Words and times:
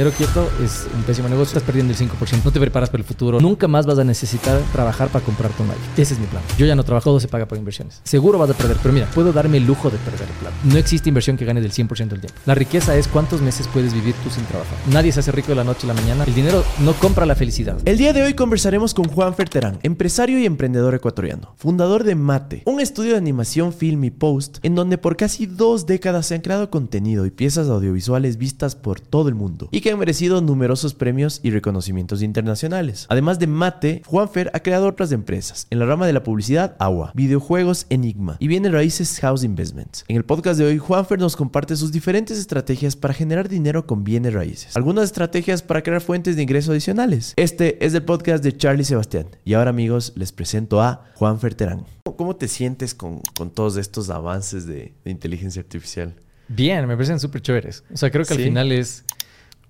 dinero 0.00 0.16
quieto 0.16 0.48
es 0.64 0.86
un 0.94 1.02
pésimo 1.02 1.28
negocio. 1.28 1.58
Estás 1.58 1.62
perdiendo 1.62 1.92
el 1.92 1.98
5%. 1.98 2.42
No 2.42 2.50
te 2.50 2.58
preparas 2.58 2.88
para 2.88 3.02
el 3.02 3.06
futuro. 3.06 3.38
Nunca 3.38 3.68
más 3.68 3.84
vas 3.84 3.98
a 3.98 4.04
necesitar 4.04 4.58
trabajar 4.72 5.10
para 5.10 5.22
comprar 5.22 5.50
tu 5.52 5.62
iPhone. 5.62 5.76
Ese 5.94 6.14
es 6.14 6.20
mi 6.20 6.26
plan. 6.26 6.42
Yo 6.56 6.64
ya 6.64 6.74
no 6.74 6.84
trabajo, 6.84 7.10
todo 7.10 7.20
se 7.20 7.28
paga 7.28 7.44
por 7.44 7.58
inversiones. 7.58 8.00
Seguro 8.02 8.38
vas 8.38 8.48
a 8.48 8.54
perder, 8.54 8.78
pero 8.82 8.94
mira, 8.94 9.10
puedo 9.14 9.30
darme 9.30 9.58
el 9.58 9.66
lujo 9.66 9.90
de 9.90 9.98
perder 9.98 10.26
el 10.26 10.34
plan. 10.36 10.54
No 10.64 10.78
existe 10.78 11.10
inversión 11.10 11.36
que 11.36 11.44
gane 11.44 11.60
del 11.60 11.72
100% 11.72 12.08
del 12.08 12.20
tiempo. 12.20 12.40
La 12.46 12.54
riqueza 12.54 12.96
es 12.96 13.08
cuántos 13.08 13.42
meses 13.42 13.68
puedes 13.68 13.92
vivir 13.92 14.14
tú 14.24 14.30
sin 14.30 14.42
trabajar. 14.46 14.78
Nadie 14.90 15.12
se 15.12 15.20
hace 15.20 15.32
rico 15.32 15.48
de 15.48 15.56
la 15.56 15.64
noche 15.64 15.84
a 15.84 15.88
la 15.88 16.00
mañana. 16.00 16.24
El 16.24 16.34
dinero 16.34 16.64
no 16.78 16.94
compra 16.94 17.26
la 17.26 17.34
felicidad. 17.34 17.76
El 17.84 17.98
día 17.98 18.14
de 18.14 18.22
hoy 18.22 18.32
conversaremos 18.32 18.94
con 18.94 19.04
Juan 19.06 19.34
Ferterán, 19.34 19.80
empresario 19.82 20.38
y 20.38 20.46
emprendedor 20.46 20.94
ecuatoriano, 20.94 21.52
fundador 21.58 22.04
de 22.04 22.14
Mate, 22.14 22.62
un 22.64 22.80
estudio 22.80 23.12
de 23.12 23.18
animación, 23.18 23.74
film 23.74 24.04
y 24.04 24.10
post 24.10 24.60
en 24.62 24.74
donde 24.74 24.96
por 24.96 25.18
casi 25.18 25.44
dos 25.44 25.84
décadas 25.84 26.24
se 26.24 26.36
han 26.36 26.40
creado 26.40 26.70
contenido 26.70 27.26
y 27.26 27.30
piezas 27.30 27.68
audiovisuales 27.68 28.38
vistas 28.38 28.76
por 28.76 29.00
todo 29.00 29.28
el 29.28 29.34
mundo 29.34 29.68
y 29.70 29.82
que 29.82 29.89
han 29.92 29.98
merecido 29.98 30.40
numerosos 30.40 30.94
premios 30.94 31.40
y 31.42 31.50
reconocimientos 31.50 32.22
internacionales. 32.22 33.06
Además 33.08 33.38
de 33.38 33.46
Mate, 33.46 34.02
Juanfer 34.06 34.50
ha 34.54 34.60
creado 34.60 34.86
otras 34.86 35.12
empresas 35.12 35.66
en 35.70 35.78
la 35.78 35.86
rama 35.86 36.06
de 36.06 36.12
la 36.12 36.22
publicidad 36.22 36.76
Agua, 36.78 37.12
videojuegos 37.14 37.86
Enigma 37.90 38.36
y 38.38 38.48
viene 38.48 38.70
raíces 38.70 39.18
House 39.20 39.44
Investments. 39.44 40.04
En 40.08 40.16
el 40.16 40.24
podcast 40.24 40.58
de 40.58 40.66
hoy, 40.66 40.78
Juanfer 40.78 41.18
nos 41.18 41.36
comparte 41.36 41.76
sus 41.76 41.92
diferentes 41.92 42.38
estrategias 42.38 42.96
para 42.96 43.14
generar 43.14 43.48
dinero 43.48 43.86
con 43.86 44.04
bienes 44.04 44.34
raíces, 44.34 44.76
algunas 44.76 45.04
estrategias 45.04 45.62
para 45.62 45.82
crear 45.82 46.00
fuentes 46.00 46.36
de 46.36 46.42
ingreso 46.42 46.72
adicionales. 46.72 47.34
Este 47.36 47.84
es 47.84 47.94
el 47.94 48.02
podcast 48.02 48.42
de 48.44 48.56
Charlie 48.56 48.84
Sebastián 48.84 49.26
y 49.44 49.54
ahora 49.54 49.70
amigos 49.70 50.12
les 50.16 50.32
presento 50.32 50.80
a 50.80 51.04
Juanfer 51.14 51.54
Terán. 51.54 51.84
¿Cómo 52.16 52.36
te 52.36 52.48
sientes 52.48 52.94
con, 52.94 53.20
con 53.36 53.50
todos 53.50 53.76
estos 53.76 54.10
avances 54.10 54.66
de, 54.66 54.92
de 55.04 55.10
inteligencia 55.10 55.60
artificial? 55.60 56.14
Bien, 56.48 56.86
me 56.86 56.96
parecen 56.96 57.20
súper 57.20 57.42
chéveres. 57.42 57.84
O 57.92 57.96
sea, 57.96 58.10
creo 58.10 58.24
que 58.24 58.34
al 58.34 58.40
final 58.40 58.72
es 58.72 59.04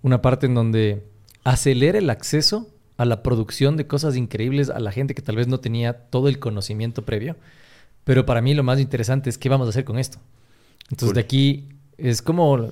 una 0.03 0.23
parte 0.23 0.47
en 0.47 0.55
donde 0.55 1.07
acelera 1.45 1.99
el 1.99 2.11
acceso 2.11 2.69
a 2.97 3.05
la 3.05 3.23
producción 3.23 3.77
de 3.77 3.87
cosas 3.87 4.17
increíbles 4.17 4.69
a 4.69 4.79
la 4.79 4.93
gente 4.93 5.15
que 5.15 5.23
tal 5.23 5.37
vez 5.37 5.49
no 5.49 5.61
tenía 5.61 5.95
todo 5.95 6.29
el 6.29 6.39
conocimiento 6.39 7.05
previo. 7.05 7.37
Pero 8.05 8.27
para 8.27 8.43
mí 8.43 8.55
lo 8.55 8.63
más 8.63 8.81
interesante 8.81 9.31
es 9.31 9.39
qué 9.39 9.49
vamos 9.49 9.67
a 9.67 9.71
hacer 9.71 9.85
con 9.85 9.99
esto. 9.99 10.19
Entonces 10.91 11.15
de 11.15 11.21
aquí 11.21 11.69
es 11.97 12.23
como, 12.23 12.71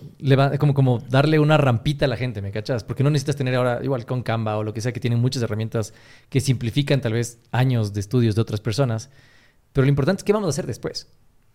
como, 0.59 0.75
como 0.75 0.99
darle 0.99 1.39
una 1.39 1.57
rampita 1.57 2.07
a 2.07 2.09
la 2.09 2.17
gente, 2.17 2.43
¿me 2.43 2.51
cachas? 2.51 2.83
Porque 2.85 3.05
no 3.05 3.11
necesitas 3.11 3.37
tener 3.37 3.55
ahora, 3.55 3.81
igual 3.83 4.07
con 4.07 4.23
Canva 4.23 4.57
o 4.57 4.65
lo 4.65 4.73
que 4.73 4.81
sea, 4.81 4.93
que 4.93 5.01
tienen 5.01 5.21
muchas 5.21 5.43
herramientas 5.43 5.93
que 6.29 6.41
simplifican 6.41 7.01
tal 7.01 7.13
vez 7.13 7.39
años 7.53 7.93
de 7.93 8.01
estudios 8.01 8.35
de 8.35 8.41
otras 8.41 8.61
personas. 8.61 9.11
Pero 9.73 9.85
lo 9.85 9.91
importante 9.91 10.21
es 10.21 10.25
qué 10.25 10.33
vamos 10.33 10.49
a 10.49 10.51
hacer 10.51 10.67
después. 10.67 11.09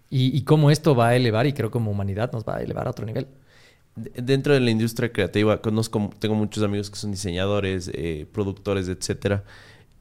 Y, 0.09 0.35
y 0.37 0.43
cómo 0.43 0.69
esto 0.69 0.95
va 0.95 1.09
a 1.09 1.15
elevar, 1.15 1.47
y 1.47 1.53
creo 1.53 1.71
como 1.71 1.91
humanidad 1.91 2.31
nos 2.31 2.43
va 2.43 2.57
a 2.57 2.61
elevar 2.61 2.87
a 2.87 2.91
otro 2.91 3.05
nivel 3.05 3.27
dentro 3.95 4.53
de 4.53 4.59
la 4.59 4.71
industria 4.71 5.11
creativa 5.11 5.61
conozco, 5.61 6.09
tengo 6.19 6.35
muchos 6.35 6.63
amigos 6.63 6.89
que 6.89 6.97
son 6.97 7.11
diseñadores, 7.11 7.91
eh, 7.93 8.27
productores, 8.31 8.87
etcétera. 8.87 9.43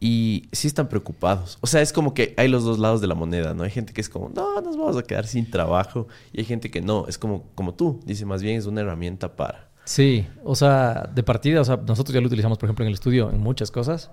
Y 0.00 0.48
sí 0.50 0.66
están 0.66 0.88
preocupados. 0.88 1.58
O 1.60 1.68
sea, 1.68 1.80
es 1.80 1.92
como 1.92 2.12
que 2.12 2.34
hay 2.36 2.48
los 2.48 2.64
dos 2.64 2.80
lados 2.80 3.00
de 3.00 3.06
la 3.06 3.14
moneda, 3.14 3.54
¿no? 3.54 3.62
Hay 3.62 3.70
gente 3.70 3.92
que 3.92 4.00
es 4.00 4.08
como, 4.08 4.30
no, 4.30 4.60
nos 4.60 4.76
vamos 4.76 4.96
a 4.96 5.04
quedar 5.04 5.28
sin 5.28 5.48
trabajo. 5.48 6.08
Y 6.32 6.40
hay 6.40 6.44
gente 6.44 6.72
que 6.72 6.80
no, 6.80 7.06
es 7.06 7.18
como, 7.18 7.44
como 7.54 7.74
tú. 7.74 8.00
Dice, 8.04 8.26
más 8.26 8.42
bien 8.42 8.58
es 8.58 8.66
una 8.66 8.80
herramienta 8.80 9.36
para. 9.36 9.68
Sí, 9.84 10.26
o 10.42 10.56
sea, 10.56 11.08
de 11.14 11.22
partida, 11.22 11.60
o 11.60 11.64
sea, 11.64 11.76
nosotros 11.76 12.14
ya 12.14 12.20
lo 12.20 12.26
utilizamos, 12.26 12.58
por 12.58 12.66
ejemplo, 12.68 12.84
en 12.84 12.88
el 12.88 12.94
estudio 12.94 13.30
en 13.30 13.38
muchas 13.38 13.70
cosas. 13.70 14.10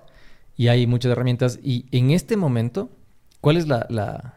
Y 0.56 0.68
hay 0.68 0.86
muchas 0.86 1.10
herramientas. 1.10 1.58
Y 1.60 1.86
en 1.90 2.12
este 2.12 2.36
momento, 2.36 2.90
¿cuál 3.40 3.56
es 3.56 3.66
la, 3.66 3.86
la, 3.90 4.36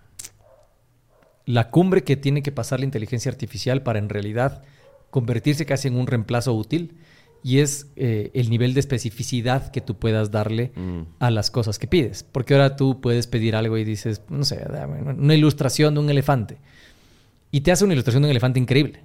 la 1.45 1.69
cumbre 1.69 2.03
que 2.03 2.15
tiene 2.15 2.41
que 2.41 2.51
pasar 2.51 2.79
la 2.79 2.85
inteligencia 2.85 3.31
artificial 3.31 3.83
para 3.83 3.99
en 3.99 4.09
realidad 4.09 4.63
convertirse 5.13 5.67
casi 5.67 5.89
en 5.89 5.95
un 5.95 6.07
reemplazo 6.07 6.55
útil 6.55 6.97
y 7.43 7.59
es 7.59 7.85
eh, 7.97 8.31
el 8.33 8.49
nivel 8.49 8.73
de 8.73 8.79
especificidad 8.79 9.69
que 9.69 9.79
tú 9.79 9.99
puedas 9.99 10.31
darle 10.31 10.71
mm. 10.75 11.01
a 11.19 11.29
las 11.29 11.51
cosas 11.51 11.77
que 11.77 11.85
pides. 11.85 12.23
Porque 12.23 12.55
ahora 12.55 12.75
tú 12.75 12.99
puedes 12.99 13.27
pedir 13.27 13.55
algo 13.55 13.77
y 13.77 13.83
dices, 13.83 14.23
no 14.29 14.43
sé, 14.43 14.65
una 15.05 15.35
ilustración 15.35 15.93
de 15.93 15.99
un 15.99 16.09
elefante. 16.09 16.57
Y 17.51 17.61
te 17.61 17.71
hace 17.71 17.85
una 17.85 17.93
ilustración 17.93 18.23
de 18.23 18.27
un 18.27 18.31
elefante 18.31 18.59
increíble. 18.59 19.03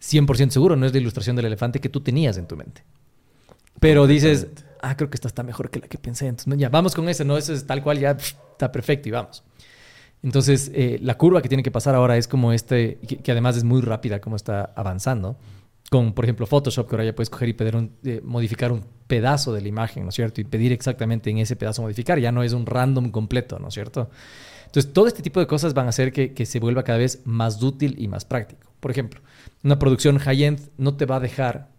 100% 0.00 0.50
seguro, 0.50 0.76
no 0.76 0.86
es 0.86 0.92
la 0.92 1.00
ilustración 1.00 1.34
del 1.34 1.46
elefante 1.46 1.80
que 1.80 1.88
tú 1.88 2.00
tenías 2.00 2.36
en 2.36 2.46
tu 2.46 2.56
mente. 2.56 2.84
Pero 3.80 4.06
dices, 4.06 4.46
ah, 4.82 4.96
creo 4.96 5.10
que 5.10 5.16
esta 5.16 5.26
está 5.26 5.42
mejor 5.42 5.68
que 5.68 5.80
la 5.80 5.88
que 5.88 5.98
pensé. 5.98 6.28
Entonces, 6.28 6.60
ya, 6.60 6.68
vamos 6.68 6.94
con 6.94 7.08
ese, 7.08 7.24
no, 7.24 7.36
eso 7.36 7.52
es 7.52 7.66
tal 7.66 7.82
cual, 7.82 7.98
ya 7.98 8.12
está 8.12 8.70
perfecto 8.70 9.08
y 9.08 9.12
vamos. 9.12 9.42
Entonces, 10.22 10.70
eh, 10.74 10.98
la 11.02 11.16
curva 11.16 11.40
que 11.40 11.48
tiene 11.48 11.62
que 11.62 11.70
pasar 11.70 11.94
ahora 11.94 12.16
es 12.16 12.28
como 12.28 12.52
este, 12.52 12.98
que, 12.98 13.32
además 13.32 13.56
es 13.56 13.64
muy 13.64 13.80
rápida, 13.80 14.20
como 14.20 14.36
está 14.36 14.72
avanzando. 14.76 15.36
Con, 15.90 16.12
por 16.12 16.24
ejemplo, 16.24 16.46
Photoshop, 16.46 16.88
que 16.88 16.94
ahora 16.94 17.04
ya 17.04 17.14
puedes 17.14 17.30
coger 17.30 17.48
y 17.48 17.52
pedir 17.54 17.74
un, 17.74 17.92
eh, 18.04 18.20
modificar 18.22 18.70
un 18.70 18.84
pedazo 19.06 19.52
de 19.52 19.60
la 19.60 19.68
imagen, 19.68 20.04
¿no 20.04 20.10
es 20.10 20.14
cierto? 20.14 20.40
Y 20.40 20.44
pedir 20.44 20.72
exactamente 20.72 21.30
en 21.30 21.38
ese 21.38 21.56
pedazo 21.56 21.82
modificar. 21.82 22.18
Ya 22.18 22.30
no 22.30 22.42
es 22.42 22.52
un 22.52 22.66
random 22.66 23.10
completo, 23.10 23.58
¿no 23.58 23.68
es 23.68 23.74
cierto? 23.74 24.10
Entonces, 24.66 24.92
todo 24.92 25.08
este 25.08 25.22
tipo 25.22 25.40
de 25.40 25.48
cosas 25.48 25.74
van 25.74 25.86
a 25.86 25.88
hacer 25.88 26.12
que, 26.12 26.46
se 26.46 26.60
vuelva 26.60 26.84
cada 26.84 26.98
vez 26.98 27.22
más 27.24 27.60
útil 27.60 27.96
y 27.98 28.06
más 28.06 28.24
práctico. 28.24 28.70
Por 28.78 28.92
ejemplo, 28.92 29.20
una 29.64 29.78
producción 29.80 30.18
high-end 30.18 30.60
no 30.78 30.96
te 30.96 31.06
va 31.06 31.16
a 31.16 31.20
dejar, 31.20 31.70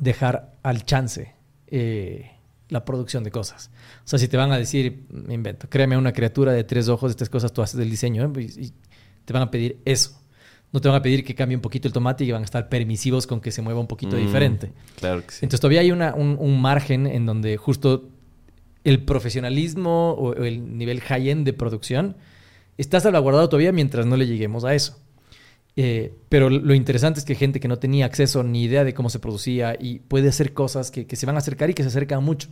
dejar 0.00 0.56
al 0.64 0.84
chance. 0.84 1.34
Eh, 1.68 2.32
la 2.70 2.84
producción 2.84 3.24
de 3.24 3.30
cosas. 3.30 3.70
O 4.04 4.08
sea, 4.08 4.18
si 4.18 4.28
te 4.28 4.36
van 4.36 4.52
a 4.52 4.58
decir, 4.58 5.04
me 5.10 5.34
invento, 5.34 5.68
créame 5.68 5.96
una 5.96 6.12
criatura 6.12 6.52
de 6.52 6.64
tres 6.64 6.88
ojos, 6.88 7.10
estas 7.10 7.28
cosas 7.28 7.52
tú 7.52 7.62
haces 7.62 7.76
del 7.76 7.90
diseño, 7.90 8.24
¿eh? 8.24 8.42
y 8.42 8.72
te 9.24 9.32
van 9.32 9.42
a 9.42 9.50
pedir 9.50 9.80
eso. 9.84 10.20
No 10.72 10.80
te 10.80 10.88
van 10.88 10.98
a 10.98 11.02
pedir 11.02 11.24
que 11.24 11.34
cambie 11.34 11.56
un 11.56 11.62
poquito 11.62 11.88
el 11.88 11.92
tomate 11.92 12.24
y 12.24 12.30
van 12.30 12.42
a 12.42 12.44
estar 12.44 12.68
permisivos 12.68 13.26
con 13.26 13.40
que 13.40 13.50
se 13.50 13.60
mueva 13.60 13.80
un 13.80 13.88
poquito 13.88 14.16
mm, 14.16 14.20
diferente. 14.20 14.72
Claro 14.96 15.26
que 15.26 15.32
sí. 15.32 15.38
Entonces 15.42 15.60
todavía 15.60 15.80
hay 15.80 15.90
una, 15.90 16.14
un, 16.14 16.60
margen 16.60 17.06
en 17.06 17.26
donde 17.26 17.56
justo 17.56 18.08
el 18.84 19.02
profesionalismo 19.02 20.12
o 20.12 20.34
el 20.34 20.78
nivel 20.78 21.00
high-end 21.00 21.44
de 21.44 21.52
producción 21.52 22.16
está 22.78 23.00
salvaguardado 23.00 23.48
todavía 23.48 23.72
mientras 23.72 24.06
no 24.06 24.16
le 24.16 24.26
lleguemos 24.26 24.64
a 24.64 24.74
eso. 24.74 24.99
Eh, 25.82 26.12
pero 26.28 26.50
lo 26.50 26.74
interesante 26.74 27.20
es 27.20 27.24
que 27.24 27.34
gente 27.34 27.58
que 27.58 27.66
no 27.66 27.78
tenía 27.78 28.04
acceso 28.04 28.42
ni 28.42 28.64
idea 28.64 28.84
de 28.84 28.92
cómo 28.92 29.08
se 29.08 29.18
producía 29.18 29.78
y 29.80 30.00
puede 30.00 30.28
hacer 30.28 30.52
cosas 30.52 30.90
que, 30.90 31.06
se 31.16 31.24
van 31.24 31.36
a 31.36 31.38
acercar 31.38 31.70
y 31.70 31.74
que 31.74 31.82
se 31.82 31.88
acercan 31.88 32.22
mucho. 32.22 32.50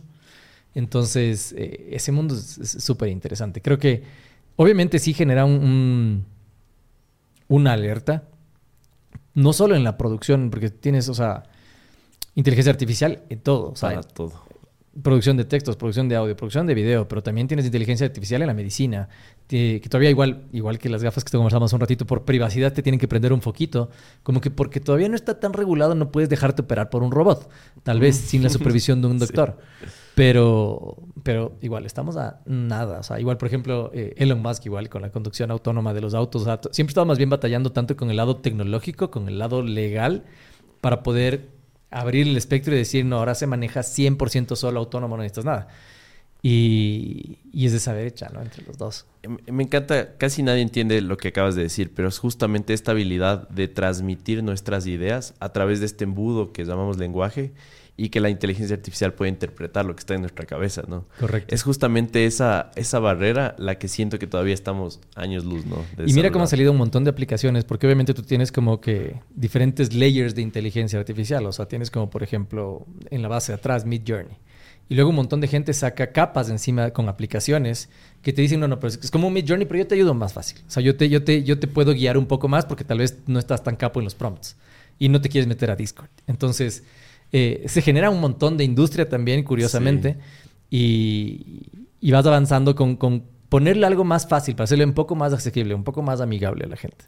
Entonces, 0.73 1.53
eh, 1.55 1.89
ese 1.91 2.11
mundo 2.11 2.33
es 2.33 2.77
súper 2.83 3.09
interesante. 3.09 3.61
Creo 3.61 3.77
que 3.77 4.01
obviamente 4.55 4.97
sí 4.97 5.13
genera 5.13 5.45
un, 5.45 6.25
una 7.47 7.73
alerta, 7.73 8.23
no 9.35 9.53
solo 9.53 9.75
en 9.75 9.83
la 9.83 9.95
producción, 9.95 10.49
porque 10.49 10.71
tienes, 10.71 11.07
o 11.07 11.13
sea, 11.13 11.43
inteligencia 12.33 12.71
artificial 12.71 13.21
en 13.29 13.41
todo. 13.41 13.75
Para 13.75 14.01
todo 14.01 14.48
producción 15.01 15.37
de 15.37 15.45
textos, 15.45 15.75
producción 15.75 16.09
de 16.09 16.15
audio, 16.15 16.35
producción 16.35 16.67
de 16.67 16.73
video, 16.73 17.07
pero 17.07 17.23
también 17.23 17.47
tienes 17.47 17.65
inteligencia 17.65 18.05
artificial 18.05 18.41
en 18.41 18.47
la 18.47 18.53
medicina, 18.53 19.09
que 19.47 19.81
todavía 19.89 20.09
igual, 20.09 20.43
igual 20.51 20.77
que 20.79 20.89
las 20.89 21.03
gafas 21.03 21.23
que 21.23 21.31
te 21.31 21.37
conversamos 21.37 21.73
un 21.73 21.79
ratito, 21.79 22.05
por 22.05 22.25
privacidad 22.25 22.73
te 22.73 22.81
tienen 22.81 22.99
que 22.99 23.07
prender 23.07 23.33
un 23.33 23.41
foquito, 23.41 23.89
como 24.23 24.41
que 24.41 24.51
porque 24.51 24.79
todavía 24.79 25.09
no 25.09 25.15
está 25.15 25.39
tan 25.39 25.53
regulado 25.53 25.95
no 25.95 26.11
puedes 26.11 26.29
dejarte 26.29 26.61
operar 26.61 26.89
por 26.89 27.03
un 27.03 27.11
robot, 27.11 27.49
tal 27.83 27.99
vez 27.99 28.15
sin 28.15 28.43
la 28.43 28.49
supervisión 28.49 29.01
de 29.01 29.07
un 29.07 29.19
doctor. 29.19 29.57
Pero, 30.15 30.97
pero 31.23 31.53
igual, 31.61 31.85
estamos 31.85 32.17
a 32.17 32.41
nada. 32.45 32.99
O 32.99 33.03
sea, 33.03 33.21
igual, 33.21 33.37
por 33.37 33.47
ejemplo, 33.47 33.89
eh, 33.93 34.13
Elon 34.17 34.41
Musk, 34.41 34.65
igual 34.65 34.89
con 34.89 35.01
la 35.01 35.11
conducción 35.11 35.49
autónoma 35.49 35.93
de 35.93 36.01
los 36.01 36.13
autos. 36.13 36.43
siempre 36.71 36.91
estaba 36.91 37.05
más 37.05 37.17
bien 37.17 37.29
batallando 37.29 37.71
tanto 37.71 37.95
con 37.95 38.09
el 38.09 38.17
lado 38.17 38.35
tecnológico, 38.35 39.11
con 39.11 39.29
el 39.29 39.39
lado 39.39 39.61
legal, 39.61 40.25
para 40.81 41.03
poder 41.03 41.58
abrir 41.91 42.27
el 42.27 42.37
espectro 42.37 42.73
y 42.73 42.77
decir, 42.77 43.05
no, 43.05 43.17
ahora 43.17 43.35
se 43.35 43.47
maneja 43.47 43.81
100% 43.81 44.55
solo 44.55 44.79
autónomo, 44.79 45.17
no 45.17 45.23
necesitas 45.23 45.45
nada. 45.45 45.67
Y, 46.41 47.39
y, 47.51 47.65
es 47.65 47.73
de 47.73 47.79
saber 47.79 48.07
hecha, 48.07 48.29
¿no? 48.29 48.41
Entre 48.41 48.63
los 48.63 48.77
dos. 48.77 49.05
Me 49.51 49.63
encanta, 49.63 50.15
casi 50.17 50.41
nadie 50.41 50.61
entiende 50.61 51.01
lo 51.01 51.17
que 51.17 51.27
acabas 51.29 51.55
de 51.55 51.63
decir, 51.63 51.91
pero 51.93 52.07
es 52.07 52.17
justamente 52.17 52.73
esta 52.73 52.91
habilidad 52.91 53.49
de 53.49 53.67
transmitir 53.67 54.41
nuestras 54.41 54.87
ideas 54.87 55.33
a 55.41 55.51
través 55.51 55.81
de 55.81 55.87
este 55.87 56.05
embudo 56.05 56.53
que 56.53 56.63
llamamos 56.63 56.97
lenguaje 56.97 57.51
y 57.99 58.09
que 58.09 58.21
la 58.21 58.29
inteligencia 58.29 58.77
artificial 58.77 59.13
puede 59.13 59.29
interpretar 59.29 59.85
lo 59.85 59.93
que 59.93 59.99
está 59.99 60.15
en 60.15 60.21
nuestra 60.21 60.45
cabeza, 60.45 60.83
¿no? 60.87 61.05
Correcto. 61.19 61.53
Es 61.53 61.63
justamente 61.63 62.25
esa, 62.25 62.71
esa 62.75 62.99
barrera 62.99 63.55
la 63.57 63.77
que 63.77 63.89
siento 63.89 64.19
que 64.19 64.25
todavía 64.25 64.53
estamos 64.53 65.01
años 65.15 65.43
luz, 65.43 65.65
¿no? 65.65 65.83
y 66.05 66.13
mira 66.13 66.31
cómo 66.31 66.45
ha 66.45 66.47
salido 66.47 66.71
un 66.71 66.77
montón 66.77 67.03
de 67.03 67.09
aplicaciones, 67.09 67.65
porque 67.65 67.87
obviamente 67.87 68.13
tú 68.13 68.23
tienes 68.23 68.53
como 68.53 68.79
que 68.79 69.19
diferentes 69.35 69.93
layers 69.93 70.33
de 70.33 70.41
inteligencia 70.41 70.97
artificial, 70.97 71.45
o 71.45 71.51
sea, 71.51 71.67
tienes 71.67 71.91
como 71.91 72.09
por 72.09 72.23
ejemplo 72.23 72.85
en 73.11 73.21
la 73.21 73.27
base 73.27 73.51
de 73.51 73.57
atrás 73.57 73.85
Mid 73.85 74.03
Journey. 74.07 74.37
Y 74.87 74.95
luego 74.95 75.09
un 75.09 75.17
montón 75.17 75.41
de 75.41 75.47
gente 75.47 75.73
saca 75.73 76.13
capas 76.13 76.49
encima 76.49 76.91
con 76.91 77.09
aplicaciones 77.09 77.89
que 78.21 78.31
te 78.31 78.41
dicen, 78.41 78.61
no, 78.61 78.67
no, 78.69 78.79
pero 78.79 78.93
es 78.93 79.11
como 79.11 79.27
un 79.27 79.33
Mid 79.33 79.45
Journey, 79.45 79.67
pero 79.67 79.79
yo 79.79 79.87
te 79.87 79.95
ayudo 79.95 80.13
más 80.13 80.31
fácil. 80.31 80.59
O 80.67 80.71
sea, 80.71 80.81
yo 80.81 80.95
te, 80.95 81.09
yo, 81.09 81.23
te, 81.23 81.43
yo 81.43 81.59
te 81.59 81.67
puedo 81.67 81.93
guiar 81.93 82.17
un 82.17 82.25
poco 82.25 82.47
más 82.47 82.65
porque 82.65 82.85
tal 82.85 82.99
vez 82.99 83.19
no 83.27 83.39
estás 83.39 83.61
tan 83.61 83.75
capo 83.75 83.99
en 83.99 84.05
los 84.05 84.15
prompts 84.15 84.55
y 84.99 85.09
no 85.09 85.21
te 85.21 85.29
quieres 85.29 85.47
meter 85.47 85.69
a 85.71 85.75
Discord. 85.75 86.09
Entonces, 86.27 86.83
eh, 87.31 87.63
se 87.67 87.81
genera 87.81 88.09
un 88.09 88.19
montón 88.19 88.57
de 88.57 88.63
industria 88.63 89.07
también, 89.07 89.43
curiosamente, 89.43 90.17
y, 90.69 91.69
vas 92.01 92.25
avanzando 92.25 92.75
con, 92.75 92.97
ponerle 93.49 93.85
algo 93.85 94.03
más 94.03 94.27
fácil, 94.27 94.55
para 94.55 94.65
hacerle 94.65 94.85
un 94.85 94.93
poco 94.93 95.15
más 95.15 95.33
asequible, 95.33 95.73
un 95.73 95.83
poco 95.83 96.01
más 96.01 96.21
amigable 96.21 96.65
a 96.65 96.67
la 96.67 96.77
gente. 96.77 97.05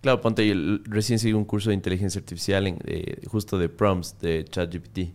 Claro, 0.00 0.20
ponte, 0.20 0.46
yo 0.46 0.54
recién 0.84 1.18
seguí 1.18 1.32
un 1.32 1.44
curso 1.44 1.70
de 1.70 1.76
inteligencia 1.76 2.18
artificial 2.18 2.66
en, 2.66 2.78
eh, 2.84 3.22
justo 3.26 3.58
de 3.58 3.68
prompts 3.68 4.18
de 4.20 4.44
ChatGPT. 4.44 5.14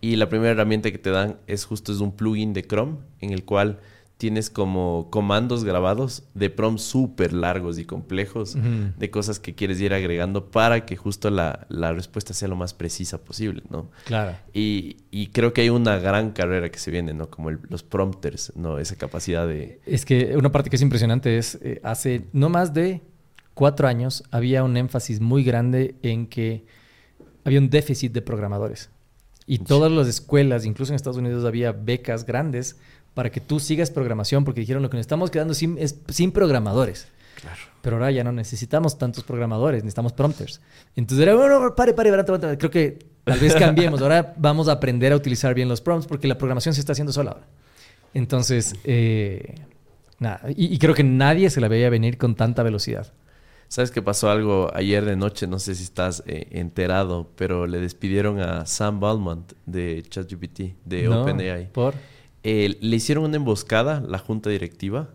Y 0.00 0.16
la 0.16 0.28
primera 0.28 0.52
herramienta 0.52 0.90
que 0.90 0.98
te 0.98 1.10
dan 1.10 1.38
es 1.46 1.64
justo 1.64 1.92
es 1.92 2.00
un 2.00 2.12
plugin 2.12 2.52
de 2.52 2.62
Chrome 2.62 2.98
en 3.20 3.32
el 3.32 3.44
cual 3.44 3.80
tienes 4.20 4.50
como 4.50 5.08
comandos 5.08 5.64
grabados 5.64 6.24
de 6.34 6.50
prompts 6.50 6.82
súper 6.82 7.32
largos 7.32 7.78
y 7.78 7.86
complejos 7.86 8.54
de 8.54 9.10
cosas 9.10 9.40
que 9.40 9.54
quieres 9.54 9.80
ir 9.80 9.94
agregando 9.94 10.50
para 10.50 10.84
que 10.84 10.94
justo 10.94 11.30
la, 11.30 11.66
respuesta 11.70 12.34
sea 12.34 12.46
lo 12.46 12.54
más 12.54 12.74
precisa 12.74 13.24
posible, 13.24 13.62
¿no? 13.70 13.90
Claro. 14.04 14.36
Y, 14.52 15.28
creo 15.32 15.54
que 15.54 15.62
hay 15.62 15.70
una 15.70 15.98
gran 15.98 16.32
carrera 16.32 16.68
que 16.70 16.78
se 16.78 16.90
viene, 16.90 17.14
¿no? 17.14 17.30
Como 17.30 17.50
los 17.50 17.82
prompters, 17.82 18.52
¿no? 18.56 18.78
Esa 18.78 18.96
capacidad 18.96 19.48
de... 19.48 19.80
Es 19.86 20.04
que 20.04 20.36
una 20.36 20.52
parte 20.52 20.68
que 20.68 20.76
es 20.76 20.82
impresionante 20.82 21.38
es, 21.38 21.58
eh, 21.62 21.80
hace 21.82 22.26
no 22.34 22.50
más 22.50 22.74
de 22.74 23.00
cuatro 23.54 23.88
años 23.88 24.22
había 24.30 24.62
un 24.64 24.76
énfasis 24.76 25.22
muy 25.22 25.44
grande 25.44 25.94
en 26.02 26.26
que 26.26 26.66
había 27.42 27.58
un 27.58 27.70
déficit 27.70 28.12
de 28.12 28.20
programadores. 28.20 28.90
Y 29.46 29.60
todas 29.60 29.90
las 29.90 30.08
escuelas, 30.08 30.66
incluso 30.66 30.92
en 30.92 30.96
Estados 30.96 31.16
Unidos, 31.16 31.46
había 31.46 31.72
becas 31.72 32.26
grandes 32.26 32.76
para 33.14 33.30
que 33.30 33.40
tú 33.40 33.60
sigas 33.60 33.90
programación, 33.90 34.44
porque 34.44 34.60
dijeron 34.60 34.82
lo 34.82 34.90
que 34.90 34.96
nos 34.96 35.04
estamos 35.04 35.30
quedando 35.30 35.54
sin, 35.54 35.78
es 35.78 35.98
sin 36.08 36.32
programadores. 36.32 37.08
Claro. 37.40 37.60
Pero 37.82 37.96
ahora 37.96 38.10
ya 38.10 38.24
no 38.24 38.32
necesitamos 38.32 38.98
tantos 38.98 39.24
programadores, 39.24 39.82
necesitamos 39.82 40.12
prompters. 40.12 40.60
Entonces 40.96 41.22
era, 41.26 41.34
bueno, 41.34 41.74
pare, 41.74 41.94
pare, 41.94 42.10
pare, 42.10 42.58
creo 42.58 42.70
que 42.70 42.98
tal 43.24 43.38
vez 43.38 43.54
cambiemos. 43.54 44.02
Ahora 44.02 44.34
vamos 44.36 44.68
a 44.68 44.72
aprender 44.72 45.12
a 45.12 45.16
utilizar 45.16 45.54
bien 45.54 45.68
los 45.68 45.80
prompts 45.80 46.06
porque 46.06 46.28
la 46.28 46.36
programación 46.36 46.74
se 46.74 46.80
está 46.80 46.92
haciendo 46.92 47.12
sola 47.12 47.32
ahora. 47.32 47.46
Entonces, 48.12 48.74
eh, 48.84 49.54
nada, 50.18 50.42
y, 50.56 50.78
creo 50.78 50.94
que 50.94 51.04
nadie 51.04 51.48
se 51.50 51.60
la 51.60 51.68
veía 51.68 51.88
venir 51.90 52.18
con 52.18 52.34
tanta 52.34 52.62
velocidad. 52.62 53.12
¿Sabes 53.68 53.92
que 53.92 54.02
pasó 54.02 54.28
algo 54.30 54.68
ayer 54.74 55.04
de 55.04 55.14
noche? 55.14 55.46
No 55.46 55.60
sé 55.60 55.76
si 55.76 55.84
estás 55.84 56.24
eh, 56.26 56.48
enterado, 56.50 57.30
pero 57.36 57.68
le 57.68 57.78
despidieron 57.78 58.40
a 58.40 58.66
Sam 58.66 58.98
Balmont 58.98 59.52
de 59.64 60.02
ChatGPT, 60.08 60.60
de 60.84 61.08
OpenAI. 61.08 61.70
¿Por? 61.72 61.94
Le 62.42 62.96
hicieron 62.96 63.24
una 63.24 63.36
emboscada 63.36 64.00
la 64.00 64.18
junta 64.18 64.50
directiva 64.50 65.10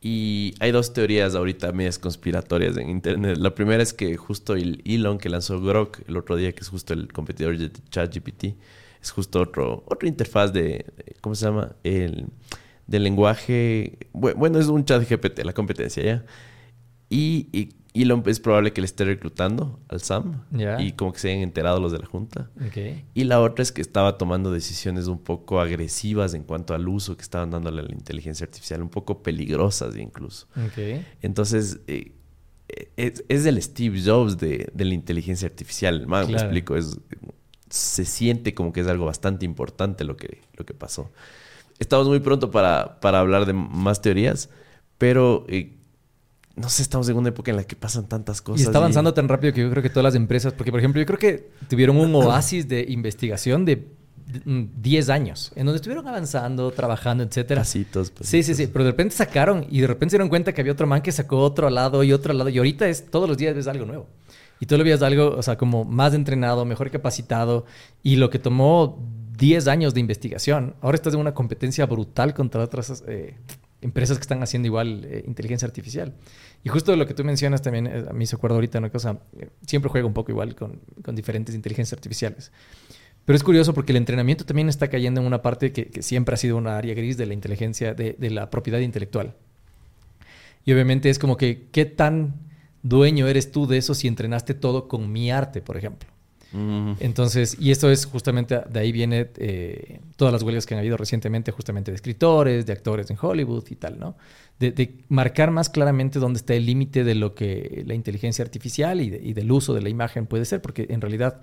y 0.00 0.54
hay 0.60 0.70
dos 0.70 0.92
teorías 0.92 1.34
ahorita 1.34 1.72
medias 1.72 1.98
conspiratorias 1.98 2.76
en 2.76 2.90
internet. 2.90 3.38
La 3.38 3.54
primera 3.54 3.82
es 3.82 3.92
que 3.92 4.16
justo 4.16 4.54
el 4.54 4.82
Elon 4.84 5.18
que 5.18 5.28
lanzó 5.28 5.60
Grok 5.60 6.00
el 6.06 6.16
otro 6.16 6.36
día, 6.36 6.52
que 6.52 6.60
es 6.60 6.68
justo 6.68 6.92
el 6.92 7.12
competidor 7.12 7.56
de 7.56 7.70
ChatGPT, 7.90 8.56
es 9.00 9.10
justo 9.10 9.40
otro, 9.40 9.82
otra 9.86 10.08
interfaz 10.08 10.52
de, 10.52 10.86
¿cómo 11.20 11.34
se 11.34 11.46
llama? 11.46 11.76
El, 11.84 12.26
del 12.86 13.02
lenguaje, 13.02 13.98
bueno, 14.12 14.58
es 14.58 14.66
un 14.66 14.84
chat 14.84 15.08
GPT, 15.08 15.44
la 15.44 15.52
competencia, 15.54 16.02
¿ya? 16.02 16.24
y 17.08 17.74
Elon 17.94 18.24
es 18.26 18.40
probable 18.40 18.72
que 18.72 18.80
le 18.80 18.86
esté 18.86 19.04
reclutando 19.04 19.78
al 19.88 20.00
Sam 20.00 20.42
y 20.80 20.92
como 20.92 21.12
que 21.12 21.20
se 21.20 21.30
hayan 21.30 21.42
enterado 21.42 21.78
los 21.78 21.92
de 21.92 22.00
la 22.00 22.06
junta. 22.06 22.50
Y 23.14 23.24
la 23.24 23.40
otra 23.40 23.62
es 23.62 23.70
que 23.70 23.80
estaba 23.80 24.18
tomando 24.18 24.50
decisiones 24.50 25.06
un 25.06 25.22
poco 25.22 25.60
agresivas 25.60 26.34
en 26.34 26.42
cuanto 26.42 26.74
al 26.74 26.88
uso 26.88 27.16
que 27.16 27.22
estaban 27.22 27.52
dándole 27.52 27.82
a 27.82 27.84
la 27.84 27.92
inteligencia 27.92 28.44
artificial, 28.44 28.82
un 28.82 28.88
poco 28.88 29.22
peligrosas 29.22 29.96
incluso. 29.96 30.48
Entonces, 31.22 31.80
eh, 31.86 32.10
es, 32.96 33.24
es, 33.28 33.46
el 33.46 33.62
Steve 33.62 34.02
Jobs 34.04 34.38
de, 34.38 34.72
la 34.76 34.94
inteligencia 34.94 35.46
artificial. 35.46 36.08
Más 36.08 36.28
me 36.28 36.34
explico, 36.34 36.74
es, 36.74 36.98
se 37.70 38.04
siente 38.04 38.54
como 38.54 38.72
que 38.72 38.80
es 38.80 38.88
algo 38.88 39.04
bastante 39.04 39.44
importante 39.44 40.02
lo 40.02 40.16
que, 40.16 40.40
lo 40.56 40.66
que 40.66 40.74
pasó. 40.74 41.12
Estamos 41.78 42.08
muy 42.08 42.18
pronto 42.18 42.50
para, 42.50 42.98
para 42.98 43.20
hablar 43.20 43.46
de 43.46 43.52
más 43.52 44.02
teorías, 44.02 44.50
pero... 44.98 45.46
Eh, 45.48 45.76
no 46.56 46.68
sé, 46.68 46.82
estamos 46.82 47.08
en 47.08 47.16
una 47.16 47.30
época 47.30 47.50
en 47.50 47.56
la 47.56 47.64
que 47.64 47.74
pasan 47.74 48.08
tantas 48.08 48.40
cosas. 48.40 48.60
Y 48.60 48.64
está 48.64 48.78
avanzando 48.78 49.12
tan 49.12 49.28
rápido 49.28 49.52
que 49.52 49.60
yo 49.60 49.70
creo 49.70 49.82
que 49.82 49.90
todas 49.90 50.04
las 50.04 50.14
empresas, 50.14 50.52
porque 50.52 50.70
por 50.70 50.80
ejemplo, 50.80 51.00
yo 51.00 51.06
creo 51.06 51.18
que 51.18 51.50
tuvieron 51.68 51.96
un 51.96 52.14
oasis 52.14 52.68
de 52.68 52.84
investigación 52.88 53.64
de 53.64 53.88
10 54.26 55.08
años, 55.10 55.52
en 55.54 55.66
donde 55.66 55.76
estuvieron 55.76 56.06
avanzando, 56.06 56.70
trabajando, 56.70 57.24
etcétera. 57.24 57.60
Pasitos, 57.62 58.12
Sí, 58.20 58.42
sí, 58.42 58.54
sí, 58.54 58.68
pero 58.68 58.84
de 58.84 58.92
repente 58.92 59.14
sacaron 59.14 59.66
y 59.68 59.80
de 59.80 59.86
repente 59.86 60.12
se 60.12 60.16
dieron 60.16 60.28
cuenta 60.28 60.52
que 60.52 60.60
había 60.60 60.72
otro 60.72 60.86
man 60.86 61.02
que 61.02 61.12
sacó 61.12 61.38
otro 61.38 61.68
lado 61.70 62.02
y 62.04 62.12
otro 62.12 62.32
lado 62.32 62.48
y 62.48 62.58
ahorita 62.58 62.88
es 62.88 63.10
todos 63.10 63.28
los 63.28 63.36
días 63.36 63.54
ves 63.54 63.66
algo 63.66 63.84
nuevo. 63.84 64.06
Y 64.60 64.66
tú 64.66 64.78
lo 64.78 64.84
ves 64.84 65.02
algo, 65.02 65.34
o 65.36 65.42
sea, 65.42 65.58
como 65.58 65.84
más 65.84 66.14
entrenado, 66.14 66.64
mejor 66.64 66.90
capacitado 66.90 67.66
y 68.02 68.16
lo 68.16 68.30
que 68.30 68.38
tomó 68.38 68.98
10 69.36 69.66
años 69.66 69.94
de 69.94 70.00
investigación, 70.00 70.76
ahora 70.80 70.94
estás 70.94 71.14
en 71.14 71.20
una 71.20 71.34
competencia 71.34 71.86
brutal 71.86 72.32
contra 72.34 72.62
otras 72.62 73.02
eh, 73.08 73.36
empresas 73.84 74.16
que 74.16 74.22
están 74.22 74.42
haciendo 74.42 74.66
igual 74.66 75.04
eh, 75.04 75.22
inteligencia 75.26 75.66
artificial. 75.66 76.14
Y 76.64 76.70
justo 76.70 76.96
lo 76.96 77.06
que 77.06 77.12
tú 77.12 77.22
mencionas 77.22 77.60
también, 77.60 77.86
eh, 77.86 78.06
a 78.08 78.12
mí 78.14 78.26
se 78.26 78.34
acuerdo 78.34 78.56
ahorita 78.56 78.78
una 78.78 78.90
cosa, 78.90 79.20
eh, 79.38 79.50
siempre 79.66 79.90
juego 79.90 80.08
un 80.08 80.14
poco 80.14 80.32
igual 80.32 80.54
con, 80.54 80.80
con, 81.02 81.14
diferentes 81.14 81.54
inteligencias 81.54 81.92
artificiales. 81.92 82.50
Pero 83.26 83.36
es 83.36 83.44
curioso 83.44 83.74
porque 83.74 83.92
el 83.92 83.96
entrenamiento 83.96 84.44
también 84.46 84.70
está 84.70 84.88
cayendo 84.88 85.20
en 85.20 85.26
una 85.26 85.42
parte 85.42 85.72
que, 85.72 86.02
siempre 86.02 86.34
ha 86.34 86.38
sido 86.38 86.56
una 86.56 86.78
área 86.78 86.94
gris 86.94 87.18
de 87.18 87.26
la 87.26 87.34
inteligencia, 87.34 87.92
de, 87.94 88.16
de, 88.18 88.30
la 88.30 88.48
propiedad 88.48 88.80
intelectual. 88.80 89.34
Y 90.64 90.72
obviamente 90.72 91.10
es 91.10 91.18
como 91.18 91.36
que, 91.36 91.68
¿qué 91.70 91.84
tan 91.84 92.34
dueño 92.82 93.28
eres 93.28 93.52
tú 93.52 93.66
de 93.66 93.76
eso 93.76 93.94
si 93.94 94.08
entrenaste 94.08 94.54
todo 94.54 94.88
con 94.88 95.12
mi 95.12 95.30
arte, 95.30 95.60
por 95.60 95.76
ejemplo? 95.76 96.13
Entonces, 97.00 97.56
y 97.58 97.72
esto 97.72 97.90
es 97.90 98.06
justamente, 98.06 98.60
de 98.70 98.80
ahí 98.80 98.92
viene 98.92 99.30
eh, 99.38 100.00
todas 100.16 100.32
las 100.32 100.42
huelgas 100.42 100.66
que 100.66 100.74
han 100.74 100.80
habido 100.80 100.96
recientemente, 100.96 101.50
justamente 101.50 101.90
de 101.90 101.96
escritores, 101.96 102.64
de 102.64 102.72
actores 102.72 103.10
en 103.10 103.18
Hollywood 103.20 103.64
y 103.70 103.74
tal, 103.74 103.98
¿no? 103.98 104.16
De, 104.60 104.94
marcar 105.08 105.50
más 105.50 105.68
claramente 105.68 106.20
dónde 106.20 106.38
está 106.38 106.54
el 106.54 106.64
límite 106.64 107.02
de 107.02 107.16
lo 107.16 107.34
que 107.34 107.82
la 107.86 107.94
inteligencia 107.94 108.44
artificial 108.44 109.00
y, 109.00 109.32
del 109.32 109.50
uso 109.50 109.74
de 109.74 109.82
la 109.82 109.88
imagen 109.88 110.26
puede 110.26 110.44
ser, 110.44 110.62
porque 110.62 110.86
en 110.90 111.00
realidad 111.00 111.40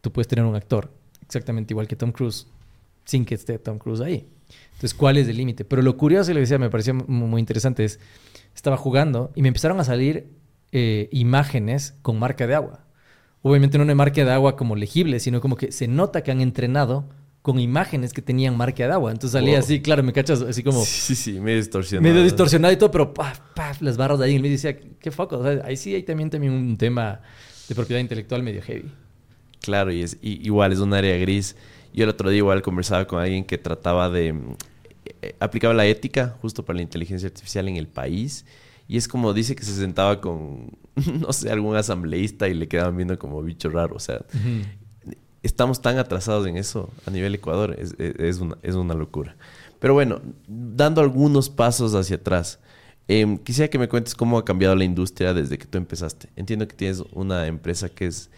tú 0.00 0.10
puedes 0.10 0.26
tener 0.26 0.44
un 0.44 0.56
actor 0.56 0.92
exactamente 1.24 1.72
igual 1.72 1.86
que 1.86 1.94
Tom 1.94 2.10
Cruise 2.10 2.48
sin 3.04 3.24
que 3.24 3.36
esté 3.36 3.58
Tom 3.60 3.78
Cruise 3.78 4.00
ahí. 4.00 4.28
Entonces, 4.72 4.94
¿cuál 4.94 5.16
es 5.16 5.28
el 5.28 5.36
límite? 5.36 5.64
Pero 5.64 5.80
lo 5.82 5.96
curioso, 5.96 6.32
y 6.32 6.34
lo 6.34 6.38
que 6.38 6.42
decía, 6.42 6.58
me 6.58 6.70
pareció 6.70 6.92
muy 6.94 7.38
interesante, 7.38 7.84
es, 7.84 8.00
estaba 8.52 8.76
jugando 8.76 9.30
y 9.36 9.42
me 9.42 9.48
empezaron 9.48 9.78
a 9.78 9.84
salir 9.84 10.26
eh, 10.72 11.08
imágenes 11.12 11.94
con 12.02 12.18
marca 12.18 12.48
de 12.48 12.56
agua 12.56 12.89
obviamente 13.42 13.78
no 13.78 13.84
una 13.84 13.94
marca 13.94 14.24
de 14.24 14.30
agua 14.30 14.56
como 14.56 14.76
legible, 14.76 15.20
sino 15.20 15.40
como 15.40 15.56
que 15.56 15.72
se 15.72 15.88
nota 15.88 16.22
que 16.22 16.30
han 16.30 16.40
entrenado 16.40 17.08
con 17.42 17.58
imágenes 17.58 18.12
que 18.12 18.20
tenían 18.20 18.56
marca 18.56 18.86
de 18.86 18.92
agua. 18.92 19.10
Entonces 19.12 19.32
salía 19.32 19.58
así, 19.58 19.80
claro, 19.80 20.02
me 20.02 20.12
cachas 20.12 20.42
así 20.42 20.62
como... 20.62 20.84
Sí, 20.84 21.14
sí, 21.14 21.40
medio 21.40 21.56
distorsionado. 21.56 22.08
Medio 22.08 22.22
distorsionado 22.22 22.72
y 22.74 22.76
todo, 22.76 22.90
pero 22.90 23.14
paf, 23.14 23.40
paf, 23.54 23.80
las 23.80 23.96
barras 23.96 24.18
de 24.18 24.26
ahí. 24.26 24.34
Y 24.34 24.38
me 24.38 24.50
decía, 24.50 24.76
qué 24.78 25.10
foco. 25.10 25.38
O 25.38 25.42
sea, 25.42 25.62
ahí 25.64 25.76
sí 25.76 25.94
hay 25.94 26.02
también, 26.02 26.28
también 26.28 26.52
un 26.52 26.76
tema 26.76 27.20
de 27.68 27.74
propiedad 27.74 28.00
intelectual 28.00 28.42
medio 28.42 28.60
heavy. 28.60 28.90
Claro, 29.62 29.90
y 29.90 30.02
es 30.02 30.18
igual, 30.20 30.72
es 30.72 30.80
un 30.80 30.92
área 30.92 31.16
gris. 31.16 31.56
Yo 31.94 32.04
el 32.04 32.10
otro 32.10 32.28
día 32.28 32.38
igual 32.38 32.60
conversaba 32.60 33.06
con 33.06 33.20
alguien 33.20 33.44
que 33.44 33.56
trataba 33.56 34.10
de... 34.10 34.34
Eh, 35.22 35.34
aplicaba 35.40 35.72
la 35.72 35.86
ética 35.86 36.36
justo 36.42 36.64
para 36.64 36.76
la 36.76 36.82
inteligencia 36.82 37.26
artificial 37.26 37.68
en 37.68 37.76
el 37.76 37.88
país 37.88 38.44
y 38.90 38.96
es 38.96 39.06
como 39.06 39.32
dice 39.32 39.54
que 39.54 39.62
se 39.62 39.76
sentaba 39.76 40.20
con, 40.20 40.76
no 41.20 41.32
sé, 41.32 41.48
algún 41.48 41.76
asambleísta 41.76 42.48
y 42.48 42.54
le 42.54 42.66
quedaban 42.66 42.96
viendo 42.96 43.16
como 43.20 43.40
bicho 43.40 43.70
raro. 43.70 43.94
O 43.94 44.00
sea, 44.00 44.24
estamos 45.44 45.80
tan 45.80 45.98
atrasados 45.98 46.44
en 46.48 46.56
eso 46.56 46.90
a 47.06 47.12
nivel 47.12 47.32
Ecuador. 47.36 47.76
Es, 47.78 47.94
es, 48.00 48.40
una, 48.40 48.58
es 48.64 48.74
una 48.74 48.94
locura. 48.94 49.36
Pero 49.78 49.94
bueno, 49.94 50.20
dando 50.48 51.02
algunos 51.02 51.48
pasos 51.48 51.94
hacia 51.94 52.16
atrás. 52.16 52.58
Eh, 53.06 53.38
quisiera 53.44 53.70
que 53.70 53.78
me 53.78 53.88
cuentes 53.88 54.16
cómo 54.16 54.38
ha 54.38 54.44
cambiado 54.44 54.74
la 54.74 54.82
industria 54.82 55.34
desde 55.34 55.56
que 55.56 55.66
tú 55.66 55.78
empezaste. 55.78 56.28
Entiendo 56.34 56.66
que 56.66 56.74
tienes 56.74 57.00
una 57.12 57.46
empresa 57.46 57.90
que 57.90 58.06
es 58.06 58.28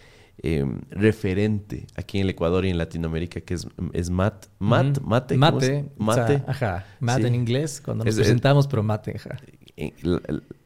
em, 0.43 0.83
referente 0.91 1.87
aquí 1.97 2.19
en 2.19 2.25
el 2.25 2.31
Ecuador 2.31 2.67
y 2.67 2.69
en 2.69 2.77
Latinoamérica, 2.77 3.41
que 3.41 3.55
es, 3.55 3.67
es 3.95 4.11
MAT. 4.11 4.49
MAT, 4.59 5.01
Mate. 5.01 5.39
Mate. 5.39 5.91
Mate. 5.97 6.43
ajá. 6.47 6.85
Mate 7.01 7.27
en 7.27 7.37
inglés, 7.37 7.81
cuando 7.83 8.05
nos 8.05 8.15
presentamos, 8.15 8.67
pero 8.67 8.83
Mate. 8.83 9.17
Ajá 9.17 9.39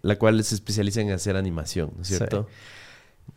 la, 0.03 0.17
cual 0.17 0.43
se 0.43 0.55
especializa 0.55 1.01
en 1.01 1.11
hacer 1.11 1.37
animación, 1.37 1.93
¿no 1.97 2.03
es 2.03 2.09
cierto? 2.09 2.49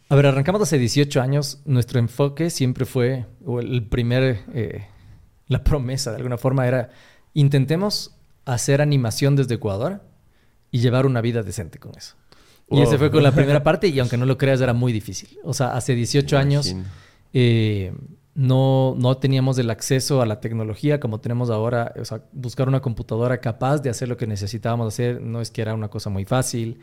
A 0.10 0.16
ver, 0.16 0.26
arrancamos 0.26 0.62
hace 0.62 0.78
18 0.78 1.22
años. 1.22 1.62
Nuestro 1.66 2.00
enfoque 2.00 2.50
siempre 2.50 2.86
fue, 2.86 3.26
o 3.46 3.60
el 3.60 3.86
primer, 3.86 4.44
eh, 4.54 4.88
la 5.48 5.64
promesa 5.64 6.12
de 6.12 6.18
alguna 6.18 6.38
forma 6.38 6.68
era, 6.68 6.90
intentemos 7.34 8.16
hacer 8.46 8.82
animación 8.82 9.36
desde 9.36 9.56
Ecuador 9.56 10.02
y 10.72 10.80
llevar 10.80 11.06
una 11.06 11.22
vida 11.22 11.44
decente 11.44 11.80
con 11.80 11.96
eso. 11.96 12.16
Y 12.72 12.82
ese 12.82 12.98
fue 12.98 13.12
con 13.12 13.24
la 13.24 13.32
primera 13.32 13.64
parte 13.64 13.88
y 13.88 14.00
aunque 14.00 14.18
no 14.18 14.26
lo 14.26 14.38
creas 14.38 14.62
era 14.62 14.74
muy 14.74 14.92
difícil. 14.92 15.40
O 15.44 15.54
sea, 15.54 15.76
hace 15.76 15.96
18 15.96 16.38
años 16.38 16.76
no, 18.36 18.96
no 18.98 19.18
teníamos 19.18 19.58
el 19.58 19.70
acceso 19.70 20.22
a 20.22 20.26
la 20.26 20.40
tecnología 20.40 21.00
como 21.00 21.20
tenemos 21.20 21.50
ahora. 21.50 21.94
O 22.00 22.06
sea, 22.06 22.22
buscar 22.32 22.68
una 22.68 22.82
computadora 22.82 23.40
capaz 23.40 23.80
de 23.80 23.90
hacer 23.90 24.08
lo 24.08 24.18
que 24.18 24.28
necesitábamos 24.28 24.88
hacer 24.88 25.22
no 25.22 25.42
es 25.42 25.52
que 25.52 25.62
era 25.62 25.74
una 25.74 25.90
cosa 25.90 26.10
muy 26.10 26.26
fácil. 26.26 26.80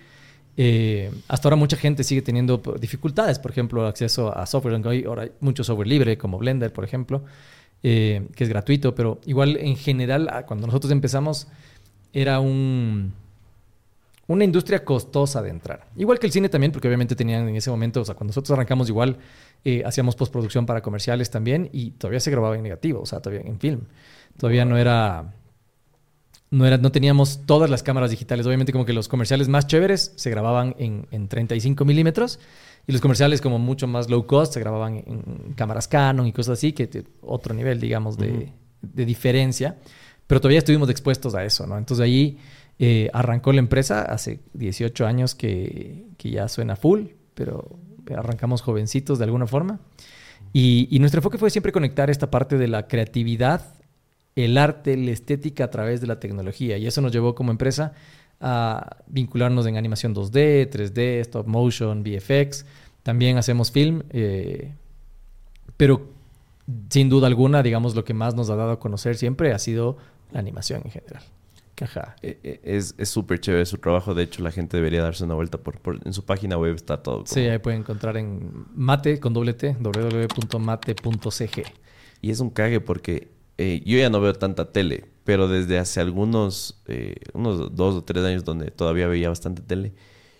Eh, 0.58 1.10
hasta 1.28 1.48
ahora 1.48 1.56
mucha 1.56 1.76
gente 1.76 2.02
sigue 2.02 2.22
teniendo 2.22 2.62
dificultades, 2.80 3.38
por 3.38 3.50
ejemplo, 3.50 3.86
acceso 3.86 4.36
a 4.36 4.46
software. 4.46 4.80
Ahora 5.06 5.22
hay 5.22 5.32
mucho 5.40 5.64
software 5.64 5.86
libre, 5.86 6.16
como 6.18 6.38
Blender, 6.38 6.72
por 6.72 6.84
ejemplo, 6.84 7.24
eh, 7.82 8.26
que 8.34 8.44
es 8.44 8.50
gratuito, 8.50 8.94
pero 8.94 9.20
igual 9.26 9.56
en 9.58 9.76
general, 9.76 10.44
cuando 10.46 10.66
nosotros 10.66 10.90
empezamos, 10.92 11.46
era 12.12 12.40
un, 12.40 13.12
una 14.26 14.44
industria 14.44 14.84
costosa 14.84 15.42
de 15.42 15.50
entrar. 15.50 15.86
Igual 15.96 16.18
que 16.18 16.26
el 16.26 16.32
cine 16.32 16.48
también, 16.48 16.72
porque 16.72 16.88
obviamente 16.88 17.14
tenían 17.14 17.48
en 17.48 17.56
ese 17.56 17.70
momento, 17.70 18.00
o 18.00 18.04
sea, 18.04 18.14
cuando 18.14 18.30
nosotros 18.30 18.52
arrancamos 18.52 18.88
igual, 18.88 19.18
eh, 19.64 19.82
hacíamos 19.84 20.16
postproducción 20.16 20.66
para 20.66 20.82
comerciales 20.82 21.30
también 21.30 21.68
y 21.72 21.92
todavía 21.92 22.20
se 22.20 22.30
grababa 22.30 22.56
en 22.56 22.62
negativo, 22.62 23.00
o 23.00 23.06
sea, 23.06 23.20
todavía 23.20 23.46
en 23.46 23.58
film. 23.58 23.82
Todavía 24.38 24.64
no 24.64 24.76
era, 24.76 25.34
no 26.50 26.66
era, 26.66 26.78
no 26.78 26.92
teníamos 26.92 27.46
todas 27.46 27.70
las 27.70 27.82
cámaras 27.82 28.10
digitales. 28.10 28.46
Obviamente 28.46 28.72
como 28.72 28.84
que 28.84 28.92
los 28.92 29.08
comerciales 29.08 29.48
más 29.48 29.66
chéveres 29.66 30.12
se 30.16 30.30
grababan 30.30 30.74
en, 30.78 31.06
en 31.10 31.28
35 31.28 31.84
milímetros 31.84 32.38
y 32.86 32.92
los 32.92 33.00
comerciales 33.00 33.40
como 33.40 33.58
mucho 33.58 33.86
más 33.86 34.08
low 34.08 34.26
cost 34.26 34.54
se 34.54 34.60
grababan 34.60 34.96
en, 34.96 35.54
cámaras 35.56 35.88
Canon 35.88 36.26
y 36.26 36.32
cosas 36.32 36.58
así, 36.58 36.72
que 36.72 37.04
otro 37.22 37.54
nivel, 37.54 37.80
digamos, 37.80 38.16
de, 38.16 38.52
de 38.82 39.04
diferencia. 39.04 39.78
Pero 40.26 40.40
todavía 40.40 40.58
estuvimos 40.58 40.90
expuestos 40.90 41.34
a 41.34 41.44
eso, 41.44 41.66
¿no? 41.66 41.78
Entonces 41.78 42.04
ahí 42.04 42.38
eh, 42.78 43.08
arrancó 43.12 43.52
la 43.52 43.60
empresa 43.60 44.02
hace 44.02 44.40
18 44.52 45.06
años 45.06 45.34
que, 45.34 46.08
que, 46.18 46.30
ya 46.30 46.46
suena 46.48 46.76
full, 46.76 47.06
pero 47.34 47.78
arrancamos 48.14 48.62
jovencitos 48.62 49.18
de 49.18 49.24
alguna 49.24 49.46
forma. 49.46 49.80
Y, 50.52 50.96
nuestro 51.00 51.18
enfoque 51.18 51.38
fue 51.38 51.50
siempre 51.50 51.72
conectar 51.72 52.08
esta 52.10 52.30
parte 52.30 52.56
de 52.56 52.68
la 52.68 52.86
creatividad, 52.86 53.74
el 54.36 54.56
arte, 54.58 54.96
la 54.96 55.10
estética 55.10 55.64
a 55.64 55.70
través 55.70 56.00
de 56.00 56.06
la 56.06 56.20
tecnología. 56.20 56.78
Y 56.78 56.86
eso 56.86 57.00
nos 57.00 57.12
llevó 57.12 57.34
como 57.34 57.50
empresa 57.50 57.92
a 58.40 58.98
vincularnos 59.06 59.66
en 59.66 59.76
animación 59.76 60.14
2D, 60.14 60.70
3D, 60.70 61.20
stop 61.20 61.46
motion, 61.46 62.02
VFX. 62.02 62.64
También 63.02 63.38
hacemos 63.38 63.70
film, 63.70 64.02
eh, 64.10 64.72
pero 65.76 66.08
sin 66.90 67.08
duda 67.08 67.26
alguna, 67.26 67.62
digamos, 67.62 67.94
lo 67.94 68.04
que 68.04 68.14
más 68.14 68.34
nos 68.34 68.50
ha 68.50 68.56
dado 68.56 68.72
a 68.72 68.80
conocer 68.80 69.16
siempre 69.16 69.52
ha 69.52 69.58
sido 69.58 69.96
la 70.32 70.40
animación 70.40 70.82
en 70.84 70.90
general. 70.90 71.22
Ajá. 71.80 72.16
E, 72.22 72.38
e, 72.42 72.76
es 72.76 72.94
súper 73.08 73.40
chévere 73.40 73.66
su 73.66 73.78
trabajo. 73.78 74.14
De 74.14 74.22
hecho, 74.22 74.42
la 74.42 74.50
gente 74.50 74.76
debería 74.76 75.02
darse 75.02 75.24
una 75.24 75.34
vuelta 75.34 75.58
por, 75.58 76.00
en 76.04 76.12
su 76.12 76.24
página 76.24 76.56
web. 76.56 76.74
Está 76.74 77.02
todo. 77.02 77.24
Sí, 77.26 77.40
ahí 77.40 77.58
pueden 77.58 77.80
encontrar 77.80 78.16
en 78.16 78.66
mate 78.74 79.20
con 79.20 79.32
doble 79.34 79.54
T, 79.54 79.76
www.mate.cg. 79.80 81.62
Y 82.22 82.30
es 82.30 82.40
un 82.40 82.50
cague 82.50 82.80
porque 82.80 83.30
eh, 83.58 83.82
yo 83.84 83.98
ya 83.98 84.10
no 84.10 84.20
veo 84.20 84.34
tanta 84.34 84.72
tele, 84.72 85.04
pero 85.24 85.48
desde 85.48 85.78
hace 85.78 86.00
algunos, 86.00 86.82
eh, 86.86 87.14
unos 87.32 87.74
dos 87.74 87.94
o 87.94 88.04
tres 88.04 88.24
años 88.24 88.44
donde 88.44 88.70
todavía 88.70 89.06
veía 89.06 89.28
bastante 89.28 89.62
tele, 89.62 89.92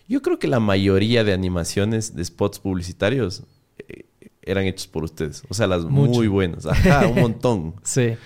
yo 0.08 0.22
creo 0.22 0.38
que 0.38 0.48
la 0.48 0.60
mayoría 0.60 1.24
de 1.24 1.32
animaciones 1.32 2.14
de 2.14 2.24
spots 2.24 2.60
publicitarios 2.60 3.42
eh, 3.88 4.04
eran 4.42 4.64
hechos 4.64 4.86
por 4.86 5.04
ustedes. 5.04 5.42
O 5.48 5.54
sea, 5.54 5.66
las 5.66 5.84
muy 5.84 6.28
buenas. 6.28 6.66
Ajá, 6.66 7.06
un 7.06 7.20
montón. 7.20 7.74
sí. 7.82 8.16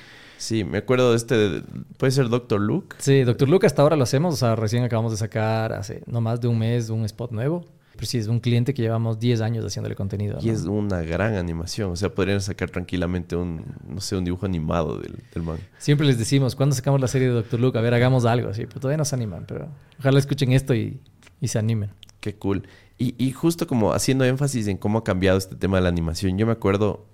Sí, 0.40 0.64
me 0.64 0.78
acuerdo 0.78 1.10
de 1.10 1.18
este, 1.18 1.62
puede 1.98 2.12
ser 2.12 2.30
Doctor 2.30 2.62
Luke. 2.62 2.96
Sí, 2.98 3.24
Doctor 3.24 3.46
Luke 3.46 3.66
hasta 3.66 3.82
ahora 3.82 3.94
lo 3.94 4.04
hacemos, 4.04 4.32
o 4.32 4.36
sea, 4.38 4.56
recién 4.56 4.82
acabamos 4.82 5.12
de 5.12 5.18
sacar 5.18 5.74
hace 5.74 6.02
no 6.06 6.22
más 6.22 6.40
de 6.40 6.48
un 6.48 6.58
mes 6.58 6.88
un 6.88 7.04
spot 7.04 7.30
nuevo. 7.30 7.66
Pero 7.92 8.06
sí, 8.06 8.16
es 8.16 8.26
un 8.26 8.40
cliente 8.40 8.72
que 8.72 8.80
llevamos 8.80 9.18
10 9.18 9.42
años 9.42 9.66
haciéndole 9.66 9.94
contenido. 9.94 10.38
Y 10.40 10.48
es 10.48 10.62
una 10.62 11.02
gran 11.02 11.34
animación, 11.34 11.92
o 11.92 11.96
sea, 11.96 12.08
podrían 12.08 12.40
sacar 12.40 12.70
tranquilamente 12.70 13.36
un, 13.36 13.62
no 13.86 14.00
sé, 14.00 14.16
un 14.16 14.24
dibujo 14.24 14.46
animado 14.46 14.96
del, 14.96 15.18
del 15.34 15.42
manga. 15.42 15.60
Siempre 15.76 16.06
les 16.06 16.16
decimos, 16.16 16.56
¿cuándo 16.56 16.74
sacamos 16.74 17.02
la 17.02 17.08
serie 17.08 17.28
de 17.28 17.34
Doctor 17.34 17.60
Luke? 17.60 17.78
A 17.78 17.82
ver, 17.82 17.92
hagamos 17.92 18.24
algo 18.24 18.48
así, 18.48 18.64
pero 18.64 18.80
todavía 18.80 18.96
no 18.96 19.04
se 19.04 19.14
animan, 19.16 19.44
pero 19.46 19.68
ojalá 19.98 20.18
escuchen 20.18 20.52
esto 20.52 20.74
y, 20.74 21.00
y 21.42 21.48
se 21.48 21.58
animen. 21.58 21.90
Qué 22.20 22.34
cool. 22.36 22.66
Y, 22.96 23.14
y 23.22 23.32
justo 23.32 23.66
como 23.66 23.92
haciendo 23.92 24.24
énfasis 24.24 24.68
en 24.68 24.78
cómo 24.78 25.00
ha 25.00 25.04
cambiado 25.04 25.36
este 25.36 25.56
tema 25.56 25.76
de 25.76 25.82
la 25.82 25.90
animación, 25.90 26.38
yo 26.38 26.46
me 26.46 26.52
acuerdo 26.52 27.09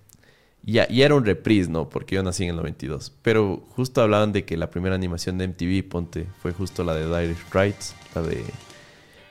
ya, 0.73 0.87
y 0.91 1.03
era 1.03 1.15
un 1.15 1.25
reprise, 1.25 1.71
¿no? 1.71 1.89
Porque 1.89 2.17
yo 2.17 2.23
nací 2.25 2.43
en 2.43 2.51
el 2.51 2.57
92. 2.57 3.13
Pero 3.23 3.65
justo 3.71 4.03
hablaban 4.03 4.33
de 4.33 4.45
que 4.45 4.57
la 4.57 4.69
primera 4.69 4.97
animación 4.97 5.39
de 5.39 5.47
MTV, 5.47 5.89
ponte, 5.89 6.27
fue 6.43 6.53
justo 6.53 6.83
la 6.83 6.95
de 6.95 7.05
Dire 7.07 7.37
Rights, 7.53 7.95
la 8.15 8.23
de... 8.23 8.43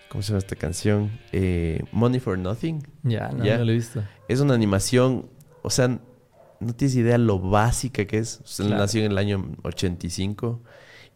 ¿Cómo 0.09 0.21
se 0.21 0.29
llama 0.29 0.39
esta 0.39 0.55
canción? 0.55 1.11
Eh, 1.33 1.83
Money 1.91 2.21
for 2.21 2.37
Nothing. 2.37 2.87
Ya, 3.03 3.29
no, 3.29 3.43
no 3.43 3.65
lo 3.65 3.71
he 3.71 3.75
visto. 3.75 4.01
Es 4.29 4.39
una 4.39 4.53
animación, 4.53 5.29
o 5.61 5.69
sea, 5.69 5.99
no 6.61 6.73
tienes 6.73 6.95
idea 6.95 7.17
lo 7.17 7.39
básica 7.39 8.05
que 8.05 8.19
es. 8.19 8.39
O 8.61 8.63
nació 8.69 9.03
en 9.03 9.11
el 9.11 9.17
año 9.17 9.45
85 9.63 10.61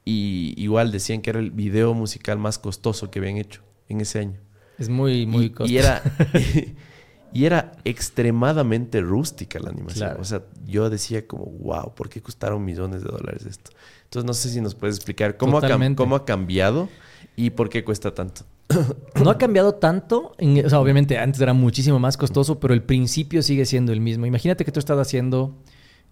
y 0.04 0.54
igual 0.58 0.92
decían 0.92 1.22
que 1.22 1.30
era 1.30 1.40
el 1.40 1.52
video 1.52 1.94
musical 1.94 2.38
más 2.40 2.60
costoso 2.60 3.10
que 3.10 3.20
habían 3.20 3.38
hecho 3.38 3.62
en 3.88 4.02
ese 4.02 4.20
año. 4.20 4.40
Es 4.78 4.90
muy, 4.90 5.26
muy 5.26 5.50
costoso. 5.50 5.72
Y 5.72 5.78
era... 5.78 6.02
Y 7.33 7.45
era 7.45 7.74
extremadamente 7.83 9.01
rústica 9.01 9.59
la 9.59 9.69
animación. 9.69 10.17
O 10.19 10.24
sea, 10.24 10.41
yo 10.65 10.89
decía 10.89 11.27
como, 11.27 11.45
wow, 11.45 11.93
¿por 11.93 12.09
qué 12.09 12.21
costaron 12.21 12.63
millones 12.65 13.03
de 13.03 13.09
dólares 13.09 13.45
esto? 13.45 13.71
Entonces, 14.05 14.25
no 14.25 14.33
sé 14.33 14.50
si 14.50 14.62
nos 14.62 14.74
puedes 14.74 14.95
explicar 14.95 15.38
cómo, 15.38 15.59
ha, 15.59 15.95
cómo 15.95 16.15
ha 16.15 16.25
cambiado 16.25 16.89
y 17.36 17.51
por 17.51 17.69
qué 17.69 17.83
cuesta 17.83 18.13
tanto. 18.13 18.41
No 19.24 19.29
ha 19.29 19.38
cambiado 19.38 19.75
tanto. 19.75 20.33
o 20.39 20.69
sea, 20.69 20.79
obviamente 20.79 21.17
antes 21.17 21.41
era 21.41 21.53
muchísimo 21.53 22.00
más 22.00 22.17
costoso, 22.17 22.59
pero 22.59 22.74
el 22.74 22.83
principio 22.83 23.41
sigue 23.43 23.65
siendo 23.65 23.91
el 23.91 24.00
mismo. 24.00 24.25
Imagínate 24.25 24.65
que 24.65 24.71
tú 24.71 24.79
estás 24.79 24.98
haciendo 24.98 25.55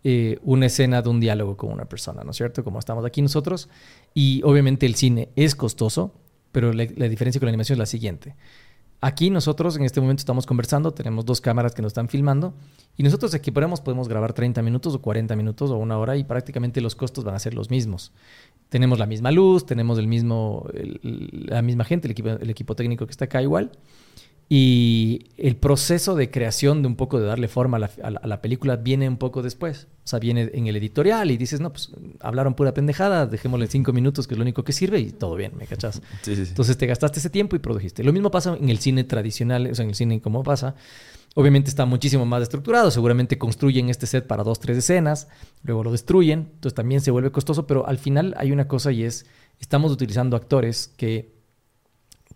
eh, 0.04 0.40
una 0.44 0.66
escena 0.66 1.02
de 1.02 1.10
un 1.10 1.20
diálogo 1.20 1.58
con 1.58 1.72
una 1.72 1.86
persona, 1.86 2.24
¿no 2.24 2.32
es 2.32 2.38
cierto? 2.38 2.64
Como 2.64 2.80
estamos 2.80 3.06
aquí 3.06 3.22
nosotros. 3.22 3.70
Y 4.14 4.42
obviamente 4.44 4.86
el 4.86 4.96
cine 4.96 5.30
es 5.36 5.56
costoso, 5.56 6.14
pero 6.52 6.74
la 6.74 6.86
diferencia 6.86 7.40
con 7.40 7.48
la 7.48 7.52
animación 7.52 7.76
es 7.76 7.80
la 7.80 7.86
siguiente. 7.86 8.36
Aquí 9.00 9.30
nosotros 9.30 9.78
en 9.78 9.84
este 9.84 10.02
momento 10.02 10.22
estamos 10.22 10.48
conversando, 10.48 10.92
tenemos 10.92 11.24
dos 11.24 11.40
cámaras 11.40 11.76
que 11.76 11.84
nos 11.84 11.92
están 11.92 12.10
filmando 12.10 12.56
y 12.98 13.04
nosotros 13.04 13.36
aquí 13.36 13.52
podemos, 13.52 13.80
podemos 13.80 14.08
grabar 14.08 14.34
30 14.34 14.64
minutos 14.64 14.96
o 14.96 15.02
40 15.02 15.36
minutos 15.36 15.70
o 15.70 15.78
una 15.78 16.00
hora 16.00 16.18
y 16.18 16.24
prácticamente 16.24 16.82
los 16.82 16.96
costos 16.96 17.24
van 17.24 17.36
a 17.36 17.40
ser 17.40 17.54
los 17.54 17.70
mismos. 17.70 18.12
Tenemos 18.70 18.98
la 18.98 19.06
misma 19.06 19.32
luz, 19.32 19.68
tenemos 19.68 20.00
el 20.00 20.08
mismo, 20.08 20.68
la 20.74 21.62
misma 21.62 21.84
gente, 21.84 22.08
el 22.08 22.12
equipo, 22.12 22.30
el 22.30 22.50
equipo 22.50 22.76
técnico 22.76 23.06
que 23.06 23.12
está 23.12 23.26
acá 23.26 23.42
igual. 23.44 23.72
Y 24.50 25.32
el 25.36 25.58
proceso 25.58 26.16
de 26.16 26.32
creación 26.32 26.82
de 26.82 26.88
un 26.88 26.96
poco 26.96 27.20
de 27.20 27.26
darle 27.26 27.50
forma 27.50 27.78
a 27.78 28.28
la, 28.28 28.42
película 28.42 28.78
viene 28.78 29.10
un 29.10 29.18
poco 29.18 29.42
después. 29.42 29.88
O 30.06 30.08
sea, 30.08 30.20
viene 30.20 30.50
en 30.54 30.68
el 30.68 30.76
editorial 30.78 31.32
y 31.32 31.38
dices, 31.38 31.60
no, 31.60 31.72
pues 31.72 31.92
hablaron 32.22 32.54
pura 32.54 32.74
pendejada, 32.74 33.26
dejémosle 33.26 33.68
cinco 33.68 33.92
minutos, 33.92 34.26
que 34.26 34.36
es 34.36 34.38
lo 34.38 34.44
único 34.44 34.64
que 34.64 34.72
sirve 34.72 35.00
y 35.00 35.12
todo 35.12 35.36
bien, 35.36 35.52
¿me 35.58 35.68
cachas? 35.68 36.02
Entonces 36.26 36.78
te 36.78 36.88
gastaste 36.88 37.20
ese 37.20 37.30
tiempo 37.30 37.58
y 37.58 37.60
produjiste. 37.60 38.06
Lo 38.06 38.14
mismo 38.14 38.32
pasa 38.32 38.56
en 38.56 38.70
el 38.70 38.78
cine 38.80 39.04
tradicional, 39.04 39.68
o 39.70 39.76
sea, 39.76 39.84
en 39.84 39.90
el 39.90 39.96
cine 39.96 40.22
como 40.22 40.44
pasa. 40.44 40.76
Obviamente 41.36 41.70
está 41.70 41.86
muchísimo 41.86 42.26
más 42.26 42.42
estructurado, 42.42 42.90
seguramente 42.90 43.38
construyen 43.38 43.90
este 43.90 44.08
set 44.08 44.26
para 44.26 44.44
dos, 44.44 44.60
tres 44.60 44.78
escenas, 44.78 45.28
luego 45.62 45.84
lo 45.84 45.92
destruyen, 45.92 46.52
entonces 46.54 46.74
también 46.74 47.02
se 47.02 47.12
vuelve 47.12 47.32
costoso, 47.32 47.68
pero 47.68 47.86
al 47.86 47.98
final 47.98 48.34
hay 48.38 48.52
una 48.52 48.68
cosa 48.68 48.92
y 48.94 49.04
es, 49.04 49.28
estamos 49.60 49.92
utilizando 49.92 50.36
actores 50.36 50.88
que 50.88 51.37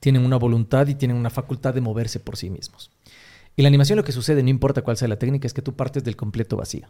tienen 0.02 0.26
una 0.26 0.36
voluntad 0.36 0.88
y 0.88 0.96
tienen 0.96 1.16
una 1.16 1.30
facultad 1.30 1.74
de 1.74 1.80
moverse 1.80 2.20
por 2.20 2.36
sí 2.36 2.50
mismos. 2.50 2.92
En 3.56 3.64
la 3.64 3.68
animación 3.68 3.98
lo 3.98 4.04
que 4.04 4.12
sucede, 4.12 4.44
no 4.44 4.50
importa 4.50 4.82
cuál 4.82 4.98
sea 4.98 5.08
la 5.08 5.20
técnica, 5.20 5.48
es 5.48 5.54
que 5.54 5.62
tú 5.62 5.76
partes 5.76 6.04
del 6.04 6.18
completo 6.18 6.58
vacío. 6.58 6.88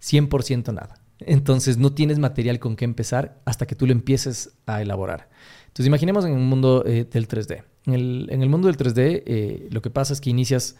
100% 0.00 0.74
nada. 0.74 1.00
Entonces 1.20 1.78
no 1.78 1.92
tienes 1.92 2.18
material 2.18 2.58
con 2.58 2.76
qué 2.76 2.84
empezar 2.84 3.40
hasta 3.44 3.66
que 3.66 3.74
tú 3.74 3.86
lo 3.86 3.92
empieces 3.92 4.52
a 4.66 4.82
elaborar. 4.82 5.30
Entonces 5.62 5.86
imaginemos 5.86 6.24
en 6.24 6.32
un 6.32 6.46
mundo 6.46 6.84
eh, 6.86 7.06
del 7.10 7.26
3D. 7.26 7.64
En 7.86 7.94
el, 7.94 8.48
mundo 8.48 8.68
del 8.68 8.76
3D 8.76 9.22
eh, 9.26 9.68
lo 9.70 9.80
que 9.80 9.90
pasa 9.90 10.12
es 10.12 10.20
que 10.20 10.30
inicias 10.30 10.76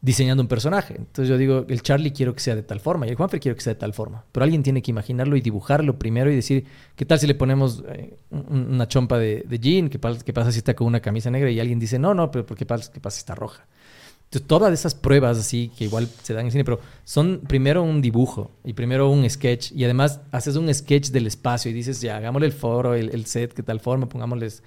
diseñando 0.00 0.42
un 0.42 0.48
personaje. 0.48 0.94
Entonces 0.96 1.28
yo 1.28 1.36
digo, 1.36 1.64
el 1.68 1.82
Charlie 1.82 2.12
quiero 2.12 2.34
que 2.34 2.40
sea 2.40 2.54
de 2.54 2.62
tal 2.62 2.80
forma 2.80 3.06
y 3.06 3.10
el 3.10 3.16
Juanfer 3.16 3.40
quiero 3.40 3.56
que 3.56 3.62
sea 3.62 3.74
de 3.74 3.80
tal 3.80 3.94
forma. 3.94 4.24
Pero 4.30 4.44
alguien 4.44 4.62
tiene 4.62 4.80
que 4.82 4.90
imaginarlo 4.90 5.36
y 5.36 5.40
dibujarlo 5.40 5.98
primero 5.98 6.30
y 6.30 6.36
decir, 6.36 6.64
¿qué 6.94 7.04
tal 7.04 7.18
si 7.18 7.26
le 7.26 7.34
ponemos 7.34 7.82
eh, 7.88 8.16
una 8.30 8.86
chompa 8.86 9.18
de, 9.18 9.44
jean? 9.60 9.88
¿Qué, 9.88 9.98
pasa 9.98 10.52
si 10.52 10.58
está 10.58 10.74
con 10.74 10.86
una 10.86 11.00
camisa 11.00 11.30
negra? 11.30 11.50
Y 11.50 11.58
alguien 11.58 11.78
dice, 11.78 11.98
no, 11.98 12.14
no, 12.14 12.30
pero 12.30 12.46
¿qué 12.46 12.54
qué 12.54 12.66
pasa 12.66 12.90
si 13.10 13.18
está 13.18 13.34
roja? 13.34 13.66
Entonces 14.28 14.46
todas 14.46 14.70
esas 14.74 14.94
pruebas 14.94 15.38
así 15.38 15.72
que 15.76 15.84
igual 15.84 16.06
se 16.22 16.34
dan 16.34 16.44
en 16.44 16.52
cine, 16.52 16.62
pero 16.62 16.80
son 17.02 17.40
primero 17.48 17.82
un 17.82 18.02
dibujo 18.02 18.50
y 18.62 18.74
primero 18.74 19.08
un 19.08 19.28
sketch 19.28 19.72
y 19.72 19.84
además 19.84 20.20
haces 20.32 20.56
un 20.56 20.72
sketch 20.72 21.08
del 21.08 21.26
espacio 21.26 21.70
y 21.70 21.74
dices, 21.74 22.02
ya, 22.02 22.18
hagámosle 22.18 22.46
el 22.46 22.52
foro, 22.52 22.92
el, 22.94 23.08
el 23.14 23.24
set, 23.24 23.54
que 23.54 23.62
tal 23.62 23.80
forma, 23.80 24.06
pongámosles 24.06 24.62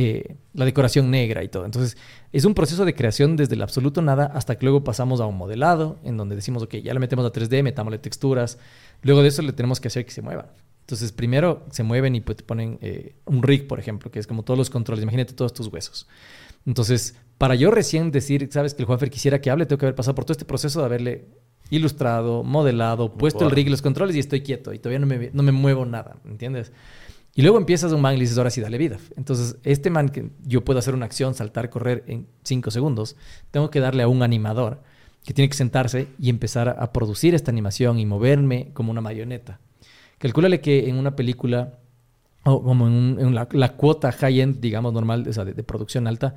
eh, 0.00 0.36
la 0.54 0.64
decoración 0.64 1.10
negra 1.10 1.42
y 1.42 1.48
todo. 1.48 1.64
Entonces, 1.64 1.96
es 2.32 2.44
un 2.44 2.54
proceso 2.54 2.84
de 2.84 2.94
creación 2.94 3.36
desde 3.36 3.56
el 3.56 3.62
absoluto 3.62 4.00
nada 4.00 4.26
hasta 4.26 4.56
que 4.56 4.64
luego 4.64 4.84
pasamos 4.84 5.20
a 5.20 5.26
un 5.26 5.36
modelado, 5.36 5.98
en 6.04 6.16
donde 6.16 6.36
decimos, 6.36 6.62
ok, 6.62 6.76
ya 6.76 6.94
le 6.94 7.00
metemos 7.00 7.26
a 7.26 7.32
3D, 7.32 7.64
metámosle 7.64 7.98
texturas. 7.98 8.58
Luego 9.02 9.22
de 9.22 9.28
eso 9.28 9.42
le 9.42 9.52
tenemos 9.52 9.80
que 9.80 9.88
hacer 9.88 10.04
que 10.04 10.12
se 10.12 10.22
mueva. 10.22 10.52
Entonces, 10.82 11.10
primero 11.10 11.66
se 11.72 11.82
mueven 11.82 12.14
y 12.14 12.20
pues 12.20 12.36
te 12.36 12.44
ponen 12.44 12.78
eh, 12.80 13.16
un 13.24 13.42
rig, 13.42 13.66
por 13.66 13.80
ejemplo, 13.80 14.08
que 14.12 14.20
es 14.20 14.28
como 14.28 14.44
todos 14.44 14.56
los 14.56 14.70
controles. 14.70 15.02
Imagínate 15.02 15.32
todos 15.32 15.52
tus 15.52 15.66
huesos. 15.66 16.06
Entonces, 16.64 17.16
para 17.36 17.56
yo 17.56 17.72
recién 17.72 18.12
decir, 18.12 18.48
sabes, 18.52 18.74
que 18.74 18.82
el 18.82 18.86
Juanfer 18.86 19.10
quisiera 19.10 19.40
que 19.40 19.50
hable, 19.50 19.66
tengo 19.66 19.80
que 19.80 19.86
haber 19.86 19.96
pasado 19.96 20.14
por 20.14 20.24
todo 20.24 20.32
este 20.32 20.44
proceso 20.44 20.78
de 20.78 20.86
haberle 20.86 21.26
ilustrado, 21.70 22.44
modelado, 22.44 23.14
puesto 23.14 23.44
el 23.44 23.50
rig, 23.50 23.68
los 23.68 23.82
controles 23.82 24.14
y 24.14 24.20
estoy 24.20 24.42
quieto 24.42 24.72
y 24.72 24.78
todavía 24.78 25.00
no 25.00 25.06
me, 25.06 25.30
no 25.32 25.42
me 25.42 25.50
muevo 25.50 25.84
nada, 25.84 26.18
¿entiendes? 26.24 26.72
Y 27.38 27.42
luego 27.42 27.56
empiezas 27.56 27.92
un 27.92 28.00
man 28.00 28.16
y 28.16 28.18
dices, 28.18 28.36
ahora 28.36 28.50
sí, 28.50 28.60
dale 28.60 28.78
vida. 28.78 28.98
Entonces, 29.16 29.58
este 29.62 29.90
man 29.90 30.08
que 30.08 30.32
yo 30.44 30.64
puedo 30.64 30.80
hacer 30.80 30.92
una 30.92 31.06
acción, 31.06 31.34
saltar, 31.34 31.70
correr 31.70 32.02
en 32.08 32.26
cinco 32.42 32.72
segundos, 32.72 33.14
tengo 33.52 33.70
que 33.70 33.78
darle 33.78 34.02
a 34.02 34.08
un 34.08 34.24
animador 34.24 34.82
que 35.24 35.34
tiene 35.34 35.48
que 35.48 35.56
sentarse 35.56 36.08
y 36.18 36.30
empezar 36.30 36.68
a 36.68 36.92
producir 36.92 37.36
esta 37.36 37.52
animación 37.52 38.00
y 38.00 38.06
moverme 38.06 38.70
como 38.74 38.90
una 38.90 39.00
marioneta. 39.00 39.60
Calcúlale 40.18 40.60
que 40.60 40.88
en 40.88 40.96
una 40.96 41.14
película, 41.14 41.78
o 42.42 42.60
como 42.60 42.88
en, 42.88 42.92
un- 43.24 43.34
la, 43.36 43.76
cuota 43.76 44.10
high-end, 44.10 44.58
digamos, 44.58 44.92
normal, 44.92 45.22
de, 45.22 45.62
producción 45.62 46.08
alta, 46.08 46.34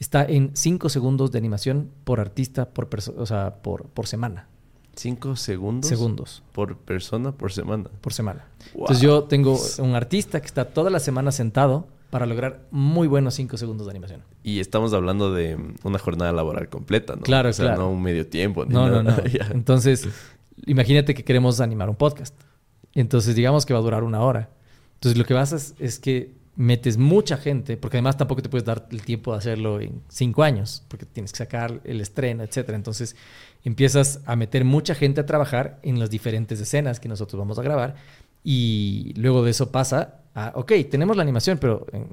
está 0.00 0.24
en 0.24 0.50
5 0.54 0.88
segundos 0.88 1.30
de 1.30 1.38
animación 1.38 1.92
por 2.02 2.18
artista, 2.18 2.70
por, 2.70 2.88
o 3.16 3.24
sea, 3.24 3.62
por, 3.62 3.84
por 3.90 4.08
semana. 4.08 4.48
¿Cinco 4.96 5.36
segundos? 5.36 5.88
Segundos 5.88 6.42
Por 6.52 6.76
persona 6.76 7.32
por 7.32 7.52
semana. 7.52 7.90
por 8.00 8.12
semana. 8.12 8.46
Wow. 8.74 8.82
Entonces 8.82 9.02
yo 9.02 9.24
tengo 9.24 9.58
un 9.78 9.94
artista 9.94 10.40
que 10.40 10.46
está 10.46 10.66
toda 10.66 10.90
la 10.90 11.00
semana 11.00 11.32
sentado 11.32 11.86
para 12.10 12.26
lograr 12.26 12.66
muy 12.72 13.06
buenos 13.06 13.34
5 13.34 13.56
segundos 13.56 13.86
de 13.86 13.92
animación. 13.92 14.22
Y 14.42 14.58
estamos 14.58 14.92
hablando 14.92 15.32
de 15.32 15.56
una 15.84 15.98
jornada 15.98 16.32
laboral 16.32 16.68
completa, 16.68 17.14
¿no? 17.14 17.22
Claro, 17.22 17.50
o 17.50 17.52
sea, 17.52 17.66
claro. 17.66 17.82
no 17.82 17.90
un 17.90 18.02
medio 18.02 18.26
tiempo. 18.26 18.64
Ni 18.64 18.74
No, 18.74 18.88
no, 18.88 19.02
no. 19.02 19.16
Entonces, 19.52 20.08
imagínate 20.66 21.14
que 21.14 21.24
queremos 21.24 21.60
animar 21.60 21.88
un 21.88 21.96
podcast. 21.96 22.34
Entonces, 22.94 23.36
digamos 23.36 23.64
que 23.64 23.72
va 23.72 23.78
a 23.78 23.82
durar 23.82 24.02
una 24.02 24.20
hora. 24.22 24.50
Entonces, 24.94 25.16
lo 25.16 25.24
que 25.24 25.34
vas 25.34 25.52
es, 25.52 25.74
es 25.78 26.00
que 26.00 26.34
metes 26.56 26.98
mucha 26.98 27.36
gente, 27.36 27.76
porque 27.76 27.96
además 27.96 28.16
tampoco 28.18 28.42
te 28.42 28.48
puedes 28.48 28.64
dar 28.64 28.88
el 28.90 29.02
tiempo 29.02 29.32
de 29.32 29.38
hacerlo 29.38 29.80
en 29.80 30.02
cinco 30.08 30.42
años, 30.42 30.84
porque 30.88 31.06
tienes 31.06 31.32
que 31.32 31.38
sacar 31.38 31.80
el 31.84 32.00
estreno, 32.00 32.42
etcétera. 32.42 32.76
Entonces, 32.76 33.14
empiezas 33.64 34.20
a 34.26 34.36
meter 34.36 34.64
mucha 34.64 34.94
gente 34.94 35.20
a 35.20 35.26
trabajar 35.26 35.78
en 35.82 35.98
las 35.98 36.10
diferentes 36.10 36.60
escenas 36.60 37.00
que 37.00 37.08
nosotros 37.08 37.38
vamos 37.38 37.58
a 37.58 37.62
grabar. 37.62 37.96
Y 38.42 39.12
luego 39.16 39.44
de 39.44 39.50
eso 39.50 39.70
pasa 39.70 40.22
a, 40.34 40.52
ok, 40.54 40.72
tenemos 40.90 41.16
la 41.16 41.22
animación, 41.22 41.58
pero 41.58 41.86
eh, 41.92 42.06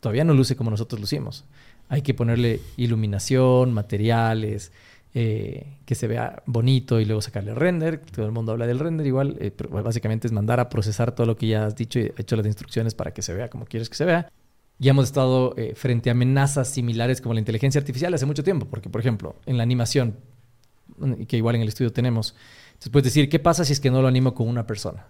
todavía 0.00 0.24
no 0.24 0.34
luce 0.34 0.56
como 0.56 0.70
nosotros 0.70 1.00
lucimos. 1.00 1.44
Hay 1.88 2.02
que 2.02 2.14
ponerle 2.14 2.60
iluminación, 2.76 3.72
materiales, 3.74 4.72
eh, 5.12 5.78
que 5.84 5.94
se 5.94 6.08
vea 6.08 6.42
bonito 6.46 7.00
y 7.00 7.04
luego 7.04 7.20
sacarle 7.20 7.54
render. 7.54 7.98
Todo 7.98 8.24
el 8.26 8.32
mundo 8.32 8.52
habla 8.52 8.66
del 8.66 8.78
render 8.78 9.06
igual, 9.06 9.36
eh, 9.40 9.50
pero 9.50 9.70
básicamente 9.82 10.26
es 10.26 10.32
mandar 10.32 10.58
a 10.58 10.68
procesar 10.70 11.14
todo 11.14 11.26
lo 11.26 11.36
que 11.36 11.48
ya 11.48 11.66
has 11.66 11.76
dicho 11.76 11.98
y 12.00 12.10
hecho 12.16 12.36
las 12.36 12.46
instrucciones 12.46 12.94
para 12.94 13.12
que 13.12 13.22
se 13.22 13.34
vea 13.34 13.50
como 13.50 13.66
quieres 13.66 13.90
que 13.90 13.96
se 13.96 14.06
vea. 14.06 14.30
Ya 14.78 14.90
hemos 14.90 15.04
estado 15.04 15.54
frente 15.76 16.10
a 16.10 16.12
amenazas 16.12 16.66
similares 16.66 17.20
como 17.20 17.32
la 17.32 17.38
inteligencia 17.38 17.78
artificial 17.78 18.12
hace 18.12 18.26
mucho 18.26 18.42
tiempo, 18.42 18.66
porque 18.66 18.90
por 18.90 19.00
ejemplo, 19.00 19.36
en 19.46 19.56
la 19.56 19.62
animación, 19.62 20.16
que 21.26 21.36
igual 21.36 21.56
en 21.56 21.62
el 21.62 21.68
estudio 21.68 21.92
tenemos, 21.92 22.34
entonces 22.68 22.90
puedes 22.90 23.04
decir, 23.04 23.28
¿qué 23.28 23.38
pasa 23.38 23.64
si 23.64 23.72
es 23.72 23.80
que 23.80 23.90
no 23.90 24.02
lo 24.02 24.08
animo 24.08 24.34
con 24.34 24.48
una 24.48 24.66
persona? 24.66 25.06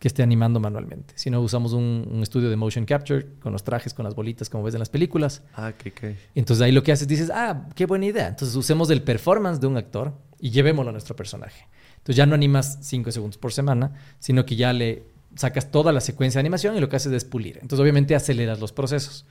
que 0.00 0.08
esté 0.08 0.22
animando 0.22 0.60
manualmente. 0.60 1.12
Si 1.14 1.28
no, 1.28 1.42
usamos 1.42 1.74
un, 1.74 2.08
un 2.10 2.22
estudio 2.22 2.48
de 2.48 2.56
motion 2.56 2.86
capture 2.86 3.34
con 3.38 3.52
los 3.52 3.62
trajes, 3.62 3.92
con 3.92 4.02
las 4.02 4.14
bolitas, 4.14 4.48
como 4.48 4.64
ves 4.64 4.74
en 4.74 4.78
las 4.78 4.88
películas. 4.88 5.42
Ah, 5.54 5.74
qué 5.76 5.92
qué. 5.92 6.16
Entonces 6.34 6.62
ahí 6.62 6.72
lo 6.72 6.82
que 6.82 6.90
haces, 6.90 7.06
dices, 7.06 7.30
ah, 7.32 7.68
qué 7.74 7.84
buena 7.84 8.06
idea. 8.06 8.28
Entonces 8.28 8.56
usemos 8.56 8.88
el 8.88 9.02
performance 9.02 9.60
de 9.60 9.66
un 9.66 9.76
actor 9.76 10.14
y 10.40 10.50
llevémoslo 10.50 10.88
a 10.88 10.92
nuestro 10.92 11.14
personaje. 11.14 11.66
Entonces 11.98 12.16
ya 12.16 12.24
no 12.24 12.34
animas 12.34 12.78
5 12.80 13.10
segundos 13.10 13.36
por 13.36 13.52
semana, 13.52 13.92
sino 14.20 14.46
que 14.46 14.56
ya 14.56 14.72
le 14.72 15.04
sacas 15.36 15.70
toda 15.70 15.92
la 15.92 16.00
secuencia 16.00 16.38
de 16.38 16.40
animación 16.40 16.74
y 16.76 16.80
lo 16.80 16.88
que 16.88 16.96
haces 16.96 17.12
es 17.12 17.26
pulir. 17.26 17.58
Entonces 17.60 17.80
obviamente 17.80 18.14
aceleras 18.14 18.58
los 18.58 18.72
procesos. 18.72 19.26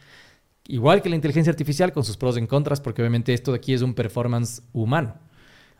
Igual 0.67 1.01
que 1.01 1.09
la 1.09 1.15
inteligencia 1.15 1.49
artificial 1.49 1.91
con 1.91 2.03
sus 2.03 2.15
pros 2.15 2.37
y 2.37 2.45
contras, 2.45 2.79
porque 2.79 3.01
obviamente 3.01 3.33
esto 3.33 3.51
de 3.53 3.57
aquí 3.57 3.73
es 3.73 3.81
un 3.81 3.95
performance 3.95 4.61
humano. 4.71 5.15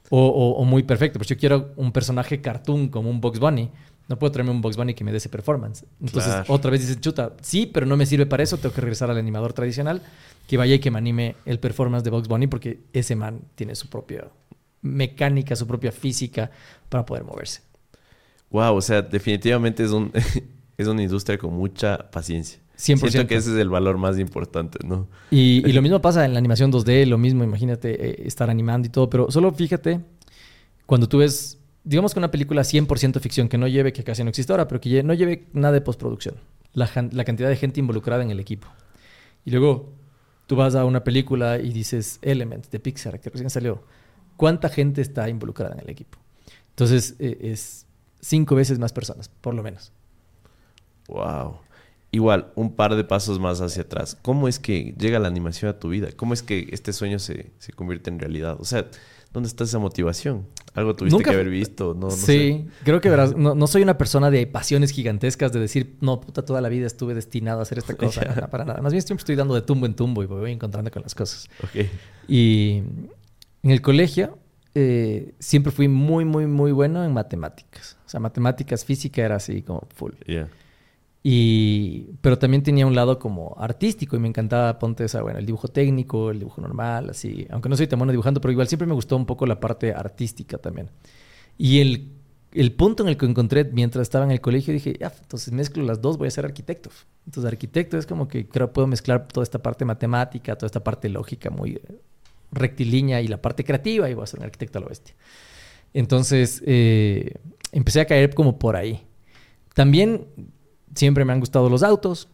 O, 0.10 0.20
o- 0.28 0.52
o 0.62 0.66
muy 0.66 0.84
perfecto. 0.84 1.20
Pues 1.20 1.28
yo 1.30 1.38
quiero 1.38 1.72
un 1.76 1.92
personaje 1.92 2.42
cartoon 2.42 2.88
como 2.90 3.10
un 3.10 3.22
Box 3.22 3.40
Bunny. 3.40 3.70
No 4.08 4.18
puedo 4.18 4.32
traerme 4.32 4.52
un 4.52 4.62
Box 4.62 4.76
Bunny 4.76 4.96
que 4.96 5.04
me 5.04 5.12
dé 5.12 5.18
ese 5.18 5.30
performance. 5.30 5.86
Entonces, 6.02 6.34
Claro. 6.34 6.46
otra 6.54 6.72
vez 6.72 6.82
dices, 6.82 7.00
chuta, 7.00 7.34
sí, 7.42 7.68
pero 7.72 7.86
no 7.86 7.96
me 7.96 8.06
sirve 8.08 8.26
para 8.26 8.42
eso. 8.42 8.58
Tengo 8.58 8.74
que 8.74 8.82
regresar 8.82 9.12
al 9.12 9.18
animador 9.20 9.54
tradicional 9.54 10.02
que 10.48 10.58
vaya 10.58 10.74
y 10.76 10.80
que 10.80 10.90
me 10.90 10.98
anime 10.98 11.36
el 11.46 11.60
performance 11.60 12.04
de 12.04 12.10
Box 12.10 12.28
Bunny 12.28 12.48
porque 12.48 12.80
ese 12.92 13.16
man 13.16 13.42
tiene 13.54 13.76
su 13.76 13.88
propia 13.88 14.26
mecánica, 14.82 15.56
su 15.56 15.68
propia 15.68 15.92
física 15.92 16.50
para 16.90 17.06
poder 17.06 17.24
moverse. 17.24 17.62
Wow, 18.50 18.76
o 18.78 18.82
sea, 18.82 19.02
definitivamente 19.04 19.84
es 19.84 19.92
un 19.92 20.12
es 20.78 20.88
una 20.88 21.04
industria 21.04 21.38
con 21.38 21.54
mucha 21.54 22.10
paciencia. 22.10 22.60
100%. 22.80 23.10
Siento 23.10 23.28
que 23.28 23.36
ese 23.36 23.52
es 23.52 23.58
el 23.58 23.70
valor 23.70 23.98
más 23.98 24.18
importante, 24.18 24.80
¿no? 24.86 25.08
Y, 25.32 25.68
y 25.68 25.74
lo 25.74 25.82
mismo 25.84 26.02
pasa 26.02 26.24
en 26.24 26.34
la 26.34 26.40
animación 26.40 26.72
2D, 26.72 27.06
lo 27.06 27.18
mismo, 27.18 27.44
imagínate 27.44 28.10
eh, 28.10 28.24
estar 28.26 28.50
animando 28.50 28.88
y 28.88 28.90
todo, 28.90 29.10
pero 29.10 29.30
solo 29.30 29.52
fíjate 29.54 30.00
cuando 30.86 31.08
tú 31.08 31.20
ves, 31.20 31.60
digamos 31.84 32.14
que 32.14 32.20
una 32.20 32.32
película 32.32 32.62
100% 32.62 33.20
ficción 33.20 33.50
que 33.50 33.58
no 33.58 33.68
lleve, 33.68 33.94
que 33.94 34.04
casi 34.04 34.24
no 34.24 34.30
existe 34.30 34.52
ahora, 34.54 34.68
pero 34.68 34.82
que 34.82 35.04
no 35.04 35.14
lleve 35.14 35.46
nada 35.54 35.74
de 35.74 35.82
postproducción, 35.82 36.36
la 36.74 36.88
cantidad 36.88 37.50
de 37.50 37.56
gente 37.58 37.80
involucrada 37.80 38.24
en 38.24 38.32
el 38.32 38.40
equipo. 38.40 38.68
Y 39.46 39.52
luego 39.52 39.94
tú 40.48 40.56
vas 40.56 40.74
a 40.76 40.86
una 40.86 41.04
película 41.04 41.60
y 41.60 41.72
dices 41.72 42.18
Element 42.22 42.70
de 42.70 42.80
Pixar, 42.80 43.20
que 43.20 43.30
recién 43.30 43.50
salió. 43.50 43.84
¿Cuánta 44.36 44.70
gente 44.70 45.02
está 45.02 45.30
involucrada 45.30 45.76
en 45.76 45.82
el 45.82 45.90
equipo? 45.90 46.18
Entonces 46.70 47.16
eh, 47.20 47.38
es 47.42 47.86
cinco 48.20 48.56
veces 48.56 48.80
más 48.80 48.94
personas, 48.94 49.30
por 49.30 49.54
lo 49.54 49.62
menos. 49.62 49.92
Wow. 51.08 51.60
Igual, 52.12 52.52
un 52.56 52.76
par 52.76 52.96
de 52.96 53.04
pasos 53.04 53.40
más 53.40 53.62
hacia 53.62 53.84
atrás. 53.84 54.18
¿Cómo 54.22 54.48
es 54.48 54.58
que 54.58 54.96
llega 54.98 55.20
la 55.20 55.28
animación 55.28 55.70
a 55.70 55.80
tu 55.80 55.90
vida? 55.90 56.10
¿Cómo 56.16 56.34
es 56.34 56.42
que 56.42 56.68
este 56.72 56.92
sueño 56.92 57.20
se, 57.20 57.52
se 57.60 57.72
convierte 57.72 58.10
en 58.10 58.20
realidad? 58.20 58.58
O 58.60 58.66
sea, 58.66 58.88
¿dónde 59.32 59.48
está 59.48 59.64
esa 59.64 59.78
motivación? 59.78 60.48
¿Algo 60.74 60.96
tuviste 60.96 61.16
Nunca 61.16 61.30
que 61.30 61.36
haber 61.36 61.50
visto? 61.50 61.94
No, 61.94 62.08
no 62.08 62.12
sí, 62.12 62.68
creo 62.84 63.00
que 63.00 63.10
verás, 63.10 63.36
no, 63.38 63.54
no 63.54 63.68
soy 63.68 63.84
una 63.84 63.98
persona 63.98 64.32
de 64.32 64.48
pasiones 64.48 64.92
gigantescas 64.92 65.52
de 65.52 65.60
decir, 65.60 65.98
no, 66.02 66.20
puta, 66.20 66.44
toda 66.44 66.62
la 66.62 66.70
vida 66.70 66.88
estuve 66.88 67.14
destinado 67.14 67.60
a 67.60 67.62
hacer 67.64 67.78
esta 67.78 67.94
cosa. 67.98 68.24
No, 68.26 68.50
para 68.50 68.66
nada. 68.66 68.82
Más 68.82 68.92
bien 68.92 69.04
siempre 69.04 69.22
estoy 69.22 69.36
dando 69.36 69.54
de 69.54 69.62
tumbo 69.62 69.86
en 69.86 69.94
tumbo 69.94 70.24
y 70.24 70.28
me 70.28 70.36
voy 70.36 70.52
encontrando 70.52 70.90
con 70.92 71.04
las 71.04 71.14
cosas. 71.14 71.48
Y 72.28 72.82
en 73.62 73.72
el 73.72 73.82
colegio 73.82 74.38
eh, 74.74 75.34
siempre 75.40 75.72
fui 75.72 75.88
muy, 75.88 76.26
muy, 76.26 76.48
muy 76.48 76.72
bueno 76.72 77.04
en 77.04 77.14
matemáticas. 77.14 77.98
O 78.06 78.10
sea, 78.10 78.20
matemáticas, 78.20 78.86
física 78.86 79.24
era 79.24 79.36
así 79.36 79.62
como 79.62 79.88
full. 79.94 80.14
Ya. 80.28 80.48
Y, 81.22 82.12
pero 82.22 82.40
también 82.40 82.64
tenía 82.64 82.88
un 82.88 82.96
lado 82.96 83.20
como 83.20 83.56
artístico 83.60 84.16
y 84.16 84.20
me 84.20 84.30
encantaba, 84.30 84.80
ponte 84.80 85.04
esa, 85.04 85.22
bueno, 85.22 85.40
el 85.40 85.46
dibujo 85.46 85.68
técnico, 85.68 86.32
el 86.32 86.40
dibujo 86.40 86.62
normal, 86.62 87.10
así. 87.10 87.46
Aunque 87.50 87.68
no 87.68 87.76
soy 87.76 87.88
tan 87.88 88.00
bueno 88.00 88.12
dibujando, 88.12 88.40
pero 88.40 88.52
igual 88.52 88.68
siempre 88.68 88.88
me 88.88 88.94
gustó 88.94 89.18
un 89.18 89.26
poco 89.26 89.46
la 89.46 89.60
parte 89.60 89.94
artística 89.94 90.58
también. 90.58 90.90
Y 91.58 91.82
el, 91.82 92.14
el 92.54 92.72
punto 92.72 93.04
en 93.04 93.10
el 93.10 93.18
que 93.18 93.26
encontré 93.26 93.66
mientras 93.66 94.04
estaba 94.04 94.24
en 94.24 94.32
el 94.32 94.40
colegio, 94.40 94.74
dije, 94.74 94.96
ya, 95.00 95.12
entonces 95.22 95.54
mezclo 95.54 95.84
las 95.84 96.02
dos, 96.02 96.18
voy 96.18 96.30
a 96.30 96.32
ser 96.32 96.46
arquitecto. 96.46 96.90
Entonces, 97.26 97.52
arquitecto 97.52 97.98
es 97.98 98.06
como 98.06 98.28
que 98.28 98.48
creo 98.48 98.72
puedo 98.72 98.88
mezclar 98.88 99.28
toda 99.28 99.44
esta 99.44 99.60
parte 99.60 99.86
matemática, 99.86 100.56
toda 100.56 100.68
esta 100.68 100.84
parte 100.84 101.10
lógica 101.10 101.50
muy 101.50 101.80
rectilínea 102.52 103.22
y 103.22 103.28
la 103.28 103.42
parte 103.42 103.64
creativa 103.64 104.10
y 104.10 104.14
voy 104.14 104.24
a 104.24 104.28
ser 104.28 104.40
un 104.40 104.46
arquitecto 104.46 104.80
a 104.80 104.82
la 104.82 104.88
bestia. 104.88 105.16
Entonces, 105.94 106.64
eh, 106.66 107.36
empecé 107.72 108.02
a 108.02 108.06
caer 108.06 108.34
como 108.34 108.58
por 108.58 108.76
ahí. 108.76 109.06
También 109.76 110.26
siempre 111.00 111.26
me 111.26 111.34
han 111.34 111.40
gustado 111.40 111.70
los 111.70 111.82
autos. 111.82 112.28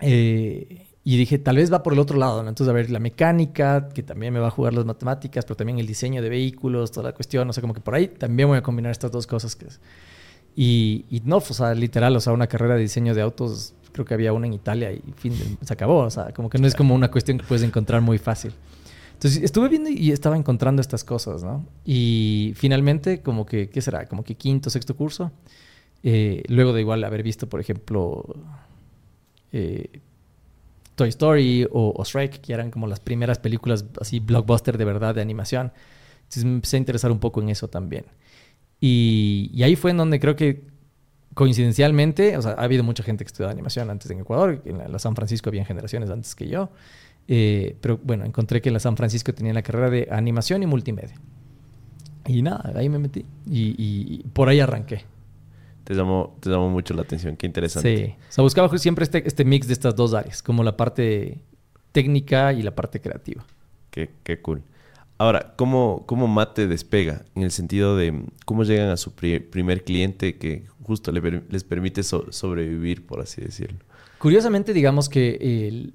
eh, 0.00 0.82
y 1.08 1.16
dije, 1.16 1.38
tal 1.38 1.54
vez 1.54 1.72
va 1.72 1.84
por 1.84 1.92
el 1.92 2.00
otro 2.00 2.18
lado, 2.18 2.42
¿no? 2.42 2.48
Entonces, 2.48 2.68
a 2.68 2.74
ver, 2.74 2.90
la 2.90 2.98
mecánica, 2.98 3.90
que 3.90 4.02
también 4.02 4.34
me 4.34 4.40
va 4.40 4.48
a 4.48 4.50
jugar 4.50 4.74
las 4.74 4.84
matemáticas, 4.84 5.44
pero 5.44 5.54
también 5.54 5.78
el 5.78 5.86
diseño 5.86 6.20
de 6.20 6.28
vehículos, 6.28 6.90
toda 6.90 7.10
la 7.10 7.14
cuestión, 7.14 7.48
o 7.48 7.52
sea, 7.52 7.60
como 7.60 7.74
que 7.74 7.80
por 7.80 7.94
ahí 7.94 8.08
también 8.08 8.48
voy 8.48 8.58
a 8.58 8.62
combinar 8.62 8.90
estas 8.90 9.12
dos 9.12 9.24
cosas. 9.24 9.54
Que 9.54 9.66
es. 9.66 9.78
Y, 10.56 11.04
y 11.08 11.22
no, 11.24 11.36
o 11.36 11.40
sea, 11.40 11.74
literal, 11.74 12.16
o 12.16 12.20
sea, 12.20 12.32
una 12.32 12.48
carrera 12.48 12.74
de 12.74 12.80
diseño 12.80 13.14
de 13.14 13.22
autos, 13.22 13.74
creo 13.92 14.04
que 14.04 14.14
había 14.14 14.32
una 14.32 14.48
en 14.48 14.54
Italia 14.54 14.90
y 14.90 15.00
fin, 15.14 15.32
se 15.62 15.72
acabó, 15.72 15.98
o 15.98 16.10
sea, 16.10 16.32
como 16.32 16.50
que 16.50 16.58
no 16.58 16.66
es 16.66 16.74
como 16.74 16.92
una 16.92 17.08
cuestión 17.08 17.38
que 17.38 17.44
puedes 17.44 17.62
encontrar 17.62 18.00
muy 18.00 18.18
fácil. 18.18 18.52
Entonces 19.12 19.44
estuve 19.44 19.68
viendo 19.68 19.90
y 19.90 20.10
estaba 20.10 20.36
encontrando 20.36 20.82
estas 20.82 21.04
cosas, 21.04 21.44
¿no? 21.44 21.64
Y 21.84 22.52
finalmente, 22.56 23.22
como 23.22 23.46
que, 23.46 23.70
¿qué 23.70 23.80
será? 23.80 24.06
Como 24.06 24.24
que 24.24 24.34
quinto, 24.34 24.70
sexto 24.70 24.96
curso. 24.96 25.30
Eh, 26.02 26.42
luego 26.48 26.72
de 26.72 26.80
igual 26.80 27.02
haber 27.04 27.22
visto, 27.22 27.48
por 27.48 27.60
ejemplo, 27.60 28.24
eh, 29.52 30.00
Toy 30.94 31.08
Story 31.08 31.64
o, 31.70 31.92
o 31.96 32.04
Shrek, 32.04 32.40
que 32.40 32.52
eran 32.52 32.70
como 32.70 32.86
las 32.86 33.00
primeras 33.00 33.38
películas 33.38 33.84
así 34.00 34.20
blockbuster 34.20 34.78
de 34.78 34.84
verdad 34.84 35.14
de 35.14 35.22
animación. 35.22 35.72
Entonces 36.18 36.44
me 36.44 36.52
empecé 36.52 36.76
a 36.76 36.78
interesar 36.78 37.12
un 37.12 37.18
poco 37.18 37.40
en 37.42 37.50
eso 37.50 37.68
también. 37.68 38.04
Y, 38.80 39.50
y 39.52 39.62
ahí 39.62 39.76
fue 39.76 39.90
en 39.90 39.96
donde 39.96 40.20
creo 40.20 40.36
que 40.36 40.62
coincidencialmente, 41.34 42.36
o 42.36 42.42
sea, 42.42 42.52
ha 42.52 42.62
habido 42.62 42.82
mucha 42.82 43.02
gente 43.02 43.24
que 43.24 43.28
estudió 43.28 43.50
animación 43.50 43.90
antes 43.90 44.10
en 44.10 44.20
Ecuador, 44.20 44.62
en 44.64 44.78
la, 44.78 44.88
la 44.88 44.98
San 44.98 45.14
Francisco 45.14 45.50
había 45.50 45.64
generaciones 45.64 46.10
antes 46.10 46.34
que 46.34 46.48
yo. 46.48 46.70
Eh, 47.28 47.76
pero 47.80 47.98
bueno, 48.02 48.24
encontré 48.24 48.62
que 48.62 48.68
en 48.68 48.74
la 48.74 48.80
San 48.80 48.96
Francisco 48.96 49.34
tenía 49.34 49.52
la 49.52 49.62
carrera 49.62 49.90
de 49.90 50.08
animación 50.10 50.62
y 50.62 50.66
multimedia. 50.66 51.16
Y 52.26 52.42
nada, 52.42 52.72
ahí 52.74 52.88
me 52.88 52.98
metí. 52.98 53.24
Y, 53.50 53.74
y 53.78 54.24
por 54.32 54.48
ahí 54.48 54.60
arranqué. 54.60 55.04
Te 55.86 55.94
llamó, 55.94 56.36
te 56.40 56.50
llamó 56.50 56.68
mucho 56.68 56.94
la 56.94 57.02
atención. 57.02 57.36
Qué 57.36 57.46
interesante. 57.46 58.06
Sí. 58.08 58.14
O 58.28 58.32
sea, 58.32 58.42
buscaba 58.42 58.76
siempre 58.76 59.04
este, 59.04 59.26
este 59.26 59.44
mix 59.44 59.68
de 59.68 59.72
estas 59.72 59.94
dos 59.94 60.14
áreas, 60.14 60.42
como 60.42 60.64
la 60.64 60.76
parte 60.76 61.38
técnica 61.92 62.52
y 62.52 62.62
la 62.62 62.74
parte 62.74 63.00
creativa. 63.00 63.46
Qué, 63.92 64.10
qué 64.24 64.42
cool. 64.42 64.62
Ahora, 65.16 65.54
¿cómo, 65.56 66.02
¿cómo 66.06 66.26
Mate 66.26 66.66
despega? 66.66 67.24
En 67.36 67.44
el 67.44 67.52
sentido 67.52 67.96
de 67.96 68.24
cómo 68.44 68.64
llegan 68.64 68.88
a 68.88 68.96
su 68.96 69.12
pri- 69.14 69.38
primer 69.38 69.84
cliente 69.84 70.36
que 70.38 70.64
justo 70.82 71.12
le 71.12 71.42
les 71.48 71.62
permite 71.62 72.02
so- 72.02 72.32
sobrevivir, 72.32 73.06
por 73.06 73.20
así 73.20 73.40
decirlo. 73.40 73.78
Curiosamente, 74.18 74.72
digamos 74.72 75.08
que 75.08 75.36
el... 75.68 75.94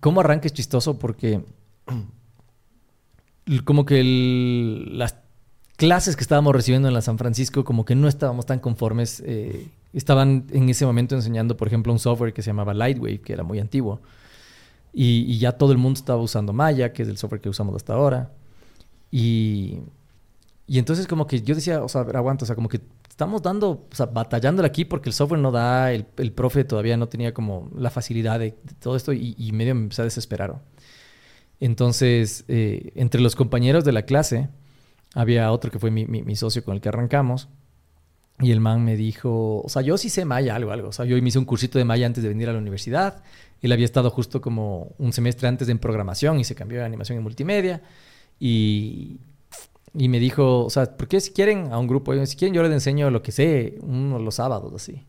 ¿Cómo 0.00 0.20
arranca 0.20 0.46
es 0.46 0.52
chistoso? 0.52 0.98
Porque 1.00 1.40
como 3.64 3.84
que 3.84 4.00
el- 4.00 4.96
las 4.98 5.16
clases 5.78 6.16
que 6.16 6.22
estábamos 6.22 6.54
recibiendo 6.54 6.88
en 6.88 6.94
la 6.94 7.00
San 7.00 7.18
Francisco, 7.18 7.64
como 7.64 7.84
que 7.84 7.94
no 7.94 8.08
estábamos 8.08 8.46
tan 8.46 8.58
conformes 8.58 9.22
eh, 9.24 9.68
estaban 9.92 10.44
en 10.50 10.68
ese 10.68 10.84
momento 10.84 11.14
enseñando, 11.14 11.56
por 11.56 11.68
ejemplo, 11.68 11.92
un 11.92 12.00
software 12.00 12.34
que 12.34 12.42
se 12.42 12.50
llamaba 12.50 12.74
Lightwave, 12.74 13.20
que 13.20 13.32
era 13.32 13.44
muy 13.44 13.60
antiguo. 13.60 14.00
Y, 14.92 15.24
y 15.28 15.38
ya 15.38 15.52
todo 15.52 15.70
el 15.70 15.78
mundo 15.78 15.96
estaba 15.96 16.20
usando 16.20 16.52
Maya, 16.52 16.92
que 16.92 17.02
es 17.02 17.08
el 17.08 17.16
software 17.16 17.40
que 17.40 17.48
usamos 17.48 17.76
hasta 17.76 17.94
ahora. 17.94 18.32
Y, 19.12 19.78
y 20.66 20.80
entonces 20.80 21.06
como 21.06 21.28
que 21.28 21.42
yo 21.42 21.54
decía, 21.54 21.82
o 21.82 21.88
sea, 21.88 22.00
aguanta, 22.02 22.42
o 22.42 22.46
sea, 22.46 22.56
como 22.56 22.68
que 22.68 22.80
estamos 23.08 23.40
dando, 23.40 23.86
o 23.90 23.94
sea, 23.94 24.06
batallándole 24.06 24.66
aquí 24.66 24.84
porque 24.84 25.08
el 25.08 25.14
software 25.14 25.40
no 25.40 25.52
da, 25.52 25.92
el, 25.92 26.06
el 26.16 26.32
profe 26.32 26.64
todavía 26.64 26.96
no 26.96 27.08
tenía 27.08 27.32
como 27.32 27.70
la 27.76 27.90
facilidad 27.90 28.40
de, 28.40 28.56
de 28.64 28.74
todo 28.80 28.96
esto 28.96 29.12
y, 29.12 29.36
y, 29.38 29.52
medio 29.52 29.76
me 29.76 29.82
empecé 29.82 30.02
a 30.02 30.06
desesperar. 30.06 30.60
Entonces, 31.60 32.44
eh, 32.48 32.90
entre 32.96 33.20
los 33.20 33.36
compañeros 33.36 33.84
de 33.84 33.92
la 33.92 34.02
clase, 34.02 34.48
había 35.18 35.50
otro 35.50 35.72
que 35.72 35.80
fue 35.80 35.90
mi, 35.90 36.36
socio 36.36 36.62
con 36.64 36.76
el 36.76 36.80
que 36.80 36.90
arrancamos. 36.90 37.48
Y 38.40 38.52
el 38.52 38.60
man 38.60 38.84
me 38.84 38.94
dijo, 38.94 39.62
o 39.62 39.68
sea, 39.68 39.82
yo 39.82 39.98
sí 39.98 40.10
sé 40.10 40.24
Maya, 40.24 40.54
algo, 40.54 40.70
algo. 40.70 40.90
O 40.90 40.92
sea, 40.92 41.04
yo 41.04 41.20
me 41.20 41.28
hice 41.28 41.40
un 41.40 41.44
cursito 41.44 41.76
de 41.76 41.84
Maya 41.84 42.06
antes 42.06 42.22
de 42.22 42.28
venir 42.28 42.48
a 42.48 42.52
la 42.52 42.58
universidad. 42.58 43.24
Él 43.60 43.72
había 43.72 43.84
estado 43.84 44.10
justo 44.10 44.40
como 44.40 44.94
un 44.96 45.12
semestre 45.12 45.48
antes 45.48 45.68
en 45.68 45.80
programación 45.80 46.38
y 46.38 46.44
se 46.44 46.54
cambió 46.54 46.78
de 46.78 46.84
animación 46.84 47.18
en 47.18 47.24
multimedia. 47.24 47.82
Y, 48.38 49.18
y 49.92 50.08
me 50.08 50.20
dijo, 50.20 50.64
o 50.64 50.70
sea, 50.70 50.96
¿por 50.96 51.08
qué 51.08 51.20
si 51.20 51.32
quieren 51.32 51.72
a 51.72 51.80
un 51.80 51.88
grupo? 51.88 52.14
Si 52.24 52.36
quieren 52.36 52.54
yo 52.54 52.62
les 52.62 52.70
enseño 52.70 53.10
lo 53.10 53.20
que 53.20 53.32
sé, 53.32 53.76
uno 53.82 54.20
los 54.20 54.36
sábados, 54.36 54.72
así. 54.72 55.04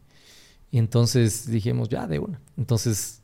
Y 0.72 0.80
entonces 0.80 1.46
dijimos, 1.52 1.88
ya, 1.88 2.08
de 2.08 2.18
una. 2.18 2.42
Entonces, 2.58 3.22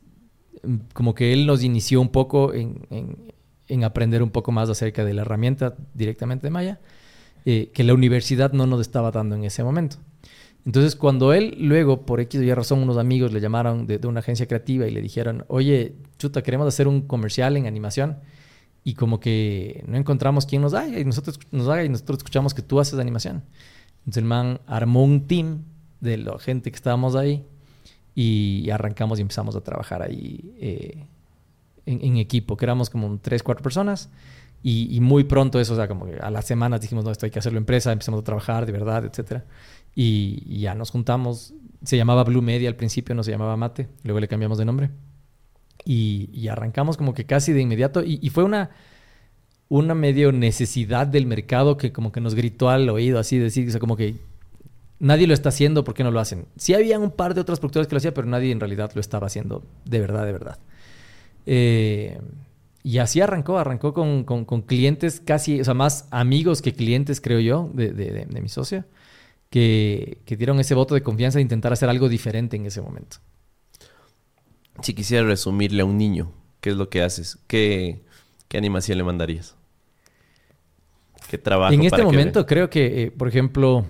como 0.92 1.16
que 1.16 1.32
él 1.32 1.46
nos 1.46 1.64
inició 1.64 2.00
un 2.00 2.10
poco 2.10 2.54
en, 2.54 3.26
en 3.68 3.84
aprender 3.84 4.22
un 4.22 4.30
poco 4.30 4.52
más 4.52 4.68
acerca 4.68 5.04
de 5.04 5.14
la 5.14 5.22
herramienta 5.22 5.76
directamente 5.94 6.46
de 6.46 6.50
Maya, 6.50 6.80
eh, 7.44 7.70
que 7.72 7.84
la 7.84 7.94
universidad 7.94 8.52
no 8.52 8.66
nos 8.66 8.80
estaba 8.80 9.10
dando 9.10 9.36
en 9.36 9.44
ese 9.44 9.62
momento. 9.64 9.96
Entonces, 10.64 10.96
cuando 10.96 11.32
él 11.32 11.56
luego, 11.60 12.04
por 12.04 12.20
X 12.20 12.40
o 12.40 12.42
Y 12.42 12.52
razón, 12.52 12.80
unos 12.80 12.98
amigos 12.98 13.32
le 13.32 13.40
llamaron 13.40 13.86
de, 13.86 14.04
una 14.06 14.18
agencia 14.18 14.46
creativa 14.46 14.86
y 14.88 14.90
le 14.90 15.00
dijeron, 15.00 15.44
oye, 15.46 15.94
chuta, 16.18 16.42
queremos 16.42 16.66
hacer 16.66 16.88
un 16.88 17.02
comercial 17.02 17.56
en 17.56 17.66
animación 17.66 18.18
y 18.82 18.94
como 18.94 19.20
que 19.20 19.84
no 19.86 19.96
encontramos 19.96 20.44
quién 20.44 20.62
nos 20.62 20.74
haga 20.74 20.98
y 20.98 21.04
nosotros 21.04 21.38
nos 21.52 21.68
haga 21.68 21.84
y 21.84 21.88
nosotros 21.88 22.18
escuchamos 22.18 22.52
que 22.52 22.62
tú 22.62 22.80
haces 22.80 22.98
animación. 22.98 23.44
Entonces 24.00 24.22
el 24.22 24.24
man 24.24 24.60
armó 24.66 25.04
un 25.04 25.28
team 25.28 25.62
de 26.00 26.16
la 26.16 26.38
gente 26.40 26.70
que 26.70 26.76
estábamos 26.76 27.14
ahí 27.14 27.44
y 28.16 28.68
arrancamos 28.70 29.18
y 29.18 29.22
empezamos 29.22 29.54
a 29.54 29.60
trabajar 29.60 30.02
ahí 30.02 30.52
eh, 30.58 31.06
en, 31.86 32.16
equipo, 32.16 32.56
que 32.56 32.64
éramos 32.64 32.90
como 32.90 33.18
tres, 33.20 33.42
cuatro 33.42 33.62
personas 33.62 34.10
y, 34.62 34.98
muy 35.00 35.24
pronto 35.24 35.60
eso, 35.60 35.74
o 35.74 35.76
sea, 35.76 35.86
como 35.86 36.06
a 36.20 36.30
las 36.30 36.44
semanas 36.44 36.80
dijimos, 36.80 37.04
no, 37.04 37.12
esto 37.12 37.24
hay 37.24 37.30
que 37.30 37.38
hacerlo 37.38 37.58
empresa, 37.58 37.92
empezamos 37.92 38.20
a 38.20 38.24
trabajar 38.24 38.66
de 38.66 38.72
verdad, 38.72 39.04
etcétera. 39.04 39.44
Y, 39.94 40.58
ya 40.58 40.74
nos 40.74 40.90
juntamos, 40.90 41.54
se 41.84 41.96
llamaba 41.96 42.24
Blue 42.24 42.42
Media 42.42 42.68
al 42.68 42.74
principio, 42.74 43.14
no 43.14 43.22
se 43.22 43.30
llamaba 43.30 43.56
Mate, 43.56 43.88
luego 44.02 44.18
le 44.18 44.28
cambiamos 44.28 44.58
de 44.58 44.64
nombre. 44.64 44.90
Y, 45.84 46.48
arrancamos 46.48 46.96
como 46.96 47.14
que 47.14 47.26
casi 47.26 47.52
de 47.52 47.60
inmediato. 47.60 48.02
Y, 48.02 48.18
y, 48.20 48.30
fue 48.30 48.42
una, 48.42 48.70
una 49.68 49.94
medio 49.94 50.32
necesidad 50.32 51.06
del 51.06 51.26
mercado 51.26 51.76
que 51.76 51.92
como 51.92 52.10
que 52.10 52.20
nos 52.20 52.34
gritó 52.34 52.68
al 52.68 52.88
oído, 52.88 53.20
así 53.20 53.38
decir, 53.38 53.68
o 53.68 53.70
sea, 53.70 53.78
como 53.78 53.96
que 53.96 54.16
nadie 54.98 55.26
lo 55.26 55.34
está 55.34 55.50
haciendo, 55.50 55.84
¿por 55.84 55.94
qué 55.94 56.02
no 56.04 56.10
lo 56.10 56.20
hacen? 56.20 56.46
Sí 56.56 56.74
había 56.74 56.98
un 56.98 57.10
par 57.10 57.34
de 57.34 57.40
otras 57.40 57.60
productoras 57.60 57.86
que 57.86 57.94
lo 57.94 57.98
hacían, 57.98 58.14
pero 58.14 58.26
nadie 58.26 58.50
en 58.50 58.60
realidad 58.60 58.90
lo 58.94 59.00
estaba 59.00 59.26
haciendo 59.26 59.64
de 59.84 60.00
verdad, 60.00 60.26
de 60.26 60.32
verdad. 60.32 60.58
Eh, 61.46 62.20
y 62.82 62.98
así 62.98 63.20
arrancó, 63.20 63.58
arrancó 63.58 63.94
con, 63.94 64.24
con, 64.24 64.44
con, 64.44 64.62
clientes 64.62 65.20
casi, 65.20 65.60
o 65.60 65.64
sea, 65.64 65.74
más 65.74 66.06
amigos 66.10 66.62
que 66.62 66.72
clientes, 66.72 67.20
creo 67.20 67.40
yo, 67.40 67.70
de, 67.74 67.92
de, 67.92 68.12
de, 68.12 68.26
de 68.26 68.40
mi 68.40 68.48
socio, 68.48 68.84
que, 69.50 70.18
que 70.24 70.36
dieron 70.36 70.60
ese 70.60 70.74
voto 70.74 70.94
de 70.94 71.02
confianza 71.02 71.38
de 71.38 71.42
intentar 71.42 71.72
hacer 71.72 71.88
algo 71.88 72.08
diferente 72.08 72.56
en 72.56 72.66
ese 72.66 72.80
momento 72.80 73.18
si 74.82 74.94
quisiera 74.94 75.26
resumirle 75.26 75.82
a 75.82 75.84
un 75.84 75.98
niño, 75.98 76.32
¿qué 76.60 76.70
es 76.70 76.76
lo 76.76 76.88
que 76.88 77.02
haces? 77.02 77.38
¿Qué, 77.46 78.02
qué 78.48 78.58
animación 78.58 78.98
le 78.98 79.04
mandarías? 79.04 79.56
¿Qué 81.28 81.38
trabajo? 81.38 81.72
En 81.72 81.82
este 81.82 82.02
momento 82.02 82.44
que 82.44 82.54
creo 82.54 82.70
que, 82.70 83.02
eh, 83.02 83.10
por 83.10 83.28
ejemplo, 83.28 83.86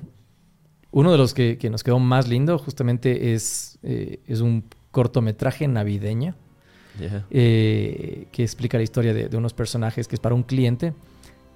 uno 0.90 1.12
de 1.12 1.18
los 1.18 1.34
que, 1.34 1.58
que, 1.58 1.70
nos 1.70 1.82
quedó 1.82 1.98
más 1.98 2.28
lindo 2.28 2.58
justamente 2.58 3.34
es, 3.34 3.78
eh, 3.82 4.20
es 4.26 4.40
un 4.40 4.64
cortometraje 4.90 5.68
navideño 5.68 6.34
eh, 7.30 8.26
que 8.32 8.42
explica 8.42 8.76
la 8.76 8.84
historia 8.84 9.12
de, 9.12 9.36
unos 9.36 9.54
personajes 9.54 10.08
que 10.08 10.16
es 10.16 10.20
para 10.20 10.34
un 10.34 10.42
cliente, 10.42 10.92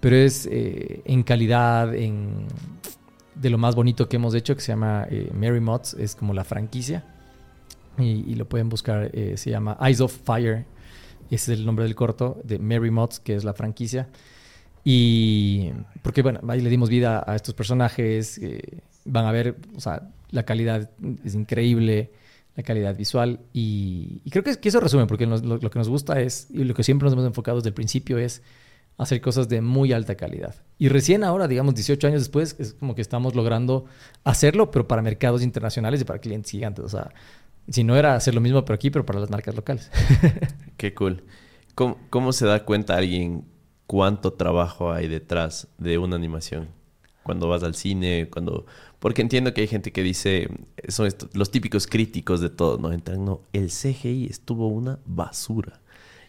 pero 0.01 0.17
es 0.17 0.49
eh, 0.51 1.03
en 1.05 1.23
calidad, 1.23 1.93
de 1.93 3.51
lo 3.51 3.59
más 3.59 3.75
bonito 3.75 4.09
que 4.09 4.17
hemos 4.17 4.35
hecho, 4.35 4.55
que 4.55 4.63
se 4.63 4.73
llama 4.73 5.07
eh, 5.11 5.31
Mary 5.35 5.61
Mods, 5.61 5.95
es 5.95 6.17
como 6.17 6.35
la 6.35 6.45
franquicia. 6.45 7.05
Y, 7.99 8.35
lo 8.35 8.49
pueden 8.49 8.71
buscar, 8.71 9.11
eh, 9.13 9.37
se 9.37 9.51
llama 9.51 9.77
Eyes 9.81 10.01
of 10.01 10.17
Fire, 10.25 10.65
ese 11.31 11.53
es 11.53 11.59
el 11.59 11.67
nombre 11.67 11.85
del 11.85 11.95
corto, 11.95 12.41
de 12.45 12.59
Mary 12.59 12.91
Mods, 12.91 13.21
que 13.21 13.35
es 13.35 13.45
la 13.45 13.53
franquicia. 13.53 14.09
Y 14.85 15.71
porque, 16.01 16.23
bueno, 16.23 16.41
ahí 16.49 16.63
le 16.63 16.71
dimos 16.71 16.89
vida 16.89 17.23
a 17.27 17.37
estos 17.37 17.55
personajes, 17.55 18.41
van 19.05 19.27
a 19.27 19.33
ver, 19.33 19.57
o 19.77 19.81
sea, 19.81 20.09
la 20.31 20.45
calidad 20.45 20.91
es 21.23 21.35
increíble, 21.35 22.11
la 22.57 22.63
calidad 22.63 22.97
visual, 22.97 23.41
y, 23.53 24.23
creo 24.31 24.43
que, 24.43 24.59
que, 24.59 24.69
eso 24.69 24.81
resume, 24.81 25.07
porque 25.07 25.27
lo, 25.27 25.59
que 25.59 25.79
nos 25.79 25.89
gusta 25.89 26.21
es, 26.21 26.49
y 26.51 26.65
lo 26.65 26.75
que 26.75 26.83
siempre 26.83 27.07
nos 27.07 27.13
hemos 27.13 27.27
enfocado 27.27 27.59
desde 27.59 27.69
el 27.69 27.75
principio 27.75 28.19
es 28.19 28.43
hacer 28.99 29.21
cosas 29.21 29.49
de 29.49 29.61
muy 29.63 29.93
alta 29.93 30.15
calidad. 30.15 30.55
Y 30.79 30.89
recién 30.89 31.25
ahora, 31.25 31.49
digamos, 31.49 31.75
18 31.75 32.07
años 32.07 32.21
después, 32.21 32.57
es 32.59 32.75
como 32.75 32.95
que 32.95 33.01
estamos 33.01 33.35
logrando 33.35 33.87
hacerlo, 34.25 34.71
pero 34.71 34.87
para 34.87 35.01
mercados 35.01 35.43
internacionales 35.43 36.03
y 36.03 36.05
para 36.05 36.19
clientes 36.19 36.51
gigantes. 36.51 36.85
O 36.85 36.89
sea, 36.89 37.11
si 37.69 37.83
no 37.83 37.97
era 37.97 38.15
hacer 38.15 38.35
lo 38.35 38.43
mismo 38.43 38.65
pero 38.65 38.75
aquí, 38.75 38.91
pero 38.91 39.07
para 39.07 39.21
las 39.21 39.31
marcas 39.31 39.55
locales. 39.55 39.91
Qué 40.77 40.95
cool. 40.95 41.25
¿Cómo, 41.75 41.99
¿Cómo, 42.11 42.33
se 42.33 42.45
da 42.45 42.65
cuenta 42.65 42.97
alguien 42.97 43.45
cuánto 43.87 44.35
trabajo 44.35 44.93
hay 44.93 45.09
detrás 45.09 45.69
de 45.79 45.97
una 45.97 46.17
animación? 46.17 46.69
Cuando 47.23 47.49
vas 47.49 47.63
al 47.63 47.75
cine, 47.75 48.29
cuando... 48.31 48.67
Porque 49.01 49.23
entiendo 49.23 49.53
que 49.53 49.63
hay 49.63 49.67
gente 49.67 49.93
que 49.93 50.03
dice, 50.03 50.49
son 50.89 51.07
estos, 51.07 51.35
los 51.35 51.51
típicos 51.51 51.87
críticos 51.87 52.41
de 52.41 52.51
todo, 52.51 52.79
¿no? 52.79 52.93
Entran, 52.93 53.25
no, 53.25 53.41
el 53.53 53.69
CGI 53.69 54.27
estuvo 54.27 54.69
una 54.69 54.99
basura. 55.07 55.81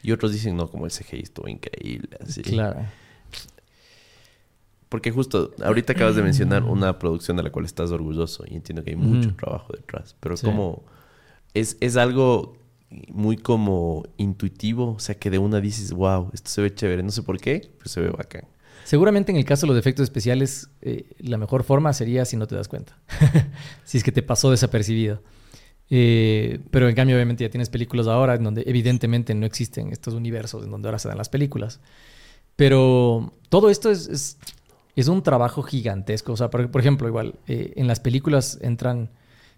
Y 0.01 0.11
otros 0.13 0.31
dicen, 0.31 0.55
no, 0.55 0.69
como 0.69 0.85
el 0.85 0.91
CGI 0.91 1.19
estuvo 1.19 1.47
increíble. 1.47 2.17
Así. 2.19 2.41
Claro. 2.41 2.79
Porque 4.89 5.11
justo 5.11 5.53
ahorita 5.63 5.93
acabas 5.93 6.15
de 6.15 6.23
mencionar 6.23 6.63
una 6.63 6.97
producción 6.97 7.37
de 7.37 7.43
la 7.43 7.51
cual 7.51 7.65
estás 7.65 7.91
orgulloso 7.91 8.43
y 8.47 8.55
entiendo 8.55 8.83
que 8.83 8.89
hay 8.89 8.95
mucho 8.95 9.29
mm. 9.29 9.35
trabajo 9.35 9.73
detrás. 9.73 10.15
Pero 10.19 10.35
sí. 10.35 10.45
¿cómo 10.45 10.83
es, 11.53 11.77
es 11.79 11.97
algo 11.97 12.57
muy 13.09 13.37
como 13.37 14.03
intuitivo, 14.17 14.93
o 14.93 14.99
sea, 14.99 15.15
que 15.15 15.29
de 15.29 15.37
una 15.37 15.61
dices, 15.61 15.93
wow, 15.93 16.29
esto 16.33 16.49
se 16.49 16.61
ve 16.61 16.73
chévere, 16.73 17.03
no 17.03 17.11
sé 17.11 17.23
por 17.23 17.39
qué, 17.39 17.71
pero 17.77 17.89
se 17.89 18.01
ve 18.01 18.09
bacán. 18.09 18.45
Seguramente 18.83 19.31
en 19.31 19.37
el 19.37 19.45
caso 19.45 19.65
de 19.65 19.73
los 19.73 19.79
efectos 19.79 20.03
especiales, 20.03 20.69
eh, 20.81 21.05
la 21.19 21.37
mejor 21.37 21.63
forma 21.63 21.93
sería 21.93 22.25
si 22.25 22.37
no 22.37 22.47
te 22.47 22.55
das 22.55 22.67
cuenta, 22.67 22.97
si 23.83 23.97
es 23.97 24.03
que 24.03 24.11
te 24.11 24.23
pasó 24.23 24.51
desapercibido. 24.51 25.21
Eh, 25.93 26.59
pero 26.71 26.87
en 26.87 26.95
cambio, 26.95 27.17
obviamente, 27.17 27.43
ya 27.43 27.49
tienes 27.49 27.69
películas 27.69 28.07
ahora 28.07 28.35
en 28.35 28.43
donde 28.43 28.63
evidentemente 28.65 29.35
no 29.35 29.45
existen 29.45 29.91
estos 29.91 30.13
universos 30.13 30.63
en 30.63 30.71
donde 30.71 30.87
ahora 30.87 30.99
se 30.99 31.09
dan 31.09 31.17
las 31.17 31.29
películas. 31.29 31.81
Pero 32.55 33.33
todo 33.49 33.69
esto 33.69 33.91
es, 33.91 34.07
es, 34.07 34.37
es 34.95 35.07
un 35.09 35.21
trabajo 35.21 35.63
gigantesco. 35.63 36.31
O 36.31 36.37
sea, 36.37 36.49
por, 36.49 36.71
por 36.71 36.81
ejemplo, 36.81 37.07
igual, 37.07 37.35
eh, 37.47 37.73
en 37.75 37.87
las 37.87 37.99
películas 37.99 38.57
entran 38.61 39.09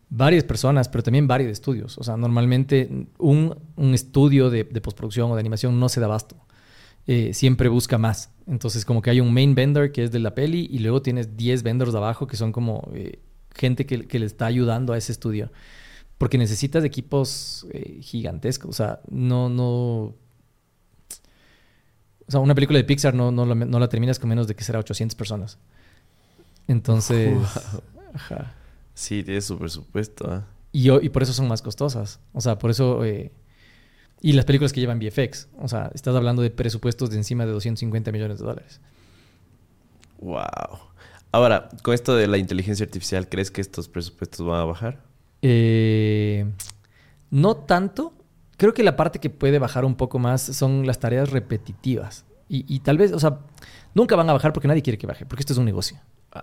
varias 0.10 0.44
personas, 0.44 0.90
pero 0.90 1.04
también 1.04 1.28
varios 1.28 1.52
estudios. 1.52 1.98
O 1.98 2.04
sea, 2.04 2.18
normalmente 2.18 3.08
un, 3.20 3.56
un 3.76 3.94
estudio 3.94 4.50
de, 4.50 4.64
de, 4.64 4.82
postproducción 4.82 5.32
o 5.32 5.36
de 5.36 5.40
animación 5.40 5.80
no 5.80 5.88
se 5.88 6.00
da 6.00 6.08
abasto. 6.08 6.36
Eh, 7.08 7.34
siempre 7.34 7.70
busca 7.70 7.98
más. 7.98 8.32
Entonces, 8.48 8.86
como 8.86 9.02
que 9.02 9.10
hay 9.10 9.20
un 9.20 9.34
main 9.34 9.56
vendor 9.56 9.92
que 9.92 10.04
es 10.04 10.12
de 10.12 10.20
la 10.20 10.36
peli 10.36 10.68
y 10.70 10.80
luego 10.80 11.02
tienes 11.02 11.36
10 11.36 11.64
vendors 11.64 11.92
de 11.92 11.98
abajo 11.98 12.28
que 12.28 12.38
son 12.38 12.52
como 12.52 12.90
eh, 12.94 13.20
gente 13.54 13.86
que, 13.86 14.08
que, 14.08 14.20
le 14.20 14.26
está 14.26 14.46
ayudando 14.46 14.94
a 14.94 14.98
ese 14.98 15.12
estudio. 15.12 15.52
Porque 16.18 16.38
necesitas 16.38 16.84
equipos 16.84 17.68
eh, 17.72 18.00
gigantescos. 18.02 18.70
O 18.70 18.74
sea, 18.74 19.02
no, 19.10 19.50
no... 19.50 20.16
O 22.26 22.32
sea, 22.32 22.40
una 22.40 22.56
película 22.56 22.78
de 22.78 22.86
Pixar 22.86 23.14
no, 23.14 23.32
no, 23.32 23.46
no 23.46 23.80
la 23.80 23.90
terminas 23.90 24.18
con 24.18 24.30
menos 24.30 24.48
de 24.48 24.56
que 24.56 24.64
será 24.64 24.80
800 24.80 25.16
personas. 25.16 25.58
Entonces... 26.68 27.38
Wow. 27.94 28.14
Ajá. 28.16 28.54
Sí, 28.94 29.24
tiene 29.24 29.42
su 29.42 29.58
presupuesto. 29.58 30.44
Y, 30.72 30.92
y, 30.92 31.10
por 31.10 31.24
eso 31.24 31.34
son 31.34 31.48
más 31.48 31.64
costosas. 31.64 32.20
O 32.32 32.42
sea, 32.42 32.60
por 32.60 32.70
eso... 32.70 33.04
Eh, 33.04 33.32
y 34.24 34.32
las 34.32 34.46
películas 34.46 34.72
que 34.72 34.80
llevan 34.80 35.00
VFX. 35.00 35.50
O 35.60 35.68
sea, 35.68 35.92
estás 35.94 36.16
hablando 36.16 36.42
de 36.42 36.50
presupuestos 36.50 37.10
de 37.12 37.18
encima 37.18 37.46
de 37.46 37.52
250 37.52 38.12
millones 38.14 38.40
de 38.40 38.46
dólares. 38.46 38.80
Wow. 40.20 40.80
Ahora, 41.34 41.68
con 41.84 41.94
esto 41.94 42.16
de 42.16 42.28
la 42.28 42.38
inteligencia 42.38 42.86
artificial, 42.86 43.28
¿crees 43.28 43.52
que 43.52 43.60
estos 43.60 43.90
presupuestos 43.90 44.48
van 44.48 44.62
a 44.62 44.64
bajar? 44.64 45.02
Eh, 45.42 46.46
no 47.32 47.58
tanto. 47.58 48.14
Creo 48.56 48.74
que 48.74 48.84
la 48.84 48.96
parte 48.96 49.20
que 49.20 49.30
puede 49.30 49.60
bajar 49.60 49.84
un 49.84 49.96
poco 49.96 50.20
más 50.20 50.42
son 50.42 50.88
las 50.88 51.00
tareas 51.00 51.30
repetitivas. 51.30 52.24
Y, 52.48 52.66
y 52.74 52.80
tal 52.80 52.98
vez, 52.98 53.12
o 53.12 53.20
sea, 53.20 53.40
nunca 53.94 54.16
van 54.16 54.30
a 54.30 54.34
bajar 54.34 54.54
porque 54.54 54.70
nadie 54.70 54.84
quiere 54.84 54.98
que 54.98 55.06
baje, 55.06 55.26
porque 55.26 55.42
esto 55.42 55.52
es 55.52 55.60
un 55.60 55.66
negocio. 55.66 55.98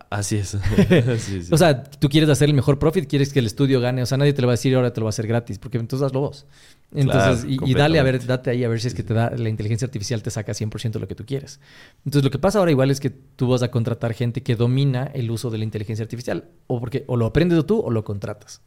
Así 0.09 0.37
es. 0.37 0.51
sí, 1.19 1.43
sí. 1.43 1.53
O 1.53 1.57
sea, 1.57 1.83
tú 1.83 2.09
quieres 2.09 2.31
hacer 2.31 2.49
el 2.49 2.55
mejor 2.55 2.79
profit, 2.79 3.09
quieres 3.09 3.33
que 3.33 3.41
el 3.41 3.47
estudio 3.47 3.81
gane. 3.81 4.03
O 4.03 4.07
sea, 4.07 4.19
nadie 4.19 4.33
te 4.33 4.41
lo 4.41 4.47
va 4.47 4.53
a 4.53 4.57
decir 4.57 4.75
ahora 4.77 4.93
te 4.93 5.01
lo 5.01 5.07
va 5.07 5.09
a 5.09 5.11
hacer 5.11 5.27
gratis, 5.27 5.59
porque 5.59 5.79
entonces 5.79 6.07
hazlo 6.07 6.21
vos. 6.21 6.47
Entonces, 6.95 7.45
y, 7.49 7.75
dale 7.75 7.99
a 7.99 8.05
ver, 8.05 8.25
date 8.25 8.51
ahí 8.51 8.63
a 8.63 8.69
ver 8.69 8.81
si 8.81 8.87
es 8.89 8.95
que 8.95 9.03
te 9.03 9.15
da 9.15 9.31
la 9.31 9.49
inteligencia 9.49 9.87
artificial 9.87 10.23
te 10.23 10.31
saca 10.31 10.53
100% 10.53 11.01
lo 11.01 11.09
que 11.09 11.17
tú 11.17 11.27
quieres. 11.27 11.61
Entonces, 12.05 12.23
lo 12.23 12.31
que 12.31 12.39
pasa 12.39 12.61
ahora 12.61 12.71
igual 12.71 12.91
es 12.91 13.01
que 13.01 13.11
tú 13.11 13.49
vas 13.49 13.63
a 13.63 13.71
contratar 13.73 14.15
gente 14.15 14.43
que 14.45 14.55
domina 14.55 15.11
el 15.13 15.29
uso 15.31 15.51
de 15.51 15.59
la 15.59 15.65
inteligencia 15.65 16.05
artificial. 16.05 16.49
O 16.69 16.79
porque 16.79 17.05
o 17.09 17.17
lo 17.17 17.27
aprendes 17.27 17.65
tú 17.67 17.81
o 17.81 17.91
lo 17.91 18.05
contratas. 18.05 18.63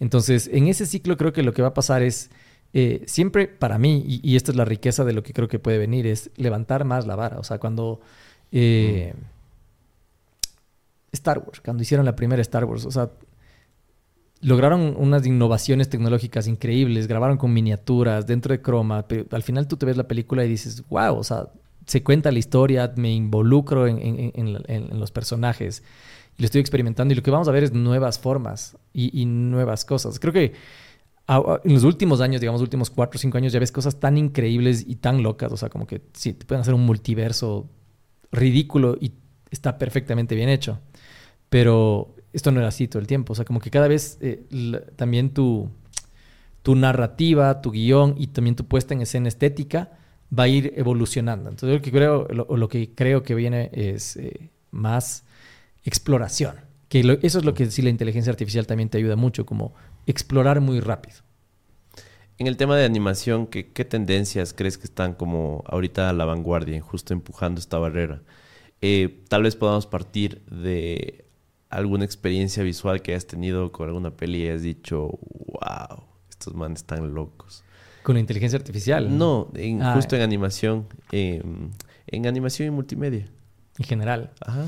Entonces, 0.00 0.50
en 0.52 0.68
ese 0.68 0.84
ciclo 0.84 1.16
creo 1.16 1.32
que 1.32 1.42
lo 1.42 1.54
que 1.54 1.62
va 1.62 1.68
a 1.68 1.74
pasar 1.74 2.02
es. 2.02 2.30
Eh, 2.74 3.04
siempre 3.06 3.48
para 3.48 3.76
mí, 3.76 4.02
y, 4.06 4.36
esta 4.36 4.50
es 4.50 4.56
la 4.56 4.64
riqueza 4.64 5.04
de 5.04 5.12
lo 5.12 5.22
que 5.22 5.34
creo 5.34 5.46
que 5.46 5.58
puede 5.58 5.76
venir, 5.76 6.06
es 6.06 6.30
levantar 6.36 6.84
más 6.84 7.06
la 7.06 7.16
vara. 7.16 7.38
O 7.38 7.44
sea, 7.44 7.58
cuando. 7.58 8.00
Eh, 8.50 9.14
mm. 9.14 9.31
Star 11.12 11.38
Wars, 11.38 11.60
cuando 11.60 11.82
hicieron 11.82 12.06
la 12.06 12.16
primera 12.16 12.42
Star 12.42 12.64
Wars. 12.64 12.86
O 12.86 12.90
sea, 12.90 13.10
lograron 14.40 14.94
unas 14.98 15.24
innovaciones 15.26 15.88
tecnológicas 15.88 16.48
increíbles, 16.48 17.06
grabaron 17.06 17.36
con 17.36 17.52
miniaturas 17.52 18.26
dentro 18.26 18.52
de 18.52 18.60
Chroma, 18.60 19.06
pero 19.06 19.24
al 19.30 19.42
final 19.42 19.68
tú 19.68 19.76
te 19.76 19.86
ves 19.86 19.96
la 19.96 20.08
película 20.08 20.44
y 20.44 20.48
dices, 20.48 20.82
wow, 20.88 21.16
o 21.16 21.24
sea, 21.24 21.48
se 21.86 22.02
cuenta 22.02 22.32
la 22.32 22.38
historia, 22.38 22.92
me 22.96 23.12
involucro 23.12 23.86
en, 23.86 24.98
los 24.98 25.10
personajes 25.10 25.82
y 26.36 26.42
lo 26.42 26.46
estoy 26.46 26.60
experimentando 26.60 27.12
y 27.12 27.16
lo 27.16 27.22
que 27.22 27.30
vamos 27.30 27.48
a 27.48 27.52
ver 27.52 27.64
es 27.64 27.72
nuevas 27.72 28.18
formas 28.18 28.76
y, 28.92 29.24
nuevas 29.26 29.84
cosas. 29.84 30.18
Creo 30.18 30.32
que 30.32 30.54
en 31.28 31.72
los 31.72 31.84
últimos 31.84 32.20
años, 32.20 32.40
digamos, 32.40 32.60
últimos 32.60 32.90
cuatro 32.90 33.18
o 33.18 33.20
cinco 33.20 33.38
años, 33.38 33.52
ya 33.52 33.60
ves 33.60 33.70
cosas 33.70 34.00
tan 34.00 34.16
increíbles 34.16 34.84
y 34.86 34.96
tan 34.96 35.22
locas, 35.22 35.52
o 35.52 35.56
sea, 35.56 35.68
como 35.68 35.86
que 35.86 36.02
sí, 36.14 36.32
te 36.32 36.46
pueden 36.46 36.62
hacer 36.62 36.74
un 36.74 36.84
multiverso 36.84 37.68
ridículo 38.32 38.96
y 39.00 39.12
está 39.50 39.78
perfectamente 39.78 40.34
bien 40.34 40.48
hecho. 40.48 40.80
Pero 41.52 42.14
esto 42.32 42.50
no 42.50 42.60
era 42.60 42.68
así 42.68 42.88
todo 42.88 42.98
el 42.98 43.06
tiempo. 43.06 43.34
O 43.34 43.36
sea, 43.36 43.44
como 43.44 43.60
que 43.60 43.70
cada 43.70 43.86
vez 43.86 44.16
eh, 44.22 44.42
también 44.96 45.34
tu, 45.34 45.68
tu 46.62 46.74
narrativa, 46.76 47.60
tu 47.60 47.72
guion 47.72 48.14
y 48.16 48.28
también 48.28 48.56
tu 48.56 48.64
puesta 48.64 48.94
en 48.94 49.02
escena 49.02 49.28
estética 49.28 49.90
va 50.36 50.44
a 50.44 50.48
ir 50.48 50.72
evolucionando. 50.76 51.50
Entonces, 51.50 51.76
lo 51.76 51.82
que 51.82 51.92
creo, 51.92 52.26
lo, 52.28 52.56
lo 52.56 52.68
que, 52.70 52.94
creo 52.94 53.22
que 53.22 53.34
viene 53.34 53.68
es 53.74 54.16
eh, 54.16 54.48
más 54.70 55.24
exploración. 55.84 56.56
Que 56.88 57.18
eso 57.20 57.38
es 57.38 57.44
lo 57.44 57.52
que 57.52 57.70
sí 57.70 57.82
la 57.82 57.90
inteligencia 57.90 58.30
artificial 58.30 58.66
también 58.66 58.88
te 58.88 58.96
ayuda 58.96 59.16
mucho, 59.16 59.44
como 59.44 59.74
explorar 60.06 60.62
muy 60.62 60.80
rápido. 60.80 61.16
En 62.38 62.46
el 62.46 62.56
tema 62.56 62.78
de 62.78 62.86
animación, 62.86 63.46
¿qué, 63.46 63.72
qué 63.72 63.84
tendencias 63.84 64.54
crees 64.54 64.78
que 64.78 64.84
están 64.84 65.12
como 65.12 65.64
ahorita 65.66 66.08
a 66.08 66.14
la 66.14 66.24
vanguardia, 66.24 66.80
justo 66.80 67.12
empujando 67.12 67.60
esta 67.60 67.76
barrera? 67.76 68.22
Eh, 68.80 69.22
tal 69.28 69.42
vez 69.42 69.54
podamos 69.54 69.86
partir 69.86 70.42
de 70.46 71.26
alguna 71.72 72.04
experiencia 72.04 72.62
visual 72.62 73.02
que 73.02 73.12
hayas 73.12 73.26
tenido 73.26 73.72
con 73.72 73.88
alguna 73.88 74.10
peli 74.10 74.44
y 74.44 74.48
has 74.48 74.62
dicho, 74.62 75.18
wow, 75.46 76.04
estos 76.28 76.54
manes 76.54 76.80
están 76.80 77.14
locos. 77.14 77.64
¿Con 78.02 78.18
inteligencia 78.18 78.58
artificial? 78.58 79.16
No, 79.16 79.48
ah, 79.80 79.94
justo 79.94 80.16
en 80.16 80.22
animación. 80.22 80.86
Em, 81.12 81.70
en 82.06 82.26
animación 82.26 82.68
y 82.68 82.70
multimedia. 82.70 83.26
En 83.78 83.84
general. 83.84 84.30
Ajá. 84.40 84.66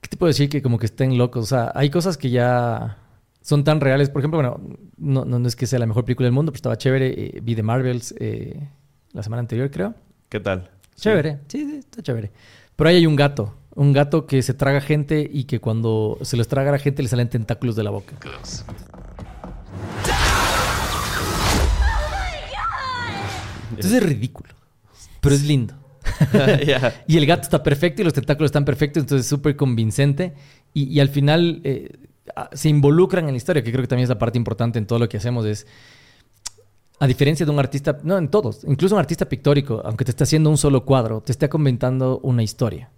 ¿Qué 0.00 0.08
te 0.08 0.16
puedo 0.16 0.28
decir 0.28 0.48
que 0.48 0.62
como 0.62 0.78
que 0.78 0.86
estén 0.86 1.18
locos? 1.18 1.44
O 1.44 1.46
sea, 1.46 1.72
hay 1.74 1.90
cosas 1.90 2.16
que 2.16 2.30
ya 2.30 2.98
son 3.40 3.64
tan 3.64 3.80
reales. 3.80 4.10
Por 4.10 4.20
ejemplo, 4.20 4.38
bueno, 4.38 4.60
no, 4.98 5.24
no, 5.24 5.48
es 5.48 5.56
que 5.56 5.66
sea 5.66 5.78
la 5.78 5.86
mejor 5.86 6.04
película 6.04 6.26
del 6.26 6.32
mundo, 6.32 6.52
pero 6.52 6.58
estaba 6.58 6.78
chévere. 6.78 7.08
Eh, 7.08 7.40
vi 7.42 7.56
The 7.56 7.62
Marvels 7.62 8.14
eh, 8.20 8.68
la 9.12 9.22
semana 9.22 9.40
anterior, 9.40 9.70
creo. 9.70 9.94
¿Qué 10.28 10.38
tal? 10.38 10.70
Chévere, 10.94 11.40
sí, 11.48 11.64
sí, 11.64 11.76
está 11.78 12.02
chévere. 12.02 12.30
Pero 12.76 12.90
ahí 12.90 12.96
hay 12.96 13.06
un 13.06 13.16
gato. 13.16 13.54
Un 13.76 13.92
gato 13.92 14.26
que 14.26 14.42
se 14.42 14.54
traga 14.54 14.80
gente 14.80 15.28
y 15.30 15.44
que 15.44 15.60
cuando 15.60 16.18
se 16.22 16.36
los 16.36 16.48
traga 16.48 16.70
a 16.70 16.72
la 16.72 16.78
gente 16.78 17.02
le 17.02 17.08
salen 17.08 17.28
tentáculos 17.28 17.76
de 17.76 17.84
la 17.84 17.90
boca. 17.90 18.14
Entonces 23.70 23.92
es 23.92 24.02
ridículo. 24.02 24.54
Pero 25.20 25.34
es 25.34 25.44
lindo. 25.44 25.74
y 27.06 27.16
el 27.16 27.26
gato 27.26 27.42
está 27.42 27.62
perfecto 27.62 28.02
y 28.02 28.04
los 28.04 28.14
tentáculos 28.14 28.48
están 28.48 28.64
perfectos, 28.64 29.02
entonces 29.02 29.26
es 29.26 29.28
súper 29.28 29.56
convincente. 29.56 30.34
Y, 30.72 31.00
al 31.00 31.08
final 31.08 31.60
eh, 31.64 31.90
se 32.52 32.68
involucran 32.68 33.26
en 33.26 33.32
la 33.32 33.36
historia, 33.36 33.62
que 33.62 33.72
creo 33.72 33.82
que 33.82 33.88
también 33.88 34.04
es 34.04 34.10
la 34.10 34.18
parte 34.18 34.36
importante 34.38 34.78
en 34.78 34.86
todo 34.86 34.98
lo 34.98 35.08
que 35.08 35.16
hacemos. 35.16 35.46
Es, 35.46 35.66
a 36.98 37.06
diferencia 37.06 37.44
de 37.44 37.52
un 37.52 37.58
artista, 37.58 37.98
no 38.02 38.16
en 38.16 38.28
todos, 38.28 38.64
incluso 38.64 38.94
un 38.94 39.00
artista 39.00 39.28
pictórico, 39.28 39.82
aunque 39.84 40.04
te 40.04 40.12
esté 40.12 40.24
haciendo 40.24 40.48
un 40.48 40.56
solo 40.56 40.84
cuadro, 40.84 41.20
te 41.20 41.32
esté 41.32 41.48
comentando 41.48 42.20
una 42.22 42.42
historia. 42.42 42.90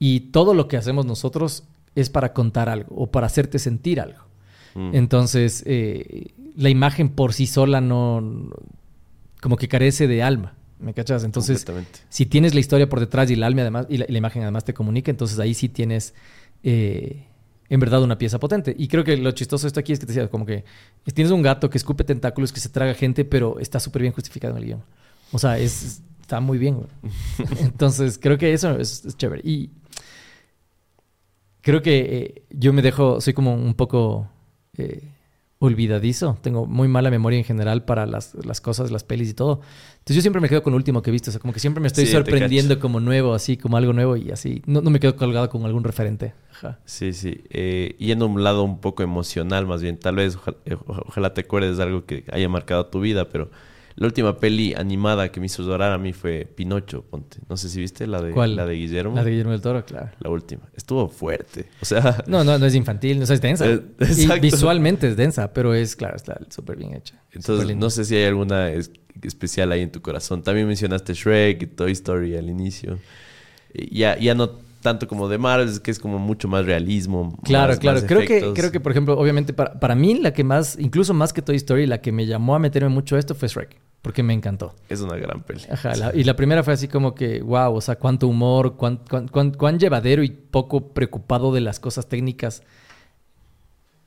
Y 0.00 0.20
todo 0.32 0.54
lo 0.54 0.66
que 0.66 0.78
hacemos 0.78 1.06
nosotros 1.06 1.64
es 1.94 2.10
para 2.10 2.32
contar 2.32 2.68
algo 2.68 2.92
o 2.96 3.10
para 3.10 3.26
hacerte 3.26 3.58
sentir 3.58 4.00
algo. 4.00 4.24
Mm. 4.74 4.94
Entonces, 4.94 5.62
eh, 5.66 6.32
la 6.56 6.70
imagen 6.70 7.10
por 7.10 7.34
sí 7.34 7.46
sola 7.46 7.80
no, 7.80 8.50
como 9.40 9.56
que 9.56 9.68
carece 9.68 10.08
de 10.08 10.22
alma. 10.22 10.54
¿Me 10.78 10.94
cachas? 10.94 11.24
Entonces, 11.24 11.66
si 12.08 12.24
tienes 12.24 12.54
la 12.54 12.60
historia 12.60 12.88
por 12.88 13.00
detrás 13.00 13.30
y 13.30 13.34
el 13.34 13.42
alma 13.42 13.60
además, 13.60 13.86
y 13.90 13.98
la, 13.98 14.16
imagen 14.16 14.42
además 14.42 14.64
te 14.64 14.72
comunica, 14.72 15.10
entonces 15.10 15.38
ahí 15.38 15.52
sí 15.52 15.68
tienes 15.68 16.14
eh, 16.62 17.26
en 17.68 17.80
verdad 17.80 18.02
una 18.02 18.16
pieza 18.16 18.40
potente. 18.40 18.74
Y 18.78 18.88
creo 18.88 19.04
que 19.04 19.18
lo 19.18 19.30
chistoso 19.32 19.64
de 19.64 19.68
esto 19.68 19.80
aquí 19.80 19.92
es 19.92 19.98
que 19.98 20.06
te 20.06 20.14
decía, 20.14 20.28
como 20.28 20.46
que 20.46 20.64
tienes 21.12 21.32
un 21.32 21.42
gato 21.42 21.68
que 21.68 21.76
escupe 21.76 22.02
tentáculos, 22.04 22.50
que 22.50 22.60
se 22.60 22.70
traga 22.70 22.94
gente, 22.94 23.26
pero 23.26 23.58
está 23.60 23.78
súper 23.78 24.00
bien 24.00 24.14
justificado 24.14 24.56
en 24.56 24.62
el 24.62 24.64
guion. 24.64 24.82
O 25.32 25.38
sea, 25.38 25.58
es, 25.58 26.00
está 26.22 26.40
muy 26.40 26.56
bien. 26.56 26.86
Entonces, 27.60 28.18
creo 28.18 28.38
que 28.38 28.54
eso 28.54 28.78
es, 28.78 29.04
es 29.04 29.18
chévere. 29.18 29.42
Y 29.44 29.68
creo 31.62 31.82
que 31.82 31.98
eh, 31.98 32.42
yo 32.50 32.72
me 32.72 32.82
dejo, 32.82 33.20
soy 33.20 33.32
como 33.34 33.54
un 33.54 33.74
poco 33.74 34.28
eh, 34.76 35.02
olvidadizo. 35.58 36.38
Tengo 36.40 36.66
muy 36.66 36.88
mala 36.88 37.10
memoria 37.10 37.38
en 37.38 37.44
general 37.44 37.84
para 37.84 38.06
las, 38.06 38.34
cosas, 38.62 38.90
las 38.90 39.04
pelis 39.04 39.30
y 39.30 39.34
todo. 39.34 39.60
Entonces 39.98 40.16
yo 40.16 40.22
siempre 40.22 40.40
me 40.40 40.48
quedo 40.48 40.62
con 40.62 40.72
lo 40.72 40.76
último 40.76 41.02
que 41.02 41.10
he 41.10 41.12
visto. 41.12 41.30
O 41.30 41.32
sea, 41.32 41.40
como 41.40 41.52
que 41.52 41.60
siempre 41.60 41.80
me 41.80 41.86
estoy 41.86 42.06
sorprendiendo 42.06 42.80
como 42.80 42.98
nuevo, 42.98 43.34
así 43.34 43.56
como 43.56 43.76
algo 43.76 43.92
nuevo 43.92 44.16
y 44.16 44.30
así. 44.30 44.62
No, 44.66 44.80
me 44.82 44.98
quedo 44.98 45.16
colgado 45.16 45.50
con 45.50 45.64
algún 45.64 45.84
referente. 45.84 46.32
Sí, 46.84 47.12
sí. 47.12 47.42
Eh, 47.50 47.94
yendo 47.98 48.24
a 48.24 48.28
un 48.28 48.42
lado 48.42 48.62
un 48.62 48.80
poco 48.80 49.02
emocional 49.02 49.66
más 49.66 49.82
bien. 49.82 49.98
Tal 49.98 50.16
vez 50.16 50.38
ojalá 50.86 51.34
te 51.34 51.42
acuerdes 51.42 51.76
de 51.76 51.82
algo 51.82 52.06
que 52.06 52.24
haya 52.32 52.48
marcado 52.48 52.86
tu 52.86 53.00
vida, 53.00 53.28
pero 53.28 53.50
la 53.96 54.06
última 54.06 54.38
peli 54.38 54.74
animada 54.74 55.30
que 55.30 55.40
me 55.40 55.46
hizo 55.46 55.62
llorar 55.62 55.92
a 55.92 55.98
mí 55.98 56.12
fue 56.12 56.46
Pinocho, 56.54 57.02
ponte. 57.02 57.38
No 57.48 57.56
sé 57.56 57.68
si 57.68 57.80
viste 57.80 58.06
la 58.06 58.20
de, 58.22 58.32
¿Cuál? 58.32 58.56
La 58.56 58.66
de 58.66 58.74
Guillermo. 58.74 59.14
La 59.14 59.24
de 59.24 59.30
Guillermo 59.30 59.52
del 59.52 59.60
Toro, 59.60 59.84
claro. 59.84 60.10
La 60.20 60.30
última. 60.30 60.62
Estuvo 60.74 61.08
fuerte. 61.08 61.66
O 61.80 61.84
sea... 61.84 62.24
No, 62.26 62.44
no, 62.44 62.58
no 62.58 62.66
es 62.66 62.74
infantil, 62.74 63.18
no 63.18 63.24
es 63.24 63.40
densa. 63.40 63.66
Eh, 63.66 63.80
visualmente 64.40 65.08
es 65.08 65.16
densa, 65.16 65.52
pero 65.52 65.74
es, 65.74 65.96
claro, 65.96 66.16
está 66.16 66.40
súper 66.48 66.76
bien 66.76 66.94
hecha. 66.94 67.22
Entonces, 67.32 67.76
no 67.76 67.90
sé 67.90 68.04
si 68.04 68.16
hay 68.16 68.24
alguna 68.24 68.70
especial 69.22 69.72
ahí 69.72 69.82
en 69.82 69.90
tu 69.90 70.00
corazón. 70.00 70.42
También 70.42 70.66
mencionaste 70.66 71.14
Shrek 71.14 71.62
y 71.62 71.66
Toy 71.66 71.92
Story 71.92 72.36
al 72.36 72.48
inicio. 72.48 72.98
Ya, 73.74 74.18
ya 74.18 74.34
no 74.34 74.69
tanto 74.80 75.06
como 75.06 75.28
de 75.28 75.38
Marvel, 75.38 75.80
que 75.82 75.90
es 75.90 75.98
como 75.98 76.18
mucho 76.18 76.48
más 76.48 76.64
realismo. 76.64 77.38
Claro, 77.44 77.78
claro. 77.78 78.00
creo, 78.06 78.20
que, 78.20 78.52
creo 78.54 78.72
que, 78.72 78.80
por 78.80 78.92
ejemplo, 78.92 79.18
obviamente 79.18 79.52
para, 79.52 79.78
para 79.78 79.94
mí 79.94 80.14
la 80.18 80.32
que 80.32 80.44
más, 80.44 80.78
incluso 80.78 81.14
más 81.14 81.32
que 81.32 81.42
Toy 81.42 81.56
Story, 81.56 81.86
la 81.86 82.00
que 82.00 82.12
me 82.12 82.26
llamó 82.26 82.54
a 82.54 82.58
meterme 82.58 82.88
mucho 82.88 83.16
esto 83.16 83.34
fue 83.34 83.48
Shrek 83.48 83.76
porque 84.02 84.22
me 84.22 84.32
encantó. 84.32 84.74
Es 84.88 85.00
una 85.00 85.16
gran 85.16 85.42
peli. 85.42 85.62
Ajá, 85.70 85.92
y 86.14 86.24
la 86.24 86.34
primera 86.34 86.62
fue 86.62 86.72
así 86.72 86.88
como 86.88 87.14
que, 87.14 87.42
wow, 87.42 87.74
o 87.74 87.80
sea, 87.80 87.96
cuánto 87.96 88.28
humor, 88.28 88.76
cuán, 88.76 89.00
cuán, 89.30 89.78
llevadero 89.78 90.22
y 90.22 90.30
poco 90.30 90.92
preocupado 90.92 91.52
de 91.52 91.60
las 91.60 91.80
cosas 91.80 92.08
técnicas 92.08 92.62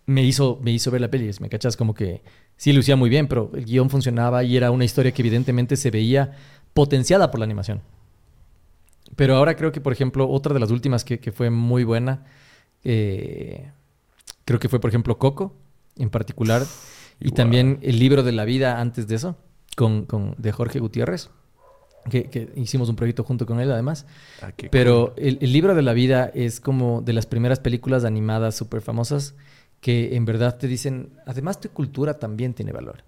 me 0.05 0.23
hizo, 0.23 0.59
me 0.61 0.71
hizo 0.71 0.89
ver 0.89 1.01
la 1.01 1.09
peli. 1.09 1.29
¿Me 1.39 1.49
cachas? 1.49 1.77
Como 1.77 1.93
que 1.93 2.23
sí 2.57 2.73
lucía 2.73 2.95
muy 2.95 3.09
bien, 3.09 3.27
pero 3.27 3.51
el 3.53 3.65
guion 3.65 3.89
funcionaba 3.89 4.43
y 4.43 4.57
era 4.57 4.71
una 4.71 4.85
historia 4.85 5.11
que 5.11 5.21
evidentemente 5.21 5.75
se 5.75 5.91
veía 5.91 6.31
potenciada 6.73 7.29
por 7.29 7.39
la 7.39 7.45
animación. 7.45 7.81
Pero 9.15 9.35
ahora 9.35 9.55
creo 9.55 9.71
que, 9.71 9.81
por 9.81 9.93
ejemplo, 9.93 10.29
otra 10.29 10.53
de 10.53 10.59
las 10.59 10.71
últimas 10.71 11.03
que, 11.03 11.31
fue 11.31 11.49
muy 11.49 11.83
buena, 11.83 12.25
eh, 12.83 13.71
creo 14.45 14.59
que 14.59 14.69
fue, 14.69 14.79
por 14.79 14.89
ejemplo, 14.89 15.17
Coco, 15.17 15.55
en 15.97 16.09
particular, 16.09 16.63
y 17.19 17.31
también 17.31 17.79
el 17.81 17.99
libro 17.99 18.23
de 18.23 18.31
la 18.31 18.45
vida 18.45 18.79
antes 18.79 19.07
de 19.07 19.15
eso 19.15 19.37
con, 19.75 20.05
con, 20.05 20.35
de 20.37 20.51
Jorge 20.51 20.79
Gutiérrez, 20.79 21.29
que, 22.09 22.51
hicimos 22.55 22.89
un 22.89 22.95
proyecto 22.95 23.23
junto 23.23 23.45
con 23.45 23.59
él 23.59 23.71
además. 23.71 24.05
Ah, 24.41 24.51
Pero 24.71 25.13
el, 25.17 25.39
libro 25.39 25.75
de 25.75 25.81
la 25.81 25.93
vida 25.93 26.31
es 26.33 26.59
como 26.59 27.01
de 27.01 27.13
las 27.13 27.25
primeras 27.25 27.59
películas 27.59 28.03
animadas 28.03 28.55
súper 28.55 28.81
famosas 28.81 29.35
que 29.79 30.15
en 30.15 30.25
verdad 30.25 30.57
te 30.57 30.67
dicen, 30.67 31.11
además 31.25 31.59
tu 31.59 31.69
cultura 31.69 32.19
también 32.19 32.53
tiene 32.53 32.71
valor. 32.71 33.03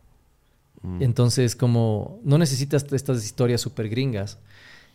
Mm. 0.81 1.01
Entonces, 1.01 1.55
como 1.55 2.19
no 2.23 2.37
necesitas 2.37 2.85
estas 2.91 3.23
historias 3.23 3.61
súper 3.61 3.89
gringas, 3.89 4.39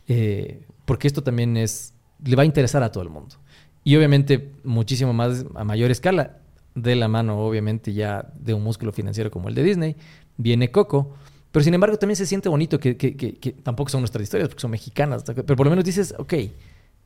eh, 0.08 0.66
porque 0.84 1.06
esto 1.06 1.22
también 1.22 1.56
es, 1.56 1.94
le 2.24 2.36
va 2.36 2.42
a 2.42 2.46
interesar 2.46 2.82
a 2.82 2.90
todo 2.92 3.02
el 3.02 3.10
mundo. 3.10 3.36
Y 3.84 3.96
obviamente 3.96 4.52
muchísimo 4.64 5.12
más 5.12 5.44
a 5.54 5.64
mayor 5.64 5.90
escala, 5.90 6.38
de 6.74 6.94
la 6.96 7.08
mano 7.08 7.38
obviamente 7.40 7.92
ya 7.92 8.30
de 8.38 8.54
un 8.54 8.62
músculo 8.62 8.92
financiero 8.92 9.30
como 9.30 9.48
el 9.48 9.54
de 9.54 9.62
Disney, 9.62 9.96
viene 10.36 10.70
Coco, 10.70 11.14
pero 11.50 11.64
sin 11.64 11.74
embargo 11.74 11.96
también 11.98 12.16
se 12.16 12.26
siente 12.26 12.48
bonito 12.48 12.78
que, 12.78 12.96
que, 12.96 13.16
que, 13.16 13.52
tampoco 13.52 13.90
son 13.90 14.02
nuestras 14.02 14.22
historias, 14.22 14.48
porque 14.48 14.60
son 14.60 14.70
mexicanas. 14.70 15.24
Pero 15.24 15.44
por 15.56 15.66
lo 15.66 15.70
menos 15.70 15.84
dices, 15.84 16.14
ok, 16.16 16.34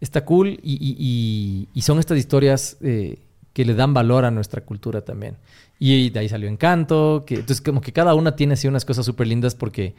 está 0.01 0.25
cool 0.25 0.49
y, 0.49 0.75
y- 0.75 0.97
y- 0.99 1.69
y 1.73 1.83
son 1.83 1.99
estas 1.99 2.19
historias 2.19 2.77
eh, 2.83 3.19
que 3.55 3.65
le 3.65 3.75
dan 3.75 3.95
valor 3.95 4.25
a 4.27 4.31
nuestra 4.31 4.61
cultura 4.61 5.01
también. 5.01 5.37
Y 5.79 6.11
de 6.11 6.21
ahí 6.21 6.29
salió 6.29 6.49
Encanto, 6.49 7.25
que, 7.27 7.37
entonces 7.37 7.63
como 7.63 7.81
que 7.81 7.93
cada 7.93 8.15
una 8.15 8.37
tiene 8.37 8.55
así 8.55 8.69
unas 8.69 8.85
cosas 8.85 9.07
súper 9.07 9.29
lindas 9.29 9.55
porque 9.55 9.95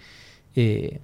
eh, 0.56 1.00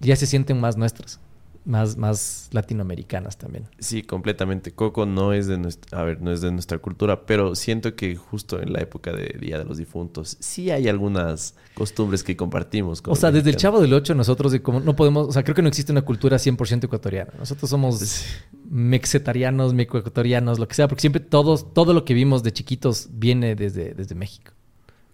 ya 0.00 0.16
se 0.16 0.26
sienten 0.26 0.60
más 0.60 0.76
nuestras, 0.76 1.20
más, 1.64 1.96
más 1.98 2.48
latinoamericanas 2.52 3.36
también. 3.36 3.64
Sí, 3.78 4.02
completamente. 4.02 4.72
Coco 4.72 5.04
no 5.04 5.32
es 5.34 5.46
de 5.48 5.58
nuestra, 5.58 6.00
a 6.00 6.02
ver, 6.04 6.22
no 6.22 6.32
es 6.32 6.40
de 6.40 6.50
nuestra 6.50 6.78
cultura, 6.78 7.26
pero 7.26 7.54
siento 7.54 7.94
que 7.94 8.16
justo 8.16 8.62
en 8.62 8.72
la 8.72 8.80
época 8.80 9.12
de 9.12 9.36
Día 9.38 9.58
de 9.58 9.64
los 9.66 9.76
Difuntos 9.76 10.36
sí 10.40 10.70
hay 10.70 10.88
algunas 10.88 11.54
costumbres 11.74 12.22
que 12.24 12.36
compartimos. 12.36 13.02
con 13.02 13.12
O 13.12 13.16
sea, 13.16 13.30
desde 13.30 13.50
el. 13.50 13.56
Chavo 13.56 13.80
del 13.80 13.92
Ocho 13.92 14.14
nosotros 14.14 14.54
como 14.62 14.80
no 14.80 14.96
podemos, 14.96 15.28
o 15.28 15.32
sea, 15.32 15.42
creo 15.44 15.54
que 15.54 15.62
no 15.62 15.68
existe 15.68 15.92
una 15.92 16.02
cultura 16.02 16.38
100% 16.38 16.84
ecuatoriana. 16.84 17.32
Nosotros 17.38 17.68
somos 17.68 17.98
Sí. 17.98 18.24
mexetarianos, 18.70 19.74
mecoecuatorianos, 19.74 20.58
lo 20.58 20.68
que 20.68 20.74
sea, 20.74 20.88
porque 20.88 21.00
siempre 21.02 21.20
todos, 21.20 21.74
todo 21.74 21.92
lo 21.92 22.04
que 22.04 22.14
vimos 22.14 22.42
de 22.42 22.52
chiquitos 22.52 23.08
viene 23.12 23.54
desde, 23.54 23.92
desde 23.94 24.14
México. 24.14 24.52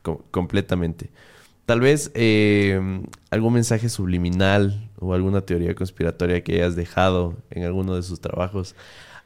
Com- 0.03 0.19
completamente. 0.31 1.11
Tal 1.67 1.81
vez 1.81 2.11
eh, 2.15 2.79
algún 3.31 3.55
mensaje 3.55 3.89
subliminal 3.89 4.91
o 4.99 5.15
alguna 5.15 5.41
teoría 5.41 5.75
conspiratoria 5.75 6.43
que 6.43 6.55
hayas 6.55 6.77
dejado 6.77 7.37
en 7.51 7.65
alguno 7.65 7.95
de 7.97 8.03
sus 8.03 8.21
trabajos. 8.21 8.75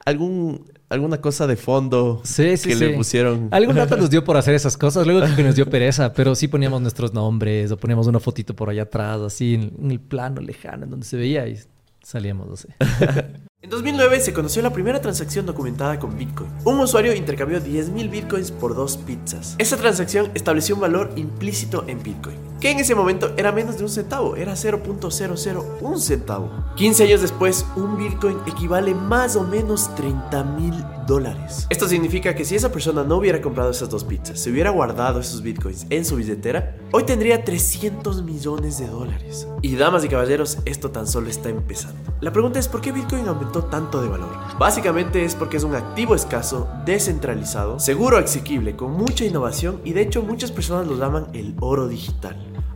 Algún, 0.05 0.65
alguna 0.89 1.21
cosa 1.21 1.47
de 1.47 1.57
fondo 1.57 2.21
Sí, 2.25 2.57
sí, 2.57 2.69
que 2.71 2.77
sí. 2.77 2.85
le 2.85 2.95
pusieron. 2.95 3.49
Algún 3.51 3.77
rato 3.77 3.97
nos 3.99 4.09
dio 4.09 4.25
por 4.25 4.37
hacer 4.37 4.55
esas 4.55 4.77
cosas, 4.77 5.07
luego 5.07 5.27
que 5.35 5.43
nos 5.43 5.57
dio 5.57 5.69
pereza, 5.69 6.13
pero 6.13 6.35
sí 6.35 6.49
poníamos 6.49 6.81
nuestros 6.81 7.13
nombres 7.13 7.71
o 7.73 7.77
poníamos 7.77 8.07
una 8.07 8.21
fotito 8.21 8.55
por 8.55 8.71
allá 8.71 8.83
atrás, 8.83 9.21
así 9.21 9.55
en, 9.55 9.73
en 9.83 9.91
el 9.91 10.01
plano 10.01 10.41
lejano, 10.41 10.85
en 10.85 10.91
donde 10.91 11.07
se 11.07 11.17
veía 11.17 11.47
y 11.49 11.59
salíamos, 12.03 12.49
no 12.49 12.57
sé. 12.57 12.69
En 13.61 13.71
2009 13.71 14.21
se 14.21 14.33
conoció 14.33 14.63
la 14.63 14.73
primera 14.73 15.01
transacción 15.01 15.45
documentada 15.45 15.99
con 15.99 16.17
Bitcoin. 16.17 16.49
Un 16.65 16.79
usuario 16.79 17.13
intercambió 17.13 17.61
10.000 17.61 18.09
Bitcoins 18.09 18.53
por 18.53 18.77
dos 18.77 18.97
pizzas. 18.99 19.57
Esa 19.59 19.77
transacción 19.77 20.31
estableció 20.35 20.77
un 20.77 20.83
valor 20.83 21.11
implícito 21.17 21.83
en 21.89 22.01
Bitcoin, 22.01 22.37
que 22.61 22.71
en 22.71 22.79
ese 22.79 22.95
momento 22.95 23.35
era 23.37 23.51
menos 23.51 23.77
de 23.77 23.83
un 23.83 23.91
centavo, 23.91 24.37
era 24.37 24.53
0.001 24.53 25.99
centavo. 25.99 26.53
15 26.77 27.03
años 27.03 27.21
después, 27.21 27.67
un 27.75 27.99
Bitcoin 27.99 28.39
equivale 28.47 28.95
más 28.95 29.35
o 29.35 29.43
menos 29.43 29.93
30 29.97 30.45
mil 30.45 30.75
dólares. 31.09 31.67
Esto 31.69 31.89
significa 31.89 32.37
que 32.37 32.45
si 32.45 32.55
esa 32.55 32.71
persona 32.71 33.03
no 33.03 33.17
hubiera 33.17 33.41
comprado 33.41 33.73
esas 33.73 33.91
dos 33.91 34.05
pizzas, 34.05 34.39
se 34.39 34.51
hubiera 34.53 34.71
guardado 34.71 35.19
esos 35.19 35.43
Bitcoins 35.43 35.87
en 35.91 36.05
su 36.05 36.15
billetera, 36.15 36.77
hoy 36.93 37.03
tendría 37.03 37.45
300 37.45 38.23
millones 38.23 38.79
de 38.79 38.87
dólares. 38.87 39.49
Y 39.63 39.75
damas 39.75 40.05
y 40.05 40.09
caballeros, 40.09 40.59
esto 40.65 40.93
tan 40.93 41.09
solo 41.09 41.29
está 41.29 41.49
empezando. 41.49 41.99
La 42.21 42.33
pregunta 42.33 42.61
es 42.61 42.69
por 42.69 42.81
qué 42.81 42.93
Bitcoin 42.93 43.27
aumentó 43.27 43.48
tanto 43.53 44.03
de 44.03 44.09
valor. 44.09 44.31
Básicamente 44.59 45.25
es 45.25 45.35
porque 45.35 45.57
es 45.57 45.65
un 45.65 45.75
activo 45.75 46.15
escaso, 46.15 46.69
descentralizado, 46.85 47.79
seguro, 47.79 48.19
asequible, 48.19 48.77
con 48.77 48.93
mucha 48.93 49.25
innovación 49.25 49.81
y 49.85 49.93
de 49.93 50.03
hecho 50.03 50.23
muchas 50.23 50.51
personas 50.53 50.87
lo 50.87 50.97
llaman 50.97 51.29
el 51.33 51.55
oro 51.61 51.89
digital. 51.89 52.48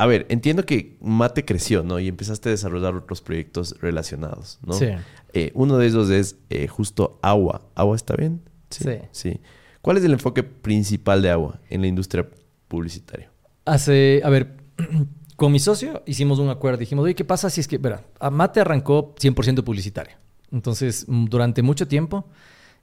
A 0.00 0.06
ver, 0.06 0.24
entiendo 0.30 0.64
que 0.64 0.96
Mate 1.02 1.44
creció, 1.44 1.82
¿no? 1.82 2.00
Y 2.00 2.08
empezaste 2.08 2.48
a 2.48 2.52
desarrollar 2.52 2.94
otros 2.94 3.20
proyectos 3.20 3.76
relacionados, 3.82 4.58
¿no? 4.64 4.72
Sí. 4.72 4.86
Eh, 5.34 5.50
uno 5.52 5.76
de 5.76 5.86
ellos 5.86 6.08
es 6.08 6.36
eh, 6.48 6.68
justo 6.68 7.18
agua. 7.20 7.68
¿Agua 7.74 7.96
está 7.96 8.16
bien? 8.16 8.40
Sí. 8.70 8.82
Sí. 9.12 9.40
¿Cuál 9.82 9.98
es 9.98 10.04
el 10.04 10.14
enfoque 10.14 10.42
principal 10.42 11.20
de 11.20 11.28
agua 11.28 11.60
en 11.68 11.82
la 11.82 11.86
industria 11.86 12.26
publicitaria? 12.66 13.30
Hace, 13.66 14.22
a 14.24 14.30
ver, 14.30 14.56
con 15.36 15.52
mi 15.52 15.58
socio 15.58 16.02
hicimos 16.06 16.38
un 16.38 16.48
acuerdo. 16.48 16.78
Dijimos, 16.78 17.04
oye, 17.04 17.14
¿qué 17.14 17.26
pasa 17.26 17.50
si 17.50 17.60
es 17.60 17.68
que, 17.68 17.76
verá, 17.76 18.02
Mate 18.32 18.60
arrancó 18.60 19.14
100% 19.16 19.62
publicitario. 19.64 20.16
Entonces, 20.50 21.04
mm, 21.08 21.26
durante 21.26 21.60
mucho 21.60 21.86
tiempo 21.86 22.24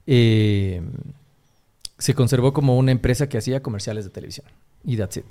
eh, 0.06 0.80
se 1.98 2.14
conservó 2.14 2.52
como 2.52 2.78
una 2.78 2.92
empresa 2.92 3.28
que 3.28 3.38
hacía 3.38 3.60
comerciales 3.60 4.04
de 4.04 4.10
televisión. 4.10 4.46
Y 4.84 4.96
that's 4.96 5.16
it. 5.16 5.26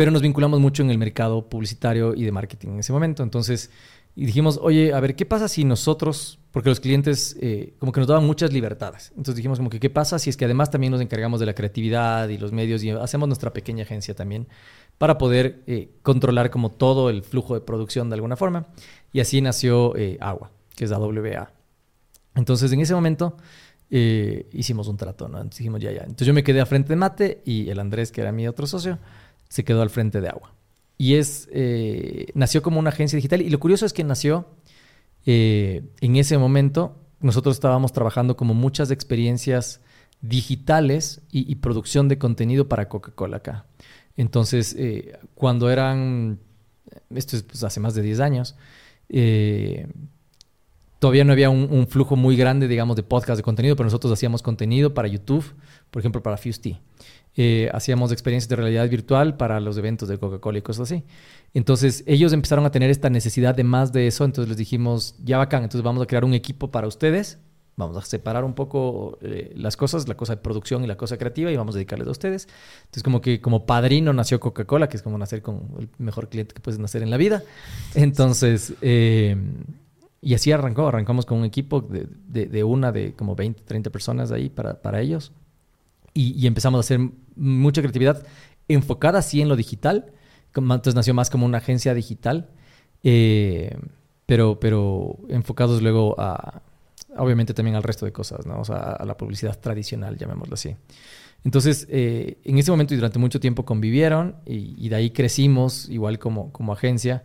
Pero 0.00 0.12
nos 0.12 0.22
vinculamos 0.22 0.60
mucho 0.60 0.82
en 0.82 0.88
el 0.88 0.96
mercado 0.96 1.46
publicitario 1.46 2.14
y 2.14 2.24
de 2.24 2.32
marketing 2.32 2.68
en 2.68 2.78
ese 2.78 2.90
momento. 2.90 3.22
Entonces, 3.22 3.70
y 4.16 4.24
dijimos, 4.24 4.58
oye, 4.62 4.94
a 4.94 5.00
ver, 5.00 5.14
¿qué 5.14 5.26
pasa 5.26 5.46
si 5.46 5.62
nosotros, 5.62 6.38
porque 6.52 6.70
los 6.70 6.80
clientes 6.80 7.36
eh, 7.38 7.74
como 7.78 7.92
que 7.92 8.00
nos 8.00 8.06
daban 8.08 8.24
muchas 8.24 8.50
libertades. 8.50 9.10
Entonces 9.10 9.36
dijimos 9.36 9.58
como 9.58 9.68
que, 9.68 9.78
¿qué 9.78 9.90
pasa 9.90 10.18
si 10.18 10.30
es 10.30 10.38
que 10.38 10.46
además 10.46 10.70
también 10.70 10.90
nos 10.90 11.02
encargamos 11.02 11.38
de 11.38 11.44
la 11.44 11.54
creatividad 11.54 12.30
y 12.30 12.38
los 12.38 12.50
medios 12.50 12.82
y 12.82 12.88
hacemos 12.88 13.28
nuestra 13.28 13.52
pequeña 13.52 13.82
agencia 13.82 14.14
también 14.14 14.48
para 14.96 15.18
poder 15.18 15.62
eh, 15.66 15.90
controlar 16.00 16.48
como 16.48 16.70
todo 16.70 17.10
el 17.10 17.22
flujo 17.22 17.52
de 17.52 17.60
producción 17.60 18.08
de 18.08 18.14
alguna 18.14 18.36
forma? 18.36 18.68
Y 19.12 19.20
así 19.20 19.42
nació 19.42 19.94
eh, 19.98 20.16
Agua, 20.22 20.50
que 20.76 20.86
es 20.86 20.92
AWA. 20.92 21.52
Entonces, 22.36 22.72
en 22.72 22.80
ese 22.80 22.94
momento 22.94 23.36
eh, 23.90 24.48
hicimos 24.52 24.88
un 24.88 24.96
trato, 24.96 25.28
¿no? 25.28 25.38
Entonces 25.38 25.58
dijimos, 25.58 25.80
ya, 25.82 25.92
ya. 25.92 26.02
Entonces 26.02 26.26
yo 26.26 26.32
me 26.32 26.42
quedé 26.42 26.60
al 26.60 26.66
frente 26.66 26.88
de 26.88 26.96
Mate 26.96 27.42
y 27.44 27.68
el 27.68 27.80
Andrés, 27.80 28.12
que 28.12 28.20
era 28.20 28.32
mi 28.32 28.46
otro 28.48 28.66
socio, 28.66 28.98
se 29.50 29.64
quedó 29.64 29.82
al 29.82 29.90
frente 29.90 30.22
de 30.22 30.28
Agua. 30.28 30.54
Y 30.96 31.16
es, 31.16 31.48
eh, 31.52 32.28
nació 32.34 32.62
como 32.62 32.78
una 32.78 32.90
agencia 32.90 33.16
digital. 33.16 33.42
Y 33.42 33.50
lo 33.50 33.58
curioso 33.58 33.84
es 33.84 33.92
que 33.92 34.04
nació 34.04 34.46
eh, 35.26 35.82
en 36.00 36.16
ese 36.16 36.38
momento. 36.38 36.96
Nosotros 37.20 37.56
estábamos 37.56 37.92
trabajando 37.92 38.36
como 38.36 38.54
muchas 38.54 38.90
experiencias 38.90 39.80
digitales 40.22 41.22
y, 41.32 41.54
producción 41.56 42.08
de 42.08 42.18
contenido 42.18 42.68
para 42.68 42.88
Coca-Cola 42.88 43.38
acá. 43.38 43.66
Entonces, 44.16 44.76
eh, 44.78 45.18
cuando 45.34 45.70
eran, 45.70 46.38
esto 47.14 47.36
es 47.36 47.42
pues, 47.42 47.64
hace 47.64 47.80
más 47.80 47.94
de 47.94 48.02
10 48.02 48.20
años, 48.20 48.56
todavía 51.00 51.24
no 51.24 51.32
había 51.32 51.50
un, 51.50 51.86
flujo 51.88 52.14
muy 52.14 52.36
grande, 52.36 52.68
digamos, 52.68 52.94
de 52.94 53.02
podcast, 53.02 53.38
de 53.38 53.42
contenido, 53.42 53.74
pero 53.74 53.86
nosotros 53.86 54.12
hacíamos 54.12 54.42
contenido 54.42 54.94
para 54.94 55.08
YouTube, 55.08 55.44
por 55.90 56.00
ejemplo, 56.00 56.22
para 56.22 56.36
Fusty. 56.36 56.78
Eh, 57.36 57.70
hacíamos 57.72 58.10
experiencias 58.10 58.48
de 58.48 58.56
realidad 58.56 58.88
virtual 58.88 59.36
para 59.36 59.60
los 59.60 59.78
eventos 59.78 60.08
de 60.08 60.18
Coca-Cola 60.18 60.58
y 60.58 60.62
cosas 60.62 60.90
así. 60.90 61.04
Entonces, 61.54 62.02
ellos 62.06 62.32
empezaron 62.32 62.66
a 62.66 62.70
tener 62.70 62.90
esta 62.90 63.08
necesidad 63.10 63.54
de 63.54 63.64
más 63.64 63.92
de 63.92 64.06
eso, 64.06 64.24
entonces 64.24 64.48
les 64.48 64.58
dijimos, 64.58 65.14
ya 65.22 65.38
bacán, 65.38 65.62
entonces 65.62 65.84
vamos 65.84 66.02
a 66.02 66.06
crear 66.06 66.24
un 66.24 66.34
equipo 66.34 66.70
para 66.70 66.86
ustedes, 66.86 67.38
vamos 67.76 67.96
a 67.96 68.02
separar 68.02 68.44
un 68.44 68.54
poco 68.54 69.18
eh, 69.22 69.52
las 69.56 69.76
cosas, 69.76 70.08
la 70.08 70.16
cosa 70.16 70.36
de 70.36 70.42
producción 70.42 70.84
y 70.84 70.86
la 70.86 70.96
cosa 70.96 71.16
creativa, 71.18 71.50
y 71.50 71.56
vamos 71.56 71.74
a 71.74 71.78
dedicarles 71.78 72.08
a 72.08 72.10
ustedes. 72.10 72.48
Entonces, 72.80 73.02
como 73.02 73.20
que 73.20 73.40
como 73.40 73.64
padrino 73.64 74.12
nació 74.12 74.40
Coca-Cola, 74.40 74.88
que 74.88 74.96
es 74.96 75.02
como 75.02 75.16
nacer 75.16 75.40
con 75.40 75.62
el 75.78 75.88
mejor 75.98 76.28
cliente 76.28 76.54
que 76.54 76.60
puedes 76.60 76.78
nacer 76.80 77.02
en 77.02 77.10
la 77.10 77.16
vida. 77.16 77.42
Entonces, 77.94 78.74
eh, 78.80 79.36
y 80.22 80.34
así 80.34 80.52
arrancó, 80.52 80.88
arrancamos 80.88 81.24
con 81.26 81.38
un 81.38 81.44
equipo 81.44 81.80
de, 81.80 82.06
de, 82.46 82.64
una 82.64 82.92
de 82.92 83.14
como 83.14 83.34
20, 83.34 83.62
30 83.62 83.90
personas 83.90 84.30
ahí 84.32 84.50
para, 84.50 84.82
para 84.82 85.00
ellos. 85.00 85.32
Y, 86.12 86.46
empezamos 86.46 86.78
a 86.78 86.80
hacer 86.80 87.00
mucha 87.36 87.80
creatividad 87.80 88.26
enfocada 88.68 89.20
así 89.20 89.40
en 89.40 89.48
lo 89.48 89.56
digital. 89.56 90.12
Entonces 90.54 90.94
nació 90.94 91.14
más 91.14 91.30
como 91.30 91.46
una 91.46 91.58
agencia 91.58 91.94
digital, 91.94 92.50
eh, 93.04 93.76
pero, 94.26 94.58
pero 94.58 95.16
enfocados 95.28 95.80
luego 95.80 96.16
a, 96.18 96.62
obviamente 97.16 97.54
también 97.54 97.76
al 97.76 97.82
resto 97.82 98.04
de 98.04 98.12
cosas, 98.12 98.46
¿no? 98.46 98.60
O 98.60 98.64
sea, 98.64 98.76
a 98.76 99.04
la 99.04 99.16
publicidad 99.16 99.58
tradicional, 99.58 100.16
llamémoslo 100.16 100.54
así. 100.54 100.74
Entonces, 101.44 101.86
eh, 101.88 102.38
en 102.44 102.58
ese 102.58 102.70
momento 102.70 102.92
y 102.94 102.96
durante 102.96 103.18
mucho 103.18 103.40
tiempo 103.40 103.64
convivieron 103.64 104.36
y, 104.44 104.88
de 104.88 104.96
ahí 104.96 105.10
crecimos 105.10 105.88
igual 105.88 106.18
como, 106.18 106.52
como 106.52 106.72
agencia 106.72 107.22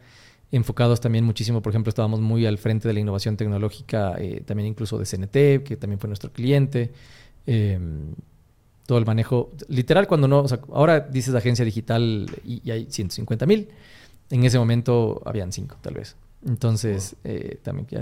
enfocados 0.51 1.01
también 1.01 1.25
muchísimo, 1.25 1.61
por 1.61 1.71
ejemplo, 1.71 1.89
estábamos 1.89 2.21
muy 2.21 2.45
al 2.45 2.57
frente 2.57 2.87
de 2.87 2.93
la 2.93 2.99
innovación 2.99 3.35
tecnológica, 3.35 4.15
eh, 4.17 4.41
también 4.45 4.67
incluso 4.67 4.97
de 4.97 5.05
CNT, 5.05 5.63
que 5.63 5.75
también 5.77 5.99
fue 5.99 6.07
nuestro 6.07 6.31
cliente. 6.31 6.93
Eh, 7.45 7.77
todo 8.85 8.97
el 8.97 9.05
manejo, 9.05 9.51
literal, 9.67 10.07
cuando 10.07 10.27
no, 10.27 10.39
o 10.41 10.47
sea, 10.47 10.59
ahora 10.71 10.99
dices 10.99 11.33
agencia 11.33 11.65
digital 11.65 12.29
y, 12.43 12.61
y 12.63 12.71
hay 12.71 12.87
150 12.89 13.45
mil, 13.45 13.69
en 14.29 14.43
ese 14.43 14.57
momento 14.59 15.21
habían 15.25 15.51
cinco, 15.51 15.77
tal 15.81 15.95
vez. 15.95 16.15
Entonces, 16.45 17.15
wow. 17.23 17.33
eh, 17.33 17.59
también 17.63 17.87
ya 17.89 18.01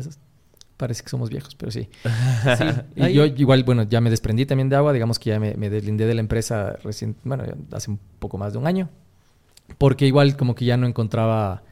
parece 0.77 1.03
que 1.03 1.09
somos 1.09 1.29
viejos, 1.29 1.55
pero 1.55 1.71
sí. 1.71 1.87
sí. 2.57 2.63
Y 2.95 3.13
yo 3.13 3.25
igual, 3.25 3.63
bueno, 3.63 3.83
ya 3.83 4.01
me 4.01 4.09
desprendí 4.09 4.45
también 4.45 4.69
de 4.69 4.75
agua, 4.75 4.91
digamos 4.93 5.19
que 5.19 5.29
ya 5.29 5.39
me, 5.39 5.55
me 5.55 5.69
deslindé 5.69 6.05
de 6.05 6.13
la 6.13 6.21
empresa 6.21 6.75
recién, 6.83 7.15
bueno, 7.23 7.43
hace 7.71 7.91
un 7.91 7.99
poco 8.19 8.37
más 8.37 8.53
de 8.53 8.59
un 8.59 8.67
año, 8.67 8.89
porque 9.77 10.05
igual 10.05 10.35
como 10.35 10.55
que 10.55 10.65
ya 10.65 10.77
no 10.77 10.87
encontraba 10.87 11.63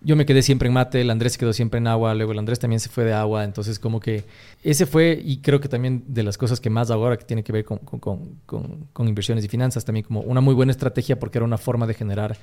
yo 0.00 0.14
me 0.14 0.26
quedé 0.26 0.42
siempre 0.42 0.68
en 0.68 0.74
mate, 0.74 1.00
el 1.00 1.10
Andrés 1.10 1.32
se 1.32 1.38
quedó 1.38 1.52
siempre 1.52 1.78
en 1.78 1.86
agua, 1.86 2.14
luego 2.14 2.32
el 2.32 2.38
Andrés 2.38 2.58
también 2.58 2.78
se 2.80 2.88
fue 2.88 3.04
de 3.04 3.12
agua, 3.12 3.44
entonces 3.44 3.78
como 3.78 3.98
que 3.98 4.24
ese 4.62 4.86
fue, 4.86 5.20
y 5.22 5.38
creo 5.38 5.60
que 5.60 5.68
también 5.68 6.04
de 6.06 6.22
las 6.22 6.38
cosas 6.38 6.60
que 6.60 6.70
más 6.70 6.90
ahora 6.90 7.16
que 7.16 7.24
tiene 7.24 7.42
que 7.42 7.52
ver 7.52 7.64
con, 7.64 7.78
con, 7.78 7.98
con, 8.46 8.86
con 8.92 9.08
inversiones 9.08 9.44
y 9.44 9.48
finanzas, 9.48 9.84
también 9.84 10.04
como 10.04 10.20
una 10.20 10.40
muy 10.40 10.54
buena 10.54 10.70
estrategia 10.72 11.18
porque 11.18 11.38
era 11.38 11.44
una 11.44 11.58
forma 11.58 11.86
de 11.86 11.94
generar 11.94 12.38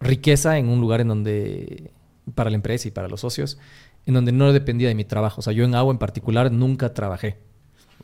riqueza 0.00 0.58
en 0.58 0.68
un 0.68 0.80
lugar 0.80 1.00
en 1.00 1.08
donde, 1.08 1.90
para 2.34 2.50
la 2.50 2.56
empresa 2.56 2.88
y 2.88 2.90
para 2.90 3.08
los 3.08 3.20
socios, 3.20 3.58
en 4.06 4.14
donde 4.14 4.32
no 4.32 4.52
dependía 4.52 4.88
de 4.88 4.94
mi 4.94 5.04
trabajo. 5.04 5.40
O 5.40 5.42
sea, 5.42 5.52
yo 5.52 5.64
en 5.64 5.74
agua 5.74 5.92
en 5.92 5.98
particular 5.98 6.50
nunca 6.52 6.94
trabajé. 6.94 7.36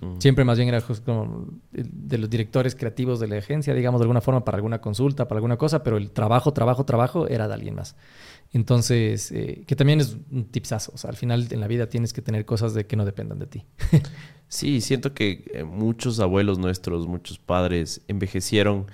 Mm. 0.02 0.18
Siempre 0.18 0.44
más 0.44 0.58
bien 0.58 0.68
era 0.68 0.80
como 0.80 1.46
de 1.70 2.18
los 2.18 2.28
directores 2.28 2.74
creativos 2.74 3.20
de 3.20 3.28
la 3.28 3.38
agencia, 3.38 3.72
digamos, 3.72 4.00
de 4.00 4.04
alguna 4.04 4.20
forma, 4.20 4.44
para 4.44 4.56
alguna 4.56 4.80
consulta, 4.80 5.28
para 5.28 5.38
alguna 5.38 5.56
cosa, 5.56 5.84
pero 5.84 5.96
el 5.96 6.10
trabajo, 6.10 6.52
trabajo, 6.52 6.84
trabajo 6.84 7.28
era 7.28 7.46
de 7.46 7.54
alguien 7.54 7.76
más. 7.76 7.94
Entonces, 8.52 9.30
eh, 9.30 9.62
que 9.66 9.76
también 9.76 10.00
es 10.00 10.16
un 10.30 10.46
tipsazo. 10.46 10.92
O 10.94 10.98
sea, 10.98 11.10
al 11.10 11.16
final 11.16 11.46
en 11.50 11.60
la 11.60 11.68
vida 11.68 11.88
tienes 11.88 12.12
que 12.12 12.20
tener 12.20 12.44
cosas 12.44 12.74
de 12.74 12.84
que 12.86 12.96
no 12.96 13.04
dependan 13.04 13.38
de 13.38 13.46
ti. 13.46 13.64
sí, 14.48 14.80
siento 14.80 15.14
que 15.14 15.44
eh, 15.54 15.62
muchos 15.62 16.18
abuelos 16.18 16.58
nuestros, 16.58 17.06
muchos 17.06 17.38
padres 17.38 18.02
envejecieron 18.08 18.86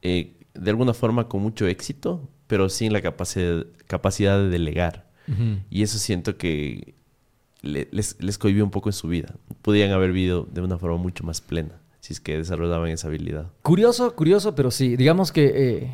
eh, 0.00 0.38
de 0.54 0.70
alguna 0.70 0.94
forma 0.94 1.28
con 1.28 1.42
mucho 1.42 1.66
éxito, 1.66 2.30
pero 2.46 2.70
sin 2.70 2.92
la 2.92 3.02
capacidad, 3.02 3.66
capacidad 3.86 4.38
de 4.38 4.48
delegar. 4.48 5.04
Y 5.70 5.82
eso 5.82 5.98
siento 5.98 6.36
que 6.36 6.93
les, 7.64 8.16
les 8.20 8.38
cohibió 8.38 8.64
un 8.64 8.70
poco 8.70 8.88
en 8.88 8.92
su 8.92 9.08
vida. 9.08 9.34
Podían 9.62 9.90
haber 9.90 10.12
vivido 10.12 10.46
de 10.52 10.60
una 10.60 10.78
forma 10.78 10.98
mucho 10.98 11.24
más 11.24 11.40
plena 11.40 11.80
si 12.00 12.12
es 12.12 12.20
que 12.20 12.36
desarrollaban 12.36 12.90
esa 12.90 13.08
habilidad. 13.08 13.46
Curioso, 13.62 14.14
curioso, 14.14 14.54
pero 14.54 14.70
sí, 14.70 14.94
digamos 14.94 15.32
que 15.32 15.90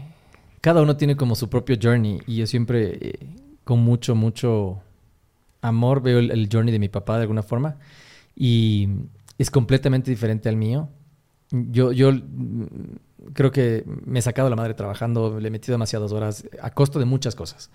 cada 0.60 0.82
uno 0.82 0.96
tiene 0.96 1.16
como 1.16 1.34
su 1.34 1.48
propio 1.48 1.76
journey 1.80 2.20
y 2.26 2.36
yo 2.36 2.46
siempre 2.46 2.98
eh, 3.00 3.18
con 3.64 3.80
mucho, 3.80 4.14
mucho 4.14 4.80
amor 5.62 6.02
veo 6.02 6.18
el, 6.18 6.48
journey 6.50 6.72
de 6.72 6.78
mi 6.78 6.88
papá 6.88 7.16
de 7.16 7.22
alguna 7.22 7.42
forma 7.42 7.76
y 8.34 8.88
es 9.38 9.50
completamente 9.50 10.10
diferente 10.10 10.48
al 10.48 10.56
mío. 10.56 10.88
Yo, 11.50 11.92
yo 11.92 12.12
mm, 12.12 13.32
creo 13.32 13.50
que 13.50 13.84
me 14.04 14.18
he 14.18 14.22
sacado 14.22 14.50
la 14.50 14.56
madre 14.56 14.74
trabajando, 14.74 15.40
le 15.40 15.48
he 15.48 15.50
metido 15.50 15.74
demasiadas 15.74 16.12
horas 16.12 16.44
a 16.60 16.70
costo 16.72 16.98
de 16.98 17.04
muchas 17.04 17.34
cosas. 17.34 17.70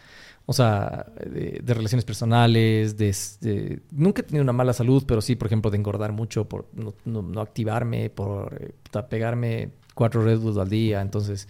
O 0.47 0.53
sea, 0.53 1.07
de, 1.25 1.73
relaciones 1.73 2.05
personales, 2.05 2.97
de, 2.97 3.81
Nunca 3.91 4.21
he 4.21 4.25
tenido 4.25 4.43
una 4.43 4.53
mala 4.53 4.73
salud, 4.73 5.03
pero 5.07 5.21
sí, 5.21 5.35
por 5.35 5.47
ejemplo, 5.47 5.71
de 5.71 5.77
engordar 5.77 6.11
mucho, 6.11 6.47
por 6.47 6.67
no, 6.73 7.41
activarme, 7.41 8.09
por 8.09 8.55
eh, 8.61 9.01
pegarme 9.09 9.71
cuatro 9.95 10.23
Red 10.23 10.39
Bulls 10.39 10.57
al 10.57 10.69
día. 10.69 11.01
Entonces, 11.01 11.47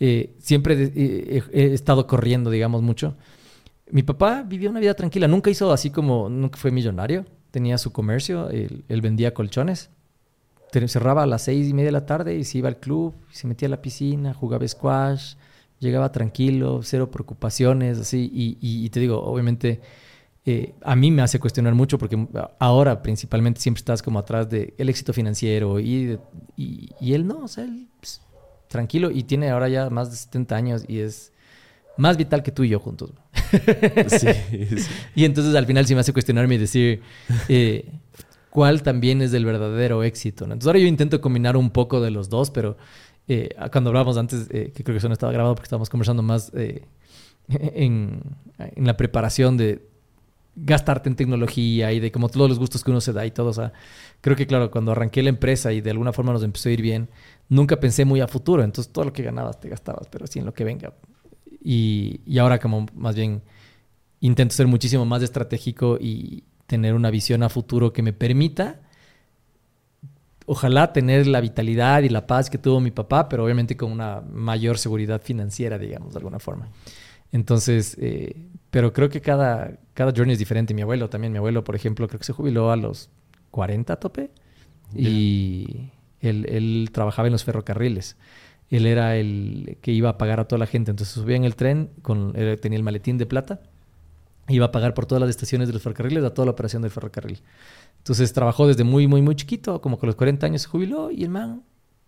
eh, 0.00 0.34
siempre 0.38 0.92
eh, 0.94 1.42
he 1.52 1.72
estado 1.72 2.06
corriendo, 2.08 2.50
digamos, 2.50 2.82
mucho. 2.82 3.16
Mi 3.90 4.02
papá 4.02 4.42
vivía 4.42 4.70
una 4.70 4.80
vida 4.80 4.94
tranquila, 4.94 5.28
nunca 5.28 5.48
hizo 5.48 5.72
así 5.72 5.90
como, 5.90 6.28
nunca 6.28 6.58
fue 6.58 6.72
millonario, 6.72 7.24
tenía 7.52 7.78
su 7.78 7.92
comercio, 7.92 8.50
él, 8.50 9.00
vendía 9.00 9.32
colchones, 9.32 9.90
cerraba 10.88 11.22
a 11.22 11.26
las 11.26 11.42
seis 11.42 11.68
y 11.68 11.72
media 11.72 11.86
de 11.86 11.92
la 11.92 12.06
tarde 12.06 12.36
y 12.36 12.42
se 12.42 12.58
iba 12.58 12.68
al 12.68 12.78
club, 12.80 13.14
se 13.30 13.46
metía 13.46 13.66
a 13.66 13.70
la 13.70 13.80
piscina, 13.80 14.34
jugaba 14.34 14.66
squash, 14.66 15.36
llegaba 15.78 16.12
tranquilo, 16.12 16.80
cero 16.82 17.10
preocupaciones, 17.10 17.98
así, 17.98 18.30
y, 18.32 18.88
te 18.90 19.00
digo, 19.00 19.22
obviamente... 19.22 19.80
Eh, 20.48 20.74
a 20.82 20.94
mí 20.94 21.10
me 21.10 21.22
hace 21.22 21.40
cuestionar 21.40 21.74
mucho 21.74 21.98
porque 21.98 22.24
ahora 22.60 23.02
principalmente 23.02 23.60
siempre 23.60 23.80
estás 23.80 24.00
como 24.00 24.20
atrás 24.20 24.48
del 24.48 24.88
éxito 24.88 25.12
financiero 25.12 25.80
y, 25.80 26.20
y, 26.56 27.14
él 27.14 27.26
no, 27.26 27.38
o 27.40 27.48
sea, 27.48 27.64
él 27.64 27.88
pues, 27.98 28.20
tranquilo 28.68 29.10
y 29.10 29.24
tiene 29.24 29.50
ahora 29.50 29.68
ya 29.68 29.90
más 29.90 30.08
de 30.12 30.16
70 30.16 30.54
años 30.54 30.84
y 30.86 31.00
es 31.00 31.32
más 31.96 32.16
vital 32.16 32.42
que 32.42 32.52
tú 32.52 32.64
y 32.64 32.68
yo 32.68 32.78
juntos. 32.78 33.10
Sí, 34.08 34.28
Y 35.14 35.24
entonces 35.24 35.54
al 35.54 35.66
final 35.66 35.86
sí 35.86 35.94
me 35.94 36.00
hace 36.00 36.12
cuestionarme 36.12 36.56
y 36.56 36.58
decir 36.58 37.02
eh, 37.48 37.90
cuál 38.50 38.82
también 38.82 39.22
es 39.22 39.32
el 39.32 39.44
verdadero 39.44 40.02
éxito. 40.02 40.44
Entonces 40.44 40.66
ahora 40.66 40.78
yo 40.78 40.86
intento 40.86 41.20
combinar 41.20 41.56
un 41.56 41.70
poco 41.70 42.00
de 42.00 42.10
los 42.10 42.28
dos, 42.28 42.50
pero 42.50 42.76
eh, 43.28 43.50
cuando 43.72 43.90
hablábamos 43.90 44.16
antes, 44.16 44.48
eh, 44.50 44.72
que 44.74 44.84
creo 44.84 44.94
que 44.94 44.98
eso 44.98 45.08
no 45.08 45.14
estaba 45.14 45.32
grabado 45.32 45.54
porque 45.54 45.66
estábamos 45.66 45.90
conversando 45.90 46.22
más 46.22 46.52
en, 47.48 48.20
en, 48.58 48.86
la 48.86 48.96
preparación 48.96 49.56
de 49.56 49.88
gastarte 50.56 51.08
en 51.08 51.16
tecnología 51.16 51.92
y 51.92 52.00
de 52.00 52.10
como 52.10 52.28
todos 52.28 52.48
los 52.48 52.58
gustos 52.58 52.82
que 52.82 52.90
uno 52.90 53.00
se 53.00 53.12
da 53.12 53.26
y 53.26 53.30
todo. 53.30 53.52
Creo 54.20 54.36
que 54.36 54.46
claro, 54.46 54.70
cuando 54.70 54.92
arranqué 54.92 55.22
la 55.22 55.28
empresa 55.28 55.72
y 55.72 55.80
de 55.80 55.90
alguna 55.90 56.12
forma 56.12 56.32
nos 56.32 56.42
empezó 56.42 56.68
a 56.68 56.72
ir 56.72 56.82
bien, 56.82 57.08
nunca 57.48 57.78
pensé 57.78 58.04
muy 58.04 58.20
a 58.20 58.28
futuro, 58.28 58.62
entonces 58.64 58.92
todo 58.92 59.04
lo 59.04 59.12
que 59.12 59.22
ganabas 59.22 59.60
te 59.60 59.68
gastabas, 59.68 60.08
pero 60.10 60.26
sí 60.26 60.38
en 60.38 60.46
lo 60.46 60.54
que 60.54 60.64
venga. 60.64 60.94
Y, 61.62 62.20
y 62.26 62.38
ahora 62.38 62.58
como 62.58 62.86
más 62.94 63.14
bien 63.14 63.42
intento 64.20 64.54
ser 64.54 64.66
muchísimo 64.66 65.04
más 65.04 65.22
estratégico 65.22 65.98
y 66.00 66.44
tener 66.66 66.94
una 66.94 67.10
visión 67.10 67.42
a 67.42 67.48
futuro 67.48 67.92
que 67.92 68.02
me 68.02 68.12
permita, 68.12 68.80
ojalá 70.46 70.92
tener 70.92 71.26
la 71.26 71.40
vitalidad 71.40 72.02
y 72.02 72.08
la 72.08 72.26
paz 72.26 72.48
que 72.48 72.58
tuvo 72.58 72.80
mi 72.80 72.92
papá, 72.92 73.28
pero 73.28 73.44
obviamente 73.44 73.76
con 73.76 73.92
una 73.92 74.20
mayor 74.20 74.78
seguridad 74.78 75.20
financiera, 75.20 75.76
digamos, 75.76 76.14
de 76.14 76.18
alguna 76.18 76.38
forma. 76.38 76.68
Entonces, 77.32 77.96
eh, 78.00 78.46
pero 78.70 78.92
creo 78.92 79.08
que 79.08 79.20
cada, 79.20 79.78
cada 79.92 80.12
journey 80.12 80.32
es 80.34 80.38
diferente. 80.38 80.72
Mi 80.72 80.82
abuelo 80.82 81.10
también, 81.10 81.32
mi 81.32 81.38
abuelo, 81.38 81.64
por 81.64 81.74
ejemplo, 81.74 82.06
creo 82.08 82.20
que 82.20 82.24
se 82.24 82.32
jubiló 82.32 82.70
a 82.70 82.76
los 82.76 83.10
40 83.50 83.92
a 83.92 83.96
tope. 83.96 84.30
Y 84.94 85.90
él, 86.20 86.88
trabajaba 86.92 87.26
en 87.26 87.32
los 87.32 87.44
ferrocarriles. 87.44 88.16
Él 88.70 88.86
era 88.86 89.16
el 89.16 89.78
que 89.80 89.92
iba 89.92 90.10
a 90.10 90.18
pagar 90.18 90.38
a 90.40 90.46
toda 90.46 90.60
la 90.60 90.66
gente. 90.66 90.92
Entonces 90.92 91.14
subía 91.14 91.36
en 91.36 91.44
el 91.44 91.56
tren, 91.56 91.90
con, 92.02 92.32
tenía 92.60 92.76
el 92.76 92.84
maletín 92.84 93.18
de 93.18 93.26
plata, 93.26 93.60
iba 94.48 94.66
a 94.66 94.72
pagar 94.72 94.94
por 94.94 95.06
todas 95.06 95.20
las 95.20 95.30
estaciones 95.30 95.68
de 95.68 95.74
los 95.74 95.82
ferrocarriles 95.82 96.24
a 96.24 96.32
toda 96.32 96.46
la 96.46 96.52
operación 96.52 96.82
del 96.82 96.90
ferrocarril. 96.90 97.42
Entonces 97.98 98.32
trabajó 98.32 98.66
desde 98.66 98.84
muy, 98.84 99.06
muy, 99.06 99.22
muy 99.22 99.34
chiquito, 99.34 99.80
como 99.80 99.98
con 99.98 100.06
los 100.06 100.16
40 100.16 100.46
años 100.46 100.62
se 100.62 100.68
jubiló 100.68 101.10
y 101.10 101.24
el 101.24 101.30
man, 101.30 101.62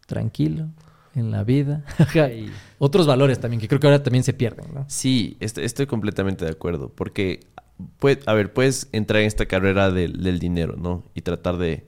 tranquilo, 0.06 0.68
en 1.14 1.30
la 1.30 1.44
vida. 1.44 1.84
otros 2.78 3.06
valores 3.06 3.40
también, 3.40 3.60
que 3.60 3.68
creo 3.68 3.80
que 3.80 3.86
ahora 3.86 4.02
también 4.02 4.24
se 4.24 4.32
pierden, 4.32 4.66
¿no? 4.72 4.84
Sí, 4.88 5.36
estoy, 5.40 5.86
completamente 5.86 6.44
de 6.44 6.50
acuerdo, 6.52 6.90
porque, 6.94 7.40
puede, 7.98 8.20
a 8.26 8.34
ver, 8.34 8.52
puedes 8.52 8.88
entrar 8.92 9.20
en 9.20 9.26
esta 9.26 9.46
carrera 9.46 9.90
del 9.90 10.38
dinero, 10.38 10.76
¿no? 10.76 11.02
Y 11.14 11.22
tratar 11.22 11.56
de 11.56 11.86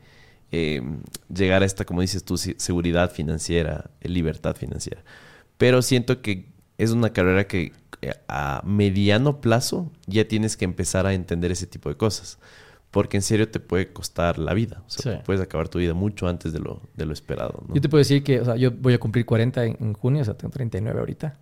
Em, 0.52 1.02
llegar 1.32 1.62
a 1.62 1.66
esta, 1.66 1.84
como 1.84 2.00
dices 2.00 2.24
tú, 2.24 2.36
seguridad 2.36 3.12
financiera, 3.12 3.90
libertad 4.02 4.56
financiera. 4.56 5.04
Pero 5.58 5.80
siento 5.82 6.22
que 6.22 6.46
es 6.76 6.90
una 6.90 7.12
carrera 7.12 7.46
que 7.46 7.72
a 8.28 8.62
mediano 8.64 9.40
plazo 9.40 9.90
ya 10.06 10.26
tienes 10.26 10.56
que 10.56 10.64
empezar 10.64 11.06
a 11.06 11.14
entender 11.14 11.52
ese 11.52 11.66
tipo 11.66 11.88
de 11.88 11.96
cosas. 11.96 12.38
Porque 12.90 13.16
en 13.16 13.22
serio 13.22 13.48
te 13.48 13.60
puede 13.60 13.92
costar 13.92 14.38
la 14.38 14.52
vida. 14.52 14.82
O 14.86 14.90
sea, 14.90 15.22
puedes 15.22 15.40
acabar 15.40 15.68
tu 15.68 15.78
vida 15.78 15.94
mucho 15.94 16.26
antes 16.26 16.52
de 16.52 16.58
lo, 16.58 16.82
de 16.96 17.06
lo 17.06 17.12
esperado. 17.12 17.62
Yo 17.72 17.80
te 17.80 17.88
puedo 17.88 18.00
decir 18.00 18.24
que, 18.24 18.40
o 18.40 18.44
sea, 18.44 18.56
yo 18.56 18.72
voy 18.72 18.94
a 18.94 18.98
cumplir 18.98 19.24
40 19.24 19.64
en, 19.64 19.76
en, 19.78 19.92
junio, 19.94 20.22
o 20.22 20.24
sea, 20.24 20.34
tengo 20.34 20.50
39 20.50 20.98
ahorita. 20.98 21.38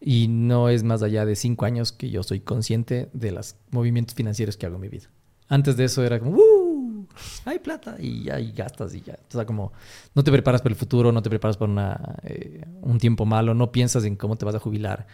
Y 0.00 0.28
no 0.28 0.68
es 0.68 0.84
más 0.84 1.02
allá 1.02 1.26
de 1.26 1.34
5 1.34 1.64
años 1.64 1.90
que 1.90 2.10
yo 2.10 2.22
soy 2.22 2.38
consciente 2.38 3.08
de 3.12 3.32
los 3.32 3.56
movimientos 3.72 4.14
financieros 4.14 4.56
que 4.56 4.66
hago 4.66 4.76
en 4.76 4.82
mi 4.82 4.88
vida. 4.88 5.08
Antes 5.48 5.76
de 5.76 5.84
eso 5.84 6.04
era 6.04 6.20
como, 6.20 6.36
¡uh! 6.36 7.06
hay 7.44 7.58
plata 7.58 7.96
y 7.98 8.24
ya 8.24 8.40
y 8.40 8.52
gastas 8.52 8.94
y 8.94 9.00
ya. 9.00 9.18
O 9.28 9.32
sea, 9.32 9.46
como 9.46 9.72
no 10.14 10.24
te 10.24 10.32
preparas 10.32 10.62
para 10.62 10.72
el 10.72 10.78
futuro, 10.78 11.12
no 11.12 11.22
te 11.22 11.30
preparas 11.30 11.56
para 11.56 11.70
una, 11.70 12.16
eh, 12.22 12.64
un 12.82 12.98
tiempo 12.98 13.24
malo, 13.26 13.54
no 13.54 13.72
piensas 13.72 14.04
en 14.04 14.16
cómo 14.16 14.36
te 14.36 14.44
vas 14.44 14.54
a 14.54 14.58
jubilar, 14.58 15.06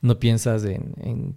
no 0.00 0.18
piensas 0.18 0.64
en, 0.64 1.34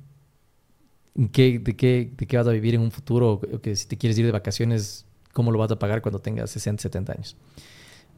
en, 1.16 1.30
qué, 1.30 1.60
de, 1.60 1.76
qué, 1.76 2.12
de 2.16 2.28
qué 2.28 2.38
vas 2.38 2.48
a 2.48 2.52
vivir 2.52 2.76
en 2.76 2.82
un 2.82 2.92
futuro, 2.92 3.42
o 3.54 3.62
que 3.62 3.76
si 3.76 3.88
te 3.88 3.98
quieres 3.98 4.18
ir 4.18 4.26
de 4.26 4.32
vacaciones, 4.32 5.06
cómo 5.34 5.52
lo 5.52 5.60
vas 5.60 5.72
a 5.72 5.80
pagar 5.80 6.02
cuando 6.02 6.20
tengas 6.20 6.50
60, 6.52 6.82
70 6.82 7.14
años. 7.14 7.38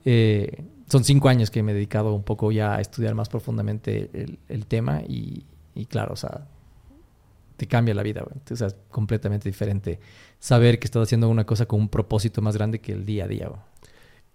Eh, 0.05 0.63
son 0.89 1.03
cinco 1.03 1.29
años 1.29 1.49
que 1.49 1.63
me 1.63 1.71
he 1.71 1.75
dedicado 1.75 2.13
un 2.13 2.23
poco 2.23 2.51
ya 2.51 2.75
a 2.75 2.81
estudiar 2.81 3.15
más 3.15 3.29
profundamente 3.29 4.09
el, 4.49 4.65
tema 4.65 5.01
y, 5.07 5.45
y 5.75 5.85
claro, 5.85 6.13
o 6.13 6.17
sea, 6.17 6.45
te 7.57 7.67
cambia 7.67 7.93
la 7.93 8.03
vida, 8.03 8.23
O 8.23 8.55
sea, 8.55 8.67
es 8.67 8.75
completamente 8.89 9.47
diferente 9.47 9.99
saber 10.39 10.79
que 10.79 10.85
estás 10.85 11.03
haciendo 11.03 11.29
una 11.29 11.45
cosa 11.45 11.65
con 11.65 11.79
un 11.79 11.89
propósito 11.89 12.41
más 12.41 12.57
grande 12.57 12.79
que 12.79 12.91
el 12.91 13.05
día 13.05 13.25
a 13.25 13.27
día. 13.27 13.49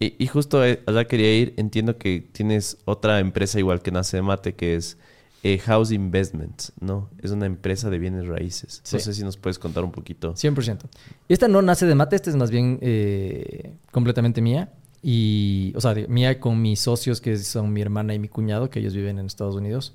Y, 0.01 0.27
justo 0.29 0.65
eh, 0.65 0.81
allá 0.87 1.07
quería 1.07 1.35
ir, 1.35 1.55
entiendo 1.57 1.99
que 1.99 2.21
tienes 2.21 2.79
otra 2.85 3.19
empresa 3.19 3.59
igual 3.59 3.83
que 3.83 3.91
nace 3.91 4.19
de 4.19 4.23
mate, 4.23 4.55
que 4.55 4.77
es 4.77 4.97
eh, 5.43 5.59
House 5.59 5.93
Investments, 5.93 6.73
¿no? 6.81 7.11
Es 7.23 7.31
una 7.31 7.47
empresa 7.47 7.91
de 7.91 7.99
bienes 7.99 8.27
raíces. 8.27 8.83
No 8.93 8.99
sé 8.99 9.15
si 9.15 9.23
nos 9.23 9.37
puedes 9.37 9.59
contar 9.59 9.85
un 9.85 9.93
poquito. 9.93 10.35
100%. 10.35 10.81
Esta 11.29 11.49
no 11.49 11.63
nace 11.63 11.87
de 11.87 11.95
mate, 11.95 12.17
esta 12.17 12.31
es 12.31 12.37
más 12.37 12.51
bien 12.51 12.79
eh, 12.83 13.75
completamente 13.93 14.41
mía. 14.41 14.73
Y, 15.01 15.73
o 15.77 15.81
sea, 15.81 15.95
mía 16.09 16.41
con 16.41 16.61
mis 16.61 16.81
socios, 16.81 17.21
que 17.21 17.37
son 17.39 17.73
mi 17.73 17.81
hermana 17.81 18.15
y 18.15 18.19
mi 18.19 18.29
cuñado, 18.29 18.69
que 18.69 18.81
ellos 18.81 18.95
viven 18.95 19.19
en 19.19 19.27
Estados 19.27 19.55
Unidos. 19.55 19.95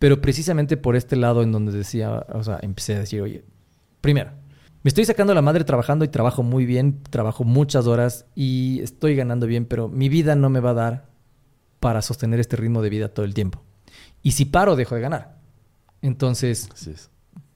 Pero 0.00 0.20
precisamente 0.20 0.76
por 0.76 0.96
este 0.96 1.16
lado 1.16 1.42
en 1.42 1.52
donde 1.52 1.72
decía, 1.72 2.26
o 2.32 2.42
sea, 2.42 2.58
empecé 2.60 2.96
a 2.96 2.98
decir, 2.98 3.22
oye, 3.22 3.44
primero, 4.00 4.32
me 4.82 4.88
estoy 4.88 5.04
sacando 5.04 5.34
la 5.34 5.40
madre 5.40 5.64
trabajando 5.64 6.04
y 6.04 6.08
trabajo 6.08 6.42
muy 6.42 6.66
bien, 6.66 7.02
trabajo 7.04 7.44
muchas 7.44 7.86
horas 7.86 8.26
y 8.34 8.80
estoy 8.82 9.14
ganando 9.14 9.46
bien, 9.46 9.66
pero 9.66 9.88
mi 9.88 10.08
vida 10.08 10.34
no 10.34 10.50
me 10.50 10.60
va 10.60 10.70
a 10.70 10.74
dar 10.74 11.06
para 11.80 12.02
sostener 12.02 12.40
este 12.40 12.56
ritmo 12.56 12.82
de 12.82 12.90
vida 12.90 13.08
todo 13.08 13.24
el 13.24 13.34
tiempo. 13.34 13.62
Y 14.24 14.32
si 14.32 14.46
paro, 14.46 14.74
dejo 14.74 14.96
de 14.96 15.02
ganar. 15.02 15.36
Entonces, 16.02 16.68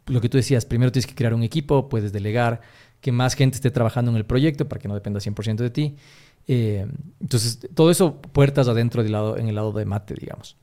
lo 0.06 0.20
que 0.20 0.28
tú 0.28 0.36
decías, 0.36 0.66
primero 0.66 0.92
tienes 0.92 1.06
que 1.06 1.14
crear 1.14 1.34
un 1.34 1.42
equipo, 1.42 1.88
puedes 1.88 2.12
delegar, 2.12 2.60
que 3.00 3.10
más 3.10 3.34
gente 3.34 3.56
esté 3.56 3.70
trabajando 3.70 4.10
en 4.10 4.18
el 4.18 4.26
proyecto 4.26 4.68
para 4.68 4.80
que 4.80 4.86
no 4.86 4.94
dependa 4.94 5.18
100% 5.18 5.56
de 5.56 5.70
ti. 5.70 5.96
Eh, 6.46 6.86
entonces, 7.20 7.58
todo 7.74 7.90
eso 7.90 8.20
puertas 8.20 8.68
adentro 8.68 9.02
del 9.02 9.12
lado, 9.12 9.38
en 9.38 9.48
el 9.48 9.54
lado 9.54 9.72
de 9.72 9.86
Mate, 9.86 10.14
digamos. 10.14 10.56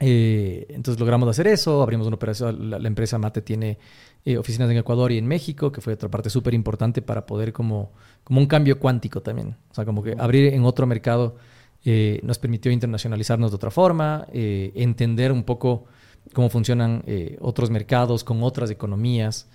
Eh, 0.00 0.66
entonces 0.70 0.98
logramos 0.98 1.28
hacer 1.28 1.46
eso, 1.48 1.82
abrimos 1.82 2.06
una 2.06 2.16
operación, 2.16 2.70
la, 2.70 2.88
empresa 2.88 3.18
Mate 3.18 3.42
tiene 3.42 3.78
eh, 4.24 4.38
oficinas 4.38 4.70
en 4.70 4.78
Ecuador 4.78 5.12
y 5.12 5.18
en 5.18 5.26
México, 5.26 5.70
que 5.72 5.82
fue 5.82 5.92
otra 5.92 6.08
parte 6.08 6.30
súper 6.30 6.54
importante 6.54 7.02
para 7.02 7.26
poder 7.26 7.52
como, 7.52 7.92
como 8.24 8.40
un 8.40 8.46
cambio 8.46 8.78
cuántico 8.78 9.20
también. 9.20 9.56
O 9.70 9.74
sea, 9.74 9.84
como 9.84 10.02
que 10.02 10.14
abrir 10.18 10.54
en 10.54 10.64
otro 10.64 10.86
mercado 10.86 11.36
nos 11.84 12.38
permitió 12.38 12.70
internacionalizarnos 12.70 13.50
de 13.50 13.56
otra 13.56 13.70
forma, 13.70 14.26
entender 14.32 15.32
un 15.32 15.44
poco 15.44 15.86
cómo 16.34 16.50
funcionan 16.50 17.02
otros 17.40 17.70
mercados 17.70 18.24
con 18.24 18.42
otras 18.42 18.70
economías. 18.70 19.48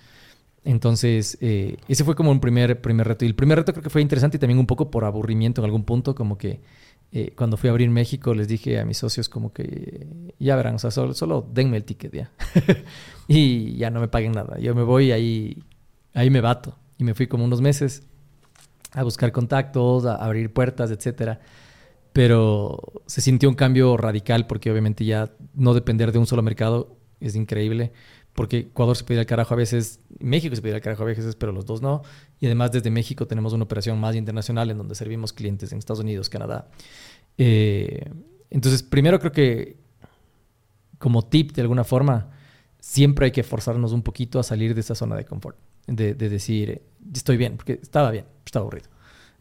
Entonces, 0.64 1.36
eh, 1.42 1.76
ese 1.88 2.04
fue 2.04 2.14
como 2.14 2.30
un 2.30 2.40
primer, 2.40 2.80
primer 2.80 3.06
reto. 3.06 3.24
Y 3.24 3.28
el 3.28 3.34
primer 3.34 3.58
reto 3.58 3.72
creo 3.72 3.82
que 3.82 3.90
fue 3.90 4.00
interesante 4.00 4.38
y 4.38 4.40
también 4.40 4.58
un 4.58 4.66
poco 4.66 4.90
por 4.90 5.04
aburrimiento 5.04 5.60
en 5.60 5.66
algún 5.66 5.84
punto, 5.84 6.14
como 6.14 6.38
que 6.38 6.60
eh, 7.12 7.32
cuando 7.36 7.58
fui 7.58 7.68
a 7.68 7.70
abrir 7.70 7.90
México 7.90 8.34
les 8.34 8.48
dije 8.48 8.80
a 8.80 8.84
mis 8.84 8.96
socios 8.98 9.28
como 9.28 9.52
que 9.52 10.34
ya 10.38 10.56
verán, 10.56 10.76
o 10.76 10.78
sea, 10.78 10.90
solo, 10.90 11.14
solo 11.14 11.46
denme 11.52 11.76
el 11.76 11.84
ticket 11.84 12.12
ya. 12.12 12.30
y 13.28 13.76
ya 13.76 13.90
no 13.90 14.00
me 14.00 14.08
paguen 14.08 14.32
nada. 14.32 14.58
Yo 14.58 14.74
me 14.74 14.82
voy 14.82 15.12
ahí, 15.12 15.62
ahí 16.14 16.30
me 16.30 16.40
bato. 16.40 16.76
Y 16.96 17.04
me 17.04 17.12
fui 17.12 17.26
como 17.26 17.44
unos 17.44 17.60
meses 17.60 18.02
a 18.92 19.02
buscar 19.02 19.32
contactos, 19.32 20.06
a 20.06 20.14
abrir 20.14 20.50
puertas, 20.50 20.90
etcétera. 20.90 21.40
Pero 22.14 23.02
se 23.04 23.20
sintió 23.20 23.50
un 23.50 23.54
cambio 23.54 23.98
radical 23.98 24.46
porque 24.46 24.70
obviamente 24.70 25.04
ya 25.04 25.30
no 25.52 25.74
depender 25.74 26.12
de 26.12 26.18
un 26.18 26.26
solo 26.26 26.42
mercado 26.42 26.96
es 27.20 27.36
increíble 27.36 27.92
porque 28.34 28.58
Ecuador 28.58 28.96
se 28.96 29.04
pide 29.04 29.20
al 29.20 29.26
carajo 29.26 29.54
a 29.54 29.56
veces, 29.56 30.00
México 30.18 30.54
se 30.54 30.60
pide 30.60 30.74
al 30.74 30.80
carajo 30.80 31.04
a 31.04 31.06
veces, 31.06 31.36
pero 31.36 31.52
los 31.52 31.64
dos 31.64 31.80
no. 31.82 32.02
Y 32.40 32.46
además 32.46 32.72
desde 32.72 32.90
México 32.90 33.26
tenemos 33.26 33.52
una 33.52 33.64
operación 33.64 33.98
más 34.00 34.16
internacional 34.16 34.70
en 34.70 34.78
donde 34.78 34.96
servimos 34.96 35.32
clientes 35.32 35.70
en 35.72 35.78
Estados 35.78 36.00
Unidos, 36.00 36.28
Canadá. 36.28 36.68
Eh, 37.38 38.10
entonces, 38.50 38.82
primero 38.82 39.20
creo 39.20 39.32
que 39.32 39.76
como 40.98 41.22
tip 41.22 41.52
de 41.52 41.62
alguna 41.62 41.84
forma, 41.84 42.30
siempre 42.80 43.26
hay 43.26 43.32
que 43.32 43.44
forzarnos 43.44 43.92
un 43.92 44.02
poquito 44.02 44.38
a 44.38 44.42
salir 44.42 44.74
de 44.74 44.80
esa 44.80 44.94
zona 44.94 45.16
de 45.16 45.24
confort, 45.24 45.56
de, 45.86 46.14
decir, 46.14 46.82
estoy 47.14 47.36
bien, 47.36 47.56
porque 47.56 47.78
estaba 47.80 48.10
bien, 48.10 48.26
estaba 48.44 48.64
aburrido. 48.64 48.88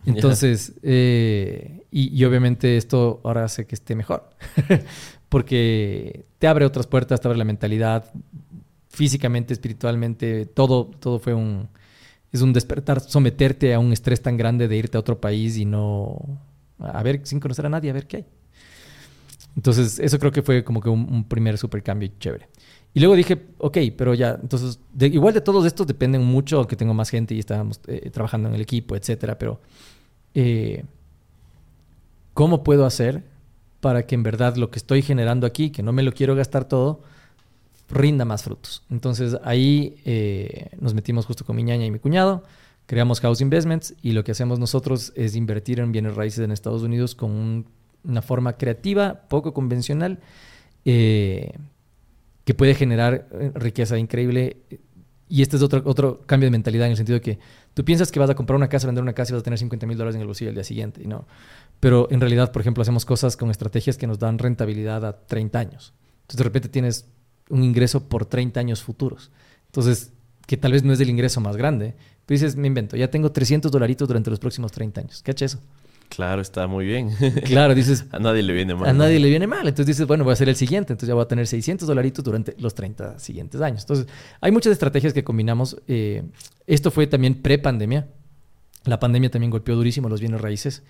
Entonces, 0.06 0.74
eh, 0.84 1.86
y, 1.91 2.18
y, 2.18 2.26
obviamente 2.26 2.78
esto 2.78 3.22
ahora 3.24 3.45
hace 3.45 3.66
que 3.66 3.76
esté 3.76 3.95
mejor, 3.95 4.30
porque 5.30 6.26
te 6.39 6.47
abre 6.47 6.66
otras 6.66 6.88
puertas, 6.88 7.22
te 7.22 7.28
abre 7.28 7.38
la 7.38 7.45
mentalidad, 7.45 8.12
físicamente, 8.93 9.54
espiritualmente, 9.54 10.45
todo, 10.45 10.86
todo 10.99 11.20
fue 11.20 11.34
un... 11.34 11.68
Es 12.32 12.41
un 12.41 12.51
despertar, 12.51 12.99
someterte 12.99 13.74
a 13.76 13.80
un 13.80 13.93
estrés 13.93 14.22
tan 14.22 14.38
grande 14.38 14.68
de 14.68 14.76
irte 14.76 14.97
a 14.97 14.99
otro 14.99 15.20
país 15.20 15.58
y 15.58 15.66
no... 15.66 16.18
A 16.80 17.04
ver, 17.04 17.22
sin 17.24 17.39
conocer 17.39 17.66
a 17.66 17.70
nadie, 17.70 17.91
a 17.91 17.93
ver 17.93 18.08
qué 18.08 18.18
hay. 18.18 18.26
Entonces, 19.56 19.99
eso 19.99 20.18
creo 20.18 20.32
que 20.32 20.41
fue 20.41 20.64
como 20.64 20.82
que 20.82 20.89
un, 20.89 21.24
primer 21.26 21.58
super 21.58 21.84
cambio 21.84 22.10
chévere. 22.20 22.49
Y 22.93 22.99
luego 22.99 23.16
dije, 23.16 23.39
ok, 23.58 23.78
pero 23.95 24.14
ya, 24.14 24.38
entonces, 24.41 24.80
igual 24.99 25.34
de 25.34 25.41
todos 25.41 25.66
estos 25.66 25.86
dependen 25.86 26.24
mucho, 26.24 26.58
aunque 26.58 26.76
tengo 26.76 26.93
más 26.93 27.10
gente 27.10 27.36
y 27.36 27.39
estábamos 27.39 27.80
eh, 27.88 28.10
trabajando 28.12 28.49
en 28.49 28.56
el 28.56 28.62
equipo, 28.62 28.95
etcétera, 28.95 29.38
pero 29.38 29.62
eh, 30.36 30.86
¿cómo 32.34 32.64
puedo 32.64 32.86
hacer 32.86 33.24
para 33.84 34.06
que 34.06 34.16
en 34.16 34.24
verdad 34.24 34.56
lo 34.56 34.72
que 34.72 34.80
estoy 34.80 35.02
generando 35.02 35.46
aquí, 35.46 35.70
que 35.70 35.84
no 35.84 35.92
me 35.92 36.04
lo 36.04 36.14
quiero 36.14 36.36
gastar 36.36 36.66
todo, 36.66 37.02
rinda 37.90 38.24
más 38.24 38.44
frutos. 38.44 38.84
Entonces 38.90 39.38
ahí 39.44 39.98
eh, 40.06 40.70
nos 40.80 40.94
metimos 40.94 41.26
justo 41.26 41.46
con 41.46 41.58
mi 41.58 41.64
ñaña 41.64 41.86
y 41.86 41.92
mi 41.92 42.00
cuñado, 42.00 42.44
creamos 42.86 43.20
House 43.20 43.42
Investments 43.42 43.94
y 44.02 44.14
lo 44.14 44.24
que 44.24 44.32
hacemos 44.32 44.58
nosotros 44.58 45.12
es 45.16 45.36
invertir 45.36 45.82
en 45.82 45.92
bienes 45.92 46.16
raíces 46.16 46.40
en 46.40 46.52
Estados 46.52 46.82
Unidos 46.82 47.14
con 47.14 47.66
una 48.06 48.22
forma 48.22 48.54
creativa, 48.54 49.22
poco 49.28 49.54
convencional, 49.54 50.20
eh, 50.86 51.52
que 52.46 52.54
puede 52.54 52.76
generar 52.76 53.28
riqueza 53.54 53.98
increíble. 53.98 54.58
Y 55.34 55.42
este 55.42 55.58
es 55.58 55.64
otro, 55.64 55.82
otro 55.86 56.22
cambio 56.28 56.46
de 56.46 56.52
mentalidad 56.52 56.86
en 56.86 56.92
el 56.92 56.98
sentido 56.98 57.16
de 57.18 57.22
que 57.22 57.40
tú 57.74 57.84
piensas 57.84 58.12
que 58.12 58.20
vas 58.20 58.30
a 58.30 58.36
comprar 58.36 58.56
una 58.56 58.70
casa, 58.70 58.86
vender 58.86 59.02
una 59.02 59.14
casa 59.14 59.32
y 59.32 59.34
vas 59.34 59.40
a 59.40 59.44
tener 59.44 59.58
50 59.58 59.88
mil 59.88 59.98
dólares 59.98 60.14
en 60.14 60.22
el 60.22 60.28
bolsillo 60.28 60.50
el 60.50 60.54
día 60.54 60.64
siguiente. 60.64 61.02
Y 61.04 61.08
no. 61.08 61.26
Pero 61.80 62.08
en 62.12 62.22
realidad, 62.22 62.52
por 62.52 62.62
ejemplo, 62.62 62.84
hacemos 62.84 63.04
cosas 63.04 63.36
con 63.36 63.50
estrategias 63.50 63.98
que 63.98 64.06
nos 64.06 64.20
dan 64.20 64.38
rentabilidad 64.38 65.04
a 65.04 65.26
30 65.26 65.58
años. 65.58 65.94
Entonces 66.22 66.38
de 66.38 66.44
repente 66.44 66.70
tienes 66.70 67.08
un 67.50 67.64
ingreso 67.64 68.08
por 68.08 68.28
30 68.28 68.60
años 68.60 68.84
futuros. 68.84 69.32
Entonces, 69.66 70.14
que 70.46 70.56
tal 70.56 70.72
vez 70.72 70.84
no 70.84 70.94
es 70.94 71.00
el 71.00 71.10
ingreso 71.10 71.42
más 71.42 71.58
grande, 71.58 71.96
pero 72.28 72.40
dices, 72.40 72.56
me 72.56 72.68
invento, 72.68 72.96
ya 72.96 73.10
tengo 73.10 73.32
300 73.32 73.72
dolaritos 73.72 74.08
durante 74.08 74.30
los 74.30 74.38
próximos 74.38 74.72
30 74.72 75.02
años. 75.02 75.24
¿Qué 75.24 75.34
eso? 75.44 75.58
Claro, 76.16 76.41
está 76.41 76.68
muy 76.68 76.86
bien. 76.86 77.09
Claro, 77.45 77.74
dices... 77.74 78.05
a 78.11 78.20
nadie 78.20 78.43
le 78.43 78.53
viene 78.53 78.76
mal. 78.76 78.89
A 78.89 78.93
nadie 78.93 79.20
le 79.20 79.30
viene 79.30 79.47
mal. 79.47 79.68
Entonces 79.68 79.88
dices, 79.88 80.05
bueno, 80.05 80.24
voy 80.24 80.32
a 80.32 80.34
hacer 80.34 80.47
el 80.47 80.55
siguiente. 80.55 80.93
Entonces 80.93 81.07
ya 81.07 81.16
voy 81.16 81.24
a 81.24 81.28
tener 81.28 81.47
600 81.47 81.88
dolaritos 81.88 82.24
durante 82.24 82.55
los 82.59 82.76
30 82.76 83.18
siguientes 83.20 83.61
años. 83.61 83.82
Entonces, 83.82 84.07
hay 84.39 84.51
muchas 84.51 84.74
estrategias 84.74 85.14
que 85.14 85.24
combinamos. 85.24 85.78
Eh, 85.88 86.24
esto 86.68 86.91
fue 86.91 87.07
también 87.07 87.41
pre-pandemia. 87.41 88.07
La 88.86 88.99
pandemia 88.99 89.32
también 89.32 89.49
golpeó 89.49 89.76
durísimo 89.76 90.07
los 90.07 90.20
bienes 90.20 90.41
raíces. 90.41 90.84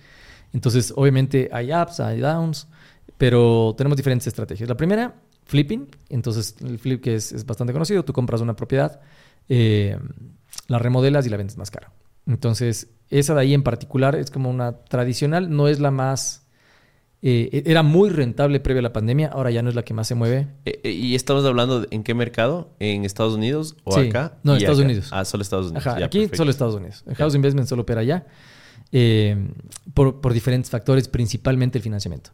Entonces, 0.52 0.92
obviamente 0.94 1.48
hay 1.52 1.72
ups, 1.72 2.00
hay 2.00 2.20
downs, 2.20 2.68
pero 3.16 3.74
tenemos 3.78 3.96
diferentes 3.96 4.26
estrategias. 4.26 4.68
La 4.68 4.76
primera 4.76 5.14
flipping. 5.46 5.88
Entonces, 6.10 6.56
el 6.60 6.78
flip 6.78 7.02
que 7.02 7.14
es, 7.14 7.46
bastante 7.46 7.72
conocido, 7.72 8.04
tú 8.04 8.12
compras 8.12 8.40
una 8.40 8.54
propiedad, 8.54 9.00
eh, 9.48 9.98
la 10.68 10.78
remodelas 10.78 11.26
y 11.26 11.30
la 11.30 11.36
vendes 11.36 11.56
más 11.56 11.70
cara. 11.70 11.92
Entonces, 12.26 12.88
esa 13.10 13.34
de 13.34 13.40
ahí 13.40 13.54
en 13.54 13.62
particular 13.62 14.14
es 14.14 14.30
como 14.30 14.50
una 14.50 14.72
tradicional, 14.84 15.54
no 15.54 15.68
es 15.68 15.80
la 15.80 15.90
más... 15.90 16.42
Eh, 17.26 17.62
era 17.64 17.82
muy 17.82 18.10
rentable 18.10 18.60
previo 18.60 18.80
a 18.80 18.82
la 18.82 18.92
pandemia, 18.92 19.28
ahora 19.28 19.50
ya 19.50 19.62
no 19.62 19.70
es 19.70 19.74
la 19.74 19.82
que 19.82 19.94
más 19.94 20.06
se 20.06 20.14
mueve. 20.14 20.48
Eh, 20.66 20.90
¿Y 20.90 21.14
estamos 21.14 21.42
hablando 21.46 21.86
en 21.90 22.02
qué 22.02 22.12
mercado? 22.12 22.74
¿En 22.80 23.06
Estados 23.06 23.34
Unidos 23.34 23.76
o 23.84 23.96
acá? 23.96 24.36
No, 24.42 24.52
en 24.52 24.58
Estados 24.58 24.80
Unidos. 24.80 25.08
Ah, 25.10 25.24
solo 25.24 25.42
Estados 25.42 25.70
Unidos. 25.70 25.86
aquí 25.86 26.28
solo 26.34 26.50
Estados 26.50 26.74
Unidos. 26.74 27.02
El 27.06 27.14
House 27.14 27.34
Investment 27.34 27.66
solo 27.66 27.82
opera 27.82 28.02
allá. 28.02 28.26
por, 29.94 30.20
por 30.20 30.34
diferentes 30.34 30.70
factores, 30.70 31.08
principalmente 31.08 31.78
el 31.78 31.82
financiamiento. 31.82 32.32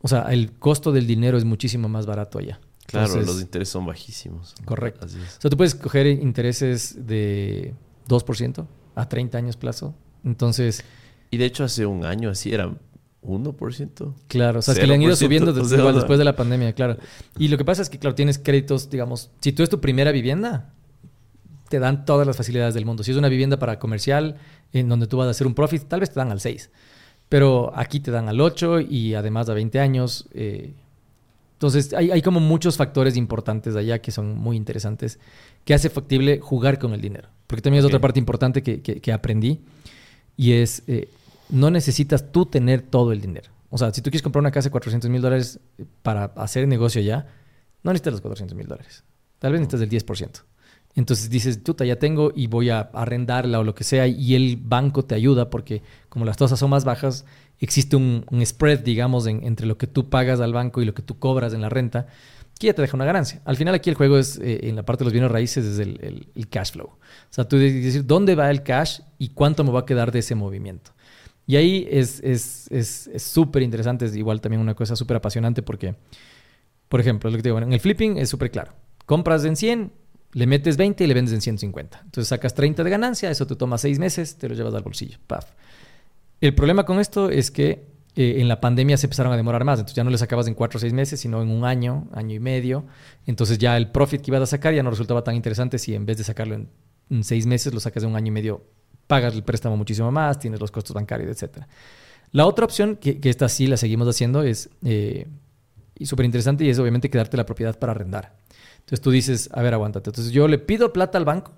O 0.00 0.08
sea, 0.08 0.22
el 0.30 0.52
costo 0.52 0.90
del 0.90 1.06
dinero 1.06 1.36
es 1.36 1.44
muchísimo 1.44 1.90
más 1.90 2.06
barato 2.06 2.38
allá. 2.38 2.60
Claro, 2.86 3.20
los 3.20 3.40
intereses 3.40 3.72
son 3.72 3.84
bajísimos. 3.84 4.54
Correcto. 4.64 5.06
O 5.06 5.08
sea, 5.08 5.50
tú 5.50 5.56
puedes 5.58 5.74
coger 5.74 6.06
intereses 6.06 7.06
de 7.06 7.74
2% 8.08 8.66
a 8.94 9.08
30 9.08 9.38
años 9.38 9.56
plazo. 9.56 9.94
Entonces... 10.24 10.84
Y 11.30 11.36
de 11.36 11.44
hecho 11.44 11.64
hace 11.64 11.86
un 11.86 12.04
año 12.04 12.30
así 12.30 12.52
era 12.52 12.72
1%. 13.22 14.14
Claro, 14.28 14.58
o 14.58 14.62
sea, 14.62 14.74
es 14.74 14.80
que 14.80 14.86
le 14.86 14.94
han 14.94 15.02
ido 15.02 15.14
subiendo 15.14 15.52
después 15.52 16.18
de 16.18 16.24
la 16.24 16.34
pandemia, 16.34 16.72
claro. 16.72 16.96
Y 17.38 17.48
lo 17.48 17.58
que 17.58 17.64
pasa 17.64 17.82
es 17.82 17.90
que, 17.90 17.98
claro, 17.98 18.14
tienes 18.14 18.38
créditos, 18.38 18.90
digamos, 18.90 19.30
si 19.40 19.52
tú 19.52 19.62
es 19.62 19.68
tu 19.68 19.80
primera 19.80 20.10
vivienda, 20.10 20.72
te 21.68 21.78
dan 21.78 22.04
todas 22.04 22.26
las 22.26 22.36
facilidades 22.36 22.74
del 22.74 22.86
mundo. 22.86 23.04
Si 23.04 23.10
es 23.12 23.16
una 23.16 23.28
vivienda 23.28 23.58
para 23.58 23.78
comercial, 23.78 24.36
en 24.72 24.88
donde 24.88 25.06
tú 25.06 25.18
vas 25.18 25.28
a 25.28 25.30
hacer 25.30 25.46
un 25.46 25.54
profit, 25.54 25.84
tal 25.84 26.00
vez 26.00 26.10
te 26.10 26.18
dan 26.18 26.32
al 26.32 26.40
6. 26.40 26.70
Pero 27.28 27.72
aquí 27.76 28.00
te 28.00 28.10
dan 28.10 28.28
al 28.28 28.40
8 28.40 28.80
y 28.80 29.14
además 29.14 29.48
a 29.48 29.54
20 29.54 29.78
años. 29.78 30.28
Eh, 30.32 30.74
entonces 31.60 31.92
hay, 31.92 32.22
como 32.22 32.40
muchos 32.40 32.78
factores 32.78 33.18
importantes 33.18 33.76
allá 33.76 34.00
que 34.00 34.12
son 34.12 34.34
muy 34.38 34.56
interesantes 34.56 35.18
que 35.66 35.74
hace 35.74 35.90
factible 35.90 36.40
jugar 36.40 36.78
con 36.78 36.94
el 36.94 37.02
dinero. 37.02 37.28
Porque 37.46 37.60
también 37.60 37.80
es 37.80 37.84
otra 37.84 38.00
parte 38.00 38.18
importante 38.18 38.62
que, 38.62 39.12
aprendí 39.12 39.60
y 40.38 40.52
es, 40.52 40.82
eh, 40.86 41.10
no 41.50 41.70
necesitas 41.70 42.32
tú 42.32 42.46
tener 42.46 42.80
todo 42.80 43.12
el 43.12 43.20
dinero. 43.20 43.50
O 43.68 43.76
sea, 43.76 43.92
si 43.92 44.00
tú 44.00 44.08
quieres 44.08 44.22
comprar 44.22 44.40
una 44.40 44.52
casa 44.52 44.70
de 44.70 44.72
400 44.72 45.10
mil 45.10 45.20
dólares 45.20 45.60
para 46.00 46.32
hacer 46.36 46.66
negocio 46.66 47.02
ya, 47.02 47.26
no 47.82 47.92
necesitas 47.92 48.14
los 48.14 48.22
400 48.22 48.56
mil 48.56 48.66
dólares. 48.66 49.04
Tal 49.38 49.52
vez 49.52 49.60
necesitas 49.60 49.82
el 49.82 49.90
10%. 49.90 50.42
Entonces 50.94 51.30
dices, 51.30 51.58
puta, 51.58 51.84
ya 51.84 51.96
tengo 51.96 52.32
y 52.34 52.48
voy 52.48 52.70
a 52.70 52.80
arrendarla 52.80 53.60
o 53.60 53.64
lo 53.64 53.74
que 53.74 53.84
sea, 53.84 54.06
y 54.06 54.34
el 54.34 54.56
banco 54.56 55.04
te 55.04 55.14
ayuda 55.14 55.48
porque 55.48 55.82
como 56.08 56.24
las 56.24 56.36
tasas 56.36 56.58
son 56.58 56.70
más 56.70 56.84
bajas, 56.84 57.24
existe 57.60 57.96
un, 57.96 58.24
spread, 58.44 58.80
digamos, 58.80 59.26
entre 59.26 59.66
lo 59.66 59.78
que 59.78 59.86
tú 59.86 60.08
pagas 60.08 60.40
al 60.40 60.52
banco 60.52 60.82
y 60.82 60.84
lo 60.84 60.94
que 60.94 61.02
tú 61.02 61.18
cobras 61.18 61.52
en 61.52 61.60
la 61.60 61.68
renta, 61.68 62.06
que 62.58 62.66
ya 62.66 62.74
te 62.74 62.82
deja 62.82 62.96
una 62.96 63.04
ganancia. 63.04 63.40
Al 63.44 63.56
final 63.56 63.74
aquí 63.74 63.88
el 63.88 63.96
juego 63.96 64.18
es, 64.18 64.38
eh, 64.38 64.68
en 64.68 64.76
la 64.76 64.82
parte 64.82 65.04
de 65.04 65.06
los 65.06 65.12
bienes 65.12 65.30
raíces, 65.30 65.64
es 65.64 65.78
el, 65.78 66.48
cash 66.50 66.72
flow. 66.72 66.88
O 66.88 66.98
sea, 67.30 67.46
tú 67.46 67.56
decir 67.56 68.04
dónde 68.04 68.34
va 68.34 68.50
el 68.50 68.62
cash 68.62 69.00
y 69.18 69.28
cuánto 69.28 69.62
me 69.62 69.70
va 69.70 69.80
a 69.80 69.86
quedar 69.86 70.10
de 70.10 70.18
ese 70.18 70.34
movimiento. 70.34 70.90
Y 71.46 71.56
ahí 71.56 71.88
es 71.90 72.22
súper 73.16 73.62
es, 73.62 73.64
interesante, 73.64 74.04
es 74.04 74.14
igual 74.16 74.40
también 74.40 74.60
una 74.60 74.74
cosa 74.74 74.94
súper 74.94 75.16
apasionante 75.16 75.62
porque, 75.62 75.96
por 76.88 77.00
ejemplo, 77.00 77.30
lo 77.30 77.36
que 77.36 77.42
te 77.42 77.48
digo, 77.48 77.58
en 77.58 77.72
el 77.72 77.80
flipping 77.80 78.18
es 78.18 78.28
súper 78.28 78.50
claro. 78.50 78.72
Compras 79.06 79.44
en 79.44 79.56
100, 79.56 79.92
le 80.32 80.46
metes 80.46 80.76
20 80.76 81.04
y 81.04 81.06
le 81.06 81.14
vendes 81.14 81.34
en 81.34 81.40
150. 81.40 82.00
Entonces 82.04 82.28
sacas 82.28 82.54
30 82.54 82.84
de 82.84 82.90
ganancia, 82.90 83.30
eso 83.30 83.46
te 83.46 83.56
toma 83.56 83.78
6 83.78 83.98
meses, 83.98 84.36
te 84.36 84.48
lo 84.48 84.54
llevas 84.54 84.74
al 84.74 84.82
bolsillo. 84.82 85.18
Paf. 85.26 85.46
El 86.40 86.54
problema 86.54 86.84
con 86.84 87.00
esto 87.00 87.30
es 87.30 87.50
que 87.50 87.84
eh, 88.16 88.36
en 88.38 88.48
la 88.48 88.60
pandemia 88.60 88.96
se 88.96 89.06
empezaron 89.06 89.32
a 89.32 89.36
demorar 89.36 89.64
más. 89.64 89.78
Entonces 89.78 89.96
ya 89.96 90.04
no 90.04 90.10
le 90.10 90.18
sacabas 90.18 90.46
en 90.48 90.54
cuatro 90.54 90.78
o 90.78 90.80
seis 90.80 90.92
meses, 90.92 91.20
sino 91.20 91.42
en 91.42 91.50
un 91.50 91.64
año, 91.64 92.08
año 92.12 92.34
y 92.34 92.40
medio. 92.40 92.84
Entonces 93.26 93.58
ya 93.58 93.76
el 93.76 93.90
profit 93.90 94.20
que 94.22 94.30
ibas 94.30 94.42
a 94.42 94.46
sacar 94.46 94.74
ya 94.74 94.82
no 94.82 94.90
resultaba 94.90 95.22
tan 95.22 95.34
interesante 95.36 95.78
si 95.78 95.94
en 95.94 96.06
vez 96.06 96.16
de 96.18 96.24
sacarlo 96.24 96.54
en, 96.54 96.68
en 97.10 97.24
seis 97.24 97.46
meses, 97.46 97.74
lo 97.74 97.80
sacas 97.80 98.02
de 98.02 98.08
un 98.08 98.16
año 98.16 98.28
y 98.28 98.30
medio, 98.30 98.64
pagas 99.06 99.34
el 99.34 99.42
préstamo 99.42 99.76
muchísimo 99.76 100.10
más, 100.10 100.38
tienes 100.38 100.60
los 100.60 100.70
costos 100.70 100.94
bancarios, 100.94 101.30
etc. 101.30 101.64
La 102.32 102.46
otra 102.46 102.64
opción, 102.64 102.96
que, 102.96 103.18
esta 103.24 103.48
sí 103.48 103.66
la 103.66 103.76
seguimos 103.76 104.08
haciendo, 104.08 104.42
es 104.42 104.70
eh, 104.84 105.26
súper 106.00 106.24
interesante 106.26 106.64
y 106.64 106.70
es 106.70 106.78
obviamente 106.78 107.10
quedarte 107.10 107.36
la 107.36 107.44
propiedad 107.44 107.78
para 107.78 107.92
arrendar. 107.92 108.36
Entonces 108.80 109.00
tú 109.00 109.10
dices, 109.10 109.48
a 109.52 109.62
ver, 109.62 109.74
aguántate. 109.74 110.10
Entonces 110.10 110.32
yo 110.32 110.48
le 110.48 110.58
pido 110.58 110.92
plata 110.92 111.18
al 111.18 111.24
banco 111.24 111.52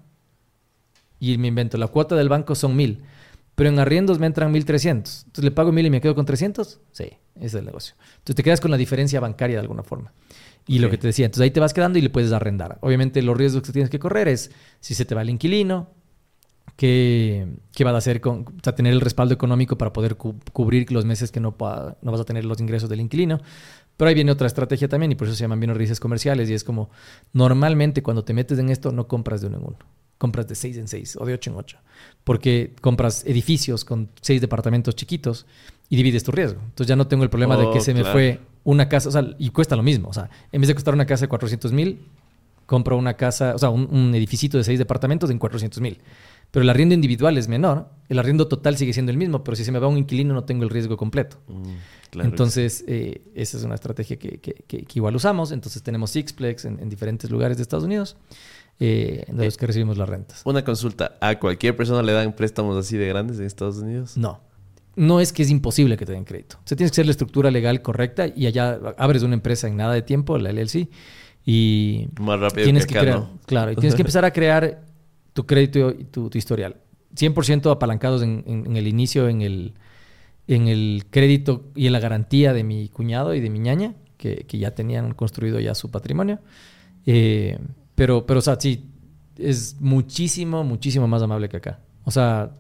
y 1.19 1.39
me 1.39 1.49
invento, 1.49 1.79
la 1.79 1.89
cuota 1.89 2.17
del 2.17 2.29
banco 2.29 2.55
son 2.55 2.75
mil, 2.77 3.03
pero 3.55 3.69
en 3.71 3.79
arriendos 3.79 4.19
me 4.19 4.27
entran 4.27 4.51
1300. 4.51 5.21
Entonces 5.27 5.45
le 5.45 5.51
pago 5.51 5.71
mil 5.73 5.87
y 5.87 5.91
me 5.91 6.01
quedo 6.01 6.15
con 6.15 6.27
300. 6.27 6.81
Sí, 6.91 7.05
ese 7.37 7.47
es 7.47 7.55
el 7.55 7.65
negocio. 7.65 7.95
Entonces 8.15 8.35
te 8.37 8.43
quedas 8.43 8.61
con 8.61 8.71
la 8.71 8.77
diferencia 8.77 9.21
bancaria 9.21 9.57
de 9.57 9.61
alguna 9.61 9.83
forma. 9.83 10.13
Y 10.67 10.79
lo 10.79 10.91
que 10.91 10.99
te 10.99 11.07
decía, 11.09 11.27
entonces 11.27 11.43
ahí 11.45 11.51
te 11.51 11.61
vas 11.61 11.75
quedando 11.75 11.99
y 11.99 12.03
le 12.03 12.11
puedes 12.11 12.33
arrendar. 12.33 12.79
Obviamente 12.83 13.21
los 13.23 13.37
riesgos 13.37 13.63
que 13.63 13.73
tienes 13.73 13.91
que 13.91 13.99
correr 13.99 14.29
es 14.29 14.51
si 14.81 14.95
se 14.95 15.05
te 15.05 15.15
va 15.15 15.23
el 15.23 15.31
inquilino, 15.31 15.91
qué, 16.77 17.47
qué 17.75 17.85
va 17.85 17.91
a 17.91 17.97
hacer 17.97 18.21
con, 18.21 18.41
o 18.41 18.61
sea, 18.63 18.75
tener 18.75 18.93
el 18.93 19.01
respaldo 19.01 19.35
económico 19.35 19.77
para 19.79 19.93
poder 19.93 20.17
cu- 20.17 20.37
cubrir 20.53 20.91
los 20.93 21.05
meses 21.05 21.31
que 21.31 21.41
no, 21.41 21.57
no 22.03 22.13
vas 22.13 22.21
a 22.21 22.25
tener 22.25 22.45
los 22.45 22.61
ingresos 22.61 22.89
del 22.89 23.01
inquilino. 23.01 23.41
Pero 24.03 24.09
ahí 24.09 24.17
viene 24.17 24.33
otra 24.33 24.49
estrategia 24.49 24.89
también 24.89 25.13
y 25.13 25.15
por 25.15 25.29
eso 25.29 25.37
se 25.37 25.43
llaman 25.43 25.61
bienes 25.61 25.77
raíces 25.77 26.01
comerciales 26.01 26.51
y 26.51 26.55
es 26.55 26.65
como 26.65 26.91
normalmente 27.33 28.03
cuando 28.03 28.25
te 28.25 28.35
metes 28.35 28.59
en 28.59 28.69
esto 28.69 28.91
no 28.91 29.07
compras 29.07 29.43
de 29.43 29.47
uno 29.47 29.59
en 29.59 29.63
uno, 29.63 29.77
compras 30.19 30.49
de 30.49 30.57
seis 30.57 30.77
en 30.77 30.89
seis 30.89 31.17
o 31.21 31.25
de 31.25 31.35
ocho 31.35 31.53
en 31.53 31.57
ocho, 31.57 31.79
porque 32.25 32.75
compras 32.81 33.25
edificios 33.25 33.85
con 33.85 34.09
seis 34.21 34.41
departamentos 34.41 34.97
chiquitos 34.97 35.47
y 35.89 35.95
divides 35.95 36.25
tu 36.25 36.33
riesgo. 36.33 36.61
Entonces 36.61 36.89
ya 36.89 36.97
no 36.97 37.07
tengo 37.07 37.23
el 37.23 37.31
problema 37.31 37.57
de 37.57 37.67
Oh, 37.67 37.73
que 37.73 37.81
se 37.81 37.95
me 37.95 38.03
fue 38.03 38.41
una 38.65 38.89
casa, 38.89 39.09
o 39.09 39.13
sea, 39.13 39.25
y 39.39 39.51
cuesta 39.51 39.77
lo 39.77 39.85
mismo, 39.85 40.09
o 40.09 40.13
sea, 40.13 40.29
en 40.51 40.61
vez 40.61 40.67
de 40.67 40.75
costar 40.75 40.95
una 40.95 41.07
casa 41.07 41.27
de 41.27 41.29
400 41.29 41.71
mil, 41.71 42.05
compro 42.67 42.97
una 42.99 43.15
casa, 43.15 43.55
o 43.55 43.59
sea, 43.59 43.71
un, 43.71 43.87
un 43.89 44.13
edificito 44.17 44.59
de 44.59 44.65
seis 44.65 44.81
departamentos 44.81 45.31
en 45.31 45.39
400 45.39 45.81
mil. 45.81 46.01
Pero 46.53 46.63
el 46.63 46.71
arriendo 46.71 46.95
individual 46.95 47.37
es 47.39 47.49
menor, 47.49 47.89
el 48.09 48.19
arriendo 48.21 48.47
total 48.47 48.77
sigue 48.77 48.93
siendo 48.93 49.11
el 49.11 49.19
mismo, 49.19 49.43
pero 49.43 49.57
si 49.57 49.65
se 49.65 49.73
me 49.73 49.79
va 49.81 49.89
un 49.89 49.97
inquilino 49.99 50.33
no 50.35 50.45
tengo 50.45 50.63
el 50.63 50.71
riesgo 50.71 50.97
completo. 50.97 51.39
Mm, 51.49 51.63
claro. 52.11 52.29
Entonces, 52.29 52.85
eh, 52.87 53.23
esa 53.35 53.57
es 53.57 53.65
una 53.65 53.75
estrategia 53.75 54.17
que, 54.19 54.39
que- 54.39 54.63
que- 54.67 54.85
que 54.85 54.93
igual 54.99 55.17
usamos. 55.17 55.51
Entonces, 55.51 55.83
tenemos 55.83 56.11
Sixplex 56.11 56.67
en, 56.67 56.79
en 56.79 56.89
diferentes 56.91 57.31
lugares 57.31 57.57
de 57.57 57.63
Estados 57.65 57.85
Unidos, 57.85 58.17
eh, 58.81 59.25
de 59.29 59.45
los 59.47 59.57
que 59.57 59.67
recibimos 59.67 59.97
las 59.97 60.09
rentas. 60.09 60.43
Una 60.45 60.63
consulta. 60.63 61.17
¿A 61.21 61.39
cualquier 61.39 61.75
persona 61.75 62.03
le 62.03 62.13
dan 62.13 62.35
préstamos 62.35 62.77
así 62.77 62.97
de 62.99 63.09
grandes 63.09 63.39
en 63.41 63.47
Estados 63.47 63.79
Unidos? 63.79 64.17
No. 64.19 64.41
No 64.95 65.21
es 65.21 65.33
que 65.33 65.43
es 65.43 65.49
imposible 65.49 65.97
que 65.97 66.05
te 66.05 66.13
den 66.13 66.25
crédito. 66.25 66.57
O 66.59 66.67
sea, 66.69 66.77
tienes 66.77 66.91
que 66.91 66.97
ser 66.97 67.07
la 67.07 67.13
estructura 67.13 67.51
legal 67.51 67.81
correcta 67.81 68.27
y 68.27 68.45
allá 68.47 68.79
abres 68.99 69.23
una 69.23 69.33
empresa 69.33 69.69
en 69.69 69.79
nada 69.79 69.95
de 69.95 70.03
tiempo, 70.03 70.37
la 70.37 70.51
LLC, 70.53 70.91
y 71.47 72.09
Más 72.21 72.39
rápido 72.39 72.65
tienes 72.65 72.87
que 72.87 72.93
que 72.93 72.99
acá, 72.99 73.07
crear, 73.07 73.19
¿no? 73.21 73.39
claro, 73.47 73.73
y 73.73 73.77
tienes 73.77 73.95
que 73.95 74.03
empezar 74.03 74.25
a 74.27 74.31
crear 74.33 74.83
tu 75.33 75.47
crédito 75.47 75.91
y 75.91 76.05
tu, 76.05 76.31
tu 76.31 76.39
historial. 76.39 76.77
100% 77.15 77.71
apalancados 77.71 78.23
en, 78.23 78.45
en- 78.47 78.67
en 78.67 78.77
el 78.77 78.87
inicio, 78.89 79.29
en 79.29 79.43
el, 79.43 79.75
en 80.49 80.69
el 80.69 81.05
crédito 81.11 81.65
y 81.75 81.87
en 81.87 81.93
la 81.93 82.01
garantía 82.01 82.53
de 82.53 82.65
mi 82.65 82.89
cuñado 82.89 83.35
y 83.35 83.41
de 83.41 83.51
mi 83.51 83.59
ñaña, 83.59 83.95
que, 84.17 84.45
que 84.49 84.59
ya 84.59 84.75
tenían 84.75 85.15
construido 85.15 85.61
ya 85.61 85.75
su 85.75 85.91
patrimonio. 85.91 86.39
Eh, 87.07 87.59
pero, 87.95 88.27
pero, 88.27 88.39
o 88.39 88.43
sea, 88.43 88.57
sí, 88.61 88.87
es 89.39 89.77
muchísimo, 89.81 90.65
muchísimo 90.65 91.09
más 91.09 91.23
amable 91.23 91.49
que 91.49 91.59
acá. 91.59 91.81
O 92.05 92.11
sea, 92.11 92.53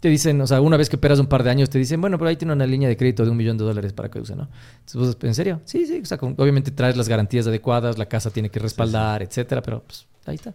te 0.00 0.08
dicen, 0.08 0.40
o 0.40 0.46
sea, 0.48 0.60
una 0.60 0.76
vez 0.76 0.88
que 0.90 0.96
operas 0.96 1.20
un 1.20 1.26
par 1.28 1.44
de 1.44 1.50
años, 1.50 1.70
te 1.70 1.78
dicen, 1.78 2.00
bueno, 2.00 2.18
pero 2.18 2.28
ahí 2.28 2.36
tiene 2.36 2.52
una 2.52 2.66
línea 2.66 2.88
de 2.88 2.96
crédito 2.96 3.24
de 3.24 3.30
un 3.30 3.36
millón 3.36 3.56
de 3.56 3.64
dólares 3.64 3.92
para 3.92 4.10
que 4.10 4.18
use, 4.18 4.34
¿no? 4.34 4.48
Entonces, 4.84 5.14
pues, 5.14 5.28
¿en 5.30 5.34
serio? 5.34 5.60
Sí, 5.64 5.86
sí, 5.86 6.00
o 6.02 6.04
sea, 6.04 6.18
con- 6.18 6.34
obviamente 6.38 6.72
traes 6.72 6.96
las 6.96 7.08
garantías 7.08 7.46
adecuadas, 7.46 7.98
la 7.98 8.06
casa 8.06 8.30
tiene 8.30 8.50
que 8.50 8.58
respaldar, 8.58 9.22
etcétera, 9.22 9.62
pero 9.62 9.84
pues 9.84 10.06
ahí 10.26 10.34
está. 10.34 10.54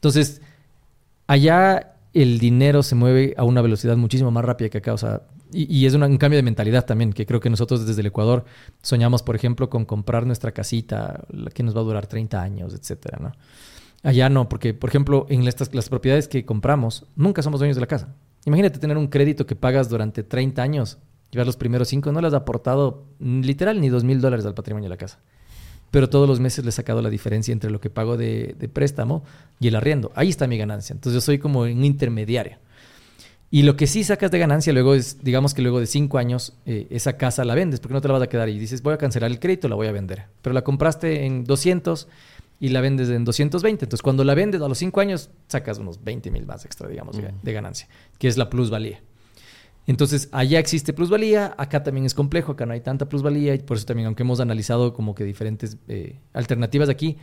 Entonces, 0.00 0.40
allá 1.26 1.94
el 2.12 2.38
dinero 2.38 2.82
se 2.82 2.94
mueve 2.94 3.34
a 3.36 3.44
una 3.44 3.60
velocidad 3.62 3.96
muchísimo 3.96 4.30
más 4.30 4.44
rápida 4.44 4.70
que 4.70 4.78
acá, 4.78 4.94
o 4.94 4.98
sea, 4.98 5.22
y, 5.52 5.84
es 5.84 5.94
un 5.94 6.16
cambio 6.16 6.36
de 6.36 6.42
mentalidad 6.42 6.86
también, 6.86 7.12
que 7.12 7.26
creo 7.26 7.40
que 7.40 7.50
nosotros 7.50 7.84
desde 7.84 8.00
el 8.00 8.06
Ecuador 8.06 8.44
soñamos, 8.82 9.22
por 9.22 9.34
ejemplo, 9.34 9.68
con 9.68 9.84
comprar 9.84 10.24
nuestra 10.24 10.52
casita, 10.52 11.24
la 11.28 11.50
que 11.50 11.62
nos 11.64 11.76
va 11.76 11.80
a 11.80 11.84
durar 11.84 12.06
30 12.06 12.40
años, 12.40 12.72
etcétera, 12.72 13.18
¿no? 13.20 13.32
Allá 14.02 14.28
no, 14.28 14.48
porque, 14.48 14.74
por 14.74 14.88
ejemplo, 14.88 15.26
en 15.28 15.46
estas, 15.46 15.74
las 15.74 15.88
propiedades 15.88 16.28
que 16.28 16.46
compramos, 16.46 17.04
nunca 17.16 17.42
somos 17.42 17.60
dueños 17.60 17.76
de 17.76 17.80
la 17.80 17.88
casa. 17.88 18.14
Imagínate 18.46 18.78
tener 18.78 18.96
un 18.96 19.08
crédito 19.08 19.44
que 19.44 19.56
pagas 19.56 19.88
durante 19.88 20.22
30 20.22 20.62
años 20.62 20.98
vas 21.38 21.46
los 21.46 21.56
primeros 21.56 21.88
5, 21.88 22.10
no 22.12 22.20
le 22.20 22.26
has 22.26 22.34
aportado 22.34 23.04
literal 23.20 23.80
ni 23.80 23.88
2 23.88 24.04
mil 24.04 24.20
dólares 24.20 24.44
al 24.46 24.54
patrimonio 24.54 24.88
de 24.88 24.94
la 24.94 24.96
casa. 24.96 25.20
Pero 25.90 26.08
todos 26.08 26.28
los 26.28 26.40
meses 26.40 26.64
le 26.64 26.70
he 26.70 26.72
sacado 26.72 27.02
la 27.02 27.10
diferencia 27.10 27.52
entre 27.52 27.70
lo 27.70 27.80
que 27.80 27.90
pago 27.90 28.16
de, 28.16 28.54
de 28.58 28.68
préstamo 28.68 29.24
y 29.58 29.68
el 29.68 29.74
arriendo. 29.74 30.12
Ahí 30.14 30.28
está 30.28 30.46
mi 30.46 30.56
ganancia. 30.56 30.94
Entonces 30.94 31.14
yo 31.14 31.20
soy 31.20 31.38
como 31.38 31.60
un 31.60 31.84
intermediario. 31.84 32.58
Y 33.52 33.64
lo 33.64 33.76
que 33.76 33.88
sí 33.88 34.04
sacas 34.04 34.30
de 34.30 34.38
ganancia 34.38 34.72
luego 34.72 34.94
es, 34.94 35.24
digamos 35.24 35.54
que 35.54 35.62
luego 35.62 35.80
de 35.80 35.86
5 35.86 36.18
años, 36.18 36.54
eh, 36.66 36.86
esa 36.90 37.16
casa 37.16 37.44
la 37.44 37.56
vendes 37.56 37.80
porque 37.80 37.94
no 37.94 38.00
te 38.00 38.06
la 38.06 38.14
vas 38.14 38.22
a 38.22 38.28
quedar 38.28 38.48
y 38.48 38.58
dices, 38.58 38.80
voy 38.80 38.94
a 38.94 38.98
cancelar 38.98 39.28
el 39.28 39.40
crédito, 39.40 39.68
la 39.68 39.74
voy 39.74 39.88
a 39.88 39.92
vender. 39.92 40.26
Pero 40.40 40.54
la 40.54 40.62
compraste 40.62 41.26
en 41.26 41.42
200 41.42 42.06
y 42.60 42.68
la 42.68 42.80
vendes 42.80 43.08
en 43.08 43.24
220. 43.24 43.86
Entonces, 43.86 44.02
cuando 44.02 44.22
la 44.22 44.34
vendes 44.36 44.62
a 44.62 44.68
los 44.68 44.78
5 44.78 45.00
años, 45.00 45.30
sacas 45.48 45.78
unos 45.78 46.04
20 46.04 46.30
mil 46.30 46.46
más 46.46 46.64
extra, 46.64 46.88
digamos, 46.88 47.16
de 47.42 47.52
ganancia, 47.52 47.88
que 48.18 48.28
es 48.28 48.36
la 48.36 48.48
plusvalía. 48.48 49.00
Entonces, 49.86 50.28
allá 50.32 50.58
existe 50.58 50.92
plusvalía, 50.92 51.54
acá 51.58 51.82
también 51.82 52.06
es 52.06 52.14
complejo, 52.14 52.52
acá 52.52 52.66
no 52.66 52.72
hay 52.72 52.80
tanta 52.80 53.08
plusvalía, 53.08 53.54
y 53.54 53.58
por 53.58 53.76
eso 53.76 53.86
también, 53.86 54.06
aunque 54.06 54.22
hemos 54.22 54.40
analizado 54.40 54.92
como 54.92 55.14
que 55.14 55.24
diferentes 55.24 55.78
eh, 55.88 56.20
alternativas 56.32 56.88
aquí, 56.88 57.16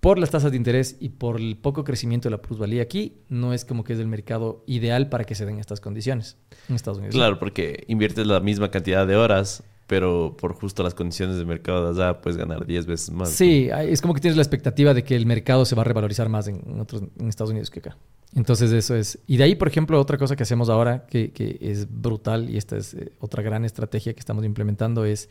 por 0.00 0.18
las 0.18 0.30
tasas 0.30 0.52
de 0.52 0.56
interés 0.56 0.96
y 1.00 1.08
por 1.08 1.40
el 1.40 1.56
poco 1.56 1.82
crecimiento 1.82 2.28
de 2.28 2.36
la 2.36 2.42
plusvalía 2.42 2.82
aquí, 2.82 3.16
no 3.28 3.52
es 3.52 3.64
como 3.64 3.82
que 3.82 3.94
es 3.94 3.98
el 3.98 4.06
mercado 4.06 4.62
ideal 4.66 5.08
para 5.08 5.24
que 5.24 5.34
se 5.34 5.44
den 5.44 5.58
estas 5.58 5.80
condiciones 5.80 6.36
en 6.68 6.76
Estados 6.76 6.98
Unidos. 6.98 7.16
Claro, 7.16 7.38
porque 7.38 7.84
inviertes 7.88 8.26
la 8.26 8.38
misma 8.38 8.70
cantidad 8.70 9.06
de 9.06 9.16
horas, 9.16 9.64
pero 9.88 10.36
por 10.38 10.52
justo 10.52 10.82
las 10.82 10.94
condiciones 10.94 11.38
de 11.38 11.46
mercado 11.46 11.92
de 11.92 12.02
allá 12.02 12.20
puedes 12.20 12.36
ganar 12.36 12.66
10 12.66 12.84
veces 12.84 13.10
más. 13.10 13.30
Sí, 13.30 13.70
es 13.72 14.02
como 14.02 14.12
que 14.12 14.20
tienes 14.20 14.36
la 14.36 14.42
expectativa 14.42 14.92
de 14.92 15.02
que 15.02 15.16
el 15.16 15.24
mercado 15.24 15.64
se 15.64 15.74
va 15.74 15.80
a 15.80 15.84
revalorizar 15.86 16.28
más 16.28 16.46
en, 16.46 16.62
en 16.66 16.78
otros, 16.78 17.02
en 17.18 17.26
Estados 17.26 17.50
Unidos 17.50 17.70
que 17.70 17.80
acá. 17.80 17.96
Entonces 18.34 18.70
eso 18.70 18.94
es... 18.94 19.18
Y 19.26 19.38
de 19.38 19.44
ahí, 19.44 19.54
por 19.54 19.66
ejemplo, 19.66 19.98
otra 19.98 20.18
cosa 20.18 20.36
que 20.36 20.42
hacemos 20.42 20.68
ahora 20.68 21.06
que, 21.06 21.32
que 21.32 21.56
es 21.62 21.88
brutal 21.90 22.50
y 22.50 22.58
esta 22.58 22.76
es 22.76 22.92
eh, 22.92 23.12
otra 23.18 23.42
gran 23.42 23.64
estrategia 23.64 24.12
que 24.12 24.20
estamos 24.20 24.44
implementando 24.44 25.06
es 25.06 25.30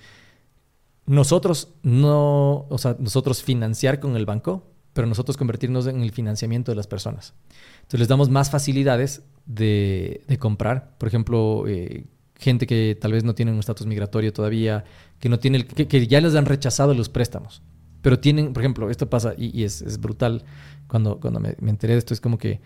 nosotros 1.06 1.76
no, 1.84 2.66
o 2.68 2.78
sea, 2.80 2.98
nosotros 3.00 3.44
financiar 3.44 4.00
con 4.00 4.16
el 4.16 4.26
banco, 4.26 4.64
pero 4.94 5.08
nosotros 5.08 5.38
convertirnos 5.38 5.86
en 5.86 6.02
el 6.02 6.12
financiamiento 6.12 6.72
de 6.72 6.76
las 6.78 6.88
personas. 6.88 7.36
Entonces 7.76 8.00
les 8.00 8.08
damos 8.08 8.32
más 8.32 8.50
facilidades 8.50 9.22
de, 9.46 10.24
de 10.28 10.40
comprar. 10.40 10.98
Por 10.98 11.08
ejemplo, 11.08 11.66
eh, 11.68 12.06
gente 12.40 12.68
que 12.68 12.98
tal 13.00 13.12
vez 13.14 13.24
no 13.24 13.36
tiene 13.36 13.52
un 13.52 13.60
estatus 13.60 13.88
migratorio 13.88 14.34
todavía, 14.34 14.84
que 15.20 15.30
no 15.30 15.40
tiene 15.40 15.58
el- 15.58 15.68
que, 15.68 16.08
ya 16.08 16.22
les 16.22 16.36
han 16.36 16.46
rechazado 16.46 16.94
los 16.94 17.10
préstamos. 17.10 17.62
Pero 18.02 18.20
tienen, 18.20 18.54
por 18.54 18.64
ejemplo, 18.64 18.90
esto 18.90 19.10
pasa 19.10 19.34
y, 19.38 19.64
es, 19.64 20.00
brutal 20.00 20.44
cuando, 20.88 21.20
cuando 21.20 21.40
me, 21.40 21.56
enteré 21.68 21.94
de 21.94 22.00
esto, 22.00 22.14
es 22.14 22.22
como 22.22 22.38
que 22.38 22.62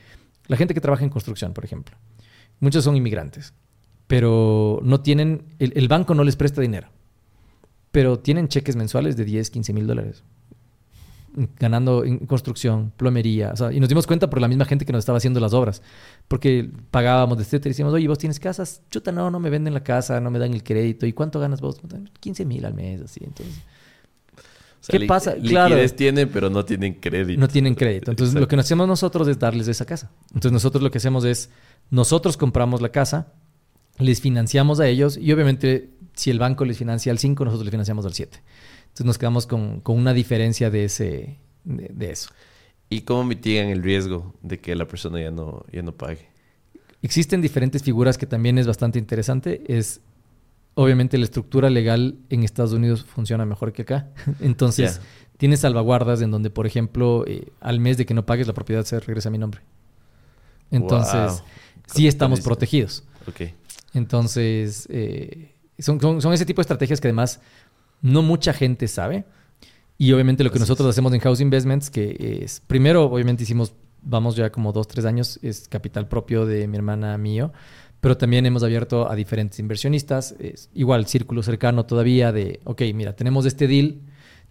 la 0.48 0.58
gente 0.58 0.74
que 0.74 0.82
trabaja 0.82 1.04
en 1.04 1.10
construcción, 1.10 1.54
por 1.54 1.66
ejemplo, 1.66 1.96
muchos 2.60 2.84
son 2.84 2.96
inmigrantes, 2.96 3.54
pero 4.08 4.80
no 4.84 5.02
tienen, 5.02 5.46
el, 5.60 5.72
el 5.76 5.88
banco 5.88 6.14
no 6.14 6.24
les 6.24 6.36
presta 6.36 6.62
dinero, 6.62 6.90
pero 7.92 8.20
tienen 8.20 8.50
cheques 8.50 8.76
mensuales 8.76 9.16
de 9.16 9.26
10, 9.26 9.50
15 9.50 9.74
mil 9.74 9.88
dólares 9.88 10.24
ganando 11.60 12.04
en 12.04 12.20
construcción, 12.26 12.92
plomería, 12.98 13.52
o 13.54 13.56
sea, 13.56 13.72
y 13.72 13.80
nos 13.80 13.88
dimos 13.88 14.06
cuenta 14.06 14.30
por 14.30 14.42
la 14.42 14.48
misma 14.48 14.66
gente 14.66 14.86
que 14.86 14.92
nos 14.92 15.00
estaba 15.00 15.18
haciendo 15.18 15.40
las 15.40 15.54
obras, 15.54 15.82
porque 16.28 16.70
pagábamos 16.92 17.38
de 17.38 17.44
etcétera 17.44 17.70
y 17.70 17.72
decíamos, 17.72 17.94
oye, 17.94 18.08
vos 18.08 18.18
tienes 18.18 18.40
casas, 18.40 18.82
chuta, 18.90 19.12
no, 19.12 19.32
no 19.32 19.40
me 19.40 19.50
venden 19.50 19.74
la 19.74 19.84
casa, 19.84 20.20
no 20.20 20.30
me 20.32 20.40
dan 20.40 20.54
el 20.54 20.64
crédito, 20.64 21.06
¿y 21.06 21.14
cuánto 21.14 21.40
ganas 21.40 21.62
vos? 21.62 21.80
15 22.20 22.46
mil 22.46 22.66
al 22.66 22.74
mes, 22.74 23.02
así, 23.02 23.22
entonces, 23.24 23.56
O 24.36 24.40
sea, 24.82 25.00
¿Qué 25.00 25.06
pasa? 25.06 25.36
Claro. 25.36 25.76
tienen, 25.96 26.30
pero 26.30 26.50
no 26.50 26.66
tienen 26.66 26.96
crédito. 26.96 27.40
no 27.40 27.48
tienen 27.48 27.76
crédito. 27.76 28.12
Entonces, 28.12 28.36
lo 28.36 28.48
que 28.48 28.56
nos 28.56 28.66
hacemos 28.66 28.88
nosotros 28.88 29.28
es 29.28 29.40
darles 29.40 29.68
esa 29.68 29.86
casa. 29.86 30.12
Entonces, 30.30 30.52
nosotros 30.52 30.84
lo 30.84 30.92
que 30.92 30.98
hacemos 30.98 31.24
es, 31.24 31.50
nosotros 31.90 32.36
compramos 32.36 32.82
la 32.82 32.90
casa, 32.90 33.34
les 34.00 34.20
financiamos 34.20 34.80
a 34.80 34.88
ellos 34.88 35.18
y 35.18 35.32
obviamente 35.32 35.92
si 36.14 36.30
el 36.30 36.40
banco 36.40 36.66
les 36.66 36.78
financia 36.78 37.12
al 37.12 37.20
5, 37.20 37.46
nosotros 37.46 37.66
les 37.66 37.72
financiamos 37.72 38.06
al 38.06 38.14
7. 38.14 38.40
Entonces, 38.92 39.06
nos 39.06 39.18
quedamos 39.18 39.48
con, 39.48 39.80
con 39.82 39.98
una 39.98 40.14
diferencia 40.14 40.70
de, 40.70 40.86
ese, 40.86 41.40
de, 41.64 41.90
de 41.94 42.12
eso. 42.12 42.30
¿Y 42.90 43.02
cómo 43.02 43.24
mitigan 43.24 43.68
el 43.70 43.82
riesgo 43.84 44.36
de 44.42 44.60
que 44.60 44.76
la 44.76 44.86
persona 44.88 45.20
ya 45.22 45.32
no, 45.32 45.66
ya 45.72 45.82
no 45.82 45.94
pague? 45.94 46.28
Existen 47.02 47.42
diferentes 47.42 47.84
figuras 47.84 48.18
que 48.18 48.26
también 48.28 48.58
es 48.58 48.68
bastante 48.68 49.00
interesante. 49.00 49.64
Es, 49.68 50.02
obviamente, 50.76 51.18
la 51.18 51.24
estructura 51.24 51.70
legal 51.70 52.18
en 52.30 52.44
Estados 52.44 52.74
Unidos 52.74 53.06
funciona 53.06 53.46
mejor 53.46 53.72
que 53.74 53.84
acá. 53.84 54.10
Entonces, 54.42 54.98
Ya. 54.98 55.02
tienes 55.38 55.62
salvaguardas 55.62 56.22
en 56.22 56.30
donde, 56.32 56.50
por 56.50 56.68
ejemplo, 56.68 57.24
eh, 57.28 57.48
al 57.62 57.80
mes 57.80 57.98
de 57.98 58.06
que 58.06 58.14
no 58.14 58.26
pagues, 58.26 58.46
la 58.46 58.54
propiedad 58.54 58.84
se 58.84 59.00
regresa 59.00 59.30
a 59.30 59.32
mi 59.32 59.38
nombre. 59.38 59.62
Entonces, 60.70 61.14
Wow. 61.32 61.42
sí 61.94 62.08
estamos 62.08 62.42
protegidos. 62.42 63.04
Ok. 63.28 63.42
Entonces, 63.94 64.88
eh, 64.90 65.54
son, 65.80 66.00
son, 66.00 66.22
son 66.22 66.34
ese 66.34 66.46
tipo 66.46 66.60
de 66.62 66.64
estrategias 66.64 67.02
que 67.02 67.08
además 67.08 67.42
no 68.02 68.22
mucha 68.22 68.54
gente 68.54 68.88
sabe. 68.88 69.26
Y 69.98 70.14
obviamente 70.14 70.44
lo 70.44 70.50
que 70.50 70.56
Así 70.56 70.64
nosotros 70.64 70.88
es. 70.88 70.94
hacemos 70.96 71.14
en 71.14 71.20
House 71.20 71.42
Investments, 71.42 71.90
que 71.90 72.40
es, 72.44 72.62
primero, 72.66 73.06
obviamente 73.06 73.44
hicimos, 73.44 73.76
vamos 74.02 74.36
ya 74.36 74.52
como 74.52 74.72
dos, 74.72 74.88
tres 74.88 75.06
años, 75.06 75.40
es 75.44 75.68
capital 75.68 76.08
propio 76.08 76.46
de 76.46 76.68
mi 76.68 76.78
hermana 76.78 77.18
mío, 77.18 77.54
pero 78.00 78.18
también 78.18 78.46
hemos 78.48 78.64
abierto 78.64 79.10
a 79.10 79.16
diferentes 79.16 79.60
inversionistas, 79.60 80.36
es 80.40 80.70
igual, 80.74 81.06
círculo 81.06 81.44
cercano 81.44 81.86
todavía 81.86 82.32
de, 82.32 82.60
ok, 82.64 82.82
mira, 82.96 83.16
tenemos 83.16 83.46
este 83.46 83.68
deal, 83.68 84.02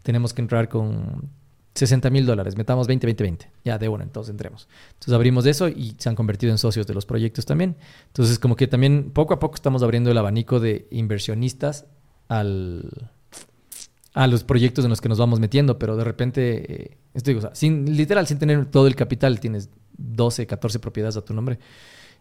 tenemos 0.03 0.33
que 0.33 0.41
entrar 0.41 0.69
con 0.69 1.29
60 1.75 2.11
mil 2.11 2.27
dólares, 2.27 2.57
metamos 2.57 2.87
20, 2.87 3.07
20, 3.07 3.25
20, 3.25 3.51
ya 3.65 3.79
de 3.79 3.89
una, 3.89 4.05
entonces 4.05 4.31
entremos. 4.31 4.69
Entonces 4.91 5.15
abrimos 5.15 5.47
eso 5.47 5.69
y 5.69 5.97
se 5.99 6.09
han 6.09 6.15
convertido 6.15 6.53
en 6.53 6.59
socios 6.59 6.87
de 6.87 6.95
los 6.95 7.07
proyectos 7.07 7.45
también. 7.45 7.77
Entonces 8.07 8.39
como 8.39 8.55
que 8.55 8.69
también 8.69 9.11
poco 9.13 9.35
a 9.35 9.41
poco 9.41 9.57
estamos 9.57 9.83
abriendo 9.83 10.13
el 10.13 10.19
abanico 10.19 10.61
de 10.61 10.87
inversionistas 10.93 11.87
al 12.29 13.11
a 14.15 14.27
los 14.27 14.45
proyectos 14.45 14.85
en 14.85 14.91
los 14.91 15.01
que 15.01 15.09
nos 15.09 15.19
vamos 15.19 15.41
metiendo, 15.41 15.79
pero 15.79 15.97
de 15.97 16.05
repente, 16.05 16.83
eh, 16.83 16.99
esto 17.15 17.31
o 17.37 17.41
sea, 17.41 17.55
sin, 17.55 17.97
literal, 17.97 18.27
sin 18.27 18.39
tener 18.39 18.67
todo 18.67 18.87
el 18.87 18.97
capital, 18.97 19.39
tienes 19.41 19.71
12, 19.99 20.47
14 20.47 20.79
propiedades 20.81 21.17
a 21.17 21.25
tu 21.25 21.33
nombre 21.35 21.59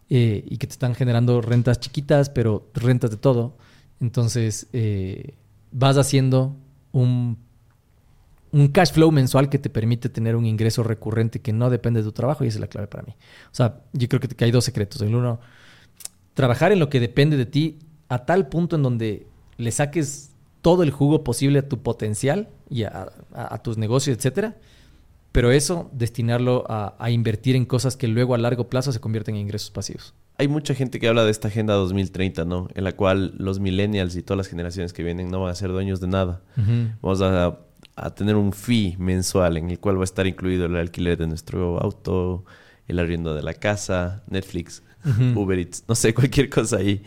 eh, 0.08 0.44
y 0.46 0.56
que 0.58 0.66
te 0.66 0.72
están 0.72 0.94
generando 0.94 1.40
rentas 1.40 1.80
chiquitas, 1.80 2.30
pero 2.30 2.70
rentas 2.74 3.10
de 3.10 3.16
todo. 3.16 3.56
Entonces, 4.00 4.68
eh, 4.72 5.34
vas 5.72 5.96
haciendo 5.96 6.56
un, 6.92 7.38
un 8.52 8.68
cash 8.68 8.92
flow 8.92 9.10
mensual 9.10 9.48
que 9.48 9.58
te 9.58 9.68
permite 9.68 10.08
tener 10.08 10.36
un 10.36 10.46
ingreso 10.46 10.82
recurrente 10.82 11.40
que 11.40 11.52
no 11.52 11.70
depende 11.70 12.00
de 12.00 12.04
tu 12.04 12.12
trabajo 12.12 12.44
y 12.44 12.48
esa 12.48 12.58
es 12.58 12.60
la 12.60 12.68
clave 12.68 12.86
para 12.86 13.02
mí. 13.02 13.14
O 13.46 13.54
sea, 13.54 13.80
yo 13.92 14.08
creo 14.08 14.20
que 14.20 14.44
hay 14.44 14.50
dos 14.52 14.64
secretos. 14.64 15.02
El 15.02 15.14
uno, 15.14 15.40
trabajar 16.34 16.70
en 16.72 16.78
lo 16.78 16.88
que 16.88 17.00
depende 17.00 17.36
de 17.36 17.46
ti 17.46 17.78
a 18.08 18.24
tal 18.24 18.48
punto 18.48 18.76
en 18.76 18.82
donde 18.82 19.26
le 19.56 19.70
saques 19.70 20.29
todo 20.62 20.82
el 20.82 20.90
jugo 20.90 21.24
posible 21.24 21.60
a 21.60 21.68
tu 21.68 21.78
potencial 21.82 22.48
y 22.68 22.82
a, 22.84 23.08
a- 23.34 23.54
a 23.54 23.62
tus 23.62 23.78
negocios, 23.78 24.16
etcétera. 24.16 24.56
Pero 25.32 25.52
eso, 25.52 25.88
destinarlo 25.92 26.64
a, 26.68 26.96
a 26.98 27.10
invertir 27.10 27.54
en 27.54 27.64
cosas 27.64 27.96
que 27.96 28.08
luego 28.08 28.34
a 28.34 28.38
largo 28.38 28.68
plazo 28.68 28.90
se 28.92 28.98
convierten 29.00 29.36
en 29.36 29.42
ingresos 29.42 29.70
pasivos. 29.70 30.12
Hay 30.38 30.48
mucha 30.48 30.74
gente 30.74 30.98
que 30.98 31.06
habla 31.06 31.24
de 31.24 31.30
esta 31.30 31.48
agenda 31.48 31.74
2030, 31.74 32.44
¿no? 32.46 32.66
En 32.74 32.82
la 32.84 32.92
cual 32.96 33.34
los 33.36 33.60
millennials 33.60 34.16
y 34.16 34.22
todas 34.22 34.38
las 34.38 34.48
generaciones 34.48 34.92
que 34.92 35.02
vienen 35.04 35.30
no 35.30 35.40
van 35.40 35.50
a 35.52 35.54
ser 35.54 35.70
dueños 35.70 36.00
de 36.00 36.08
nada. 36.08 36.42
Vamos 37.00 37.20
a, 37.20 37.58
a 37.94 38.14
tener 38.14 38.34
un 38.36 38.52
fee 38.52 38.96
mensual 38.98 39.56
en 39.58 39.70
el 39.70 39.78
cual 39.78 39.96
va 39.98 40.00
a 40.00 40.04
estar 40.04 40.26
incluido 40.26 40.66
el 40.66 40.74
alquiler 40.76 41.16
de 41.18 41.26
nuestro 41.28 41.78
auto, 41.80 42.44
el 42.88 42.98
arriendo 42.98 43.34
de 43.34 43.42
la 43.42 43.54
casa, 43.54 44.24
Netflix. 44.28 44.82
Uber 45.36 45.58
Eats, 45.58 45.84
no 45.88 45.94
sé, 45.94 46.12
cualquier 46.14 46.50
cosa 46.50 46.78
ahí. 46.78 47.02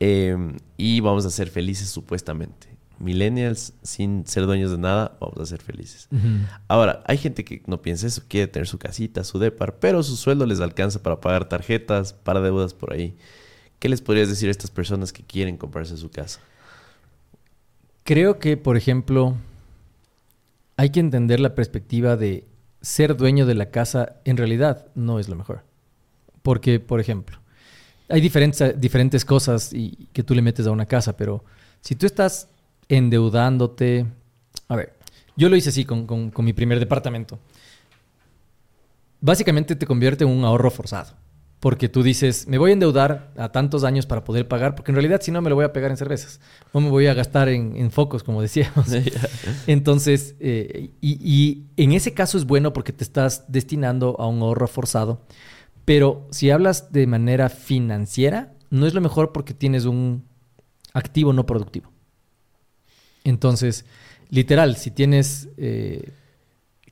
Eh, 0.00 0.36
y 0.76 1.00
vamos 1.00 1.24
a 1.24 1.30
ser 1.30 1.48
felices 1.48 1.88
supuestamente. 1.88 2.73
Millennials 3.04 3.74
sin 3.82 4.26
ser 4.26 4.46
dueños 4.46 4.70
de 4.70 4.78
nada, 4.78 5.16
vamos 5.20 5.38
a 5.38 5.46
ser 5.46 5.60
felices. 5.60 6.08
Ahora, 6.66 7.02
hay 7.06 7.18
gente 7.18 7.44
que 7.44 7.62
no 7.66 7.82
piensa 7.82 8.06
eso, 8.06 8.22
quiere 8.26 8.48
tener 8.48 8.66
su 8.66 8.78
casita, 8.78 9.22
su 9.22 9.38
depar, 9.38 9.76
pero 9.78 10.02
su 10.02 10.16
sueldo 10.16 10.46
les 10.46 10.60
alcanza 10.60 11.02
para 11.02 11.20
pagar 11.20 11.48
tarjetas, 11.48 12.12
para 12.12 12.40
deudas 12.40 12.74
por 12.74 12.92
ahí. 12.92 13.16
¿Qué 13.78 13.88
les 13.88 14.00
podrías 14.00 14.28
decir 14.28 14.48
a 14.48 14.50
estas 14.50 14.70
personas 14.70 15.12
que 15.12 15.22
quieren 15.22 15.56
comprarse 15.56 15.96
su 15.96 16.10
casa? 16.10 16.40
Creo 18.02 18.38
que, 18.38 18.56
por 18.56 18.76
ejemplo, 18.76 19.36
hay 20.76 20.90
que 20.90 21.00
entender 21.00 21.40
la 21.40 21.54
perspectiva 21.54 22.16
de 22.16 22.44
ser 22.80 23.16
dueño 23.16 23.46
de 23.46 23.54
la 23.54 23.70
casa 23.70 24.16
en 24.24 24.36
realidad 24.36 24.86
no 24.94 25.18
es 25.18 25.28
lo 25.28 25.36
mejor. 25.36 25.62
Porque, 26.42 26.80
por 26.80 27.00
ejemplo, 27.00 27.38
hay 28.08 28.20
diferentes, 28.20 28.78
diferentes 28.78 29.24
cosas 29.24 29.72
y, 29.72 30.08
que 30.12 30.22
tú 30.22 30.34
le 30.34 30.42
metes 30.42 30.66
a 30.66 30.70
una 30.70 30.86
casa, 30.86 31.16
pero 31.16 31.44
si 31.80 31.94
tú 31.94 32.06
estás 32.06 32.48
endeudándote... 32.88 34.06
A 34.68 34.76
ver, 34.76 34.94
yo 35.36 35.48
lo 35.48 35.56
hice 35.56 35.68
así 35.70 35.84
con, 35.84 36.06
con- 36.06 36.30
con 36.30 36.44
mi 36.44 36.52
primer 36.52 36.78
departamento. 36.80 37.38
Básicamente 39.20 39.76
te 39.76 39.86
convierte 39.86 40.24
en 40.24 40.30
un 40.30 40.44
ahorro 40.44 40.70
forzado. 40.70 41.12
Porque 41.60 41.88
tú 41.88 42.02
dices, 42.02 42.46
me 42.46 42.58
voy 42.58 42.70
a 42.70 42.74
endeudar 42.74 43.32
a 43.38 43.50
tantos 43.50 43.84
años 43.84 44.04
para 44.04 44.22
poder 44.22 44.46
pagar, 44.48 44.74
porque 44.74 44.90
en 44.90 44.96
realidad 44.96 45.22
si 45.22 45.30
no 45.30 45.40
me 45.40 45.48
lo 45.48 45.56
voy 45.56 45.64
a 45.64 45.72
pegar 45.72 45.90
en 45.90 45.96
cervezas. 45.96 46.38
O 46.72 46.80
me 46.80 46.90
voy 46.90 47.06
a 47.06 47.14
gastar 47.14 47.48
en, 47.48 47.74
en 47.76 47.90
focos, 47.90 48.22
como 48.22 48.42
decíamos. 48.42 48.86
Entonces, 49.66 50.34
eh, 50.40 50.90
y, 51.00 51.12
y 51.24 51.64
en 51.82 51.92
ese 51.92 52.12
caso 52.12 52.36
es 52.36 52.44
bueno 52.44 52.74
porque 52.74 52.92
te 52.92 53.02
estás 53.02 53.44
destinando 53.48 54.14
a 54.18 54.26
un 54.26 54.42
ahorro 54.42 54.68
forzado. 54.68 55.22
Pero 55.86 56.26
si 56.30 56.50
hablas 56.50 56.92
de 56.92 57.06
manera 57.06 57.48
financiera, 57.48 58.52
no 58.68 58.86
es 58.86 58.92
lo 58.92 59.00
mejor 59.00 59.32
porque 59.32 59.54
tienes 59.54 59.86
un 59.86 60.24
activo 60.92 61.32
no 61.32 61.46
productivo. 61.46 61.90
Entonces, 63.24 63.84
literal, 64.30 64.76
si 64.76 64.90
tienes... 64.90 65.48
eh, 65.56 66.12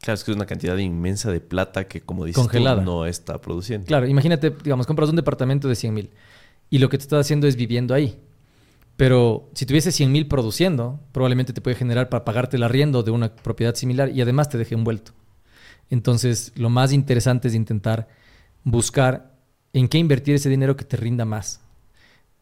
Claro, 0.00 0.14
es 0.14 0.24
que 0.24 0.32
es 0.32 0.36
una 0.36 0.46
cantidad 0.46 0.76
inmensa 0.78 1.30
de 1.30 1.40
plata 1.40 1.86
que, 1.86 2.00
como 2.00 2.24
dices, 2.24 2.42
tú, 2.48 2.58
no 2.58 3.06
está 3.06 3.40
produciendo. 3.40 3.86
Claro, 3.86 4.08
imagínate, 4.08 4.50
digamos, 4.50 4.84
compras 4.84 5.08
un 5.10 5.14
departamento 5.14 5.68
de 5.68 5.76
100 5.76 5.94
mil 5.94 6.10
y 6.70 6.78
lo 6.78 6.88
que 6.88 6.98
te 6.98 7.02
estás 7.02 7.20
haciendo 7.20 7.46
es 7.46 7.54
viviendo 7.54 7.94
ahí. 7.94 8.18
Pero 8.96 9.48
si 9.54 9.64
tuviese 9.64 9.92
100 9.92 10.10
mil 10.10 10.26
produciendo, 10.26 10.98
probablemente 11.12 11.52
te 11.52 11.60
puede 11.60 11.76
generar 11.76 12.08
para 12.08 12.24
pagarte 12.24 12.56
el 12.56 12.64
arriendo 12.64 13.02
de 13.04 13.10
una 13.12 13.34
propiedad 13.34 13.74
similar 13.74 14.10
y 14.10 14.20
además 14.20 14.48
te 14.48 14.58
deje 14.58 14.74
envuelto. 14.74 15.12
Entonces, 15.88 16.52
lo 16.56 16.68
más 16.68 16.92
interesante 16.92 17.48
es 17.48 17.54
intentar 17.54 18.08
buscar 18.64 19.32
en 19.72 19.88
qué 19.88 19.98
invertir 19.98 20.34
ese 20.34 20.48
dinero 20.48 20.76
que 20.76 20.84
te 20.84 20.96
rinda 20.96 21.24
más. 21.24 21.60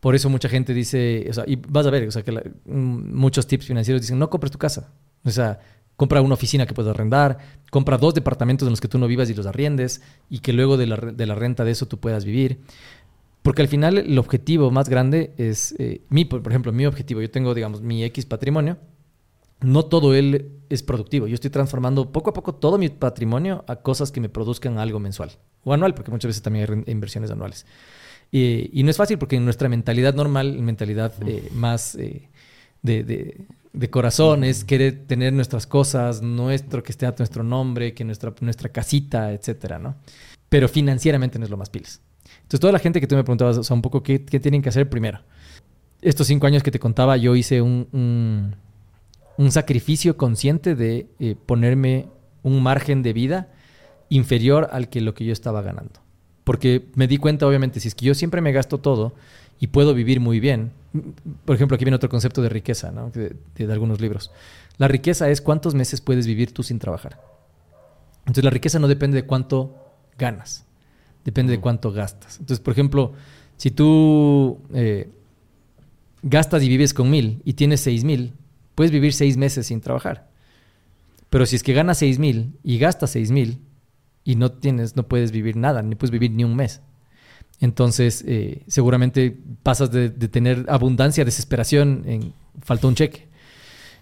Por 0.01 0.15
eso 0.15 0.31
mucha 0.31 0.49
gente 0.49 0.73
dice, 0.73 1.27
o 1.29 1.33
sea, 1.33 1.45
y 1.47 1.57
vas 1.57 1.87
a 1.87 1.91
ver, 1.91 2.09
o 2.09 2.11
sea, 2.11 2.23
que 2.23 2.33
mm, 2.33 3.15
muchos 3.15 3.47
tips 3.47 3.67
financieros 3.67 4.01
dicen, 4.01 4.19
no 4.19 4.31
compres 4.31 4.51
tu 4.51 4.59
casa. 4.59 4.93
O 5.25 5.31
sea, 5.31 5.61
compra 5.97 6.23
una 6.23 6.35
oficina 6.35 6.67
que 6.67 6.73
puedas 6.73 6.95
arrendar, 6.95 7.39
compra 7.71 7.99
dos 7.99 8.15
departamentos 8.15 8.67
en 8.67 8.71
los 8.71 8.81
que 8.81 8.89
tú 8.89 8.99
no 8.99 9.07
vivas 9.07 9.29
y 9.29 9.35
los 9.35 9.47
arriendes, 9.47 10.01
y 10.31 10.39
que 10.39 10.55
luego 10.55 10.79
de 10.79 10.87
la, 10.87 10.97
de 10.97 11.27
la 11.27 11.35
renta 11.35 11.65
de 11.65 11.73
eso 11.73 11.87
tú 11.87 12.01
puedas 12.01 12.25
vivir. 12.25 12.61
Porque 13.43 13.63
al 13.63 13.69
final 13.69 13.99
el 13.99 14.19
objetivo 14.19 14.71
más 14.71 14.89
grande 14.89 15.33
es, 15.37 15.75
eh, 15.79 16.03
por 16.29 16.49
ejemplo, 16.49 16.73
mi 16.73 16.87
objetivo, 16.87 17.21
yo 17.21 17.31
tengo, 17.31 17.55
digamos, 17.55 17.81
mi 17.81 18.05
X 18.05 18.27
patrimonio, 18.27 18.79
no 19.61 19.85
todo 19.85 20.15
él 20.15 20.53
es 20.69 20.83
productivo. 20.83 21.27
Yo 21.27 21.35
estoy 21.35 21.51
transformando 21.51 22.13
poco 22.13 22.31
a 22.31 22.33
poco 22.33 22.55
todo 22.55 22.79
mi 22.79 22.89
patrimonio 22.89 23.65
a 23.67 23.77
cosas 23.77 24.11
que 24.11 24.21
me 24.21 24.29
produzcan 24.29 24.79
algo 24.79 25.01
mensual 25.01 25.33
o 25.65 25.73
anual, 25.73 25.95
porque 25.95 26.11
muchas 26.11 26.29
veces 26.29 26.43
también 26.43 26.85
hay 26.87 26.93
inversiones 26.93 27.31
anuales. 27.31 27.67
Y, 28.33 28.71
y 28.79 28.83
no 28.85 28.91
es 28.91 28.97
fácil 28.97 29.19
porque 29.19 29.37
en 29.37 29.45
nuestra 29.45 29.69
mentalidad 29.69 30.15
normal, 30.15 30.59
mentalidad 30.61 31.13
eh, 31.27 31.49
más 31.55 31.95
eh, 31.97 32.29
de, 32.83 33.03
de- 33.05 33.47
de 33.73 33.89
corazón, 33.91 34.43
es 34.43 34.65
querer 34.65 35.07
tener 35.07 35.33
nuestras 35.33 35.65
cosas, 35.67 36.23
nuestro, 36.23 36.83
que 36.83 36.91
esté 36.91 37.07
a 37.07 37.15
nuestro 37.17 37.45
nombre, 37.45 37.95
que 37.95 38.05
nuestra, 38.05 38.35
nuestra 38.41 38.69
casita, 38.71 39.33
etcétera, 39.33 39.79
¿no? 39.79 39.95
Pero 40.49 40.69
financieramente 40.69 41.39
no 41.39 41.45
es 41.45 41.51
lo 41.53 41.57
más 41.57 41.71
pilas. 41.71 42.01
Entonces, 42.43 42.59
toda 42.59 42.73
la 42.73 42.81
gente 42.81 43.01
que 43.01 43.07
tú 43.07 43.15
me 43.15 43.23
preguntabas, 43.23 43.59
o 43.59 43.63
sea, 43.63 43.75
un 43.75 43.83
poco 43.83 44.03
qué, 44.03 44.25
qué 44.25 44.41
tienen 44.41 44.61
que 44.61 44.71
hacer 44.71 44.89
primero. 44.91 45.21
Estos 46.03 46.27
cinco 46.27 46.49
años 46.49 46.65
que 46.65 46.73
te 46.73 46.81
contaba, 46.81 47.17
yo 47.17 47.37
hice 47.37 47.63
un, 47.63 47.87
un, 47.93 48.57
un 49.37 49.53
sacrificio 49.53 50.17
consciente 50.17 50.75
de 50.75 51.07
eh, 51.21 51.37
ponerme 51.47 52.07
un 52.43 52.63
margen 52.65 53.03
de 53.03 53.13
vida 53.13 53.53
inferior 54.09 54.69
al 54.73 54.89
que 54.89 55.01
lo 55.01 55.15
que 55.15 55.25
yo 55.25 55.33
estaba 55.33 55.63
ganando. 55.63 56.01
Porque 56.51 56.87
me 56.97 57.07
di 57.07 57.17
cuenta, 57.17 57.47
obviamente, 57.47 57.79
si 57.79 57.87
es 57.87 57.95
que 57.95 58.05
yo 58.07 58.13
siempre 58.13 58.41
me 58.41 58.51
gasto 58.51 58.79
todo 58.79 59.15
y 59.61 59.69
puedo 59.69 59.95
vivir 59.95 60.19
muy 60.19 60.41
bien. 60.41 60.73
Por 61.45 61.55
ejemplo, 61.55 61.77
aquí 61.77 61.85
viene 61.85 61.95
otro 61.95 62.09
concepto 62.09 62.43
de 62.43 62.49
riqueza, 62.49 62.91
¿no? 62.91 63.09
de, 63.11 63.37
de- 63.55 63.67
de 63.69 63.73
algunos 63.73 64.01
libros. 64.01 64.33
La 64.77 64.89
riqueza 64.89 65.31
es 65.31 65.41
cuántos 65.41 65.77
meses 65.77 66.01
puedes 66.01 66.27
vivir 66.27 66.53
tú 66.53 66.65
sin 66.65 66.81
trabajar. 66.81 67.21
Entonces, 68.23 68.43
la 68.43 68.51
riqueza 68.51 68.81
no 68.81 68.89
depende 68.89 69.15
de 69.15 69.27
cuánto 69.29 69.77
ganas, 70.19 70.65
depende 71.25 71.53
de 71.53 71.61
cuánto 71.61 71.93
gastas. 71.93 72.41
Entonces, 72.41 72.59
por 72.59 72.73
ejemplo, 72.73 73.13
si 73.57 73.71
tú 73.71 74.59
eh, 74.75 75.09
gastas 76.25 76.65
y 76.65 76.69
vives 76.69 76.93
con 76.95 77.11
mil 77.11 77.43
y 77.45 77.53
tienes 77.53 77.81
seis 77.81 78.03
mil, 78.03 78.33
puedes 78.75 78.91
vivir 78.91 79.13
seis 79.13 79.37
meses 79.37 79.69
sin 79.69 79.81
trabajar. 79.81 80.29
Pero 81.29 81.47
si 81.47 81.55
es 81.55 81.63
que 81.63 81.75
ganas 81.75 81.99
seis 81.99 82.19
mil 82.19 82.55
y 82.65 82.79
gastas 82.79 83.11
seis 83.11 83.31
mil 83.31 83.59
y 84.25 84.37
no 84.37 84.53
tienes, 84.53 84.97
no 84.97 85.07
puedes 85.09 85.33
vivir 85.33 85.57
nada, 85.57 85.83
ni 85.83 85.95
puedes 85.95 86.11
vivir 86.11 86.31
ni 86.31 86.45
un 86.45 86.55
mes. 86.57 86.81
Entonces, 87.61 88.25
eh, 88.27 88.63
seguramente 88.69 89.37
pasas 89.63 89.91
de, 89.91 90.09
de 90.09 90.29
tener 90.29 90.65
abundancia 90.69 91.25
desesperación 91.25 92.05
en 92.07 92.33
faltó 92.63 92.89
un 92.89 92.95
cheque. 92.95 93.29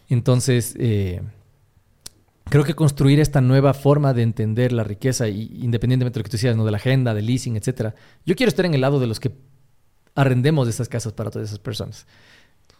Entonces, 0.08 0.74
eh, 0.78 1.20
creo 2.44 2.64
que 2.64 2.74
construir 2.74 3.20
esta 3.20 3.40
nueva 3.40 3.74
forma 3.74 4.14
de 4.14 4.22
entender 4.22 4.72
la 4.72 4.84
riqueza, 4.84 5.28
y, 5.28 5.50
independientemente 5.62 6.18
de 6.18 6.20
lo 6.20 6.24
que 6.24 6.30
tú 6.30 6.36
decías, 6.36 6.56
¿no? 6.56 6.64
de 6.64 6.70
la 6.70 6.76
agenda, 6.78 7.14
del 7.14 7.26
leasing, 7.26 7.56
etcétera, 7.56 7.94
yo 8.24 8.34
quiero 8.36 8.48
estar 8.48 8.64
en 8.64 8.74
el 8.74 8.80
lado 8.80 9.00
de 9.00 9.06
los 9.06 9.20
que 9.20 9.32
arrendemos 10.14 10.66
esas 10.68 10.88
casas 10.88 11.12
para 11.12 11.30
todas 11.30 11.48
esas 11.48 11.58
personas. 11.58 12.06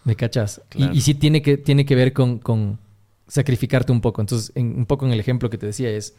¿Me 0.05 0.16
cachas? 0.16 0.62
Y- 0.74 0.76
Claro. 0.78 0.95
Y, 0.95 1.01
sí 1.01 1.14
tiene 1.14 1.43
que, 1.43 1.59
tiene 1.59 1.84
que 1.84 1.95
ver 1.95 2.12
con, 2.12 2.39
con 2.39 2.78
sacrificarte 3.26 3.93
un 3.93 4.01
poco. 4.01 4.20
Entonces, 4.22 4.53
en- 4.55 4.76
un 4.78 4.86
poco 4.86 5.07
en 5.07 5.12
el 5.12 5.20
ejemplo 5.20 5.51
que 5.51 5.59
te 5.59 5.66
decía 5.66 5.91
es, 5.91 6.14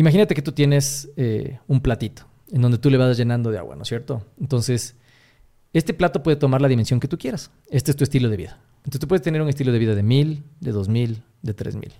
imagínate 0.00 0.34
que 0.34 0.42
tú 0.42 0.52
tienes 0.52 1.10
eh, 1.16 1.58
un 1.68 1.80
platito 1.80 2.22
en 2.50 2.62
donde 2.62 2.78
tú 2.78 2.90
le 2.90 2.96
vas 2.96 3.16
llenando 3.16 3.50
de 3.50 3.58
agua, 3.58 3.76
¿no 3.76 3.82
es 3.82 3.88
cierto? 3.88 4.24
Entonces, 4.40 4.96
este 5.72 5.94
plato 5.94 6.22
puede 6.22 6.36
tomar 6.36 6.60
la 6.60 6.68
dimensión 6.68 6.98
que 6.98 7.06
tú 7.06 7.18
quieras. 7.18 7.50
Este 7.70 7.90
es 7.92 7.96
tu 7.96 8.02
estilo 8.02 8.28
de 8.28 8.36
vida. 8.36 8.58
Entonces 8.78 9.00
tú 9.00 9.06
puedes 9.06 9.22
tener 9.22 9.42
un 9.42 9.48
estilo 9.48 9.72
de 9.72 9.78
vida 9.78 9.94
de 9.94 10.02
mil, 10.02 10.42
de 10.60 10.72
dos 10.72 10.88
mil, 10.88 11.22
de 11.42 11.54
tres 11.54 11.76
mil. 11.76 11.92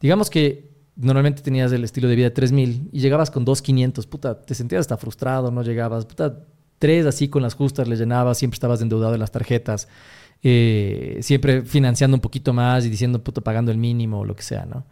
Digamos 0.00 0.30
que 0.30 0.70
normalmente 0.96 1.42
tenías 1.42 1.70
el 1.72 1.84
estilo 1.84 2.08
de 2.08 2.16
vida 2.16 2.26
de 2.26 2.34
tres 2.34 2.50
mil 2.50 2.88
y 2.92 3.00
llegabas 3.00 3.30
con 3.30 3.44
dos 3.44 3.60
quinientos. 3.60 4.06
Puta, 4.06 4.40
te 4.40 4.54
sentías 4.54 4.80
hasta 4.80 4.96
frustrado, 4.96 5.50
no 5.50 5.62
llegabas. 5.62 6.06
Puta, 6.06 6.44
tres 6.78 7.04
así 7.04 7.28
con 7.28 7.42
las 7.42 7.54
justas 7.54 7.86
le 7.88 7.96
llenabas, 7.96 8.38
siempre 8.38 8.56
estabas 8.56 8.80
endeudado 8.80 9.14
en 9.14 9.20
las 9.20 9.30
tarjetas, 9.30 9.86
eh, 10.42 11.18
siempre 11.20 11.62
financiando 11.62 12.16
un 12.16 12.22
poquito 12.22 12.54
más 12.54 12.86
y 12.86 12.90
diciendo, 12.90 13.22
puta, 13.22 13.42
pagando 13.42 13.70
el 13.70 13.78
mínimo 13.78 14.20
o 14.20 14.24
lo 14.24 14.34
que 14.34 14.42
sea, 14.42 14.64
¿no? 14.64 14.84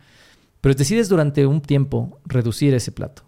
Pero 0.64 0.74
decides 0.74 1.10
durante 1.10 1.46
un 1.46 1.60
tiempo 1.60 2.22
reducir 2.24 2.72
ese 2.72 2.90
plato. 2.90 3.22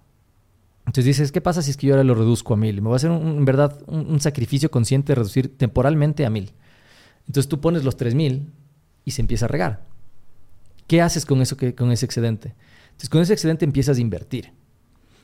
Entonces 0.87 1.05
dices, 1.05 1.33
¿qué 1.33 1.43
pasa 1.43 1.61
si 1.61 1.71
es 1.71 1.77
que 1.77 1.87
yo 1.87 1.93
ahora 1.93 2.03
lo 2.03 2.15
reduzco 2.15 2.55
a 2.55 2.57
mil? 2.57 2.81
Me 2.81 2.89
voy 2.89 2.95
a 2.95 2.97
hacer, 2.97 3.11
en 3.11 3.45
verdad, 3.45 3.79
un, 3.89 4.19
sacrificio 4.21 4.71
consciente 4.71 5.09
de 5.13 5.17
reducir 5.17 5.55
temporalmente 5.55 6.25
a 6.25 6.31
mil. 6.31 6.55
Entonces 7.27 7.47
tú 7.47 7.61
pones 7.61 7.85
los 7.85 7.99
tres 7.99 8.15
mil 8.15 8.55
y 9.05 9.11
se 9.11 9.21
empieza 9.21 9.45
a 9.45 9.49
regar. 9.49 9.85
¿Qué 10.87 11.03
haces 11.03 11.27
con, 11.27 11.43
eso 11.43 11.59
que, 11.59 11.75
con 11.75 11.93
ese 11.93 12.07
excedente? 12.07 12.55
Entonces 12.87 13.11
con 13.11 13.21
ese 13.21 13.35
excedente 13.35 13.67
empiezas 13.67 13.99
a 13.99 14.01
invertir. 14.01 14.53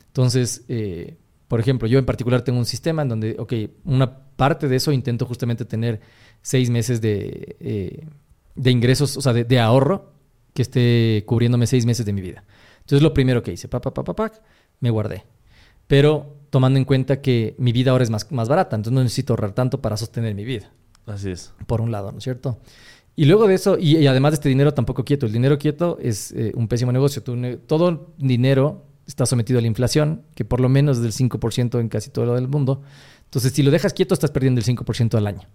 Entonces, 0.09 0.67
eh, 0.69 1.17
por 1.49 1.61
ejemplo, 1.61 1.89
yo 1.89 1.99
en 1.99 2.05
particular 2.05 2.43
tengo 2.43 2.59
un 2.59 2.67
sistema 2.67 3.01
en 3.01 3.09
donde, 3.09 3.37
ok, 3.39 3.55
una 3.87 4.19
parte 4.37 4.69
de 4.69 4.77
eso 4.77 4.93
intento 4.93 5.25
justamente 5.25 5.65
tener 5.65 6.03
seis 6.43 6.69
meses 6.69 7.01
de, 7.01 7.57
eh, 7.59 8.07
de 8.55 8.71
ingresos, 8.71 9.17
o 9.17 9.23
sea, 9.23 9.33
de 9.33 9.61
ahorro 9.61 10.13
que 10.55 10.63
esté 10.63 11.25
cubriéndome 11.27 11.67
seis 11.67 11.87
meses 11.87 12.05
de 12.07 12.13
mi 12.13 12.21
vida. 12.21 12.45
Entonces 12.81 13.03
lo 13.03 13.15
primero 13.15 13.43
que 13.43 13.53
hice, 13.53 13.69
pa, 13.69 13.81
pa, 13.81 13.93
pa, 13.93 14.05
pa, 14.05 14.33
me 14.81 14.91
guardé. 14.91 15.25
Pero 15.87 16.37
tomando 16.51 16.79
en 16.79 16.85
cuenta 16.85 17.21
que 17.21 17.55
mi 17.59 17.73
vida 17.73 17.91
ahora 17.91 18.05
es 18.05 18.11
más, 18.11 18.31
más 18.31 18.49
barata, 18.49 18.77
entonces 18.77 18.95
no 18.95 19.03
necesito 19.03 19.33
ahorrar 19.33 19.53
tanto 19.53 19.81
para 19.81 19.97
sostener 19.97 20.35
mi 20.35 20.45
vida. 20.45 20.71
Así 21.07 21.31
es. 21.31 21.53
Por 21.67 21.81
un 21.81 21.91
lado, 21.91 22.13
¿no 22.13 22.19
es 22.19 22.25
cierto? 22.25 22.59
Y 23.15 23.27
luego 23.27 23.47
de 23.47 23.55
eso, 23.55 23.77
y, 23.79 24.07
además 24.07 24.33
de 24.33 24.35
este 24.37 24.49
dinero 24.49 24.73
tampoco 24.73 25.05
quieto, 25.05 25.27
el 25.27 25.33
dinero 25.33 25.59
quieto 25.59 25.99
es 26.01 26.33
eh, 26.33 26.53
un 26.55 26.69
pésimo 26.69 26.93
negocio. 26.93 27.23
todo 27.23 28.15
dinero 28.17 28.87
está 29.07 29.27
sometido 29.27 29.59
a 29.59 29.63
la 29.63 29.69
inflación, 29.69 30.23
que 30.35 30.45
por 30.45 30.61
lo 30.61 30.69
menos 30.69 30.99
es 30.99 31.03
del 31.03 31.13
5% 31.13 31.81
en 31.81 31.89
casi 31.89 32.11
todo 32.11 32.35
del 32.35 32.49
mundo. 32.49 32.83
Entonces, 33.25 33.53
si 33.53 33.63
lo 33.63 33.71
dejas 33.71 33.93
quieto, 33.93 34.15
estás 34.15 34.31
perdiendo 34.31 34.61
el 34.61 34.67
5% 34.67 35.17
al 35.17 35.27
año. 35.27 35.49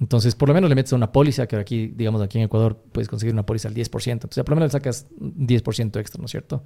Entonces, 0.00 0.34
por 0.34 0.48
lo 0.48 0.54
menos 0.54 0.68
le 0.70 0.76
metes 0.76 0.92
una 0.92 1.10
póliza, 1.10 1.46
que 1.46 1.56
aquí, 1.56 1.88
digamos, 1.88 2.22
aquí 2.22 2.38
en 2.38 2.44
Ecuador 2.44 2.80
puedes 2.92 3.08
conseguir 3.08 3.32
una 3.32 3.44
póliza 3.44 3.68
al 3.68 3.74
10%. 3.74 4.12
Entonces, 4.12 4.44
por 4.44 4.50
lo 4.50 4.56
menos 4.56 4.72
le 4.72 4.78
sacas 4.78 5.06
10% 5.18 5.98
extra, 5.98 6.20
¿no 6.20 6.26
es 6.26 6.30
cierto? 6.30 6.62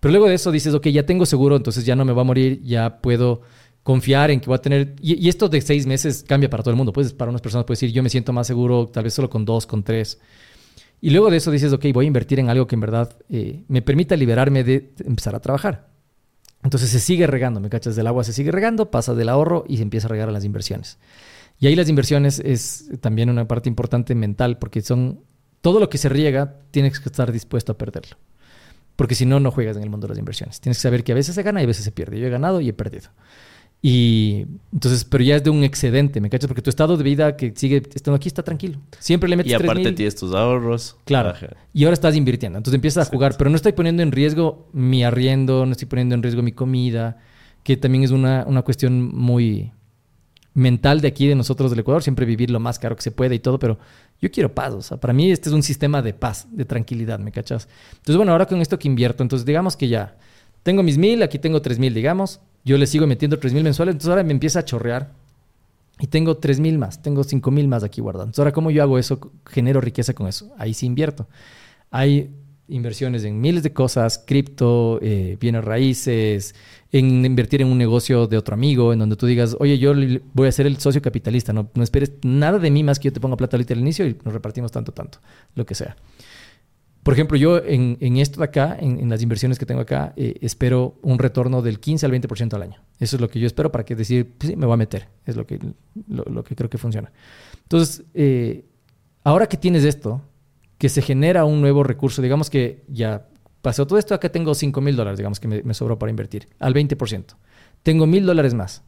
Pero 0.00 0.12
luego 0.12 0.28
de 0.28 0.34
eso 0.34 0.50
dices, 0.50 0.74
ok, 0.74 0.88
ya 0.88 1.06
tengo 1.06 1.26
seguro, 1.26 1.56
entonces 1.56 1.86
ya 1.86 1.96
no 1.96 2.04
me 2.04 2.12
va 2.12 2.22
a 2.22 2.24
morir, 2.24 2.60
ya 2.62 3.00
puedo 3.00 3.42
confiar 3.82 4.32
en 4.32 4.40
que 4.40 4.46
voy 4.46 4.56
a 4.56 4.62
tener... 4.62 4.96
Y, 5.00 5.28
esto 5.28 5.48
de 5.48 5.60
seis 5.60 5.86
meses 5.86 6.24
cambia 6.26 6.50
para 6.50 6.62
todo 6.62 6.72
el 6.72 6.76
mundo. 6.76 6.92
Pues 6.92 7.12
para 7.12 7.30
unas 7.30 7.40
personas 7.40 7.64
puede 7.64 7.76
decir, 7.76 7.92
yo 7.92 8.02
me 8.02 8.10
siento 8.10 8.32
más 8.32 8.46
seguro 8.46 8.88
tal 8.88 9.04
vez 9.04 9.14
solo 9.14 9.30
con 9.30 9.44
dos, 9.44 9.64
con 9.64 9.84
tres. 9.84 10.18
Y 11.00 11.10
luego 11.10 11.30
de 11.30 11.36
eso 11.36 11.52
dices, 11.52 11.72
ok, 11.72 11.86
voy 11.94 12.06
a 12.06 12.08
invertir 12.08 12.40
en 12.40 12.50
algo 12.50 12.66
que 12.66 12.74
en 12.74 12.80
verdad 12.80 13.16
eh, 13.30 13.62
me 13.68 13.82
permita 13.82 14.16
liberarme 14.16 14.64
de 14.64 14.92
empezar 15.04 15.36
a 15.36 15.40
trabajar. 15.40 15.88
Entonces 16.64 16.90
se 16.90 16.98
sigue 16.98 17.28
regando, 17.28 17.60
¿me 17.60 17.68
cachas? 17.68 17.94
Del 17.94 18.08
agua 18.08 18.24
se 18.24 18.32
sigue 18.32 18.50
regando, 18.50 18.90
pasa 18.90 19.14
del 19.14 19.28
ahorro 19.28 19.64
y 19.68 19.76
se 19.76 19.84
empieza 19.84 20.08
a 20.08 20.10
regar 20.10 20.28
a 20.28 20.32
las 20.32 20.44
inversiones. 20.44 20.98
Y 21.58 21.66
ahí 21.66 21.76
las 21.76 21.88
inversiones 21.88 22.40
es 22.44 22.90
también 23.00 23.30
una 23.30 23.48
parte 23.48 23.68
importante 23.68 24.14
mental, 24.14 24.58
porque 24.58 24.82
son 24.82 25.20
todo 25.60 25.80
lo 25.80 25.88
que 25.88 25.98
se 25.98 26.08
riega, 26.08 26.60
tienes 26.70 27.00
que 27.00 27.08
estar 27.08 27.32
dispuesto 27.32 27.72
a 27.72 27.78
perderlo. 27.78 28.16
Porque 28.94 29.14
si 29.14 29.26
no, 29.26 29.40
no 29.40 29.50
juegas 29.50 29.76
en 29.76 29.82
el 29.82 29.90
mundo 29.90 30.06
de 30.06 30.12
las 30.12 30.18
inversiones. 30.18 30.60
Tienes 30.60 30.78
que 30.78 30.82
saber 30.82 31.04
que 31.04 31.12
a 31.12 31.14
veces 31.14 31.34
se 31.34 31.42
gana 31.42 31.60
y 31.60 31.64
a 31.64 31.66
veces 31.66 31.84
se 31.84 31.92
pierde. 31.92 32.18
Yo 32.18 32.26
he 32.26 32.30
ganado 32.30 32.60
y 32.60 32.68
he 32.68 32.72
perdido. 32.72 33.10
Y 33.82 34.46
entonces, 34.72 35.04
pero 35.04 35.22
ya 35.22 35.36
es 35.36 35.44
de 35.44 35.50
un 35.50 35.62
excedente, 35.62 36.20
¿me 36.20 36.30
cachas? 36.30 36.48
Porque 36.48 36.62
tu 36.62 36.70
estado 36.70 36.96
de 36.96 37.04
vida 37.04 37.36
que 37.36 37.52
sigue 37.54 37.82
estando 37.94 38.16
aquí 38.16 38.28
está 38.28 38.42
tranquilo. 38.42 38.80
Siempre 38.98 39.28
le 39.28 39.36
metes 39.36 39.52
Y 39.52 39.54
aparte 39.54 39.92
tienes 39.92 40.16
tus 40.16 40.34
ahorros. 40.34 40.96
Claro. 41.04 41.34
Y 41.72 41.84
ahora 41.84 41.94
estás 41.94 42.16
invirtiendo. 42.16 42.58
Entonces 42.58 42.74
empiezas 42.74 43.06
a 43.06 43.10
jugar, 43.10 43.36
pero 43.36 43.50
no 43.50 43.56
estoy 43.56 43.72
poniendo 43.72 44.02
en 44.02 44.12
riesgo 44.12 44.68
mi 44.72 45.04
arriendo, 45.04 45.66
no 45.66 45.72
estoy 45.72 45.86
poniendo 45.86 46.14
en 46.14 46.22
riesgo 46.22 46.42
mi 46.42 46.52
comida, 46.52 47.18
que 47.62 47.76
también 47.76 48.02
es 48.02 48.10
una, 48.10 48.44
una 48.46 48.62
cuestión 48.62 49.14
muy, 49.14 49.72
mental 50.56 51.02
de 51.02 51.08
aquí 51.08 51.28
de 51.28 51.34
nosotros 51.34 51.70
del 51.70 51.80
Ecuador, 51.80 52.02
siempre 52.02 52.24
vivir 52.24 52.50
lo 52.50 52.58
más 52.58 52.78
caro 52.78 52.96
que 52.96 53.02
se 53.02 53.10
puede 53.10 53.34
y 53.34 53.38
todo, 53.40 53.58
pero 53.58 53.78
yo 54.22 54.30
quiero 54.30 54.54
paz, 54.54 54.72
o 54.72 54.80
sea, 54.80 54.96
para 54.96 55.12
mí 55.12 55.30
este 55.30 55.50
es 55.50 55.54
un 55.54 55.62
sistema 55.62 56.00
de 56.00 56.14
paz, 56.14 56.48
de 56.50 56.64
tranquilidad, 56.64 57.18
¿me 57.18 57.30
cachas? 57.30 57.68
Entonces, 57.90 58.16
bueno, 58.16 58.32
ahora 58.32 58.46
con 58.46 58.62
esto 58.62 58.78
que 58.78 58.88
invierto, 58.88 59.22
entonces 59.22 59.44
digamos 59.44 59.76
que 59.76 59.88
ya 59.88 60.16
tengo 60.62 60.82
mis 60.82 60.96
mil, 60.96 61.22
aquí 61.22 61.38
tengo 61.38 61.60
tres 61.60 61.78
mil, 61.78 61.92
digamos, 61.92 62.40
yo 62.64 62.78
le 62.78 62.86
sigo 62.86 63.06
metiendo 63.06 63.38
tres 63.38 63.52
mil 63.52 63.64
mensuales, 63.64 63.96
entonces 63.96 64.08
ahora 64.08 64.24
me 64.24 64.32
empieza 64.32 64.60
a 64.60 64.64
chorrear 64.64 65.12
y 66.00 66.06
tengo 66.06 66.38
tres 66.38 66.58
mil 66.58 66.78
más, 66.78 67.02
tengo 67.02 67.22
cinco 67.22 67.50
mil 67.50 67.68
más 67.68 67.84
aquí 67.84 68.00
guardados. 68.00 68.28
Entonces, 68.28 68.38
ahora, 68.38 68.52
¿cómo 68.52 68.70
yo 68.70 68.82
hago 68.82 68.98
eso? 68.98 69.30
Genero 69.44 69.82
riqueza 69.82 70.14
con 70.14 70.26
eso. 70.26 70.52
Ahí 70.56 70.72
sí 70.72 70.86
invierto. 70.86 71.28
Hay 71.90 72.30
inversiones 72.68 73.24
en 73.24 73.40
miles 73.40 73.62
de 73.62 73.72
cosas, 73.72 74.22
cripto, 74.26 74.98
eh, 75.02 75.36
bienes 75.40 75.64
raíces, 75.64 76.54
en 76.92 77.24
invertir 77.24 77.62
en 77.62 77.68
un 77.68 77.78
negocio 77.78 78.26
de 78.26 78.36
otro 78.36 78.54
amigo, 78.54 78.92
en 78.92 78.98
donde 78.98 79.16
tú 79.16 79.26
digas, 79.26 79.56
oye, 79.60 79.78
yo 79.78 79.92
voy 80.32 80.48
a 80.48 80.52
ser 80.52 80.66
el 80.66 80.78
socio 80.78 81.02
capitalista, 81.02 81.52
no, 81.52 81.70
no 81.74 81.82
esperes 81.82 82.12
nada 82.22 82.58
de 82.58 82.70
mí 82.70 82.82
más 82.82 82.98
que 82.98 83.06
yo 83.06 83.12
te 83.12 83.20
ponga 83.20 83.36
plata 83.36 83.56
ahorita 83.56 83.74
al 83.74 83.80
inicio 83.80 84.06
y 84.06 84.16
nos 84.24 84.34
repartimos 84.34 84.72
tanto, 84.72 84.92
tanto, 84.92 85.18
lo 85.54 85.64
que 85.64 85.74
sea. 85.74 85.96
Por 87.06 87.14
ejemplo, 87.14 87.36
yo 87.38 87.58
en, 87.58 87.98
en 88.00 88.16
esto 88.16 88.40
de 88.40 88.46
acá, 88.46 88.76
en, 88.80 89.08
las 89.08 89.22
inversiones 89.22 89.60
que 89.60 89.64
tengo 89.64 89.80
acá, 89.80 90.12
eh, 90.16 90.38
espero 90.40 90.98
un 91.02 91.20
retorno 91.20 91.62
del 91.62 91.78
15 91.78 92.04
al 92.04 92.10
20% 92.10 92.54
al 92.54 92.62
año. 92.62 92.80
Eso 92.98 93.14
es 93.14 93.20
lo 93.20 93.30
que 93.30 93.38
yo 93.38 93.46
espero 93.46 93.70
para 93.70 93.84
que 93.84 93.94
decir, 93.94 94.32
pues 94.36 94.50
sí, 94.50 94.56
me 94.56 94.66
voy 94.66 94.74
a 94.74 94.76
meter. 94.76 95.06
Es 95.24 95.36
lo 95.36 95.46
que, 95.46 95.60
lo, 96.08 96.42
que 96.42 96.56
creo 96.56 96.68
que 96.68 96.78
funciona. 96.78 97.12
Entonces, 97.62 98.02
eh, 98.12 98.64
ahora 99.22 99.46
que 99.46 99.56
tienes 99.56 99.84
esto, 99.84 100.20
que 100.78 100.88
se 100.88 101.02
genera 101.02 101.44
un 101.44 101.60
nuevo 101.60 101.82
recurso, 101.82 102.22
digamos 102.22 102.50
que 102.50 102.84
ya 102.88 103.28
pasó 103.62 103.86
todo 103.86 103.98
esto, 103.98 104.14
acá 104.14 104.28
tengo 104.30 104.54
5 104.54 104.80
mil 104.80 104.96
dólares, 104.96 105.18
digamos 105.18 105.40
que 105.40 105.48
me, 105.48 105.74
sobró 105.74 105.98
para 105.98 106.10
invertir, 106.10 106.48
al 106.58 106.74
20%. 106.74 107.36
Tengo 107.82 108.06
mil 108.06 108.26
dólares 108.26 108.54
más, 108.54 108.82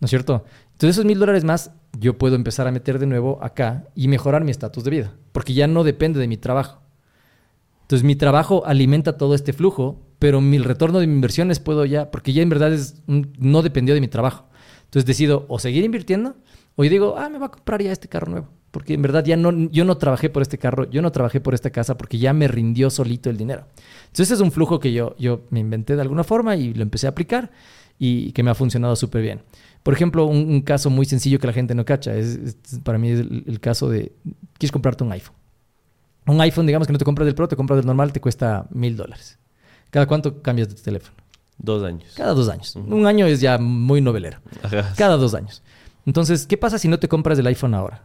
¿no 0.00 0.06
es 0.06 0.10
cierto? 0.10 0.44
Entonces 0.72 0.96
esos 0.96 1.04
mil 1.04 1.18
dólares 1.18 1.44
más 1.44 1.72
yo 1.98 2.18
puedo 2.18 2.36
empezar 2.36 2.66
a 2.66 2.72
meter 2.72 2.98
de 2.98 3.06
nuevo 3.06 3.38
acá 3.42 3.84
y 3.94 4.08
mejorar 4.08 4.44
mi 4.44 4.50
estatus 4.50 4.84
de 4.84 4.90
vida, 4.90 5.14
porque 5.32 5.54
ya 5.54 5.66
no 5.66 5.84
depende 5.84 6.20
de 6.20 6.28
mi 6.28 6.36
trabajo. 6.36 6.82
Entonces 7.82 8.04
mi 8.04 8.16
trabajo 8.16 8.64
alimenta 8.66 9.16
todo 9.16 9.34
este 9.34 9.52
flujo, 9.52 10.00
pero 10.18 10.40
mi 10.40 10.58
retorno 10.58 10.98
de 10.98 11.04
inversiones 11.04 11.60
puedo 11.60 11.84
ya, 11.84 12.10
porque 12.10 12.32
ya 12.32 12.42
en 12.42 12.48
verdad 12.48 12.72
es, 12.72 13.02
no 13.06 13.62
dependió 13.62 13.94
de 13.94 14.00
mi 14.00 14.08
trabajo. 14.08 14.46
Entonces 14.84 15.06
decido 15.06 15.46
o 15.48 15.58
seguir 15.58 15.84
invirtiendo 15.84 16.36
o 16.76 16.84
yo 16.84 16.90
digo, 16.90 17.16
ah, 17.18 17.28
me 17.28 17.38
va 17.38 17.46
a 17.46 17.50
comprar 17.50 17.82
ya 17.82 17.92
este 17.92 18.08
carro 18.08 18.30
nuevo 18.30 18.48
porque 18.72 18.94
en 18.94 19.02
verdad 19.02 19.24
ya 19.24 19.36
no, 19.36 19.52
yo 19.70 19.84
no 19.84 19.98
trabajé 19.98 20.30
por 20.30 20.42
este 20.42 20.58
carro, 20.58 20.90
yo 20.90 21.02
no 21.02 21.12
trabajé 21.12 21.40
por 21.40 21.54
esta 21.54 21.70
casa 21.70 21.96
porque 21.96 22.18
ya 22.18 22.32
me 22.32 22.48
rindió 22.48 22.88
solito 22.90 23.28
el 23.30 23.36
dinero. 23.36 23.66
Entonces 24.00 24.28
ese 24.28 24.34
es 24.34 24.40
un 24.40 24.50
flujo 24.50 24.80
que 24.80 24.92
yo, 24.92 25.14
yo 25.18 25.42
me 25.50 25.60
inventé 25.60 25.94
de 25.94 26.02
alguna 26.02 26.24
forma 26.24 26.56
y 26.56 26.72
lo 26.72 26.82
empecé 26.82 27.06
a 27.06 27.10
aplicar 27.10 27.50
y 27.98 28.32
que 28.32 28.42
me 28.42 28.50
ha 28.50 28.54
funcionado 28.54 28.96
súper 28.96 29.22
bien. 29.22 29.42
Por 29.82 29.92
ejemplo, 29.92 30.24
un, 30.24 30.62
caso 30.62 30.88
muy 30.88 31.04
sencillo 31.04 31.38
que 31.38 31.46
la 31.46 31.52
gente 31.52 31.74
no 31.74 31.84
cacha, 31.84 32.14
es, 32.14 32.56
para 32.82 32.98
mí 32.98 33.10
es 33.10 33.20
el, 33.20 33.60
caso 33.60 33.90
de, 33.90 34.12
quieres 34.58 34.72
comprarte 34.72 35.04
un 35.04 35.12
iPhone. 35.12 35.36
Un 36.26 36.40
iPhone, 36.40 36.66
digamos 36.66 36.86
que 36.86 36.92
no 36.92 36.98
te 36.98 37.04
compras 37.04 37.26
del 37.26 37.34
Pro, 37.34 37.48
te 37.48 37.56
compras 37.56 37.76
del 37.76 37.86
normal, 37.86 38.12
te 38.12 38.20
cuesta 38.20 38.66
mil 38.70 38.96
dólares. 38.96 39.38
¿Cada 39.90 40.06
cuánto 40.06 40.40
cambias 40.40 40.68
de 40.68 40.76
teléfono? 40.76 41.16
Dos 41.58 41.84
años. 41.84 42.14
Cada 42.16 42.32
dos 42.32 42.48
años. 42.48 42.74
Un 42.74 43.06
año 43.06 43.26
es 43.26 43.40
ya 43.40 43.58
muy 43.58 44.00
novelero. 44.00 44.38
Cada 44.96 45.16
dos 45.16 45.34
años. 45.34 45.62
Entonces, 46.06 46.46
¿qué 46.46 46.56
pasa 46.56 46.78
si 46.78 46.88
no 46.88 46.98
te 46.98 47.08
compras 47.08 47.38
el 47.38 47.46
iPhone 47.46 47.74
ahora? 47.74 48.02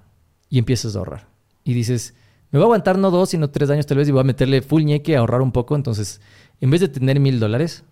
Y 0.49 0.59
empiezas 0.59 0.95
a 0.95 0.99
ahorrar. 0.99 1.27
Y 1.63 1.73
dices, 1.73 2.13
me 2.51 2.59
voy 2.59 2.63
a 2.63 2.67
aguantar 2.67 2.97
no 2.97 3.11
dos, 3.11 3.29
sino 3.29 3.49
tres 3.49 3.69
años 3.69 3.85
tal 3.85 3.97
vez 3.97 4.07
y 4.07 4.11
voy 4.11 4.21
a 4.21 4.23
meterle 4.23 4.61
full 4.61 4.83
ñeque 4.83 5.15
a 5.15 5.19
ahorrar 5.19 5.41
un 5.41 5.51
poco. 5.51 5.75
Entonces, 5.75 6.21
en 6.61 6.69
vez 6.69 6.81
de 6.81 6.87
tener 6.87 7.19
mil 7.19 7.39
dólares, 7.39 7.83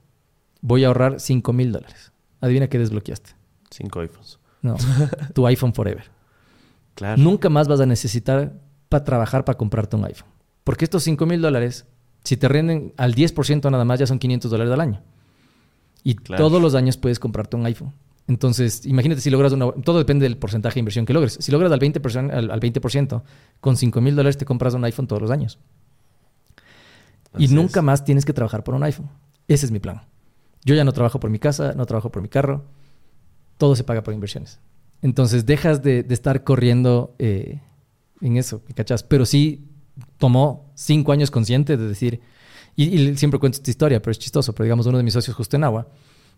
voy 0.62 0.84
a 0.84 0.88
ahorrar 0.88 1.20
cinco 1.20 1.54
mil 1.54 1.72
dólares. 1.72 2.12
Adivina 2.42 2.68
qué 2.68 2.80
desbloqueaste. 2.80 3.32
Cinco 3.70 4.00
iPhones. 4.02 4.40
No, 4.62 4.76
tu 5.34 5.46
iPhone 5.48 5.74
Forever. 5.74 6.06
Claro. 6.96 7.22
Nunca 7.22 7.50
más 7.50 7.68
vas 7.68 7.82
a 7.82 7.86
necesitar 7.86 8.54
para 8.88 9.04
trabajar 9.04 9.44
para 9.44 9.58
comprarte 9.58 9.96
un 9.96 10.06
iPhone. 10.06 10.30
Porque 10.64 10.86
estos 10.86 11.04
cinco 11.04 11.26
mil 11.26 11.42
dólares, 11.42 11.86
si 12.24 12.38
te 12.38 12.48
rinden 12.48 12.94
al 12.98 13.14
10% 13.14 13.70
nada 13.70 13.86
más, 13.86 14.00
ya 14.00 14.08
son 14.08 14.18
500 14.18 14.50
dólares 14.50 14.74
al 14.74 14.82
año. 14.82 15.02
Y 16.04 16.16
todos 16.16 16.62
los 16.62 16.76
años 16.76 16.98
puedes 16.98 17.20
comprarte 17.20 17.56
un 17.56 17.66
iPhone. 17.66 17.94
Entonces, 18.28 18.86
imagínate 18.86 19.22
si 19.22 19.30
logras 19.30 19.54
una... 19.54 19.72
Todo 19.72 20.00
depende 20.00 20.24
del 20.24 20.38
porcentaje 20.38 20.76
de 20.76 20.80
inversión 20.80 21.06
que 21.06 21.14
logres. 21.14 21.38
Si 21.40 21.52
logras 21.52 21.72
al 21.72 21.80
20%, 21.80 22.32
al, 22.34 22.60
20% 22.60 23.22
con 23.60 23.78
5 23.78 24.02
mil 24.02 24.16
dólares 24.16 24.38
te 24.38 24.46
compras 24.46 24.74
un 24.74 24.84
iPhone 24.84 25.08
todos 25.08 25.22
los 25.22 25.32
años. 25.32 25.60
y 27.38 27.48
nunca 27.50 27.82
más 27.82 28.04
tienes 28.04 28.26
que 28.26 28.34
trabajar 28.34 28.64
por 28.64 28.74
un 28.74 28.84
iPhone. 28.84 29.10
Ese 29.48 29.68
es 29.68 29.72
mi 29.72 29.80
plan. 29.80 30.02
Yo 30.64 30.74
ya 30.74 30.84
no 30.84 30.92
trabajo 30.92 31.20
por 31.20 31.30
mi 31.30 31.38
casa, 31.38 31.74
no 31.76 31.86
trabajo 31.86 32.12
por 32.12 32.24
mi 32.24 32.30
carro. 32.30 32.66
Todo 33.58 33.76
se 33.76 33.84
paga 33.84 34.02
por 34.02 34.14
inversiones. 34.14 34.60
Entonces, 35.04 35.46
dejas 35.46 35.84
de, 35.84 36.06
estar 36.10 36.44
corriendo 36.44 37.14
eh, 37.20 37.62
en 38.22 38.38
eso, 38.38 38.64
¿me 38.68 38.74
cachas? 38.74 39.04
Pero 39.04 39.28
sí 39.28 39.68
tomó 40.18 40.72
cinco 40.74 41.12
años 41.12 41.30
consciente 41.30 41.78
de 41.78 41.88
decir... 41.88 42.22
Y, 42.78 42.86
y, 42.86 43.16
siempre 43.16 43.40
cuento 43.40 43.58
esta 43.58 43.70
historia, 43.70 44.02
pero 44.02 44.12
es 44.12 44.20
chistoso. 44.20 44.54
Pero 44.54 44.66
digamos, 44.66 44.88
uno 44.88 44.98
de 44.98 45.04
mis 45.04 45.14
socios 45.14 45.36
justo 45.36 45.56
en 45.56 45.64
agua, 45.64 45.88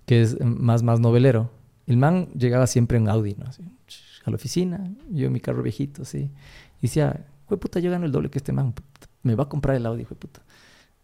que 0.05 0.21
es 0.21 0.39
más, 0.41 0.83
más 0.83 0.99
novelero, 0.99 1.49
el 1.88 1.97
man 1.97 2.29
llegaba 2.38 2.67
siempre 2.67 2.97
en 2.97 3.09
Audi, 3.09 3.35
¿no? 3.35 3.45
A 4.25 4.29
la 4.29 4.35
oficina, 4.35 4.93
yo 5.09 5.27
en 5.27 5.33
mi 5.33 5.39
carro 5.39 5.63
viejito, 5.63 6.01
así. 6.01 6.29
Y 6.79 6.81
decía, 6.81 7.25
güey, 7.47 7.59
puta, 7.59 7.79
yo 7.79 7.89
gano 7.89 8.05
el 8.05 8.11
doble 8.11 8.29
que 8.29 8.38
este 8.38 8.51
man. 8.51 8.73
Me 9.23 9.35
va 9.35 9.45
a 9.45 9.49
comprar 9.49 9.77
el 9.77 9.85
Audi, 9.85 10.03
güey, 10.03 10.19
puta. 10.19 10.41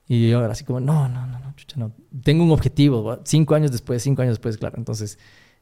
Y 0.08 0.30
yo 0.30 0.40
ahora 0.40 0.52
así 0.52 0.66
como, 0.66 0.82
no, 0.82 1.08
no, 1.08 1.26
no, 1.26 1.40
no, 1.40 1.54
chucha, 1.56 1.78
no. 1.78 1.94
Tengo 2.22 2.44
un 2.44 2.52
objetivo. 2.52 3.20
Cinco 3.24 3.56
años 3.56 3.72
después, 3.72 4.04
cinco 4.04 4.22
años 4.22 4.34
después, 4.34 4.58
claro. 4.58 4.76
Entonces, 4.78 5.18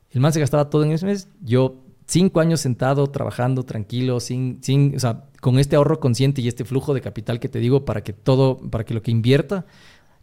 el 0.09 0.22
man 0.22 0.34
se 0.34 0.39
gastaba 0.39 0.72
todo 0.72 0.84
en 0.84 0.91
ese 0.91 1.05
mes. 1.05 1.28
Yo, 1.41 1.86
cinco 2.07 2.39
años 2.39 2.59
sentado, 2.59 3.05
trabajando, 3.07 3.63
tranquilo, 3.63 4.19
sin, 4.19 4.57
sin, 4.63 4.95
o 4.95 4.99
sea, 4.99 5.26
con 5.39 5.59
este 5.59 5.76
ahorro 5.76 5.99
consciente 5.99 6.41
y 6.41 6.47
este 6.47 6.65
flujo 6.65 6.95
de 6.95 7.01
capital 7.01 7.39
que 7.39 7.47
te 7.47 7.59
digo 7.59 7.86
para 7.86 8.03
que 8.03 8.13
todo, 8.13 8.57
para 8.57 8.84
que 8.86 8.95
lo 8.95 9.03
que 9.03 9.11
invierta, 9.11 9.67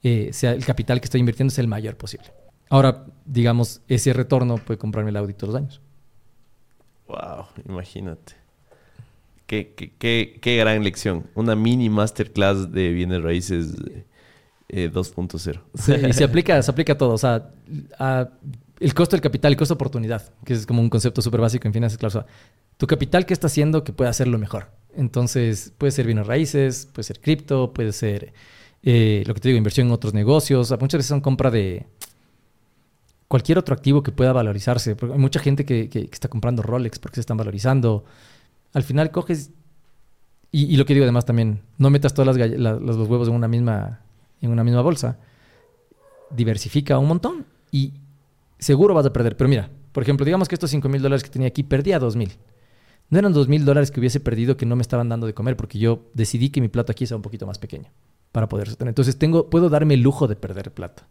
eh, 0.03 0.31
sea 0.33 0.53
el 0.53 0.65
capital 0.65 1.01
que 1.01 1.05
estoy 1.05 1.21
invirtiendo 1.21 1.55
sea 1.55 1.63
el 1.63 1.69
mayor 1.69 1.97
posible. 1.97 2.27
Ahora, 2.69 3.07
digamos, 3.25 3.81
ese 3.89 4.13
retorno 4.13 4.57
puede 4.57 4.79
comprarme 4.79 5.11
el 5.11 5.17
Audi 5.17 5.35
todos 5.35 5.55
los 5.55 5.63
años. 5.63 5.81
Wow, 7.07 7.47
imagínate. 7.67 8.35
Qué, 9.47 9.73
qué, 9.75 9.93
qué, 9.99 10.39
qué, 10.43 10.57
gran 10.57 10.85
lección. 10.85 11.25
Una 11.35 11.57
mini 11.57 11.89
masterclass 11.89 12.71
de 12.71 12.91
bienes 12.91 13.23
raíces 13.23 13.77
2.0. 14.69 15.57
Eh, 15.57 15.61
sí, 15.75 15.93
y 16.07 16.13
se 16.13 16.25
aplica, 16.25 16.63
se 16.63 16.71
aplica 16.71 16.93
a 16.93 16.99
todo. 16.99 17.15
O 17.15 17.19
sea, 17.19 17.51
el 18.81 18.95
costo 18.95 19.17
del 19.17 19.23
capital, 19.23 19.53
el 19.53 19.59
costo 19.59 19.75
de 19.75 19.77
oportunidad, 19.77 20.35
que 20.45 20.53
es 20.53 20.67
como 20.67 20.83
un 20.83 20.91
concepto 20.91 21.23
súper 21.23 21.41
básico 21.41 21.67
en 21.67 21.73
finanzas, 21.73 21.99
claro. 21.99 22.19
O 22.19 22.23
sea, 22.23 22.27
tu 22.77 22.87
capital, 22.87 23.25
¿qué 23.25 23.33
está 23.33 23.47
haciendo 23.47 23.85
que 23.85 23.93
pueda 23.93 24.11
hacerlo 24.11 24.39
mejor? 24.39 24.71
Entonces, 24.95 25.73
puede 25.79 25.93
ser 25.93 26.07
bienes 26.07 26.27
raíces, 26.27 26.89
puede 26.93 27.05
ser 27.05 27.21
cripto, 27.21 27.73
puede 27.73 27.93
ser 27.93 28.33
eh, 28.83 29.25
lo 29.27 29.35
que 29.35 29.41
te 29.41 29.49
digo, 29.49 29.59
inversión 29.59 29.87
en 29.87 29.93
otros 29.93 30.15
negocios. 30.15 30.71
muchas 30.81 30.99
veces 30.99 31.09
son 31.09 31.21
compra 31.21 31.51
de 31.51 31.87
cualquier 33.29 33.59
otro 33.59 33.75
activo 33.75 34.03
que 34.03 34.11
pueda 34.11 34.33
valorizarse. 34.33 34.97
Porque 34.97 35.15
hay 35.15 35.21
mucha 35.21 35.39
gente 35.39 35.65
que, 35.65 36.09
está 36.11 36.29
comprando 36.29 36.63
Rolex 36.63 36.99
porque 36.99 37.17
se 37.17 37.21
están 37.21 37.37
valorizando. 37.37 38.05
Al 38.73 38.83
final 38.83 39.11
coges. 39.11 39.51
Y, 40.51 40.77
lo 40.79 40.87
que 40.87 40.95
digo 40.95 41.05
además 41.05 41.27
también, 41.27 41.61
no 41.77 41.91
metas 41.91 42.15
todos 42.15 42.27
los, 42.27 42.97
huevos 43.09 43.29
en 43.29 43.35
una 43.35 43.49
misma, 43.49 44.01
en 44.41 44.51
una 44.51 44.65
misma 44.65 44.81
bolsa. 44.81 45.19
Diversifica 46.31 46.99
un 46.99 47.07
montón 47.07 47.47
y 47.71 47.93
seguro 48.59 48.95
vas 48.95 49.05
a 49.05 49.13
perder. 49.13 49.37
Pero 49.37 49.49
mira, 49.49 49.71
por 49.93 50.03
ejemplo, 50.03 50.25
digamos 50.25 50.49
que 50.49 50.55
estos 50.55 50.71
5 50.71 50.89
mil 50.89 51.03
dólares 51.03 51.23
que 51.23 51.29
tenía 51.29 51.49
aquí 51.49 51.63
perdía 51.63 51.99
2 51.99 52.17
mil. 52.17 52.33
No 53.11 53.19
eran 53.19 53.33
2 53.33 53.49
mil 53.49 53.65
dólares 53.65 53.91
que 53.91 54.01
hubiese 54.01 54.21
perdido 54.21 54.57
que 54.57 54.67
no 54.67 54.77
me 54.77 54.83
estaban 54.83 55.09
dando 55.09 55.27
de 55.27 55.35
comer 55.35 55.57
porque 55.57 55.79
yo 55.79 56.11
decidí 56.15 56.51
que 56.51 56.61
mi 56.61 56.69
plato 56.69 56.93
aquí 56.93 57.07
sea 57.07 57.17
un 57.17 57.23
poquito 57.23 57.47
más 57.47 57.59
pequeño 57.59 57.91
para 58.33 58.49
poder 58.49 58.69
sostener. 58.69 58.91
Entonces 58.91 59.19
tengo, 59.19 59.49
puedo 59.51 59.69
darme 59.69 59.95
el 59.95 60.01
lujo 60.01 60.29
de 60.29 60.37
perder 60.37 60.73
plata. 60.73 61.09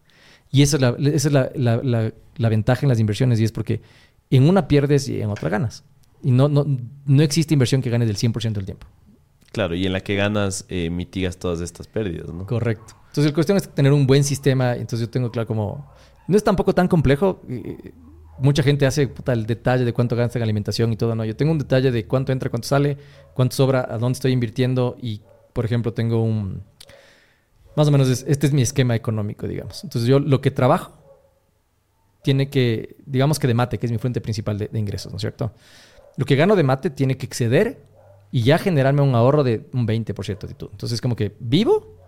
Y 0.52 0.62
esa 0.62 0.78
es, 0.78 0.82
la, 0.82 0.90
esa 1.10 1.28
es 1.28 1.34
la, 1.34 1.52
la, 1.56 2.14
la, 2.38 2.50
ventaja 2.50 2.82
en 2.84 2.90
las 2.90 3.00
inversiones 3.00 3.40
y 3.40 3.44
es 3.44 3.52
porque 3.52 3.82
en 4.30 4.48
una 4.48 4.68
pierdes 4.68 5.10
y 5.10 5.22
en 5.22 5.30
otra 5.30 5.50
ganas. 5.50 5.84
Y 6.24 6.32
no, 6.32 6.48
no, 6.48 6.66
no 7.06 7.24
existe 7.24 7.54
inversión 7.54 7.82
que 7.82 7.90
gane 7.90 8.06
del 8.06 8.18
100% 8.18 8.54
del 8.54 8.66
tiempo. 8.66 8.88
Claro, 9.52 9.76
y 9.76 9.86
en 9.86 9.94
la 9.94 10.02
que 10.02 10.16
ganas 10.16 10.66
eh, 10.70 10.90
mitigas 10.90 11.38
todas 11.38 11.62
estas 11.62 11.88
pérdidas, 11.88 12.34
¿no? 12.34 12.46
Correcto. 12.46 12.96
Entonces, 13.08 13.32
la 13.32 13.34
cuestión 13.34 13.58
es 13.58 13.70
tener 13.70 13.92
un 13.92 14.06
buen 14.06 14.24
sistema. 14.24 14.74
Entonces, 14.74 15.02
yo 15.02 15.10
tengo 15.10 15.32
claro 15.32 15.48
como... 15.48 15.92
No 16.28 16.38
es 16.38 16.44
tampoco 16.44 16.74
tan 16.76 16.88
complejo. 16.88 17.42
Mucha 18.40 18.62
gente 18.62 18.86
hace 18.86 19.12
el 19.28 19.46
detalle 19.46 19.86
de 19.86 19.94
cuánto 19.94 20.16
gasta 20.16 20.38
en 20.38 20.44
alimentación 20.44 20.94
y 20.94 20.98
todo, 20.98 21.16
¿no? 21.16 21.26
Yo 21.26 21.36
tengo 21.36 21.52
un 21.52 21.58
detalle 21.58 21.92
de 21.92 22.06
cuánto 22.06 22.32
entra, 22.32 22.50
cuánto 22.50 22.68
sale, 22.68 22.98
cuánto 23.34 23.56
sobra, 23.56 23.88
a 23.90 23.98
dónde 23.98 24.18
estoy 24.18 24.32
invirtiendo 24.34 24.98
y, 25.02 25.22
por 25.54 25.66
ejemplo, 25.66 25.94
tengo 25.94 26.22
un 26.22 26.62
más 27.78 27.88
o 27.88 27.92
menos 27.92 28.10
este 28.10 28.48
es 28.48 28.54
mi 28.54 28.64
esquema 28.64 28.96
económico, 28.96 29.48
digamos. 29.48 29.84
Entonces 29.84 30.10
yo 30.10 30.18
lo 30.20 30.42
que 30.42 30.50
trabajo 30.50 30.94
tiene 32.24 32.50
que, 32.50 32.98
digamos 33.06 33.38
que 33.38 33.46
de 33.46 33.54
mate, 33.54 33.78
que 33.78 33.86
es 33.86 33.92
mi 33.92 34.00
fuente 34.00 34.20
principal 34.20 34.58
de, 34.58 34.70
ingresos, 34.74 35.12
¿no 35.12 35.18
es 35.18 35.22
cierto? 35.22 35.54
Lo 36.18 36.26
que 36.26 36.36
gano 36.36 36.56
de 36.56 36.64
mate 36.64 36.90
tiene 36.90 37.18
que 37.18 37.28
exceder 37.28 37.86
y 38.32 38.42
ya 38.42 38.58
generarme 38.58 39.04
un 39.04 39.14
ahorro 39.14 39.44
de 39.44 39.70
un 39.74 39.86
20% 39.88 40.48
de 40.48 40.56
todo. 40.56 40.72
Entonces 40.72 41.00
como 41.02 41.16
que 41.16 41.36
vivo 41.40 42.00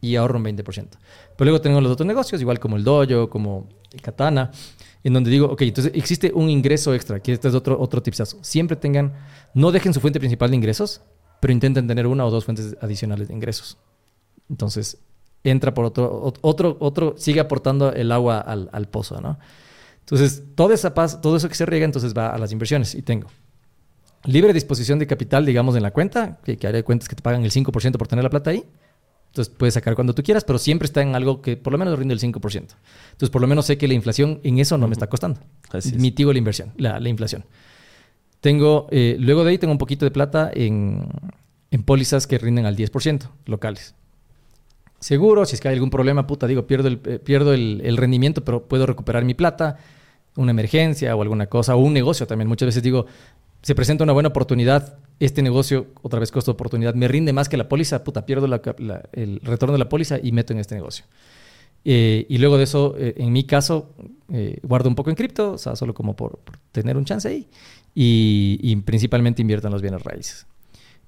y 0.00 0.16
ahorro 0.16 0.38
un 0.38 0.44
20%. 0.44 0.64
Pero 0.64 0.88
luego 1.38 1.60
tengo 1.60 1.80
los 1.80 1.92
otros 1.92 2.06
negocios, 2.08 2.40
igual 2.40 2.58
como 2.58 2.76
el 2.76 2.82
dojo, 2.82 3.30
como 3.30 3.68
el 3.92 4.02
katana, 4.02 4.50
en 5.04 5.12
donde 5.12 5.30
digo, 5.30 5.46
ok, 5.46 5.62
entonces 5.62 5.92
existe 5.94 6.32
un 6.34 6.50
ingreso 6.50 6.94
extra, 6.94 7.20
que 7.20 7.32
este 7.32 7.46
es 7.46 7.54
otro, 7.54 7.80
otro 7.80 8.02
tipsazo. 8.02 8.42
Siempre 8.42 8.76
tengan, 8.76 9.12
no 9.54 9.70
dejen 9.70 9.94
su 9.94 10.00
fuente 10.00 10.18
principal 10.18 10.50
de 10.50 10.56
ingresos, 10.56 11.00
pero 11.40 11.52
intenten 11.52 11.86
tener 11.86 12.08
una 12.08 12.26
o 12.26 12.30
dos 12.32 12.44
fuentes 12.44 12.76
adicionales 12.80 13.28
de 13.28 13.34
ingresos. 13.34 13.78
Entonces, 14.50 14.98
entra 15.44 15.74
por 15.74 15.84
otro, 15.84 16.34
otro, 16.40 16.76
otro, 16.80 17.14
sigue 17.16 17.40
aportando 17.40 17.92
el 17.92 18.12
agua 18.12 18.38
al, 18.38 18.68
al 18.72 18.88
pozo, 18.88 19.20
¿no? 19.20 19.38
Entonces, 20.00 20.42
toda 20.54 20.74
esa 20.74 20.94
paz, 20.94 21.20
todo 21.20 21.36
eso 21.36 21.48
que 21.48 21.54
se 21.54 21.66
riega, 21.66 21.84
entonces 21.84 22.14
va 22.16 22.28
a 22.28 22.38
las 22.38 22.52
inversiones 22.52 22.94
y 22.94 23.02
tengo 23.02 23.28
libre 24.24 24.52
disposición 24.52 24.98
de 24.98 25.06
capital, 25.06 25.44
digamos, 25.44 25.76
en 25.76 25.82
la 25.82 25.90
cuenta, 25.90 26.38
que, 26.44 26.56
que 26.56 26.66
haré 26.66 26.82
cuentas 26.82 27.08
que 27.08 27.16
te 27.16 27.22
pagan 27.22 27.44
el 27.44 27.50
5% 27.50 27.96
por 27.96 28.08
tener 28.08 28.22
la 28.22 28.30
plata 28.30 28.50
ahí. 28.50 28.64
Entonces, 29.28 29.52
puedes 29.56 29.74
sacar 29.74 29.94
cuando 29.94 30.14
tú 30.14 30.22
quieras, 30.22 30.44
pero 30.44 30.58
siempre 30.58 30.86
está 30.86 31.00
en 31.00 31.14
algo 31.14 31.40
que 31.40 31.56
por 31.56 31.72
lo 31.72 31.78
menos 31.78 31.98
rinde 31.98 32.12
el 32.14 32.20
5%. 32.20 32.34
Entonces, 32.34 33.30
por 33.30 33.40
lo 33.40 33.46
menos 33.46 33.64
sé 33.66 33.78
que 33.78 33.88
la 33.88 33.94
inflación 33.94 34.40
en 34.42 34.58
eso 34.58 34.76
no 34.76 34.88
me 34.88 34.92
está 34.92 35.06
costando. 35.06 35.40
Así 35.70 35.96
Mitigo 35.96 36.32
la 36.32 36.38
inversión, 36.38 36.72
la, 36.76 37.00
la 37.00 37.08
inflación. 37.08 37.46
Tengo, 38.40 38.88
eh, 38.90 39.16
luego 39.18 39.44
de 39.44 39.52
ahí 39.52 39.58
tengo 39.58 39.72
un 39.72 39.78
poquito 39.78 40.04
de 40.04 40.10
plata 40.10 40.50
en, 40.52 41.08
en 41.70 41.82
pólizas 41.82 42.26
que 42.26 42.36
rinden 42.38 42.66
al 42.66 42.76
10% 42.76 43.30
locales 43.46 43.94
seguro, 45.02 45.44
si 45.44 45.56
es 45.56 45.60
que 45.60 45.68
hay 45.68 45.74
algún 45.74 45.90
problema, 45.90 46.26
puta, 46.26 46.46
digo, 46.46 46.66
pierdo 46.66 46.88
el, 46.88 47.00
eh, 47.04 47.18
pierdo 47.18 47.52
el, 47.52 47.96
rendimiento, 47.96 48.44
pero 48.44 48.66
puedo 48.66 48.86
recuperar 48.86 49.24
mi 49.24 49.34
plata, 49.34 49.76
una 50.36 50.52
emergencia 50.52 51.14
o 51.16 51.22
alguna 51.22 51.46
cosa, 51.46 51.74
o 51.74 51.80
un 51.80 51.92
negocio 51.92 52.26
también. 52.26 52.48
Muchas 52.48 52.66
veces 52.66 52.82
digo, 52.82 53.06
se 53.62 53.74
presenta 53.74 54.04
una 54.04 54.12
buena 54.12 54.28
oportunidad, 54.28 54.96
este 55.18 55.42
negocio, 55.42 55.88
otra 56.02 56.20
vez 56.20 56.30
costo 56.30 56.52
de 56.52 56.54
oportunidad, 56.54 56.94
me 56.94 57.08
rinde 57.08 57.32
más 57.32 57.48
que 57.48 57.56
la 57.56 57.68
póliza, 57.68 58.04
puta, 58.04 58.24
pierdo 58.24 58.46
el 58.46 59.40
retorno 59.42 59.72
de 59.72 59.78
la 59.78 59.88
póliza 59.88 60.18
y 60.22 60.32
meto 60.32 60.52
en 60.52 60.60
este 60.60 60.76
negocio. 60.76 61.04
Eh, 61.84 62.26
y 62.28 62.38
luego 62.38 62.56
de 62.58 62.64
eso, 62.64 62.94
eh, 62.96 63.14
en 63.16 63.32
mi 63.32 63.44
caso, 63.44 63.90
guardo 64.62 64.88
un 64.88 64.94
poco 64.94 65.10
en 65.10 65.16
cripto, 65.16 65.52
o 65.52 65.58
sea, 65.58 65.74
solo 65.76 65.94
como 65.94 66.14
por, 66.14 66.38
tener 66.70 66.96
un 66.96 67.04
chance 67.04 67.28
ahí, 67.28 67.48
y, 67.94 68.58
y 68.62 68.76
principalmente 68.76 69.42
invierto 69.42 69.66
en 69.66 69.72
los 69.72 69.82
bienes 69.82 70.02
raíces. 70.02 70.46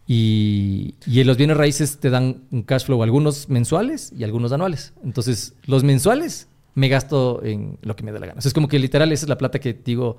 Y, 0.07 0.97
y, 1.07 1.25
los 1.25 1.39
bienes 1.39 1.57
raíces 1.57 1.99
te 1.99 2.11
dan 2.11 2.43
un 2.51 2.63
cash 2.63 2.85
flow, 2.85 3.03
algunos 3.03 3.49
mensuales 3.49 4.13
y 4.17 4.25
algunos 4.25 4.53
anuales. 4.53 4.93
Entonces, 5.03 5.55
los 5.65 5.83
mensuales 5.83 6.49
me 6.75 6.89
gasto 6.89 7.43
en 7.43 7.79
lo 7.83 7.97
que 7.97 8.03
me 8.03 8.13
da 8.13 8.19
la 8.19 8.27
gana. 8.27 8.41
es 8.45 8.53
como 8.53 8.69
que 8.69 8.79
literal 8.79 9.13
esa 9.13 9.25
es 9.25 9.29
la 9.29 9.39
plata 9.39 9.59
que 9.59 9.73
digo, 9.73 10.19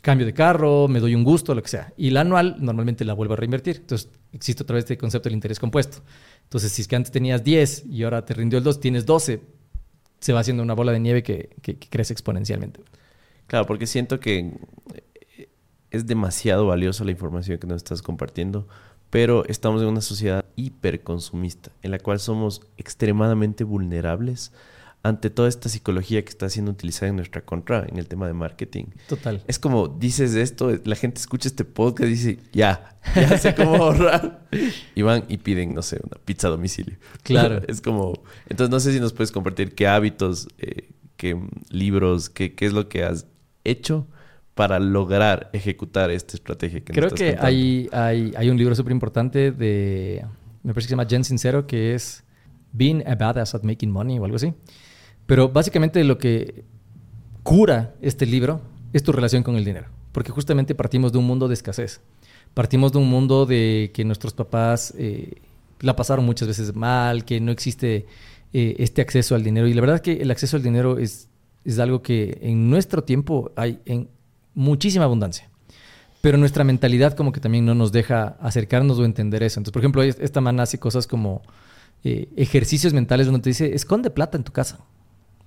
cambio 0.00 0.26
de 0.26 0.34
carro, 0.34 0.86
me 0.86 1.00
doy 1.00 1.14
un 1.14 1.24
gusto, 1.24 1.54
lo 1.54 1.62
que 1.62 1.68
sea. 1.68 1.92
Y 1.96 2.10
la 2.10 2.20
anual 2.20 2.56
normalmente 2.60 3.04
la 3.04 3.14
vuelvo 3.14 3.34
a 3.34 3.36
reinvertir. 3.36 3.76
Entonces, 3.76 4.08
existe 4.32 4.62
otra 4.62 4.74
vez 4.74 4.84
este 4.84 4.96
concepto 4.96 5.28
del 5.28 5.34
interés 5.34 5.58
compuesto. 5.58 5.98
Entonces, 6.44 6.70
si 6.70 6.82
es 6.82 6.88
que 6.88 6.94
antes 6.94 7.10
tenías 7.10 7.42
10 7.42 7.86
y 7.86 8.04
ahora 8.04 8.24
te 8.24 8.34
rindió 8.34 8.58
el 8.58 8.64
2, 8.64 8.78
tienes 8.78 9.06
12, 9.06 9.40
se 10.20 10.32
va 10.32 10.40
haciendo 10.40 10.62
una 10.62 10.74
bola 10.74 10.92
de 10.92 11.00
nieve 11.00 11.22
que 11.22 11.48
crece 11.90 12.12
exponencialmente. 12.12 12.80
Claro, 13.46 13.66
porque 13.66 13.86
siento 13.86 14.20
que 14.20 14.52
es 15.94 16.06
demasiado 16.06 16.66
valiosa 16.66 17.04
la 17.04 17.12
información 17.12 17.58
que 17.58 17.68
nos 17.68 17.76
estás 17.76 18.02
compartiendo, 18.02 18.66
pero 19.10 19.44
estamos 19.46 19.80
en 19.80 19.88
una 19.88 20.00
sociedad 20.00 20.44
hiperconsumista 20.56 21.70
en 21.82 21.92
la 21.92 22.00
cual 22.00 22.18
somos 22.18 22.62
extremadamente 22.76 23.62
vulnerables 23.62 24.52
ante 25.04 25.30
toda 25.30 25.48
esta 25.48 25.68
psicología 25.68 26.24
que 26.24 26.30
está 26.30 26.48
siendo 26.48 26.72
utilizada 26.72 27.10
en 27.10 27.16
nuestra 27.16 27.42
contra 27.42 27.86
en 27.88 27.98
el 27.98 28.08
tema 28.08 28.26
de 28.26 28.32
marketing. 28.32 28.86
Total. 29.08 29.44
Es 29.46 29.60
como 29.60 29.86
dices 29.86 30.34
esto, 30.34 30.76
la 30.84 30.96
gente 30.96 31.20
escucha 31.20 31.46
este 31.46 31.64
podcast 31.64 32.08
y 32.08 32.12
dice, 32.12 32.38
ya, 32.52 32.98
ya 33.14 33.38
sé 33.38 33.54
cómo 33.54 33.76
ahorrar. 33.76 34.48
y 34.96 35.02
van 35.02 35.24
y 35.28 35.36
piden, 35.36 35.74
no 35.74 35.82
sé, 35.82 36.00
una 36.02 36.20
pizza 36.24 36.48
a 36.48 36.50
domicilio. 36.50 36.96
Claro. 37.22 37.62
es 37.68 37.80
como, 37.80 38.20
entonces 38.48 38.70
no 38.70 38.80
sé 38.80 38.92
si 38.92 38.98
nos 38.98 39.12
puedes 39.12 39.30
compartir 39.30 39.76
qué 39.76 39.86
hábitos, 39.86 40.48
eh, 40.58 40.90
qué 41.16 41.40
libros, 41.68 42.30
qué, 42.30 42.54
qué 42.54 42.66
es 42.66 42.72
lo 42.72 42.88
que 42.88 43.04
has 43.04 43.26
hecho 43.62 44.08
para 44.54 44.78
lograr 44.78 45.50
ejecutar 45.52 46.10
esta 46.10 46.36
estrategia 46.36 46.80
que 46.80 46.92
Creo 46.92 47.10
que 47.10 47.36
hay, 47.40 47.88
hay, 47.92 48.32
hay, 48.36 48.50
un 48.50 48.56
libro 48.56 48.74
súper 48.74 48.92
importante 48.92 49.50
de, 49.50 50.24
me 50.62 50.72
parece 50.72 50.86
que 50.86 50.90
se 50.90 50.96
llama 50.96 51.06
Jen 51.08 51.24
Sincero, 51.24 51.66
que 51.66 51.94
es 51.94 52.24
Being 52.72 53.02
a 53.06 53.16
Badass 53.16 53.54
at 53.54 53.62
Making 53.62 53.90
Money 53.90 54.18
o 54.18 54.24
algo 54.24 54.36
así. 54.36 54.54
Pero 55.26 55.48
básicamente 55.48 56.02
lo 56.04 56.18
que 56.18 56.64
cura 57.42 57.94
este 58.00 58.26
libro 58.26 58.60
es 58.92 59.02
tu 59.02 59.12
relación 59.12 59.42
con 59.42 59.56
el 59.56 59.64
dinero. 59.64 59.88
Porque 60.12 60.30
justamente 60.30 60.74
partimos 60.74 61.12
de 61.12 61.18
un 61.18 61.26
mundo 61.26 61.48
de 61.48 61.54
escasez. 61.54 62.00
Partimos 62.54 62.92
de 62.92 62.98
un 62.98 63.10
mundo 63.10 63.46
de 63.46 63.90
que 63.92 64.04
nuestros 64.04 64.32
papás 64.32 64.94
eh, 64.96 65.40
la 65.80 65.96
pasaron 65.96 66.24
muchas 66.24 66.46
veces 66.46 66.74
mal, 66.74 67.24
que 67.24 67.40
no 67.40 67.50
existe 67.50 68.06
eh, 68.52 68.76
este 68.78 69.02
acceso 69.02 69.34
al 69.34 69.42
dinero. 69.42 69.66
Y 69.66 69.74
la 69.74 69.80
verdad 69.80 69.96
es 69.96 70.02
que 70.02 70.22
el 70.22 70.30
acceso 70.30 70.56
al 70.56 70.62
dinero 70.62 70.98
es, 70.98 71.28
es 71.64 71.78
algo 71.80 72.02
que 72.02 72.38
en 72.42 72.70
nuestro 72.70 73.02
tiempo 73.02 73.50
hay 73.56 73.80
en 73.86 74.08
muchísima 74.54 75.04
abundancia. 75.04 75.48
Pero 76.20 76.38
nuestra 76.38 76.64
mentalidad 76.64 77.14
como 77.14 77.32
que 77.32 77.40
también 77.40 77.66
no 77.66 77.74
nos 77.74 77.92
deja 77.92 78.36
acercarnos 78.40 78.98
o 78.98 79.04
entender 79.04 79.42
eso. 79.42 79.60
Entonces, 79.60 79.72
por 79.72 79.82
ejemplo, 79.82 80.02
esta 80.02 80.40
man 80.40 80.58
hace 80.58 80.78
cosas 80.78 81.06
como 81.06 81.42
eh, 82.02 82.28
ejercicios 82.36 82.94
mentales 82.94 83.26
donde 83.26 83.40
te 83.40 83.50
dice, 83.50 83.74
esconde 83.74 84.10
plata 84.10 84.38
en 84.38 84.44
tu 84.44 84.52
casa. 84.52 84.78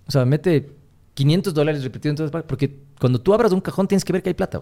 O 0.08 0.12
sea, 0.12 0.24
mete 0.26 0.72
500 1.16 1.54
dólares 1.54 1.84
repetidos 1.84 2.12
en 2.12 2.16
todas 2.18 2.32
partes. 2.32 2.48
Porque 2.48 2.80
cuando 3.00 3.20
tú 3.20 3.34
abras 3.34 3.52
un 3.52 3.62
cajón 3.62 3.88
tienes 3.88 4.06
que 4.06 4.14
ver 4.14 4.22
que 4.22 4.30
hay 4.30 4.36
plata. 4.36 4.62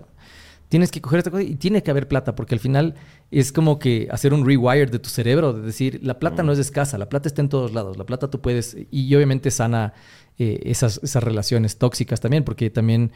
Tienes 0.69 0.89
que 0.89 1.01
coger 1.01 1.19
esta 1.19 1.31
cosa 1.31 1.43
y 1.43 1.55
tiene 1.55 1.83
que 1.83 1.91
haber 1.91 2.07
plata, 2.07 2.33
porque 2.33 2.55
al 2.55 2.59
final 2.59 2.95
es 3.29 3.51
como 3.51 3.77
que 3.77 4.07
hacer 4.09 4.33
un 4.33 4.45
rewire 4.45 4.87
de 4.87 4.97
tu 4.97 5.09
cerebro, 5.09 5.53
de 5.53 5.61
decir, 5.61 5.99
la 6.01 6.17
plata 6.17 6.41
no 6.41 6.51
es 6.51 6.57
escasa, 6.57 6.97
la 6.97 7.07
plata 7.07 7.27
está 7.27 7.41
en 7.41 7.49
todos 7.49 7.71
lados, 7.73 7.97
la 7.97 8.05
plata 8.05 8.31
tú 8.31 8.41
puedes, 8.41 8.75
y 8.89 9.13
obviamente 9.13 9.51
sana 9.51 9.93
eh, 10.39 10.61
esas, 10.63 10.99
esas 11.03 11.23
relaciones 11.23 11.77
tóxicas 11.77 12.19
también, 12.19 12.43
porque 12.43 12.71
también 12.71 13.11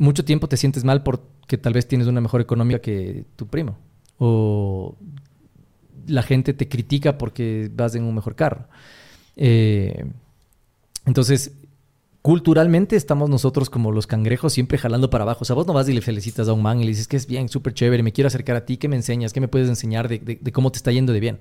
mucho 0.00 0.24
tiempo 0.24 0.48
te 0.48 0.56
sientes 0.56 0.82
mal 0.82 1.02
porque 1.04 1.58
tal 1.58 1.72
vez 1.74 1.86
tienes 1.86 2.08
una 2.08 2.20
mejor 2.20 2.40
economía 2.40 2.80
que 2.80 3.24
tu 3.36 3.46
primo, 3.46 3.78
o 4.18 4.96
la 6.06 6.22
gente 6.22 6.52
te 6.54 6.68
critica 6.68 7.18
porque 7.18 7.70
vas 7.72 7.94
en 7.94 8.02
un 8.04 8.14
mejor 8.14 8.34
carro. 8.34 8.66
Eh, 9.36 10.04
entonces, 11.06 11.52
culturalmente 12.22 12.96
estamos 12.96 13.30
nosotros 13.30 13.70
como 13.70 13.92
los 13.92 14.06
cangrejos 14.06 14.52
siempre 14.52 14.76
jalando 14.78 15.08
para 15.10 15.22
abajo. 15.22 15.40
O 15.42 15.44
sea, 15.44 15.54
vos 15.56 15.66
no 15.66 15.72
vas 15.72 15.88
y 15.88 15.92
le 15.92 16.00
felicitas 16.00 16.48
a 16.48 16.52
un 16.52 16.62
man 16.62 16.80
y 16.80 16.84
le 16.84 16.88
dices 16.90 17.06
que 17.08 17.16
es 17.16 17.26
bien, 17.26 17.48
súper 17.48 17.74
chévere, 17.74 18.02
me 18.02 18.12
quiero 18.12 18.28
acercar 18.28 18.56
a 18.56 18.64
ti, 18.66 18.76
¿qué 18.76 18.88
me 18.88 18.96
enseñas? 18.96 19.32
¿Qué 19.32 19.40
me 19.40 19.48
puedes 19.48 19.68
enseñar 19.68 20.08
de, 20.08 20.18
de- 20.18 20.38
de 20.40 20.52
cómo 20.52 20.72
te 20.72 20.78
está 20.78 20.90
yendo 20.92 21.12
de 21.12 21.20
bien? 21.20 21.38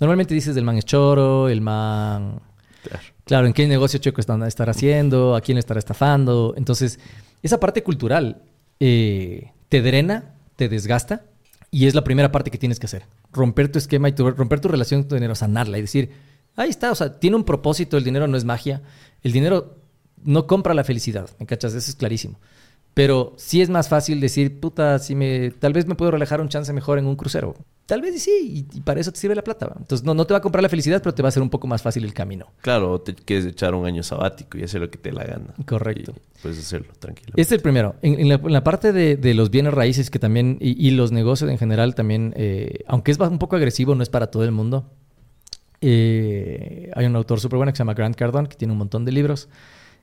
Normalmente 0.00 0.34
dices 0.34 0.56
el 0.56 0.64
man 0.64 0.76
es 0.78 0.84
choro, 0.84 1.48
el 1.48 1.60
man... 1.60 2.40
Claro. 2.82 3.02
Claro, 3.24 3.46
¿en 3.46 3.52
qué 3.52 3.66
negocio 3.66 3.98
checo 3.98 4.20
están, 4.20 4.42
estar 4.44 4.70
haciendo? 4.70 5.34
¿A 5.34 5.40
quién 5.40 5.56
le 5.56 5.60
estará 5.60 5.78
estafando? 5.78 6.54
Entonces, 6.56 6.98
esa 7.42 7.60
parte 7.60 7.82
cultural 7.82 8.42
eh, 8.80 9.52
te 9.68 9.82
drena, 9.82 10.34
te 10.56 10.68
desgasta 10.68 11.24
y 11.70 11.86
es 11.86 11.94
la 11.94 12.04
primera 12.04 12.32
parte 12.32 12.50
que 12.50 12.58
tienes 12.58 12.78
que 12.80 12.86
hacer. 12.86 13.04
Romper 13.32 13.70
tu 13.70 13.78
esquema 13.78 14.08
y 14.08 14.12
tu- 14.12 14.30
romper 14.30 14.60
tu 14.60 14.68
relación 14.68 15.02
con 15.02 15.08
tu 15.10 15.14
dinero, 15.16 15.34
sanarla 15.34 15.78
y 15.78 15.82
decir, 15.82 16.10
ahí 16.56 16.70
está, 16.70 16.90
o 16.90 16.94
sea, 16.94 17.18
tiene 17.20 17.36
un 17.36 17.44
propósito, 17.44 17.96
el 17.96 18.04
dinero 18.04 18.26
no 18.26 18.36
es 18.36 18.44
magia, 18.44 18.82
el 19.22 19.32
dinero 19.32 19.76
no 20.24 20.46
compra 20.46 20.74
la 20.74 20.84
felicidad, 20.84 21.28
¿me 21.38 21.46
cachas? 21.46 21.74
Eso 21.74 21.90
es 21.90 21.96
clarísimo. 21.96 22.38
Pero 22.94 23.34
sí 23.36 23.60
es 23.62 23.70
más 23.70 23.88
fácil 23.88 24.20
decir, 24.20 24.58
puta, 24.58 24.98
si 24.98 25.14
me, 25.14 25.50
tal 25.52 25.72
vez 25.72 25.86
me 25.86 25.94
puedo 25.94 26.10
relajar 26.10 26.40
un 26.40 26.48
chance 26.48 26.72
mejor 26.72 26.98
en 26.98 27.06
un 27.06 27.14
crucero. 27.14 27.54
Tal 27.88 28.02
vez 28.02 28.22
sí, 28.22 28.66
y, 28.70 28.76
y 28.76 28.80
para 28.82 29.00
eso 29.00 29.10
te 29.10 29.18
sirve 29.18 29.34
la 29.34 29.42
plata. 29.42 29.66
¿va? 29.66 29.76
Entonces 29.78 30.04
no, 30.04 30.12
no 30.12 30.26
te 30.26 30.34
va 30.34 30.38
a 30.38 30.40
comprar 30.42 30.62
la 30.62 30.68
felicidad, 30.68 31.00
pero 31.02 31.14
te 31.14 31.22
va 31.22 31.28
a 31.28 31.30
hacer 31.30 31.42
un 31.42 31.48
poco 31.48 31.66
más 31.66 31.80
fácil 31.80 32.04
el 32.04 32.12
camino. 32.12 32.52
Claro, 32.60 32.92
o 32.92 33.00
te 33.00 33.14
quieres 33.14 33.46
echar 33.46 33.74
un 33.74 33.86
año 33.86 34.02
sabático 34.02 34.58
y 34.58 34.62
hacer 34.62 34.82
lo 34.82 34.90
que 34.90 34.98
te 34.98 35.10
la 35.10 35.24
gana. 35.24 35.54
Correcto. 35.66 36.12
Y 36.14 36.42
puedes 36.42 36.58
hacerlo, 36.58 36.92
tranquilo. 36.98 37.30
Este 37.30 37.40
es 37.40 37.52
el 37.52 37.60
primero. 37.62 37.96
En, 38.02 38.20
en 38.20 38.28
la, 38.28 38.34
en 38.34 38.52
la 38.52 38.62
parte 38.62 38.92
de, 38.92 39.16
de 39.16 39.32
los 39.32 39.48
bienes 39.48 39.72
raíces 39.72 40.10
que 40.10 40.18
también, 40.18 40.58
y, 40.60 40.86
y 40.86 40.90
los 40.90 41.12
negocios 41.12 41.48
en 41.50 41.56
general 41.56 41.94
también, 41.94 42.34
eh, 42.36 42.80
aunque 42.88 43.10
es 43.10 43.18
un 43.18 43.38
poco 43.38 43.56
agresivo, 43.56 43.94
no 43.94 44.02
es 44.02 44.10
para 44.10 44.26
todo 44.26 44.44
el 44.44 44.52
mundo. 44.52 44.92
Eh, 45.80 46.90
hay 46.94 47.06
un 47.06 47.16
autor 47.16 47.40
súper 47.40 47.56
bueno 47.56 47.72
que 47.72 47.76
se 47.76 47.80
llama 47.80 47.94
Grant 47.94 48.16
Cardone, 48.16 48.50
que 48.50 48.56
tiene 48.56 48.72
un 48.72 48.78
montón 48.78 49.06
de 49.06 49.12
libros 49.12 49.48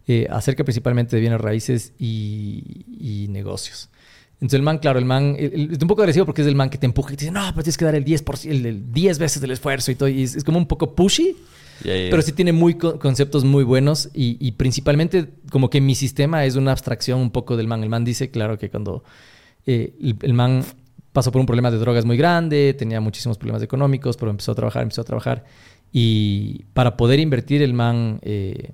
eh, 0.08 0.26
acerca 0.32 0.64
principalmente 0.64 1.16
de 1.16 1.20
bienes 1.20 1.40
raíces 1.40 1.94
y, 2.00 2.86
y 3.00 3.28
negocios. 3.30 3.90
Entonces 4.36 4.58
el 4.58 4.62
man, 4.64 4.78
claro, 4.80 5.00
el 5.00 5.06
man 5.06 5.36
el- 5.40 5.54
el- 5.54 5.72
es 5.74 5.82
un 5.82 5.88
poco 5.88 6.02
agresivo 6.02 6.26
porque 6.26 6.42
es 6.42 6.48
el 6.48 6.56
man 6.56 6.70
que 6.70 6.78
te 6.78 6.86
empuja 6.86 7.14
y 7.14 7.16
te 7.16 7.22
dice, 7.26 7.32
no, 7.32 7.42
pero 7.52 7.64
tienes 7.64 7.78
que 7.78 7.86
dar 7.86 7.96
el 7.96 8.04
10%, 8.06 8.52
el, 8.52 8.66
el 8.66 8.92
10 8.92 9.18
veces 9.18 9.42
del 9.42 9.52
esfuerzo 9.52 9.92
y 9.92 9.96
todo. 9.96 10.10
Y 10.10 10.24
es, 10.24 10.36
es 10.36 10.44
como 10.44 10.58
un 10.58 10.68
poco 10.68 10.94
pushy, 10.94 11.36
ya, 11.84 11.96
ya. 11.96 12.10
pero 12.10 12.22
sí 12.22 12.32
tiene 12.34 12.52
muy 12.52 12.76
co- 12.76 13.00
conceptos 13.00 13.44
muy 13.46 13.64
buenos 13.64 14.10
y, 14.14 14.38
y 14.46 14.52
principalmente 14.54 15.28
como 15.52 15.70
que 15.70 15.80
mi 15.82 15.96
sistema 15.96 16.44
es 16.46 16.56
una 16.56 16.72
abstracción 16.72 17.20
un 17.20 17.32
poco 17.32 17.56
del 17.58 17.68
man. 17.68 17.82
El 17.84 17.90
man 17.90 18.04
dice, 18.04 18.30
claro, 18.30 18.58
que 18.58 18.70
cuando 18.70 19.04
eh, 19.66 19.94
el, 20.02 20.16
el 20.22 20.34
man 20.34 20.64
pasó 21.14 21.32
por 21.32 21.40
un 21.40 21.46
problema 21.48 21.72
de 21.72 21.78
drogas 21.78 22.04
muy 22.04 22.18
grande, 22.18 22.74
tenía 22.78 23.00
muchísimos 23.00 23.38
problemas 23.38 23.64
económicos, 23.64 24.18
pero 24.18 24.30
empezó 24.32 24.52
a 24.52 24.56
trabajar, 24.56 24.84
empezó 24.84 25.00
a 25.02 25.06
trabajar 25.06 25.46
y 25.94 26.64
para 26.74 26.98
poder 26.98 27.20
invertir 27.22 27.62
el 27.62 27.74
man 27.74 28.20
eh, 28.22 28.72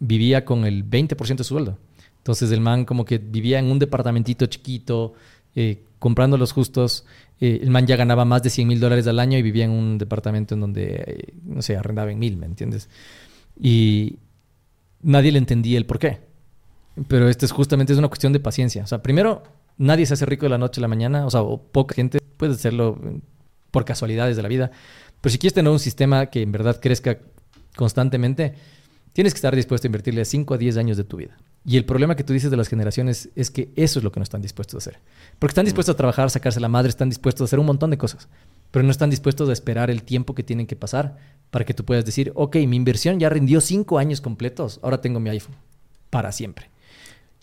vivía 0.00 0.44
con 0.44 0.64
el 0.64 0.82
20% 0.84 1.36
de 1.36 1.44
su 1.44 1.54
sueldo. 1.54 1.78
Entonces 2.24 2.50
el 2.52 2.62
man 2.62 2.86
como 2.86 3.04
que 3.04 3.18
vivía 3.18 3.58
en 3.58 3.66
un 3.66 3.78
departamentito 3.78 4.46
chiquito, 4.46 5.12
eh, 5.54 5.84
comprando 5.98 6.38
los 6.38 6.52
justos. 6.52 7.04
Eh, 7.38 7.60
el 7.62 7.68
man 7.68 7.86
ya 7.86 7.96
ganaba 7.96 8.24
más 8.24 8.42
de 8.42 8.48
100 8.48 8.66
mil 8.66 8.80
dólares 8.80 9.06
al 9.06 9.20
año 9.20 9.36
y 9.36 9.42
vivía 9.42 9.66
en 9.66 9.72
un 9.72 9.98
departamento 9.98 10.54
en 10.54 10.62
donde, 10.62 11.04
eh, 11.06 11.34
no 11.44 11.60
sé, 11.60 11.76
arrendaba 11.76 12.10
en 12.10 12.18
mil, 12.18 12.38
¿me 12.38 12.46
entiendes? 12.46 12.88
Y 13.60 14.20
nadie 15.02 15.32
le 15.32 15.38
entendía 15.38 15.76
el 15.76 15.84
por 15.84 15.98
qué. 15.98 16.20
Pero 17.08 17.28
esto 17.28 17.44
es 17.44 17.52
justamente 17.52 17.92
es 17.92 17.98
una 17.98 18.08
cuestión 18.08 18.32
de 18.32 18.40
paciencia. 18.40 18.84
O 18.84 18.86
sea, 18.86 19.02
primero, 19.02 19.42
nadie 19.76 20.06
se 20.06 20.14
hace 20.14 20.24
rico 20.24 20.46
de 20.46 20.50
la 20.50 20.58
noche 20.58 20.80
a 20.80 20.82
la 20.82 20.88
mañana. 20.88 21.26
O 21.26 21.30
sea, 21.30 21.42
o 21.42 21.60
poca 21.60 21.94
gente 21.94 22.20
puede 22.38 22.54
hacerlo 22.54 22.98
por 23.70 23.84
casualidades 23.84 24.36
de 24.36 24.42
la 24.42 24.48
vida. 24.48 24.70
Pero 25.20 25.30
si 25.30 25.38
quieres 25.38 25.52
tener 25.52 25.70
un 25.70 25.78
sistema 25.78 26.24
que 26.26 26.40
en 26.40 26.52
verdad 26.52 26.80
crezca 26.80 27.18
constantemente, 27.76 28.54
tienes 29.12 29.34
que 29.34 29.38
estar 29.38 29.54
dispuesto 29.54 29.86
a 29.86 29.88
invertirle 29.88 30.24
5 30.24 30.54
a 30.54 30.56
10 30.56 30.78
años 30.78 30.96
de 30.96 31.04
tu 31.04 31.18
vida. 31.18 31.36
Y 31.66 31.78
el 31.78 31.84
problema 31.84 32.14
que 32.14 32.24
tú 32.24 32.32
dices 32.32 32.50
de 32.50 32.56
las 32.56 32.68
generaciones 32.68 33.30
es 33.36 33.50
que 33.50 33.70
eso 33.74 33.98
es 33.98 34.04
lo 34.04 34.12
que 34.12 34.20
no 34.20 34.24
están 34.24 34.42
dispuestos 34.42 34.74
a 34.74 34.78
hacer. 34.78 35.00
Porque 35.38 35.52
están 35.52 35.64
dispuestos 35.64 35.94
a 35.94 35.96
trabajar, 35.96 36.28
sacarse 36.30 36.60
la 36.60 36.68
madre, 36.68 36.90
están 36.90 37.08
dispuestos 37.08 37.42
a 37.42 37.44
hacer 37.46 37.58
un 37.58 37.66
montón 37.66 37.90
de 37.90 37.96
cosas, 37.96 38.28
pero 38.70 38.82
no 38.82 38.90
están 38.90 39.08
dispuestos 39.08 39.48
a 39.48 39.52
esperar 39.52 39.90
el 39.90 40.02
tiempo 40.02 40.34
que 40.34 40.42
tienen 40.42 40.66
que 40.66 40.76
pasar 40.76 41.16
para 41.50 41.64
que 41.64 41.72
tú 41.72 41.84
puedas 41.84 42.04
decir, 42.04 42.32
ok, 42.34 42.56
mi 42.66 42.76
inversión 42.76 43.18
ya 43.18 43.30
rindió 43.30 43.60
5 43.60 43.98
años 43.98 44.20
completos, 44.20 44.78
ahora 44.82 45.00
tengo 45.00 45.20
mi 45.20 45.30
iPhone 45.30 45.56
para 46.10 46.32
siempre. 46.32 46.70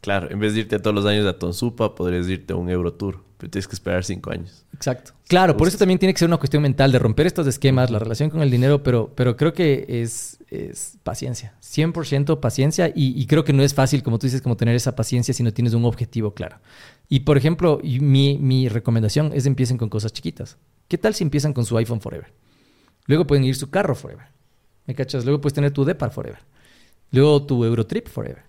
Claro, 0.02 0.32
en 0.32 0.40
vez 0.40 0.54
de 0.54 0.62
irte 0.62 0.80
todos 0.80 0.96
los 0.96 1.06
años 1.06 1.26
a 1.28 1.38
Tonsupa, 1.38 1.94
podrías 1.94 2.28
irte 2.28 2.54
a 2.54 2.56
un 2.56 2.70
Eurotour. 2.70 3.24
Pero 3.38 3.52
tienes 3.52 3.68
que 3.68 3.76
esperar 3.76 4.04
cinco 4.04 4.32
años. 4.32 4.66
Exacto. 4.74 5.14
Claro, 5.28 5.58
por 5.58 5.68
eso 5.68 5.78
también 5.78 5.98
tiene 5.98 6.14
que 6.14 6.20
ser 6.20 6.28
una 6.28 6.38
cuestión 6.38 6.62
mental 6.62 6.92
de 6.92 7.00
romper 7.00 7.26
estos 7.26 7.48
esquemas, 7.48 7.90
la 7.90 7.98
relación 7.98 8.30
con 8.30 8.42
el 8.42 8.52
dinero, 8.52 8.84
pero, 8.84 9.12
pero 9.16 9.36
creo 9.36 9.54
que 9.54 9.86
es, 9.88 10.38
es 10.52 10.97
paciencia, 11.04 11.56
100% 11.62 12.39
paciencia 12.39 12.91
y, 12.93 13.26
creo 13.26 13.43
que 13.43 13.54
no 13.54 13.64
es 13.64 13.74
fácil, 13.74 14.04
como 14.04 14.20
tú 14.20 14.28
dices, 14.28 14.41
como 14.41 14.58
tener 14.58 14.76
esa 14.76 14.95
paciencia 14.95 15.34
si 15.34 15.43
no 15.43 15.54
tienes 15.54 15.74
un 15.74 15.86
objetivo 15.86 16.34
claro. 16.34 16.60
Y 17.10 17.22
por 17.22 17.38
ejemplo, 17.38 17.80
mi, 17.84 18.68
recomendación 18.70 19.32
es 19.34 19.45
empiecen 19.45 19.78
con 19.78 19.89
cosas 19.89 20.14
chiquitas. 20.14 20.58
¿Qué 20.88 20.97
tal 20.97 21.16
si 21.16 21.24
empiezan 21.24 21.54
con 21.54 21.66
su 21.66 21.78
iPhone 21.78 22.02
Forever? 22.02 22.34
Luego 23.08 23.26
pueden 23.26 23.45
ir 23.45 23.56
su 23.56 23.70
carro 23.70 23.95
Forever. 23.95 24.26
¿Me 24.86 24.93
cachas? 24.93 25.24
Luego 25.24 25.39
puedes 25.39 25.54
tener 25.54 25.72
tu 25.72 25.86
Depar 25.86 26.12
Forever. 26.12 26.39
Luego 27.12 27.45
tu 27.45 27.64
Eurotrip 27.64 28.08
Forever. 28.08 28.43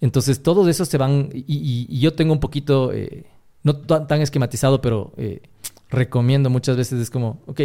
Entonces, 0.00 0.42
todos 0.42 0.68
esos 0.68 0.88
se 0.88 0.98
van. 0.98 1.30
Y, 1.32 2.00
yo 2.00 2.14
tengo 2.14 2.32
un 2.32 2.40
poquito. 2.40 2.92
eh, 2.92 3.24
no 3.66 3.76
tan, 3.76 4.20
esquematizado, 4.22 4.80
pero 4.80 5.12
eh, 5.16 5.42
recomiendo 5.90 6.50
muchas 6.50 6.76
veces. 6.76 7.00
Es 7.00 7.10
como, 7.10 7.42
ok, 7.46 7.60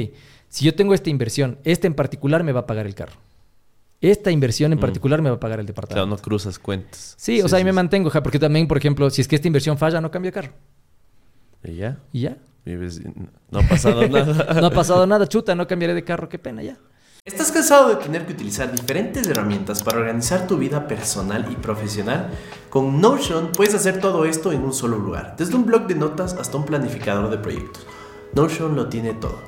si 0.50 0.66
yo 0.66 0.74
tengo 0.74 0.96
esta 0.96 1.12
inversión, 1.12 1.60
esta 1.64 1.86
en 1.86 1.94
particular 1.94 2.44
me 2.44 2.52
va 2.52 2.62
a 2.62 2.66
pagar 2.66 2.88
el 2.88 2.96
carro. 2.96 3.14
Esta 4.02 4.32
inversión 4.32 4.72
en 4.74 4.80
Mm. 4.80 4.82
particular 4.82 5.22
me 5.22 5.30
va 5.30 5.36
a 5.36 5.40
pagar 5.40 5.60
el 5.60 5.66
Claro, 5.66 5.74
departamento. 5.76 6.16
no 6.16 6.22
cruzas 6.22 6.58
cuentas. 6.58 7.14
Sí, 7.18 7.40
o 7.42 7.48
sea, 7.48 7.60
ahí 7.60 7.64
me 7.64 7.70
sí. 7.70 7.76
mantengo, 7.76 8.10
ja, 8.10 8.24
porque 8.24 8.40
también, 8.40 8.68
por 8.68 8.78
ejemplo, 8.78 9.10
si 9.12 9.22
es 9.22 9.28
que 9.28 9.36
esta 9.36 9.48
inversión 9.48 9.78
falla, 9.78 10.02
no 10.02 10.10
cambio 10.10 10.30
de 10.32 10.34
carro. 10.34 10.52
Y 11.64 11.76
ya. 11.76 12.00
Y 12.12 12.22
ya. 12.22 12.38
Vives- 12.66 13.02
No 13.52 13.60
ha 13.60 13.64
pasado 13.64 14.02
nada. 14.08 14.60
No 14.60 14.68
ha 14.68 14.72
pasado 14.72 15.06
nada, 15.08 15.28
chuta, 15.28 15.54
no 15.56 15.68
cambiaré 15.68 15.94
de 15.94 16.04
carro, 16.04 16.28
qué 16.30 16.40
pena, 16.40 16.64
ya. 16.64 16.78
¿Estás 17.24 17.52
cansado 17.52 17.90
de 17.90 17.96
tener 17.98 18.26
que 18.26 18.34
utilizar 18.34 18.72
diferentes 18.72 19.28
herramientas 19.28 19.84
para 19.84 20.00
organizar 20.00 20.48
tu 20.48 20.58
vida 20.58 20.88
personal 20.88 21.48
y 21.52 21.56
profesional? 21.56 22.32
Con 22.72 23.00
Notion 23.00 23.52
puedes 23.52 23.76
hacer 23.76 24.00
todo 24.00 24.26
esto 24.26 24.52
en 24.52 24.64
un 24.64 24.74
solo 24.74 24.98
lugar, 24.98 25.36
desde 25.38 25.54
un 25.56 25.66
blog 25.68 25.86
de 25.86 25.94
notas 25.94 26.34
hasta 26.34 26.58
un 26.58 26.66
planificador 26.66 27.30
de 27.30 27.38
proyectos. 27.38 27.86
Notion 28.34 28.76
lo 28.76 28.90
tiene 28.90 29.14
todo. 29.14 29.40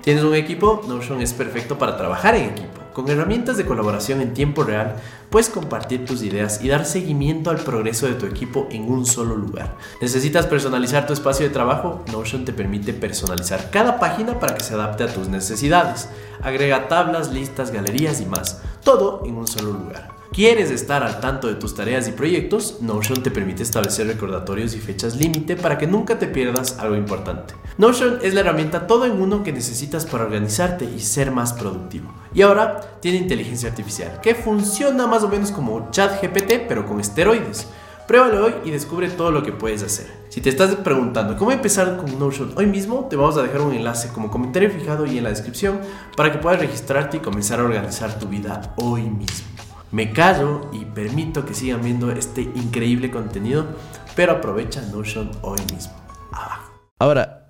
¿Tienes 0.00 0.24
un 0.24 0.34
equipo? 0.34 0.80
Notion 0.88 1.20
es 1.20 1.34
perfecto 1.34 1.76
para 1.76 1.98
trabajar 1.98 2.34
en 2.34 2.46
equipo. 2.50 2.77
Con 2.98 3.08
herramientas 3.08 3.56
de 3.56 3.64
colaboración 3.64 4.20
en 4.20 4.34
tiempo 4.34 4.64
real, 4.64 4.96
puedes 5.30 5.48
compartir 5.48 6.04
tus 6.04 6.24
ideas 6.24 6.64
y 6.64 6.68
dar 6.68 6.84
seguimiento 6.84 7.50
al 7.50 7.58
progreso 7.58 8.08
de 8.08 8.14
tu 8.14 8.26
equipo 8.26 8.66
en 8.72 8.90
un 8.90 9.06
solo 9.06 9.36
lugar. 9.36 9.76
¿Necesitas 10.02 10.46
personalizar 10.46 11.06
tu 11.06 11.12
espacio 11.12 11.46
de 11.46 11.52
trabajo? 11.52 12.04
Notion 12.10 12.44
te 12.44 12.52
permite 12.52 12.92
personalizar 12.92 13.70
cada 13.70 14.00
página 14.00 14.40
para 14.40 14.56
que 14.56 14.64
se 14.64 14.74
adapte 14.74 15.04
a 15.04 15.14
tus 15.14 15.28
necesidades. 15.28 16.08
Agrega 16.42 16.88
tablas, 16.88 17.30
listas, 17.30 17.70
galerías 17.70 18.20
y 18.20 18.26
más. 18.26 18.62
Todo 18.82 19.22
en 19.24 19.36
un 19.36 19.46
solo 19.46 19.74
lugar. 19.74 20.18
¿Quieres 20.32 20.72
estar 20.72 21.04
al 21.04 21.20
tanto 21.20 21.46
de 21.46 21.54
tus 21.54 21.76
tareas 21.76 22.08
y 22.08 22.12
proyectos? 22.12 22.82
Notion 22.82 23.22
te 23.22 23.30
permite 23.30 23.62
establecer 23.62 24.08
recordatorios 24.08 24.74
y 24.74 24.78
fechas 24.78 25.14
límite 25.14 25.54
para 25.54 25.78
que 25.78 25.86
nunca 25.86 26.18
te 26.18 26.26
pierdas 26.26 26.80
algo 26.80 26.96
importante. 26.96 27.54
Notion 27.78 28.18
es 28.22 28.34
la 28.34 28.40
herramienta 28.40 28.88
todo 28.88 29.04
en 29.04 29.22
uno 29.22 29.44
que 29.44 29.52
necesitas 29.52 30.04
para 30.04 30.24
organizarte 30.24 30.84
y 30.84 30.98
ser 30.98 31.30
más 31.30 31.52
productivo. 31.52 32.12
Y 32.34 32.42
ahora 32.42 32.80
tiene 33.00 33.18
inteligencia 33.18 33.68
artificial, 33.68 34.20
que 34.20 34.34
funciona 34.34 35.06
más 35.06 35.22
o 35.22 35.28
menos 35.28 35.52
como 35.52 35.88
ChatGPT, 35.92 36.66
pero 36.66 36.84
con 36.84 36.98
esteroides. 36.98 37.68
Pruébalo 38.08 38.46
hoy 38.46 38.54
y 38.64 38.72
descubre 38.72 39.08
todo 39.08 39.30
lo 39.30 39.44
que 39.44 39.52
puedes 39.52 39.84
hacer. 39.84 40.06
Si 40.28 40.40
te 40.40 40.48
estás 40.48 40.74
preguntando 40.74 41.36
cómo 41.36 41.52
empezar 41.52 41.96
con 41.98 42.18
Notion 42.18 42.52
hoy 42.56 42.66
mismo, 42.66 43.06
te 43.08 43.14
vamos 43.14 43.36
a 43.36 43.42
dejar 43.42 43.60
un 43.60 43.72
enlace 43.72 44.08
como 44.08 44.28
comentario 44.28 44.70
fijado 44.70 45.06
y 45.06 45.16
en 45.16 45.22
la 45.22 45.30
descripción 45.30 45.78
para 46.16 46.32
que 46.32 46.38
puedas 46.38 46.58
registrarte 46.58 47.18
y 47.18 47.20
comenzar 47.20 47.60
a 47.60 47.64
organizar 47.64 48.18
tu 48.18 48.26
vida 48.26 48.74
hoy 48.78 49.02
mismo. 49.02 49.46
Me 49.92 50.12
callo 50.12 50.62
y 50.72 50.84
permito 50.84 51.46
que 51.46 51.54
sigan 51.54 51.82
viendo 51.82 52.10
este 52.10 52.40
increíble 52.42 53.12
contenido, 53.12 53.66
pero 54.16 54.32
aprovecha 54.32 54.82
Notion 54.82 55.30
hoy 55.42 55.60
mismo. 55.72 55.92
Abajo. 56.32 56.72
Ahora, 56.98 57.47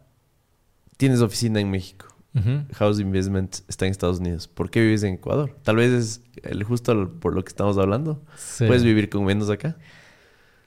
tienes 0.99 1.23
oficina 1.23 1.61
en 1.61 1.71
México. 1.71 2.07
Ujú. 2.35 2.65
House 2.75 3.01
Investment 3.01 3.61
está 3.69 3.87
en 3.87 3.93
Estados 3.93 4.21
Unidos. 4.21 4.49
¿Por 4.49 4.71
qué 4.71 4.83
vives 4.83 5.03
en 5.03 5.15
Ecuador? 5.15 5.57
Tal 5.63 5.77
vez 5.77 5.91
es 5.93 6.21
el, 6.43 6.63
justo 6.63 7.11
por 7.19 7.35
lo 7.35 7.43
que 7.43 7.49
estamos 7.49 7.79
hablando. 7.79 8.23
Sí. 8.37 8.67
¿Puedes 8.67 8.85
vivir 8.85 9.09
con 9.09 9.25
menos 9.25 9.49
acá? 9.49 9.77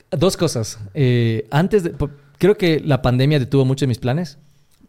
Dos 0.09 0.35
cosas. 0.35 0.79
Eh, 0.95 1.47
antes 1.51 1.83
de, 1.83 1.93
creo 2.39 2.57
que 2.57 2.79
la 2.79 3.01
pandemia 3.01 3.37
detuvo 3.37 3.63
mucho 3.63 3.85
de 3.85 3.87
mis 3.87 3.99
planes, 3.99 4.39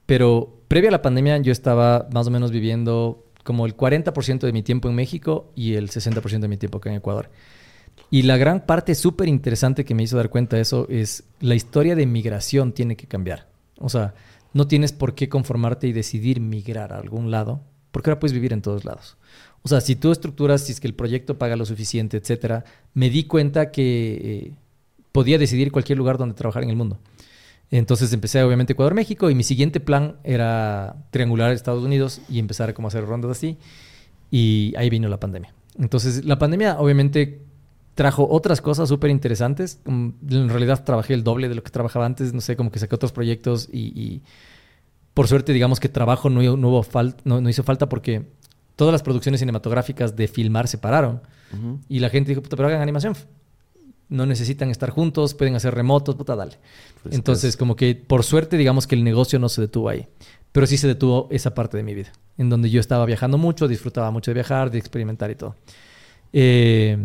pero 0.06 0.62
previa 0.69 0.89
a 0.89 0.93
la 0.93 1.02
pandemia 1.02 1.36
yo 1.39 1.52
estaba 1.52 2.09
más 2.12 2.27
o 2.27 2.31
menos 2.31 2.51
viviendo 2.51 3.27
como 3.44 3.66
el 3.66 3.77
40% 3.77 4.40
de 4.40 4.52
mi 4.52 4.62
tiempo 4.62 4.89
en 4.89 4.94
México 4.94 5.52
y 5.55 5.74
el 5.74 5.90
60% 5.90 6.40
de 6.40 6.48
mi 6.48 6.56
tiempo 6.56 6.78
acá 6.78 6.90
en 6.90 6.97
Ecuador. 6.97 7.31
Y 8.10 8.23
la 8.23 8.36
gran 8.36 8.66
parte 8.66 8.94
súper 8.94 9.28
interesante 9.28 9.85
que 9.85 9.94
me 9.94 10.02
hizo 10.02 10.16
dar 10.16 10.31
cuenta 10.31 10.56
de 10.56 10.62
eso 10.62 10.86
es 10.89 11.24
la 11.40 11.55
historia 11.55 11.94
de 11.94 12.06
migración 12.06 12.73
tiene 12.73 12.97
que 12.97 13.06
cambiar. 13.06 13.48
O 13.78 13.89
sea, 13.89 14.14
no 14.53 14.66
tienes 14.66 14.93
por 14.93 15.15
qué 15.15 15.29
conformarte 15.29 15.87
y 15.87 15.93
decidir 15.93 16.41
migrar 16.41 16.93
a 16.93 16.99
algún 16.99 17.31
lado, 17.31 17.62
porque 17.91 18.11
ahora 18.11 18.20
puedes 18.20 18.33
vivir 18.33 18.53
en 18.53 18.62
todos 18.62 18.85
lados. 18.85 19.16
O 19.62 19.69
sea, 19.69 19.81
si 19.81 19.97
tú 19.97 20.11
estructuras, 20.11 20.62
si 20.62 20.73
es 20.73 20.81
que 20.81 20.89
el 20.89 20.95
proyecto 20.95 21.39
paga 21.39 21.57
lo 21.57 21.65
suficiente, 21.65 22.16
etcétera, 22.16 22.65
me 22.95 23.11
di 23.11 23.24
cuenta 23.24 23.70
que 23.70 24.12
eh, 24.23 24.53
podía 25.12 25.39
decidir 25.39 25.70
cualquier 25.70 25.99
lugar 25.99 26.19
donde 26.19 26.35
trabajar 26.35 26.62
en 26.65 26.70
el 26.70 26.77
mundo. 26.77 26.99
Entonces 27.70 28.12
empecé 28.12 28.43
obviamente 28.43 28.74
Ecuador, 28.74 28.95
México 28.95 29.31
y 29.31 29.35
mi 29.35 29.45
siguiente 29.45 29.81
plan 29.81 30.16
era 30.24 31.07
triangular 31.11 31.53
Estados 31.53 31.83
Unidos 31.83 32.20
y 32.29 32.39
empezar 32.39 32.69
a 32.69 32.74
como 32.74 32.89
hacer 32.89 33.07
rondas 33.07 33.31
así. 33.31 33.57
Y 34.31 34.74
ahí 34.77 34.91
vino 34.91 35.09
la 35.09 35.19
pandemia. 35.19 35.55
Entonces 35.79 36.24
la 36.24 36.39
pandemia 36.39 36.79
obviamente 36.79 37.41
trajo 37.94 38.28
otras 38.31 38.60
cosas 38.60 38.89
súper 38.89 39.10
interesantes. 39.10 39.81
Mm, 39.85 40.09
en 40.31 40.48
realidad 40.48 40.85
trabajé 40.85 41.14
el 41.14 41.24
doble 41.24 41.48
de 41.48 41.55
lo 41.55 41.62
que 41.62 41.70
trabajaba 41.70 42.06
antes. 42.06 42.32
No 42.32 42.40
sé, 42.40 42.56
como 42.56 42.70
que 42.70 42.78
saqué 42.78 42.94
otros 42.94 43.12
proyectos 43.12 43.69
y, 43.73 44.23
por 45.14 45.28
suerte 45.28 45.52
digamos 45.52 45.78
que 45.78 45.89
trabajo 45.89 46.31
no, 46.31 46.40
no, 46.56 46.69
hubo 46.69 46.86
no, 47.24 47.40
no, 47.40 47.48
hizo 47.51 47.62
falta 47.62 47.89
porque 47.89 48.27
todas 48.77 48.93
las 48.93 49.02
producciones 49.02 49.40
cinematográficas 49.40 50.16
de 50.16 50.28
filmar 50.28 50.69
se 50.69 50.78
pararon. 50.78 51.20
Y 51.89 51.98
la 51.98 52.09
gente 52.09 52.31
dijo, 52.31 52.43
pero 52.43 52.66
hagan 52.66 52.81
animación 52.81 53.14
no 54.12 54.27
necesitan 54.27 54.70
estar 54.70 54.90
juntos, 54.90 55.35
pueden 55.35 55.56
hacer 55.56 55.74
remotos, 55.74 56.14
puta, 56.14 56.36
dale. 56.36 56.59
Pues 57.02 57.14
Entonces, 57.14 57.56
como 57.56 57.77
que 57.77 57.94
por 57.94 58.23
suerte, 58.24 58.59
digamos 58.59 58.86
que 58.86 58.94
el 58.94 59.02
negocio 59.02 59.39
no 59.39 59.48
se 59.48 59.62
detuvo 59.62 59.89
ahí. 59.89 60.06
Pero 60.52 60.66
sí 60.66 60.77
se 60.77 60.86
detuvo 60.86 61.28
esa 61.31 61.55
parte 61.55 61.78
de 61.78 61.82
mi 61.82 61.94
vida, 61.94 62.12
en 62.36 62.51
donde 62.51 62.69
yo 62.69 62.78
estaba 62.78 63.06
viajando 63.06 63.39
mucho, 63.39 63.66
disfrutaba 63.69 64.10
mucho 64.10 64.31
de 64.31 64.35
viajar, 64.35 64.70
de 64.70 64.78
experimentar 64.78 65.31
y 65.31 65.35
todo. 65.35 65.56
Eh, 66.35 66.98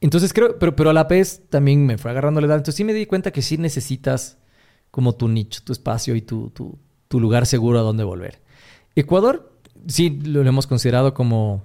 entonces 0.00 0.32
creo, 0.32 0.58
pero, 0.58 0.76
pero 0.76 0.90
a 0.90 0.92
la 0.92 1.04
vez 1.04 1.42
también 1.48 1.84
me 1.86 1.98
fue 1.98 2.10
agarrando 2.10 2.40
la 2.40 2.46
edad. 2.46 2.56
Entonces 2.56 2.76
sí 2.76 2.84
me 2.84 2.94
di 2.94 3.06
cuenta 3.06 3.32
que 3.32 3.42
sí 3.42 3.58
necesitas 3.58 4.38
como 4.90 5.14
tu 5.14 5.28
nicho, 5.28 5.62
tu 5.64 5.72
espacio 5.72 6.14
y 6.14 6.22
tu, 6.22 6.50
tu, 6.50 7.20
lugar 7.20 7.46
seguro 7.46 7.78
a 7.78 7.82
donde 7.82 8.04
volver. 8.04 8.40
Ecuador, 8.94 9.52
sí, 9.86 10.10
lo 10.24 10.42
hemos 10.42 10.66
considerado 10.66 11.14
como 11.14 11.62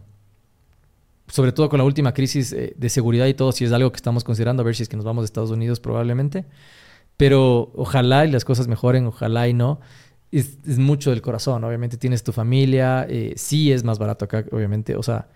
sobre 1.27 1.51
todo 1.51 1.69
con 1.69 1.79
la 1.79 1.85
última 1.85 2.13
crisis 2.13 2.51
eh, 2.53 2.73
de 2.77 2.89
seguridad 2.89 3.25
y 3.27 3.33
todo, 3.33 3.51
si 3.51 3.65
es 3.65 3.71
algo 3.71 3.91
que 3.91 3.95
estamos 3.95 4.23
considerando, 4.23 4.61
a 4.61 4.65
ver 4.65 4.75
si 4.75 4.83
es 4.83 4.89
que 4.89 4.97
nos 4.97 5.05
vamos 5.05 5.23
de 5.23 5.25
Estados 5.25 5.51
Unidos 5.51 5.79
probablemente. 5.79 6.45
Pero 7.17 7.71
ojalá 7.75 8.25
y 8.25 8.31
las 8.31 8.43
cosas 8.45 8.67
mejoren, 8.67 9.05
ojalá 9.05 9.47
y 9.47 9.53
no. 9.53 9.79
Es, 10.31 10.57
mucho 10.79 11.11
del 11.11 11.21
corazón, 11.21 11.63
obviamente 11.63 11.97
tienes 11.97 12.23
tu 12.23 12.31
familia, 12.31 13.05
eh, 13.07 13.33
sí 13.37 13.71
es 13.71 13.83
más 13.83 13.99
barato 13.99 14.25
acá, 14.25 14.43
obviamente, 14.51 14.95
o 14.95 15.03
sea, 15.03 15.29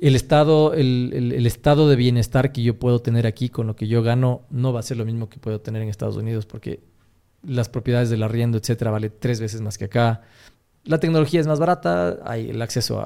el 0.00 0.16
estado, 0.16 0.74
el, 0.74 1.46
estado 1.46 1.88
de 1.88 1.96
bienestar 1.96 2.52
que 2.52 2.62
yo 2.62 2.78
puedo 2.78 3.00
tener 3.00 3.26
aquí 3.26 3.48
con 3.48 3.66
lo 3.66 3.76
que 3.76 3.88
yo 3.88 4.02
gano 4.02 4.42
no 4.50 4.72
va 4.72 4.80
a 4.80 4.82
ser 4.82 4.96
lo 4.96 5.04
mismo 5.04 5.28
que 5.28 5.38
puedo 5.38 5.60
tener 5.60 5.82
en 5.82 5.88
Estados 5.88 6.16
Unidos 6.16 6.46
porque 6.46 6.80
las 7.42 7.68
propiedades 7.68 8.10
del 8.10 8.22
arriendo, 8.22 8.58
etcétera, 8.58 8.90
vale 8.90 9.10
tres 9.10 9.40
veces 9.40 9.60
más 9.60 9.78
que 9.78 9.86
acá 9.86 10.22
la 10.86 11.00
tecnología 11.00 11.40
es 11.40 11.46
más 11.46 11.58
barata, 11.58 12.20
hay 12.24 12.50
el 12.50 12.62
acceso 12.62 13.04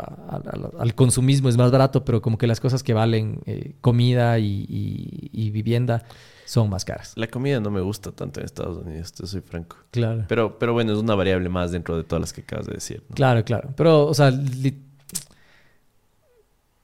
al 0.78 0.94
consumismo 0.94 1.48
es 1.48 1.56
más 1.56 1.70
barato, 1.70 2.04
pero 2.04 2.20
como 2.20 2.36
que 2.36 2.46
las 2.46 2.60
cosas 2.60 2.82
que 2.82 2.92
valen 2.92 3.40
eh, 3.46 3.74
comida 3.80 4.38
y, 4.38 5.50
vivienda 5.50 6.04
son 6.44 6.68
más 6.68 6.84
caras. 6.84 7.12
La 7.16 7.28
comida 7.28 7.58
no 7.58 7.70
me 7.70 7.80
gusta 7.80 8.12
tanto 8.12 8.40
en 8.40 8.46
Estados 8.46 8.84
Unidos, 8.84 9.12
te 9.12 9.26
soy 9.26 9.40
franco. 9.40 9.76
Claro. 9.90 10.24
Pero, 10.28 10.58
pero 10.58 10.72
bueno, 10.72 10.92
es 10.92 10.98
una 10.98 11.14
variable 11.14 11.48
más 11.48 11.72
dentro 11.72 11.96
de 11.96 12.04
todas 12.04 12.20
las 12.20 12.32
que 12.32 12.42
acabas 12.42 12.66
de 12.66 12.74
decir. 12.74 13.02
Claro, 13.14 13.44
claro. 13.44 13.70
Pero, 13.76 14.06
o 14.06 14.14
sea, 14.14 14.30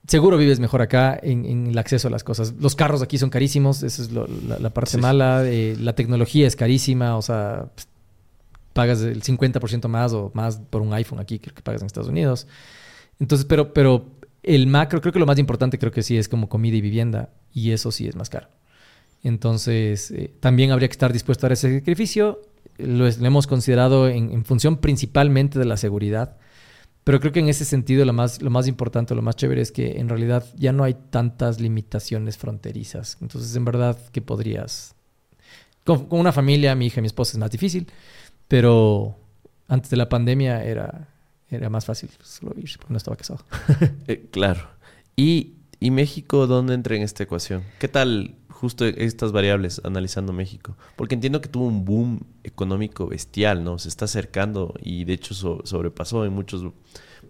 seguro 0.06 0.36
vives 0.36 0.60
mejor 0.60 0.82
acá 0.82 1.18
en, 1.22 1.66
el 1.66 1.78
acceso 1.78 2.08
a 2.08 2.10
las 2.10 2.24
cosas. 2.24 2.54
Los 2.60 2.74
carros 2.74 3.02
aquí 3.02 3.18
son 3.18 3.30
carísimos, 3.30 3.82
esa 3.82 4.02
es 4.02 4.10
la, 4.12 4.70
parte 4.70 4.98
mala. 4.98 5.44
Eh, 5.44 5.76
la 5.78 5.94
tecnología 5.94 6.46
es 6.46 6.56
carísima, 6.56 7.16
o 7.16 7.22
sea, 7.22 7.70
pagas 8.72 9.00
el 9.02 9.22
50% 9.22 9.88
más 9.88 10.12
o 10.12 10.30
más 10.34 10.60
por 10.70 10.82
un 10.82 10.92
iPhone 10.92 11.20
aquí 11.20 11.38
que, 11.38 11.50
que 11.50 11.62
pagas 11.62 11.82
en 11.82 11.86
Estados 11.86 12.08
Unidos. 12.08 12.46
Entonces, 13.18 13.46
pero, 13.46 13.72
pero 13.72 14.06
el 14.42 14.66
macro, 14.66 15.00
creo 15.00 15.12
que 15.12 15.18
lo 15.18 15.26
más 15.26 15.38
importante 15.38 15.78
creo 15.78 15.92
que 15.92 16.02
sí 16.02 16.16
es 16.16 16.28
como 16.28 16.48
comida 16.48 16.76
y 16.76 16.80
vivienda 16.80 17.30
y 17.52 17.72
eso 17.72 17.90
sí 17.90 18.06
es 18.06 18.14
más 18.14 18.30
caro. 18.30 18.48
Entonces, 19.22 20.12
eh, 20.12 20.30
también 20.40 20.70
habría 20.70 20.88
que 20.88 20.92
estar 20.92 21.12
dispuesto 21.12 21.46
a 21.46 21.52
ese 21.52 21.78
sacrificio. 21.78 22.42
Lo, 22.78 23.08
hemos 23.08 23.46
considerado 23.46 24.08
en, 24.08 24.44
función 24.44 24.76
principalmente 24.76 25.58
de 25.58 25.64
la 25.64 25.76
seguridad. 25.76 26.36
Pero 27.06 27.20
creo 27.20 27.32
que 27.32 27.38
en 27.38 27.48
ese 27.48 27.64
sentido 27.64 28.04
lo 28.04 28.12
más, 28.12 28.42
lo 28.42 28.50
más 28.50 28.66
importante, 28.66 29.14
lo 29.14 29.22
más 29.22 29.36
chévere 29.36 29.62
es 29.62 29.70
que 29.70 30.00
en 30.00 30.08
realidad 30.08 30.44
ya 30.56 30.72
no 30.72 30.82
hay 30.82 30.94
tantas 30.94 31.60
limitaciones 31.60 32.36
fronterizas. 32.36 33.18
Entonces, 33.20 33.54
en 33.54 33.64
verdad, 33.64 33.96
que 34.10 34.20
podrías... 34.20 34.96
Con, 35.84 36.08
una 36.10 36.32
familia, 36.32 36.74
mi 36.74 36.86
hija 36.86 36.98
y 36.98 37.02
mi 37.02 37.06
esposa 37.06 37.34
es 37.34 37.38
más 37.38 37.52
difícil. 37.52 37.86
Pero 38.48 39.20
antes 39.68 39.88
de 39.88 39.96
la 39.96 40.08
pandemia 40.08 40.64
era, 40.64 41.08
era 41.48 41.70
más 41.70 41.84
fácil 41.84 42.10
solo 42.24 42.56
irse 42.58 42.76
porque 42.76 42.94
no 42.94 42.98
estaba 42.98 43.16
casado. 43.16 43.38
Eh, 44.08 44.26
claro. 44.32 44.68
¿Y, 45.14 45.58
¿Y 45.78 45.92
México 45.92 46.48
dónde 46.48 46.74
entra 46.74 46.96
en 46.96 47.02
esta 47.02 47.22
ecuación? 47.22 47.62
¿Qué 47.78 47.86
tal 47.86 48.34
justo 48.56 48.86
estas 48.86 49.32
variables 49.32 49.80
analizando 49.84 50.32
México? 50.32 50.76
Porque 50.96 51.14
entiendo 51.14 51.40
que 51.40 51.48
tuvo 51.48 51.66
un 51.66 51.84
boom 51.84 52.20
económico 52.42 53.06
bestial, 53.06 53.62
¿no? 53.62 53.78
Se 53.78 53.88
está 53.88 54.06
acercando 54.06 54.74
y 54.80 55.04
de 55.04 55.12
hecho 55.12 55.34
sobrepasó 55.34 56.24
en 56.24 56.32
muchos, 56.32 56.64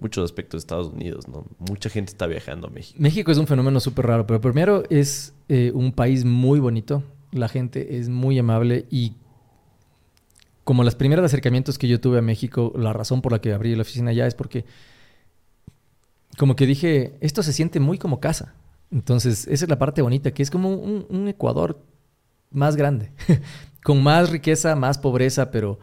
muchos 0.00 0.24
aspectos 0.24 0.60
de 0.60 0.62
Estados 0.62 0.88
Unidos, 0.88 1.28
¿no? 1.28 1.44
Mucha 1.58 1.90
gente 1.90 2.12
está 2.12 2.26
viajando 2.26 2.68
a 2.68 2.70
México. 2.70 2.98
México 3.00 3.32
es 3.32 3.38
un 3.38 3.46
fenómeno 3.46 3.80
súper 3.80 4.06
raro, 4.06 4.26
pero 4.26 4.40
primero 4.40 4.84
es 4.88 5.34
eh, 5.48 5.72
un 5.74 5.92
país 5.92 6.24
muy 6.24 6.60
bonito. 6.60 7.02
La 7.32 7.48
gente 7.48 7.98
es 7.98 8.08
muy 8.08 8.38
amable 8.38 8.86
y 8.90 9.16
como 10.64 10.84
los 10.84 10.94
primeros 10.94 11.24
acercamientos 11.24 11.78
que 11.78 11.88
yo 11.88 12.00
tuve 12.00 12.18
a 12.18 12.22
México, 12.22 12.72
la 12.76 12.92
razón 12.92 13.20
por 13.20 13.32
la 13.32 13.40
que 13.40 13.52
abrí 13.52 13.74
la 13.74 13.82
oficina 13.82 14.10
allá 14.10 14.26
es 14.26 14.34
porque 14.34 14.64
como 16.36 16.56
que 16.56 16.66
dije, 16.66 17.16
esto 17.20 17.42
se 17.42 17.52
siente 17.52 17.80
muy 17.80 17.98
como 17.98 18.20
casa. 18.20 18.54
Entonces, 18.90 19.46
esa 19.48 19.64
es 19.64 19.68
la 19.68 19.78
parte 19.78 20.02
bonita, 20.02 20.32
que 20.32 20.42
es 20.42 20.50
como 20.50 20.70
un, 20.70 21.28
Ecuador 21.28 21.82
más 22.50 22.76
grande, 22.76 23.12
con 23.84 24.02
más 24.02 24.30
riqueza, 24.30 24.76
más 24.76 24.98
pobreza, 24.98 25.50
pero 25.50 25.78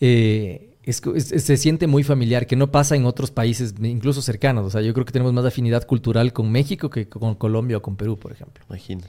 eh, 0.00 0.76
se 0.90 1.56
siente 1.56 1.86
muy 1.86 2.02
familiar, 2.02 2.46
que 2.46 2.56
no 2.56 2.70
pasa 2.70 2.96
en 2.96 3.06
otros 3.06 3.30
países, 3.30 3.74
incluso 3.82 4.20
cercanos. 4.20 4.66
O 4.66 4.70
sea, 4.70 4.82
yo 4.82 4.92
creo 4.94 5.06
que 5.06 5.12
tenemos 5.12 5.32
más 5.32 5.44
afinidad 5.44 5.86
cultural 5.86 6.32
con 6.32 6.50
México 6.50 6.90
que 6.90 7.08
con 7.08 7.34
Colombia 7.36 7.78
o 7.78 7.82
con 7.82 7.96
Perú, 7.96 8.18
por 8.18 8.32
ejemplo. 8.32 8.64
Imagínate. 8.68 9.08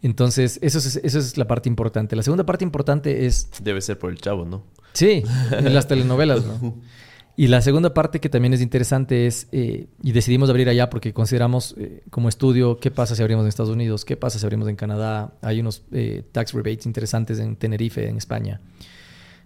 Entonces, 0.00 0.60
eso 0.62 0.78
es, 0.78 0.96
eso 0.96 1.18
es 1.18 1.36
la 1.36 1.46
parte 1.46 1.68
importante. 1.68 2.14
La 2.14 2.22
segunda 2.22 2.46
parte 2.46 2.64
importante 2.64 3.26
es... 3.26 3.50
Debe 3.62 3.80
ser 3.80 3.98
por 3.98 4.10
el 4.10 4.20
chavo, 4.20 4.44
¿no? 4.44 4.62
Sí, 4.92 5.24
en 5.50 5.74
las 5.74 5.88
telenovelas, 5.88 6.44
¿no? 6.44 6.76
Y 7.38 7.46
la 7.46 7.62
segunda 7.62 7.94
parte 7.94 8.18
que 8.18 8.28
también 8.28 8.52
es 8.52 8.60
interesante 8.60 9.28
es, 9.28 9.46
eh, 9.52 9.86
y 10.02 10.10
decidimos 10.10 10.50
abrir 10.50 10.68
allá 10.68 10.90
porque 10.90 11.12
consideramos 11.12 11.72
eh, 11.78 12.02
como 12.10 12.28
estudio 12.28 12.80
qué 12.80 12.90
pasa 12.90 13.14
si 13.14 13.22
abrimos 13.22 13.44
en 13.44 13.48
Estados 13.48 13.70
Unidos, 13.70 14.04
qué 14.04 14.16
pasa 14.16 14.40
si 14.40 14.44
abrimos 14.44 14.66
en 14.66 14.74
Canadá. 14.74 15.34
Hay 15.40 15.60
unos 15.60 15.84
eh, 15.92 16.24
tax 16.32 16.52
rebates 16.52 16.84
interesantes 16.84 17.38
en 17.38 17.54
Tenerife, 17.54 18.08
en 18.08 18.16
España. 18.16 18.60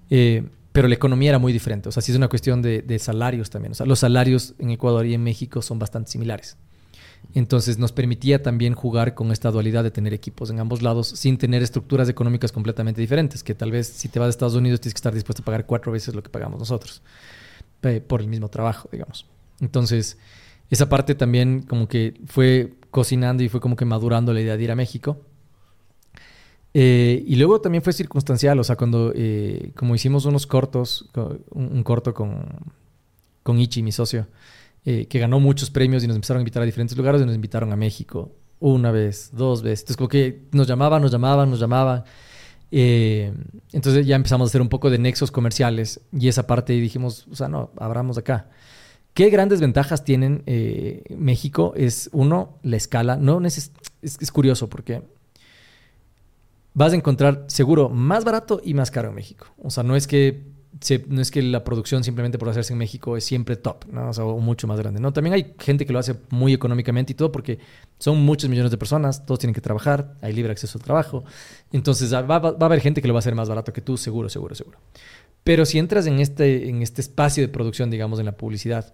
pero 0.09 0.89
la 0.89 0.95
economía 0.95 1.29
era 1.29 1.39
muy 1.39 1.53
diferente. 1.53 1.91
O 1.91 1.93
sea, 1.93 2.03
sí 2.03 2.13
es 2.13 2.17
una 2.17 2.29
cuestión 2.29 2.63
de, 2.63 2.99
salarios 2.99 3.51
también. 3.51 3.73
O 3.73 3.75
sea, 3.75 3.85
los 3.85 3.99
salarios 3.99 4.55
en 4.59 4.71
Ecuador 4.71 5.05
y 5.05 5.13
en 5.13 5.23
México 5.23 5.61
son 5.61 5.79
bastante 5.79 6.13
similares. 6.13 6.57
Entonces 7.35 7.77
nos 7.77 7.93
permitía 7.93 8.43
también 8.43 8.73
jugar 8.73 9.15
con 9.15 9.33
esta 9.33 9.51
dualidad 9.51 9.85
de 9.85 9.91
tener 9.91 10.15
equipos 10.15 10.49
en 10.49 10.61
ambos 10.61 10.81
lados 10.81 11.09
sin 11.09 11.37
tener 11.37 11.63
estructuras 11.63 12.09
económicas 12.09 12.53
completamente 12.53 13.03
diferentes, 13.03 13.43
que 13.45 13.55
tal 13.55 13.71
vez 13.71 13.87
si 13.87 14.09
te 14.09 14.19
vas 14.19 14.29
a 14.29 14.31
Estados 14.31 14.55
Unidos 14.55 14.81
tienes 14.81 14.95
que 14.95 14.99
estar 14.99 15.13
dispuesto 15.13 15.43
a 15.43 15.45
pagar 15.45 15.67
cuatro 15.67 15.93
veces 15.93 16.15
lo 16.15 16.23
que 16.23 16.31
pagamos 16.31 16.59
nosotros 16.59 17.03
por 18.07 18.21
el 18.21 18.29
mismo 18.29 18.49
trabajo, 18.49 18.89
digamos. 18.93 19.27
Entonces, 19.61 20.19
esa 20.71 20.89
parte 20.89 21.15
también 21.15 21.63
como 21.63 21.89
que 21.89 22.15
fue 22.27 22.75
cocinando 22.91 23.43
y 23.43 23.49
fue 23.49 23.61
como 23.61 23.77
que 23.77 23.85
madurando 23.85 24.33
la 24.33 24.41
idea 24.41 24.57
de 24.57 24.63
ir 24.63 24.71
a 24.71 24.77
México. 24.77 25.21
Eh, 26.75 27.23
y 27.27 27.37
luego 27.37 27.61
también 27.61 27.83
fue 27.83 27.93
circunstancial, 27.93 28.59
o 28.59 28.65
sea, 28.65 28.77
cuando 28.77 29.13
eh, 29.15 29.73
como 29.77 29.95
hicimos 29.95 30.25
unos 30.25 30.47
cortos, 30.47 31.11
un, 31.51 31.83
corto 31.83 32.15
con, 32.15 32.47
con 33.43 33.59
Ichi, 33.59 33.83
mi 33.83 33.93
socio, 33.93 34.27
eh, 34.85 35.07
que 35.07 35.19
ganó 35.19 35.39
muchos 35.39 35.71
premios 35.71 36.03
y 36.03 36.07
nos 36.07 36.17
empezaron 36.17 36.39
a 36.39 36.43
invitar 36.43 36.63
a 36.63 36.67
diferentes 36.67 36.97
lugares 36.97 37.21
y 37.21 37.27
nos 37.27 37.35
invitaron 37.35 37.73
a 37.73 37.77
México 37.77 38.33
una 38.59 38.91
vez, 38.91 39.31
dos 39.33 39.63
veces. 39.63 39.81
Entonces, 39.81 39.97
como 39.97 40.09
que 40.09 40.45
nos 40.53 40.67
llamaban, 40.67 41.03
nos 41.03 41.11
llamaban, 41.11 41.51
nos 41.51 41.61
llamaban. 41.61 42.05
Eh, 42.75 43.35
entonces 43.73 44.07
ya 44.07 44.17
empezamos 44.17 44.49
a 44.49 44.51
hacer 44.51 44.63
un 44.63 44.71
poco 44.71 44.89
de 44.89 44.99
nexos 44.99 45.31
comerciales 45.31 46.01
y 46.11 46.29
esa 46.29 46.47
parte 46.47 46.73
dijimos, 46.73 47.29
o 47.31 47.37
sea, 47.37 47.49
no, 47.49 47.71
abramos 47.77 48.17
acá. 48.17 48.49
¿Qué 49.13 49.29
grandes 49.29 49.61
ventajas 49.61 50.05
tienen 50.05 50.43
eh, 50.47 51.05
México? 51.17 51.75
Es 51.77 52.09
uno, 52.13 52.59
la 52.63 52.79
escala. 52.79 53.17
No 53.17 53.45
es, 53.47 53.71
es, 54.01 54.33
curioso 54.33 54.71
porque 54.71 55.03
vas 56.73 56.95
a 56.95 56.97
encontrar 56.97 57.45
seguro 57.49 57.91
más 57.91 58.25
barato 58.25 58.63
y 58.65 58.73
más 58.73 58.91
caro 58.91 59.11
en 59.11 59.17
México. 59.17 59.49
O 59.63 59.69
sea, 59.69 59.83
no 59.83 59.97
es 59.97 60.07
que 60.07 60.43
no 61.09 61.21
es 61.21 61.31
que 61.31 61.43
la 61.43 61.65
producción 61.65 62.03
simplemente 62.03 62.39
por 62.39 62.49
hacerse 62.49 62.73
en 62.73 62.79
México 62.79 63.17
es 63.17 63.25
siempre 63.25 63.57
top, 63.57 63.85
¿no? 63.91 64.09
O, 64.09 64.13
sea, 64.13 64.25
mucho 64.25 64.67
más 64.67 64.79
grande. 64.79 65.01
No, 65.01 65.13
también 65.13 65.35
hay 65.35 65.55
gente 65.59 65.85
que 65.87 65.93
lo 65.93 65.99
hace 65.99 66.17
muy 66.31 66.53
económicamente 66.53 67.13
y 67.13 67.15
todo 67.15 67.31
porque 67.31 67.59
son 67.99 68.23
muchos 68.25 68.49
millones 68.49 68.71
de 68.71 68.79
personas, 68.79 69.25
todos 69.27 69.39
tienen 69.39 69.55
que 69.55 69.61
trabajar, 69.61 70.17
hay 70.23 70.33
libre 70.33 70.53
acceso 70.53 70.79
al 70.79 70.85
trabajo. 70.85 71.25
Entonces 71.73 72.13
va, 72.13 72.23
va, 72.23 72.57
a 72.59 72.65
haber 72.65 72.81
gente 72.81 73.03
que 73.03 73.09
lo 73.09 73.15
va 73.15 73.19
a 73.19 73.21
hacer 73.21 73.35
más 73.35 73.49
barato 73.49 73.73
que 73.73 73.81
tú, 73.81 73.97
seguro, 73.97 74.29
seguro, 74.29 74.55
seguro. 74.55 74.79
Pero 75.45 75.67
si 75.67 75.79
entras 75.79 76.07
en 76.07 76.21
este, 76.21 76.69
en 76.69 76.83
este 76.83 77.01
espacio 77.01 77.43
de 77.43 77.49
producción, 77.49 77.91
digamos, 77.91 78.19
en 78.19 78.27
la 78.27 78.37
publicidad, 78.37 78.93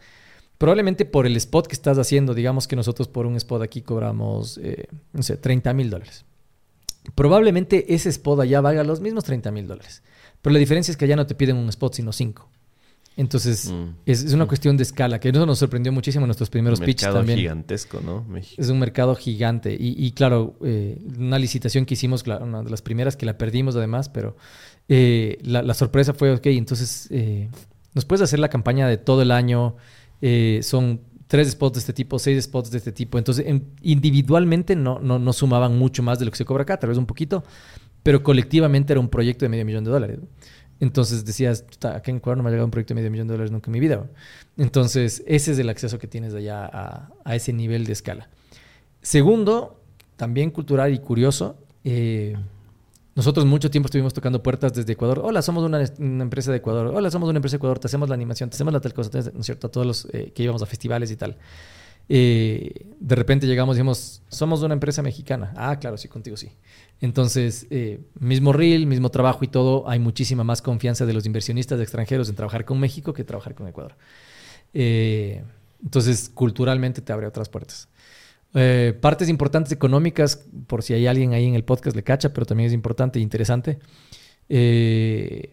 probablemente 0.58 1.04
por 1.04 1.26
el 1.26 1.36
spot 1.36 1.68
que 1.68 1.74
estás 1.74 1.98
haciendo, 1.98 2.34
digamos 2.34 2.66
que 2.66 2.76
nosotros 2.76 3.08
por 3.08 3.26
un 3.26 3.36
spot 3.36 3.62
aquí 3.62 3.82
cobramos, 3.82 4.58
eh, 4.58 4.88
no 5.12 5.22
sé, 5.22 5.36
30 5.36 5.72
mil 5.74 5.90
dólares. 5.90 6.24
Probablemente 7.14 7.94
ese 7.94 8.08
spot 8.08 8.40
allá 8.40 8.60
valga 8.60 8.84
los 8.84 9.00
mismos 9.00 9.24
30 9.24 9.50
mil 9.52 9.66
dólares. 9.66 10.02
Pero 10.42 10.52
la 10.52 10.58
diferencia 10.58 10.92
es 10.92 10.96
que 10.96 11.04
allá 11.04 11.16
no 11.16 11.26
te 11.26 11.34
piden 11.34 11.56
un 11.56 11.68
spot, 11.68 11.94
sino 11.94 12.12
cinco. 12.12 12.48
Entonces, 13.18 13.68
mm. 13.68 13.88
es, 14.06 14.32
una 14.32 14.44
mm. 14.44 14.46
cuestión 14.48 14.76
de 14.76 14.84
escala, 14.84 15.18
que 15.18 15.30
eso 15.30 15.44
nos 15.44 15.58
sorprendió 15.58 15.90
muchísimo 15.90 16.24
en 16.24 16.28
nuestros 16.28 16.50
primeros 16.50 16.78
pitches 16.78 17.12
también. 17.12 17.36
Es 17.36 17.44
un 17.50 17.56
mercado 17.56 17.96
gigantesco, 17.96 18.00
¿no? 18.00 18.24
México. 18.28 18.62
Es 18.62 18.68
un 18.68 18.78
mercado 18.78 19.14
gigante. 19.16 19.76
Y, 19.78 20.12
claro, 20.12 20.56
eh, 20.62 21.02
una 21.18 21.36
licitación 21.40 21.84
que 21.84 21.94
hicimos, 21.94 22.22
una 22.22 22.62
de 22.62 22.70
las 22.70 22.80
primeras 22.80 23.16
que 23.16 23.26
la 23.26 23.36
perdimos 23.36 23.74
además, 23.74 24.08
pero 24.08 24.36
eh, 24.88 25.36
la, 25.42 25.74
sorpresa 25.74 26.14
fue, 26.14 26.32
ok, 26.32 26.46
entonces, 26.46 27.08
eh, 27.10 27.50
nos 27.92 28.04
puedes 28.04 28.22
hacer 28.22 28.38
la 28.38 28.50
campaña 28.50 28.86
de 28.86 28.98
todo 28.98 29.22
el 29.22 29.32
año. 29.32 29.74
son 30.62 31.00
tres 31.26 31.50
spots 31.50 31.74
de 31.74 31.80
este 31.80 31.92
tipo, 31.92 32.20
seis 32.20 32.44
spots 32.44 32.70
de 32.70 32.78
este 32.78 32.92
tipo. 32.92 33.18
Entonces, 33.18 33.44
individualmente 33.82 34.76
no, 34.76 35.00
no, 35.00 35.18
no 35.18 35.32
sumaban 35.32 35.76
mucho 35.76 36.04
más 36.04 36.20
de 36.20 36.24
lo 36.24 36.30
que 36.30 36.36
se 36.36 36.44
cobra 36.44 36.62
acá, 36.62 36.78
tal 36.78 36.90
vez 36.90 36.98
un 36.98 37.06
poquito 37.06 37.42
pero 38.02 38.22
colectivamente 38.22 38.92
era 38.92 39.00
un 39.00 39.08
proyecto 39.08 39.44
de 39.44 39.48
medio 39.48 39.64
millón 39.64 39.84
de 39.84 39.90
dólares. 39.90 40.18
Entonces 40.80 41.24
decías, 41.24 41.64
acá 41.82 42.10
en 42.10 42.18
Ecuador 42.18 42.36
no 42.36 42.44
me 42.44 42.48
ha 42.48 42.52
llegado 42.52 42.66
un 42.66 42.70
proyecto 42.70 42.94
de 42.94 43.00
medio 43.00 43.10
millón 43.10 43.26
de 43.26 43.34
dólares 43.34 43.50
nunca 43.50 43.66
en 43.66 43.72
mi 43.72 43.80
vida. 43.80 44.06
Entonces, 44.56 45.24
ese 45.26 45.52
es 45.52 45.58
el 45.58 45.68
acceso 45.68 45.98
que 45.98 46.06
tienes 46.06 46.34
allá 46.34 46.68
a, 47.24 47.34
ese 47.34 47.52
nivel 47.52 47.84
de 47.84 47.92
escala. 47.92 48.28
Segundo, 49.02 49.80
también 50.16 50.50
cultural 50.50 50.92
y 50.94 50.98
curioso, 50.98 51.56
eh, 51.82 52.36
nosotros 53.18 53.46
mucho 53.46 53.68
tiempo 53.68 53.86
estuvimos 53.86 54.14
tocando 54.14 54.40
puertas 54.44 54.72
desde 54.72 54.92
Ecuador. 54.92 55.20
Hola, 55.24 55.42
somos 55.42 55.64
una, 55.64 55.82
empresa 55.98 56.52
de 56.52 56.58
Ecuador. 56.58 56.86
Hola, 56.94 57.10
somos 57.10 57.28
una 57.28 57.38
empresa 57.38 57.54
de 57.54 57.56
Ecuador. 57.56 57.80
Te 57.80 57.88
hacemos 57.88 58.08
la 58.08 58.14
animación, 58.14 58.48
te 58.48 58.54
hacemos 58.54 58.72
la 58.72 58.80
tal 58.80 58.94
cosa, 58.94 59.10
¿no 59.34 59.40
es 59.40 59.46
cierto? 59.46 59.66
A 59.66 59.70
todos 59.72 59.84
los 59.84 60.08
eh, 60.12 60.30
que 60.32 60.44
íbamos 60.44 60.62
a 60.62 60.66
festivales 60.66 61.10
y 61.10 61.16
tal. 61.16 61.36
Eh, 62.08 62.86
de 63.00 63.14
repente 63.16 63.48
llegamos 63.48 63.74
y 63.74 63.78
dijimos, 63.78 64.22
somos 64.28 64.62
una 64.62 64.74
empresa 64.74 65.02
mexicana. 65.02 65.52
Ah, 65.56 65.80
claro, 65.80 65.96
sí, 65.96 66.06
contigo 66.06 66.36
sí. 66.36 66.52
Entonces, 67.00 67.66
eh, 67.70 68.00
mismo 68.18 68.52
reel, 68.52 68.86
mismo 68.86 69.10
trabajo 69.10 69.44
y 69.44 69.48
todo, 69.48 69.88
hay 69.88 69.98
muchísima 69.98 70.44
más 70.44 70.62
confianza 70.62 71.06
de 71.06 71.12
los 71.12 71.26
inversionistas 71.26 71.80
extranjeros 71.80 72.28
en 72.28 72.34
trabajar 72.34 72.64
con 72.64 72.80
México 72.80 73.12
que 73.12 73.24
trabajar 73.24 73.54
con 73.54 73.68
Ecuador. 73.68 73.96
Eh, 74.74 75.44
entonces, 75.82 76.30
culturalmente 76.34 77.00
te 77.00 77.12
abre 77.12 77.26
otras 77.26 77.48
puertas. 77.48 77.88
partes 79.00 79.28
importantes 79.28 79.72
económicas, 79.72 80.44
por 80.66 80.82
si 80.82 80.94
hay 80.94 81.06
alguien 81.06 81.34
ahí 81.34 81.46
en 81.46 81.54
el 81.54 81.64
podcast 81.64 81.94
le 81.94 82.02
cacha, 82.02 82.32
pero 82.32 82.46
también 82.46 82.66
es 82.68 82.72
importante 82.72 83.18
e 83.20 83.22
interesante. 83.22 83.78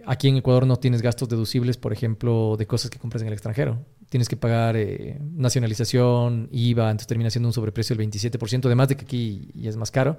aquí 0.06 0.28
en 0.28 0.38
Ecuador 0.38 0.66
no 0.66 0.78
tienes 0.78 1.02
gastos 1.02 1.30
deducibles, 1.30 1.78
por 1.78 1.94
ejemplo, 1.94 2.56
de 2.58 2.66
cosas 2.66 2.90
que 2.90 2.98
compras 2.98 3.22
en 3.22 3.28
el 3.28 3.34
extranjero 3.34 3.86
tienes 4.10 4.30
que 4.30 4.38
pagar 4.38 4.78
eh, 4.78 5.20
nacionalización, 5.20 6.50
IVA, 6.52 6.90
entonces 6.92 7.08
termina 7.08 7.30
siendo 7.30 7.50
un 7.50 7.54
sobreprecio 7.54 7.96
del 7.96 8.08
27%, 8.10 8.66
además 8.66 8.88
de 8.88 8.96
que 8.96 9.04
aquí 9.04 9.50
ya 9.54 9.70
es 9.70 9.78
más 9.78 9.92
caro. 9.92 10.18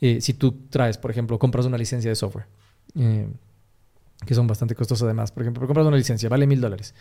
Eh, 0.00 0.20
si 0.20 0.34
tú 0.34 0.52
traes, 0.70 0.98
por 0.98 1.10
ejemplo, 1.10 1.38
compras 1.38 1.66
una 1.66 1.76
licencia 1.76 2.10
de 2.10 2.16
software, 2.16 2.46
eh, 2.94 3.28
que 4.26 4.34
son 4.34 4.46
bastante 4.46 4.74
costosas 4.74 5.04
además, 5.04 5.32
por 5.32 5.42
ejemplo, 5.42 5.66
compras 5.66 5.86
una 5.86 5.96
licencia, 5.96 6.28
vale 6.28 6.46
mil 6.46 6.60
dólares. 6.60 6.94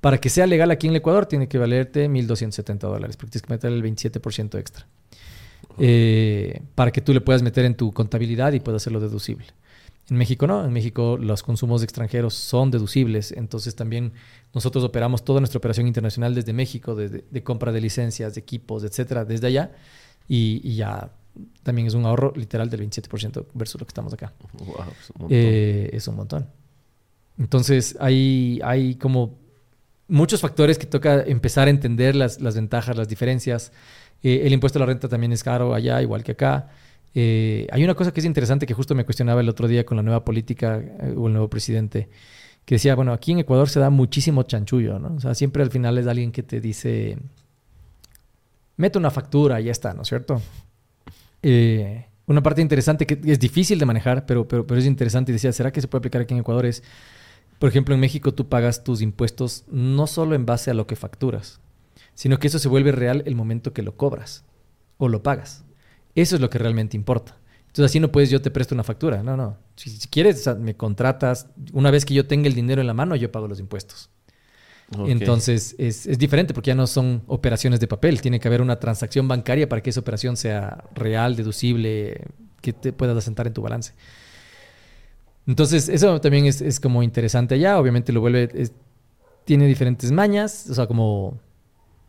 Para 0.00 0.18
que 0.18 0.28
sea 0.28 0.46
legal 0.46 0.70
aquí 0.70 0.86
en 0.86 0.92
el 0.92 0.96
Ecuador, 0.96 1.26
tiene 1.26 1.48
que 1.48 1.58
valerte 1.58 2.08
1.270 2.08 2.78
dólares, 2.78 3.16
porque 3.16 3.32
tienes 3.32 3.46
que 3.46 3.52
meter 3.52 3.72
el 3.72 3.82
27% 3.82 4.58
extra. 4.58 4.86
para 6.74 6.90
que 6.92 7.00
tú 7.00 7.12
le 7.12 7.20
puedas 7.20 7.42
meter 7.42 7.64
en 7.64 7.74
tu 7.74 7.92
contabilidad 7.92 8.52
y 8.52 8.60
puedas 8.60 8.82
hacerlo 8.82 9.00
deducible. 9.00 9.46
En 10.10 10.18
México 10.18 10.46
no, 10.46 10.64
en 10.64 10.72
México 10.72 11.16
los 11.18 11.42
consumos 11.42 11.82
extranjeros 11.82 12.34
son 12.34 12.70
deducibles, 12.70 13.32
entonces 13.32 13.74
también 13.74 14.12
nosotros 14.52 14.84
operamos 14.84 15.24
toda 15.24 15.40
nuestra 15.40 15.58
operación 15.58 15.86
internacional 15.86 16.34
desde 16.34 16.52
México, 16.52 16.94
desde 16.94 17.24
de 17.30 17.42
compra 17.42 17.72
de 17.72 17.80
licencias, 17.80 18.34
de 18.34 18.40
equipos, 18.40 18.84
etcétera, 18.84 19.24
desde 19.24 19.46
allá, 19.46 19.72
y, 20.28 20.74
ya 20.74 21.10
también 21.62 21.88
es 21.88 21.94
un 21.94 22.06
ahorro 22.06 22.32
literal 22.36 22.70
del 22.70 22.88
27% 22.88 23.46
versus 23.54 23.80
lo 23.80 23.86
que 23.86 23.90
estamos 23.90 24.12
acá. 24.12 24.32
Eh, 25.28 25.90
es, 25.92 26.06
un 26.08 26.16
montón. 26.16 26.46
Entonces 27.38 27.96
hay, 28.00 28.60
hay 28.62 28.94
como 28.96 29.38
muchos 30.08 30.40
factores 30.40 30.78
que 30.78 30.86
toca 30.86 31.22
empezar 31.22 31.68
a 31.68 31.70
entender 31.70 32.14
las, 32.14 32.40
las 32.40 32.54
ventajas, 32.54 32.96
las 32.96 33.08
diferencias. 33.08 33.72
Eh, 34.22 34.42
el 34.44 34.52
impuesto 34.52 34.78
a 34.78 34.80
la 34.80 34.86
renta 34.86 35.08
también 35.08 35.32
es 35.32 35.42
caro 35.42 35.74
allá, 35.74 36.00
igual 36.02 36.22
que 36.22 36.32
acá. 36.32 36.70
Eh, 37.14 37.68
hay 37.70 37.84
una 37.84 37.94
cosa 37.94 38.12
que 38.12 38.20
es 38.20 38.26
interesante 38.26 38.66
que 38.66 38.74
justo 38.74 38.94
me 38.94 39.04
cuestionaba 39.04 39.40
el 39.40 39.48
otro 39.48 39.68
día 39.68 39.86
con 39.86 39.96
la 39.96 40.02
nueva 40.02 40.24
política 40.24 40.80
eh, 40.80 41.14
o 41.16 41.28
el 41.28 41.32
nuevo 41.32 41.48
presidente, 41.48 42.08
que 42.64 42.74
decía, 42.74 42.94
bueno, 42.94 43.12
aquí 43.12 43.32
en 43.32 43.38
Ecuador 43.38 43.68
se 43.68 43.78
da 43.78 43.90
muchísimo 43.90 44.42
chanchullo, 44.42 44.98
¿no? 44.98 45.14
O 45.14 45.20
sea, 45.20 45.34
siempre 45.34 45.62
al 45.62 45.70
final 45.70 45.96
es 45.98 46.06
alguien 46.06 46.32
que 46.32 46.42
te 46.42 46.60
dice, 46.60 47.18
mete 48.76 48.98
una 48.98 49.10
factura 49.10 49.60
y 49.60 49.64
ya 49.64 49.72
está, 49.72 49.94
¿no 49.94 50.02
es 50.02 50.08
cierto? 50.08 50.42
Eh, 51.46 52.06
una 52.26 52.42
parte 52.42 52.62
interesante 52.62 53.06
que 53.06 53.20
es 53.30 53.38
difícil 53.38 53.78
de 53.78 53.84
manejar, 53.84 54.24
pero, 54.24 54.48
pero, 54.48 54.66
pero 54.66 54.80
es 54.80 54.86
interesante 54.86 55.30
y 55.30 55.34
decía, 55.34 55.52
¿será 55.52 55.70
que 55.72 55.82
se 55.82 55.88
puede 55.88 56.00
aplicar 56.00 56.22
aquí 56.22 56.32
en 56.32 56.40
Ecuador? 56.40 56.64
Es, 56.64 56.82
por 57.58 57.68
ejemplo, 57.68 57.94
en 57.94 58.00
México 58.00 58.32
tú 58.32 58.48
pagas 58.48 58.82
tus 58.82 59.02
impuestos 59.02 59.64
no 59.70 60.06
solo 60.06 60.34
en 60.34 60.46
base 60.46 60.70
a 60.70 60.74
lo 60.74 60.86
que 60.86 60.96
facturas, 60.96 61.60
sino 62.14 62.38
que 62.38 62.46
eso 62.46 62.58
se 62.58 62.68
vuelve 62.68 62.92
real 62.92 63.22
el 63.26 63.34
momento 63.34 63.74
que 63.74 63.82
lo 63.82 63.94
cobras 63.94 64.44
o 64.96 65.08
lo 65.08 65.22
pagas. 65.22 65.64
Eso 66.14 66.36
es 66.36 66.40
lo 66.40 66.48
que 66.48 66.58
realmente 66.58 66.96
importa. 66.96 67.36
Entonces 67.66 67.90
así 67.90 68.00
no 68.00 68.10
puedes 68.10 68.30
yo 68.30 68.40
te 68.40 68.50
presto 68.50 68.74
una 68.74 68.84
factura. 68.84 69.22
No, 69.22 69.36
no. 69.36 69.58
Si, 69.76 70.08
quieres, 70.08 70.48
me 70.58 70.76
contratas. 70.76 71.48
Una 71.72 71.90
vez 71.90 72.04
que 72.04 72.14
yo 72.14 72.26
tenga 72.26 72.46
el 72.46 72.54
dinero 72.54 72.80
en 72.80 72.86
la 72.86 72.94
mano, 72.94 73.16
yo 73.16 73.32
pago 73.32 73.48
los 73.48 73.60
impuestos. 73.60 74.10
Entonces 75.06 75.74
es, 75.78 76.06
es, 76.06 76.18
diferente 76.18 76.54
porque 76.54 76.68
ya 76.68 76.74
no 76.74 76.86
son 76.86 77.22
operaciones 77.26 77.80
de 77.80 77.86
papel. 77.86 78.20
Tiene 78.20 78.40
que 78.40 78.48
haber 78.48 78.62
una 78.62 78.78
transacción 78.78 79.28
bancaria 79.28 79.68
para 79.68 79.82
que 79.82 79.90
esa 79.90 80.00
operación 80.00 80.36
sea 80.36 80.84
real, 80.94 81.36
deducible, 81.36 82.26
que 82.60 82.72
te 82.72 82.92
puedas 82.92 83.16
asentar 83.16 83.46
en 83.46 83.52
tu 83.52 83.62
balance. 83.62 83.92
Entonces 85.46 85.88
eso 85.88 86.20
también 86.20 86.46
es, 86.46 86.60
es 86.60 86.80
como 86.80 87.02
interesante 87.02 87.54
allá. 87.54 87.78
Obviamente 87.78 88.12
lo 88.12 88.20
vuelve... 88.20 88.70
tiene 89.44 89.66
diferentes 89.66 90.12
mañas. 90.12 90.68
O 90.70 90.74
sea, 90.74 90.86
como 90.86 91.38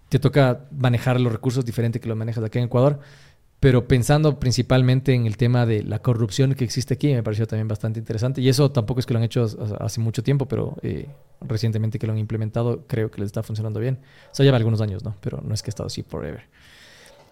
te 0.10 0.20
toca 0.20 0.66
manejar 0.72 1.20
los 1.20 1.32
recursos 1.32 1.66
diferente 1.66 2.00
que 2.00 2.08
lo 2.08 2.16
manejas 2.16 2.44
aquí 2.44 2.60
en 2.60 2.66
Ecuador 2.66 3.00
pero 3.66 3.88
pensando 3.88 4.40
principalmente 4.40 5.16
en 5.16 5.26
el 5.26 5.38
tema 5.38 5.66
de 5.66 5.82
la 5.82 5.98
corrupción 5.98 6.54
que 6.54 6.64
existe 6.64 6.94
aquí, 6.94 7.12
me 7.12 7.24
pareció 7.24 7.48
también 7.48 7.68
bastante 7.68 7.98
interesante. 7.98 8.40
Y 8.40 8.48
eso 8.48 8.70
tampoco 8.70 9.00
es 9.00 9.08
que 9.08 9.14
lo 9.16 9.18
han 9.18 9.24
hecho 9.24 9.44
hace 9.80 10.00
mucho 10.00 10.22
tiempo, 10.22 10.48
pero 10.48 10.78
eh, 10.84 11.08
recientemente 11.42 11.98
que 11.98 12.06
lo 12.06 12.14
han 12.14 12.20
implementado, 12.20 12.84
creo 12.86 13.10
que 13.10 13.22
les 13.22 13.26
está 13.26 13.42
funcionando 13.42 13.80
bien. 13.80 13.98
O 14.32 14.36
sea, 14.36 14.44
lleva 14.44 14.58
algunos 14.58 14.82
años, 14.82 15.04
¿no? 15.04 15.16
Pero 15.20 15.42
no 15.44 15.52
es 15.56 15.64
que 15.64 15.70
ha 15.70 15.72
estado 15.72 15.88
así 15.88 16.04
forever. 16.04 16.44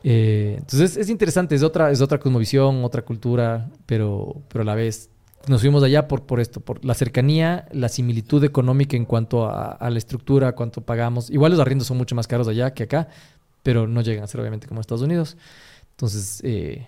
Eh, 0.03 0.55
entonces 0.57 0.97
es 0.97 1.07
interesante, 1.11 1.53
es 1.53 1.61
otra, 1.61 1.91
es 1.91 2.01
otra 2.01 2.18
cosmovisión, 2.18 2.84
otra 2.84 3.03
cultura, 3.03 3.69
pero, 3.85 4.41
pero 4.47 4.64
a 4.64 4.65
la 4.65 4.73
vez 4.73 5.11
nos 5.45 5.61
fuimos 5.61 5.84
allá 5.84 6.07
por, 6.07 6.23
por 6.23 6.39
esto, 6.39 6.61
por 6.61 6.84
la 6.84 6.95
cercanía, 6.95 7.68
la 7.73 7.89
similitud 7.89 8.43
económica 8.43 8.97
en 8.97 9.05
cuanto 9.05 9.45
a, 9.45 9.73
a 9.73 9.89
la 9.91 9.99
estructura, 9.99 10.53
cuánto 10.53 10.81
pagamos. 10.81 11.30
Igual 11.30 11.51
los 11.51 11.61
arriendos 11.61 11.88
son 11.88 11.97
mucho 11.97 12.15
más 12.15 12.26
caros 12.26 12.47
allá 12.47 12.73
que 12.73 12.81
acá, 12.81 13.07
pero 13.61 13.88
no 13.88 14.01
llegan 14.01 14.23
a 14.23 14.27
ser 14.27 14.41
obviamente 14.41 14.68
como 14.68 14.81
Estados 14.81 15.03
Unidos. 15.03 15.38
Entonces, 15.93 16.41
eh, 16.43 16.87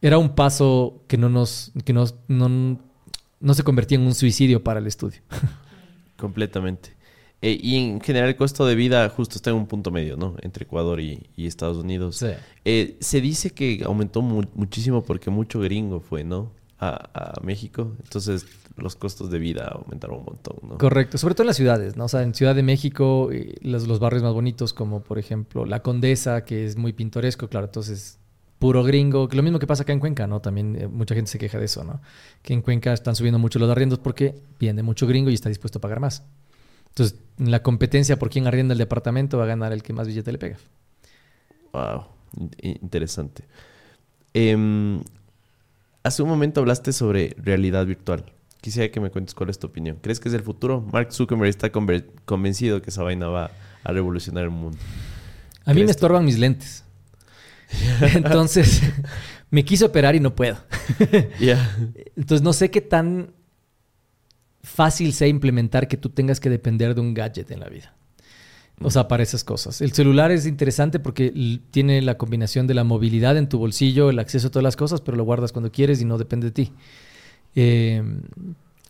era 0.00 0.18
un 0.18 0.34
paso 0.34 1.02
que 1.08 1.16
no 1.16 1.28
nos, 1.28 1.72
que 1.84 1.92
no, 1.92 2.04
no, 2.28 3.54
se 3.54 3.62
convertía 3.62 3.98
en 3.98 4.06
un 4.06 4.14
suicidio 4.14 4.62
para 4.62 4.80
el 4.80 4.86
estudio. 4.86 5.20
Completamente. 6.16 6.94
Eh, 7.42 7.58
y 7.62 7.76
en 7.76 8.00
general 8.00 8.30
el 8.30 8.36
costo 8.36 8.66
de 8.66 8.74
vida 8.74 9.08
justo 9.10 9.36
está 9.36 9.50
en 9.50 9.56
un 9.56 9.66
punto 9.66 9.90
medio, 9.90 10.16
¿no? 10.16 10.36
Entre 10.42 10.64
Ecuador 10.64 11.00
y, 11.00 11.28
Estados 11.36 11.76
Unidos. 11.76 12.24
Eh, 12.64 12.96
se 13.00 13.20
dice 13.20 13.50
que 13.50 13.82
aumentó 13.84 14.22
muchísimo 14.22 15.02
porque 15.02 15.30
mucho 15.30 15.60
gringo 15.60 16.00
fue, 16.00 16.24
¿no? 16.24 16.52
A, 16.78 17.10
a, 17.14 17.40
México. 17.42 17.94
Entonces 18.02 18.46
los 18.76 18.96
costos 18.96 19.30
de 19.30 19.38
vida 19.38 19.68
aumentaron 19.72 20.18
un 20.18 20.24
montón, 20.24 20.56
¿no? 20.62 20.78
Correcto, 20.78 21.18
sobre 21.18 21.34
todo 21.34 21.44
en 21.44 21.48
las 21.48 21.56
ciudades, 21.56 21.96
¿no? 21.96 22.04
O 22.04 22.08
sea, 22.08 22.22
en 22.22 22.34
Ciudad 22.34 22.54
de 22.54 22.62
México, 22.62 23.30
los, 23.62 23.86
los 23.86 23.98
barrios 23.98 24.22
más 24.22 24.34
bonitos 24.34 24.72
como 24.72 25.02
por 25.02 25.18
ejemplo 25.18 25.64
La 25.64 25.82
Condesa, 25.82 26.44
que 26.44 26.66
es 26.66 26.76
muy 26.76 26.92
pintoresco, 26.92 27.48
claro, 27.48 27.66
entonces 27.66 28.18
puro 28.58 28.82
gringo, 28.82 29.28
que 29.28 29.36
lo 29.36 29.42
mismo 29.42 29.58
que 29.58 29.66
pasa 29.66 29.82
acá 29.82 29.92
en 29.92 30.00
Cuenca, 30.00 30.26
¿no? 30.26 30.40
También 30.40 30.76
eh, 30.80 30.88
mucha 30.88 31.14
gente 31.14 31.30
se 31.30 31.38
queja 31.38 31.58
de 31.58 31.66
eso, 31.66 31.84
¿no? 31.84 32.00
Que 32.42 32.54
en 32.54 32.62
Cuenca 32.62 32.92
están 32.92 33.14
subiendo 33.14 33.38
mucho 33.38 33.58
los 33.58 33.70
arriendos 33.70 33.98
porque 33.98 34.34
viene 34.58 34.82
mucho 34.82 35.06
gringo 35.06 35.30
y 35.30 35.34
está 35.34 35.48
dispuesto 35.48 35.78
a 35.78 35.80
pagar 35.80 36.00
más. 36.00 36.24
Entonces, 36.88 37.18
en 37.38 37.50
la 37.50 37.62
competencia 37.62 38.18
por 38.18 38.30
quién 38.30 38.46
arrienda 38.46 38.72
el 38.72 38.78
departamento 38.78 39.36
va 39.36 39.44
a 39.44 39.48
ganar 39.48 39.72
el 39.72 39.82
que 39.82 39.92
más 39.92 40.06
billete 40.06 40.32
le 40.32 40.38
pega. 40.38 40.56
Wow, 41.72 42.06
interesante. 42.62 43.44
Em, 44.32 45.02
hace 46.02 46.22
un 46.22 46.28
momento 46.28 46.60
hablaste 46.60 46.92
sobre 46.92 47.36
realidad 47.38 47.84
virtual. 47.84 48.24
Quisiera 48.66 48.90
que 48.90 48.98
me 48.98 49.10
cuentes 49.10 49.32
cuál 49.32 49.48
es 49.50 49.60
tu 49.60 49.68
opinión. 49.68 49.98
¿Crees 50.02 50.18
que 50.18 50.28
es 50.28 50.34
el 50.34 50.42
futuro? 50.42 50.84
Mark 50.92 51.12
Zuckerberg 51.12 51.48
está 51.48 51.70
convencido 51.70 52.82
que 52.82 52.90
esa 52.90 53.04
vaina 53.04 53.28
va 53.28 53.52
a 53.84 53.92
revolucionar 53.92 54.42
el 54.42 54.50
mundo. 54.50 54.76
A 55.64 55.72
mí 55.72 55.84
me 55.84 55.90
estorban 55.92 56.24
mis 56.24 56.36
lentes. 56.36 56.82
Entonces, 58.00 58.82
me 59.50 59.64
quiso 59.64 59.86
operar 59.86 60.16
y 60.16 60.18
no 60.18 60.34
puedo. 60.34 60.56
Entonces, 62.16 62.42
no 62.42 62.52
sé 62.52 62.72
qué 62.72 62.80
tan 62.80 63.34
fácil 64.64 65.12
sea 65.12 65.28
implementar 65.28 65.86
que 65.86 65.96
tú 65.96 66.08
tengas 66.08 66.40
que 66.40 66.50
depender 66.50 66.96
de 66.96 67.02
un 67.02 67.14
gadget 67.14 67.52
en 67.52 67.60
la 67.60 67.68
vida. 67.68 67.94
O 68.80 68.90
sea, 68.90 69.06
para 69.06 69.22
esas 69.22 69.44
cosas. 69.44 69.80
El 69.80 69.92
celular 69.92 70.32
es 70.32 70.44
interesante 70.44 70.98
porque 70.98 71.32
tiene 71.70 72.02
la 72.02 72.18
combinación 72.18 72.66
de 72.66 72.74
la 72.74 72.82
movilidad 72.82 73.36
en 73.36 73.48
tu 73.48 73.60
bolsillo, 73.60 74.10
el 74.10 74.18
acceso 74.18 74.48
a 74.48 74.50
todas 74.50 74.64
las 74.64 74.74
cosas, 74.74 75.00
pero 75.02 75.16
lo 75.16 75.22
guardas 75.22 75.52
cuando 75.52 75.70
quieres 75.70 76.00
y 76.02 76.04
no 76.04 76.18
depende 76.18 76.48
de 76.48 76.50
ti. 76.50 76.72
Eh, 77.56 78.02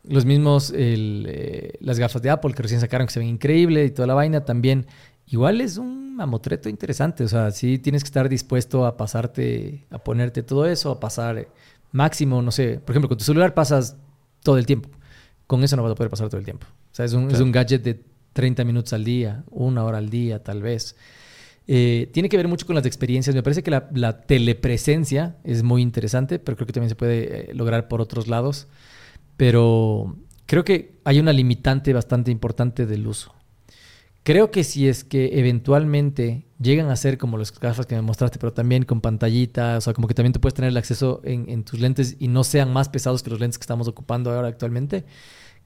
los 0.09 0.25
mismos, 0.25 0.73
eh, 0.77 1.73
las 1.81 1.99
gafas 1.99 2.21
de 2.23 2.31
Apple 2.31 2.53
que 2.53 2.63
recién 2.63 2.81
sacaron 2.81 3.07
que 3.07 3.13
se 3.13 3.21
ven 3.21 3.29
increíble 3.29 3.85
y 3.85 3.91
toda 3.91 4.07
la 4.07 4.15
vaina 4.15 4.45
también. 4.45 4.87
Igual 5.29 5.61
es 5.61 5.79
un 5.79 6.15
mamotreto 6.15 6.69
interesante. 6.69 7.25
O 7.25 7.29
sea, 7.29 7.51
sí 7.51 7.79
tienes 7.79 8.03
que 8.03 8.09
estar 8.09 8.29
dispuesto 8.29 8.87
a 8.87 8.97
pasarte, 8.97 9.87
a 9.91 9.99
ponerte 9.99 10.43
todo 10.43 10.67
eso, 10.67 10.91
a 10.91 11.01
pasar 11.01 11.49
máximo, 11.93 12.43
no 12.43 12.53
sé. 12.53 12.81
Por 12.85 12.93
ejemplo, 12.93 13.09
con 13.09 13.19
tu 13.19 13.25
celular 13.25 13.55
pasas 13.55 13.97
todo 14.43 14.59
el 14.59 14.67
tiempo. 14.67 14.91
Con 15.47 15.65
eso 15.65 15.77
no 15.77 15.83
vas 15.83 15.93
a 15.93 15.95
poder 15.95 16.11
pasar 16.11 16.29
todo 16.29 16.39
el 16.39 16.45
tiempo. 16.45 16.67
O 16.69 16.95
sea, 16.95 17.05
es 17.05 17.13
un, 17.13 17.31
es 17.31 17.41
un 17.41 17.53
gadget 17.53 17.83
de 17.83 18.01
30 18.33 18.65
minutos 18.65 18.93
al 18.93 19.05
día, 19.05 19.45
una 19.51 19.85
hora 19.85 19.99
al 19.99 20.11
día, 20.11 20.43
tal 20.43 20.63
vez. 20.63 20.97
Eh, 21.69 22.11
tiene 22.13 22.29
que 22.29 22.37
ver 22.37 22.49
mucho 22.49 22.67
con 22.67 22.77
las 22.77 22.87
experiencias. 22.87 23.35
Me 23.35 23.43
parece 23.43 23.63
que 23.63 23.71
la, 23.71 24.21
telepresencia 24.23 25.37
es 25.45 25.63
muy 25.63 25.83
interesante, 25.83 26.39
pero 26.39 26.57
creo 26.57 26.67
que 26.67 26.73
también 26.73 26.91
se 26.91 26.97
puede 26.97 27.51
eh, 27.51 27.55
lograr 27.55 27.89
por 27.89 28.01
otros 28.01 28.29
lados. 28.29 28.69
Pero 29.37 30.17
creo 30.47 30.65
que 30.65 30.99
hay 31.05 31.19
una 31.19 31.33
limitante 31.33 31.93
bastante 31.93 32.31
importante 32.31 32.87
del 32.87 33.07
uso. 33.07 33.35
Creo 34.23 34.51
que 34.51 34.65
si 34.65 34.89
es 34.89 35.05
que 35.05 35.39
eventualmente 35.39 36.47
llegan 36.59 36.91
a 36.91 36.97
ser 36.97 37.17
como 37.17 37.37
los 37.37 37.57
gafas 37.59 37.87
que 37.87 37.95
me 37.95 38.03
mostraste, 38.03 38.41
pero 38.41 38.53
también 38.53 38.85
con 38.85 39.01
pantallitas, 39.01 39.79
o 39.79 39.81
sea, 39.83 39.93
como 39.93 40.09
que 40.09 40.15
también 40.15 40.33
tú 40.33 40.41
puedes 40.41 40.55
tener 40.55 40.71
el 40.71 40.77
acceso 40.77 41.21
en, 41.23 41.49
en 41.49 41.63
tus 41.63 41.79
lentes 41.79 42.17
y 42.19 42.27
no 42.27 42.43
sean 42.43 42.73
más 42.73 42.89
pesados 42.89 43.23
que 43.23 43.31
los 43.31 43.39
lentes 43.39 43.59
que 43.59 43.63
estamos 43.63 43.87
ocupando 43.87 44.33
ahora 44.33 44.49
actualmente, 44.49 45.05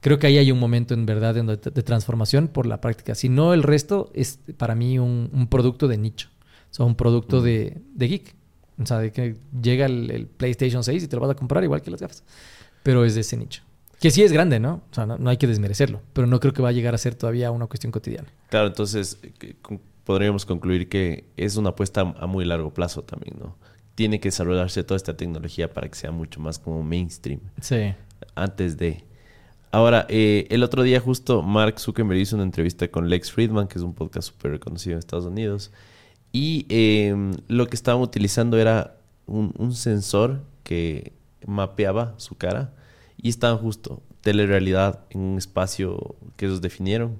creo 0.01 0.19
que 0.19 0.27
ahí 0.27 0.37
hay 0.37 0.51
un 0.51 0.59
momento 0.59 0.93
en 0.93 1.05
verdad 1.05 1.33
de, 1.35 1.57
transformación 1.83 2.47
por 2.49 2.65
la 2.65 2.81
práctica. 2.81 3.15
Si 3.15 3.29
no, 3.29 3.53
el 3.53 3.63
resto 3.63 4.11
es 4.13 4.39
para 4.57 4.75
mí 4.75 4.99
un, 4.99 5.47
producto 5.49 5.87
de 5.87 5.97
nicho. 5.97 6.29
O 6.71 6.73
sea, 6.73 6.85
un 6.85 6.95
producto 6.95 7.41
de, 7.41 7.81
geek. 7.95 8.35
O 8.81 8.85
sea, 8.85 8.97
de 8.99 9.11
que 9.11 9.35
llega 9.61 9.85
el, 9.85 10.27
PlayStation 10.37 10.83
6 10.83 11.03
y 11.03 11.07
te 11.07 11.15
lo 11.15 11.21
vas 11.21 11.31
a 11.31 11.35
comprar 11.35 11.63
igual 11.63 11.81
que 11.81 11.91
las 11.91 12.01
gafas. 12.01 12.23
Pero 12.83 13.05
es 13.05 13.15
de 13.15 13.21
ese 13.21 13.37
nicho. 13.37 13.61
Que 13.99 14.09
sí 14.09 14.23
es 14.23 14.31
grande, 14.31 14.59
¿no? 14.59 14.81
O 14.91 14.93
sea, 14.93 15.05
no, 15.05 15.29
hay 15.29 15.37
que 15.37 15.45
desmerecerlo. 15.45 16.01
Pero 16.13 16.25
no 16.25 16.39
creo 16.39 16.53
que 16.53 16.63
va 16.63 16.69
a 16.69 16.73
llegar 16.73 16.95
a 16.95 16.97
ser 16.97 17.13
todavía 17.13 17.51
una 17.51 17.67
cuestión 17.67 17.91
cotidiana. 17.91 18.27
Claro, 18.49 18.67
entonces 18.67 19.19
podríamos 20.03 20.47
concluir 20.47 20.89
que 20.89 21.25
es 21.37 21.57
una 21.57 21.69
apuesta 21.69 22.01
a 22.01 22.25
muy 22.25 22.43
largo 22.43 22.73
plazo 22.73 23.03
también, 23.03 23.37
¿no? 23.39 23.55
Tiene 23.93 24.19
que 24.19 24.29
desarrollarse 24.29 24.83
toda 24.83 24.95
esta 24.95 25.15
tecnología 25.15 25.71
para 25.71 25.87
que 25.87 25.95
sea 25.95 26.09
mucho 26.09 26.39
más 26.39 26.57
como 26.57 26.81
mainstream. 26.81 27.41
Sí. 27.61 27.93
Antes 28.33 28.77
de... 28.77 29.03
Ahora, 29.71 30.05
eh, 30.09 30.47
el 30.49 30.63
otro 30.63 30.83
día 30.83 30.99
justo 30.99 31.41
Mark 31.41 31.79
Zuckerberg 31.79 32.19
hizo 32.19 32.35
una 32.35 32.43
entrevista 32.43 32.89
con 32.89 33.09
Lex 33.09 33.31
Friedman, 33.31 33.67
que 33.67 33.79
es 33.79 33.83
un 33.83 33.93
podcast 33.93 34.27
súper 34.27 34.51
reconocido 34.51 34.93
en 34.93 34.99
Estados 34.99 35.25
Unidos, 35.25 35.71
y 36.33 36.65
em, 36.69 37.33
lo 37.47 37.67
que 37.67 37.75
estaban 37.75 38.01
utilizando 38.01 38.57
era 38.57 38.97
un, 39.27 39.73
sensor 39.73 40.41
que 40.63 41.13
mapeaba 41.45 42.15
su 42.17 42.35
cara 42.35 42.73
y 43.17 43.29
estaban 43.29 43.57
justo 43.57 44.01
telerealidad 44.19 44.99
en 45.09 45.21
un 45.21 45.37
espacio 45.37 46.15
que 46.35 46.45
ellos 46.45 46.61
definieron. 46.61 47.19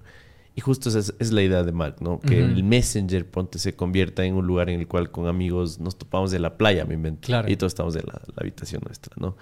Y 0.53 0.59
justo 0.59 0.89
esa 0.89 1.13
es, 1.17 1.31
la 1.31 1.41
idea 1.41 1.63
de 1.63 1.71
Mark, 1.71 1.97
¿no? 2.01 2.19
Que 2.19 2.43
el 2.43 2.65
Messenger 2.65 3.25
ponte 3.25 3.57
se 3.57 3.73
convierta 3.73 4.25
en 4.25 4.33
un 4.35 4.45
lugar 4.45 4.69
en 4.69 4.81
el 4.81 4.87
cual 4.87 5.09
con 5.09 5.27
amigos 5.27 5.79
nos 5.79 5.97
topamos 5.97 6.29
de 6.31 6.39
la 6.39 6.57
playa, 6.57 6.83
me 6.83 6.95
invento. 6.95 7.27
Claro. 7.27 7.49
Y 7.49 7.55
todos 7.55 7.71
estamos 7.71 7.93
de 7.93 8.01
la, 8.01 8.21
la 8.27 8.35
habitación 8.35 8.81
nuestra, 8.85 9.13
¿no? 9.17 9.37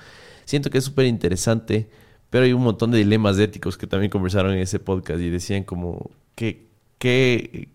Siento 0.46 0.70
que 0.70 0.78
es 0.78 0.84
súper 0.84 1.08
interesante 1.08 1.90
pero 2.30 2.46
hay 2.46 2.54
un 2.54 2.62
montón 2.64 2.92
de 2.92 3.00
dilemas 3.00 3.38
éticos 3.40 3.78
que 3.78 3.88
también 3.88 4.10
conversaron 4.10 4.54
en 4.54 4.60
ese 4.60 4.80
podcast 4.80 5.20
y 5.22 5.30
decían 5.30 5.64
como 5.64 6.12
que, 6.36 6.68
que 6.98 7.70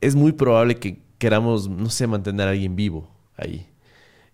es 0.00 0.14
muy 0.14 0.32
probable 0.32 0.76
que 0.76 1.00
queramos, 1.18 1.68
no 1.68 1.90
sé, 1.90 2.06
mantener 2.06 2.48
a 2.48 2.50
alguien 2.52 2.76
vivo 2.76 3.08
ahí. 3.36 3.66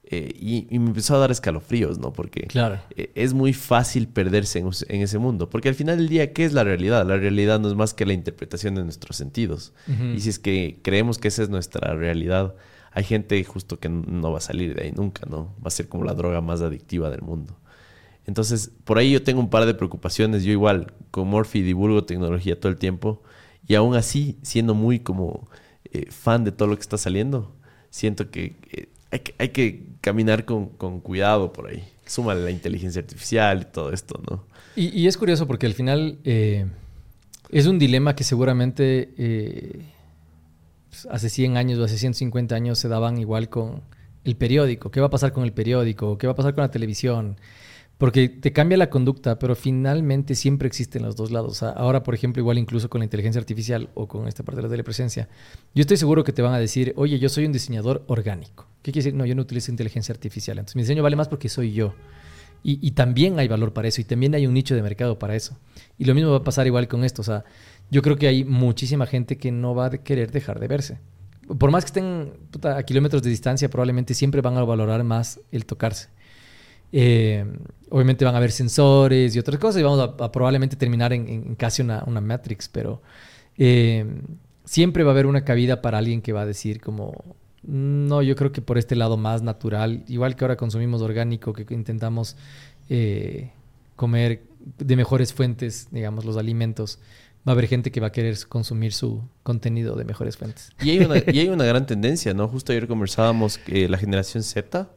Eh, 0.09 0.33
y, 0.71 0.79
me 0.79 0.87
empezó 0.87 1.17
a 1.17 1.19
dar 1.19 1.33
escalofríos, 1.33 1.99
¿no? 1.99 2.13
Porque 2.13 2.43
claro. 2.43 2.79
Eh, 2.97 3.11
es 3.17 3.35
muy 3.35 3.53
fácil 3.53 4.07
perderse 4.07 4.61
en, 4.61 5.03
ese 5.03 5.19
mundo. 5.19 5.51
Porque 5.51 5.69
al 5.69 5.75
final 5.75 5.97
del 5.97 6.09
día, 6.09 6.33
¿qué 6.33 6.45
es 6.45 6.53
la 6.53 6.63
realidad? 6.63 7.05
La 7.05 7.17
realidad 7.17 7.59
no 7.59 7.69
es 7.69 7.75
más 7.75 7.93
que 7.93 8.07
la 8.07 8.13
interpretación 8.13 8.77
de 8.77 8.85
nuestros 8.85 9.17
sentidos. 9.17 9.73
Y 10.15 10.21
si 10.21 10.29
es 10.29 10.39
que 10.39 10.79
creemos 10.83 11.19
que 11.19 11.27
esa 11.27 11.43
es 11.43 11.49
nuestra 11.49 11.93
realidad, 11.95 12.55
hay 12.93 13.03
gente 13.03 13.43
justo 13.43 13.81
que 13.81 13.89
no 13.89 14.31
va 14.31 14.39
a 14.39 14.41
salir 14.41 14.77
de 14.77 14.85
ahí 14.85 14.93
nunca, 14.93 15.27
¿no? 15.29 15.55
Va 15.57 15.67
a 15.67 15.71
ser 15.71 15.89
como 15.89 16.05
la 16.05 16.15
droga 16.15 16.41
más 16.41 16.61
adictiva 16.61 17.11
del 17.11 17.23
mundo. 17.23 17.59
Entonces, 18.27 18.73
por 18.85 18.99
ahí 18.99 19.13
yo 19.13 19.23
tengo 19.23 19.41
un 19.41 19.51
par 19.51 19.67
de 19.67 19.75
preocupaciones. 19.75 20.43
Yo 20.43 20.51
igual, 20.51 20.93
con 21.11 21.29
Morphy 21.29 21.63
divulgo 21.63 22.05
tecnología 22.05 22.59
todo 22.59 22.71
el 22.71 22.79
tiempo. 22.79 23.23
Y 23.67 23.75
aún 23.75 23.95
así, 23.95 24.37
siendo 24.43 24.75
muy 24.75 25.01
como 25.01 25.49
eh, 25.93 26.11
fan 26.11 26.45
de 26.45 26.53
todo 26.53 26.69
lo 26.69 26.77
que 26.77 26.83
está 26.83 26.99
saliendo, 26.99 27.55
siento 27.91 28.31
que, 28.31 28.57
eh, 28.73 28.89
hay, 29.39 29.49
que 29.51 29.87
caminar 30.01 30.45
con, 30.45 30.69
cuidado 31.01 31.53
por 31.53 31.69
ahí. 31.69 31.85
Súmale 32.05 32.43
la 32.43 32.51
inteligencia 32.51 33.01
artificial 33.01 33.63
y 33.63 33.73
todo 33.73 33.93
esto, 33.93 34.21
¿no? 34.29 34.45
Y, 34.75 35.07
es 35.07 35.17
curioso 35.17 35.47
porque 35.47 35.67
al 35.67 35.73
final 35.73 36.19
eh, 36.25 36.67
es 37.51 37.67
un 37.67 37.79
dilema 37.79 38.15
que 38.15 38.25
seguramente 38.25 39.11
pues, 40.91 41.07
hace 41.11 41.31
100 41.31 41.57
años 41.57 41.79
o 41.79 41.85
hace 41.85 41.97
150 41.97 42.55
años 42.55 42.79
se 42.79 42.89
daban 42.89 43.19
igual 43.19 43.49
con 43.49 43.83
el 44.25 44.37
periódico. 44.37 44.91
¿Qué 44.91 45.01
va 45.01 45.07
a 45.07 45.11
pasar 45.11 45.33
con 45.33 45.45
el 45.45 45.53
periódico? 45.53 46.19
¿Qué 46.19 46.27
va 46.27 46.35
a 46.35 46.37
pasar 46.37 46.55
con 46.55 46.63
la 46.63 46.71
televisión? 46.71 47.37
Porque 47.99 48.29
te 48.29 48.53
cambia 48.53 48.77
la 48.77 48.91
conducta, 48.91 49.39
pero 49.39 49.57
finalmente 49.57 50.35
siempre 50.35 50.69
existen 50.69 51.03
los 51.03 51.17
dos 51.17 51.31
lados. 51.31 51.63
ahora, 51.63 52.03
por 52.03 52.15
ejemplo, 52.15 52.41
igual 52.41 52.59
incluso 52.59 52.91
con 52.91 52.99
la 52.99 53.05
inteligencia 53.05 53.41
artificial 53.41 53.89
o 53.95 54.07
con 54.07 54.29
esta 54.29 54.43
parte 54.43 54.59
de 54.59 54.65
la 54.65 54.71
telepresencia, 54.71 55.29
yo 55.75 55.81
estoy 55.81 55.97
seguro 55.97 56.23
que 56.23 56.33
te 56.33 56.43
van 56.43 56.53
a 56.53 56.59
decir, 56.59 56.93
oye, 56.97 57.19
yo 57.19 57.31
soy 57.31 57.47
un 57.47 57.53
diseñador 57.53 58.05
orgánico. 58.07 58.67
¿Qué 58.83 58.93
quiere 58.93 59.05
decir? 59.07 59.15
No, 59.15 59.25
yo 59.25 59.35
no 59.35 59.43
utilizo 59.43 59.71
inteligencia 59.71 60.13
artificial. 60.13 60.59
Entonces 60.59 60.77
mi 60.77 60.83
diseño 60.83 61.03
vale 61.03 61.17
más 61.17 61.29
porque 61.29 61.49
soy 61.49 61.73
yo. 61.73 61.95
Y, 62.69 62.91
también 62.93 63.39
hay 63.39 63.47
valor 63.47 63.73
para 63.73 63.87
eso 63.87 64.01
y 64.01 64.05
también 64.05 64.35
hay 64.35 64.45
un 64.45 64.53
nicho 64.53 64.75
de 64.75 64.83
mercado 64.83 65.21
para 65.21 65.37
eso. 65.37 65.57
Y 65.99 66.05
lo 66.05 66.15
mismo 66.17 66.33
va 66.33 66.39
a 66.39 66.43
pasar 66.43 66.67
igual 66.67 66.89
con 66.89 67.05
esto. 67.05 67.23
O 67.23 67.25
sea, 67.25 67.45
yo 67.93 68.03
creo 68.03 68.17
que 68.17 68.27
hay 68.27 68.45
muchísima 68.45 69.07
gente 69.07 69.39
que 69.39 69.53
no 69.53 69.77
va 69.77 69.87
a 69.87 69.91
querer 69.91 70.33
dejar 70.33 70.59
de 70.59 70.67
verse. 70.67 70.99
Por 71.59 71.71
más 71.71 71.85
que 71.85 71.89
estén 71.89 72.33
a 72.65 72.83
kilómetros 72.83 73.23
de 73.23 73.31
distancia, 73.31 73.71
probablemente 73.71 74.15
siempre 74.15 74.41
van 74.41 74.57
a 74.57 74.65
valorar 74.65 75.05
más 75.05 75.39
el 75.53 75.65
tocarse. 75.65 76.09
Eh, 76.99 77.45
obviamente 77.91 78.25
van 78.25 78.35
a 78.35 78.39
haber 78.39 78.51
sensores 78.51 79.37
y 79.37 79.39
otras 79.39 79.59
cosas 79.59 79.81
y 79.81 79.85
vamos 79.85 80.01
a, 80.01 80.33
probablemente 80.33 80.77
terminar 80.77 81.13
en, 81.13 81.55
casi 81.55 81.83
una, 81.83 82.03
Matrix, 82.07 82.71
pero 82.71 83.03
eh, 83.59 84.07
siempre 84.65 85.05
va 85.05 85.11
a 85.11 85.13
haber 85.13 85.27
una 85.27 85.45
cabida 85.45 85.83
para 85.83 85.99
alguien 85.99 86.23
que 86.23 86.33
va 86.33 86.41
a 86.41 86.47
decir 86.47 86.81
como, 86.81 87.37
no, 87.63 88.23
yo 88.23 88.35
creo 88.35 88.51
que 88.51 88.63
por 88.63 88.79
este 88.79 88.97
lado 88.97 89.19
más 89.19 89.43
natural, 89.43 90.05
igual 90.09 90.37
que 90.37 90.45
ahora 90.45 90.57
consumimos 90.57 91.03
orgánico, 91.03 91.53
que 91.53 91.67
intentamos 91.75 92.39
eh, 92.89 93.51
comer 93.95 94.45
de 94.79 94.97
mejores 94.97 95.35
fuentes, 95.35 95.89
digamos, 95.91 96.25
los 96.25 96.39
alimentos, 96.39 96.99
va 97.47 97.53
a 97.53 97.57
haber 97.57 97.67
gente 97.67 97.93
que 97.93 98.01
va 98.01 98.07
a 98.07 98.13
querer 98.13 98.39
consumir 98.49 98.95
su 98.95 99.23
contenido 99.43 99.97
de 99.97 100.07
mejores 100.07 100.39
fuentes. 100.39 100.71
Y 100.83 100.89
hay 100.89 101.01
una, 101.01 101.17
y 101.19 101.41
hay 101.41 101.49
una 101.51 101.67
gran 101.67 101.85
tendencia, 101.85 102.33
¿no? 102.33 102.49
Justo 102.49 102.73
ayer 102.73 102.89
conversábamos 102.89 103.59
que 103.59 103.87
la 103.87 103.99
generación 103.99 104.43
Z 104.43 104.89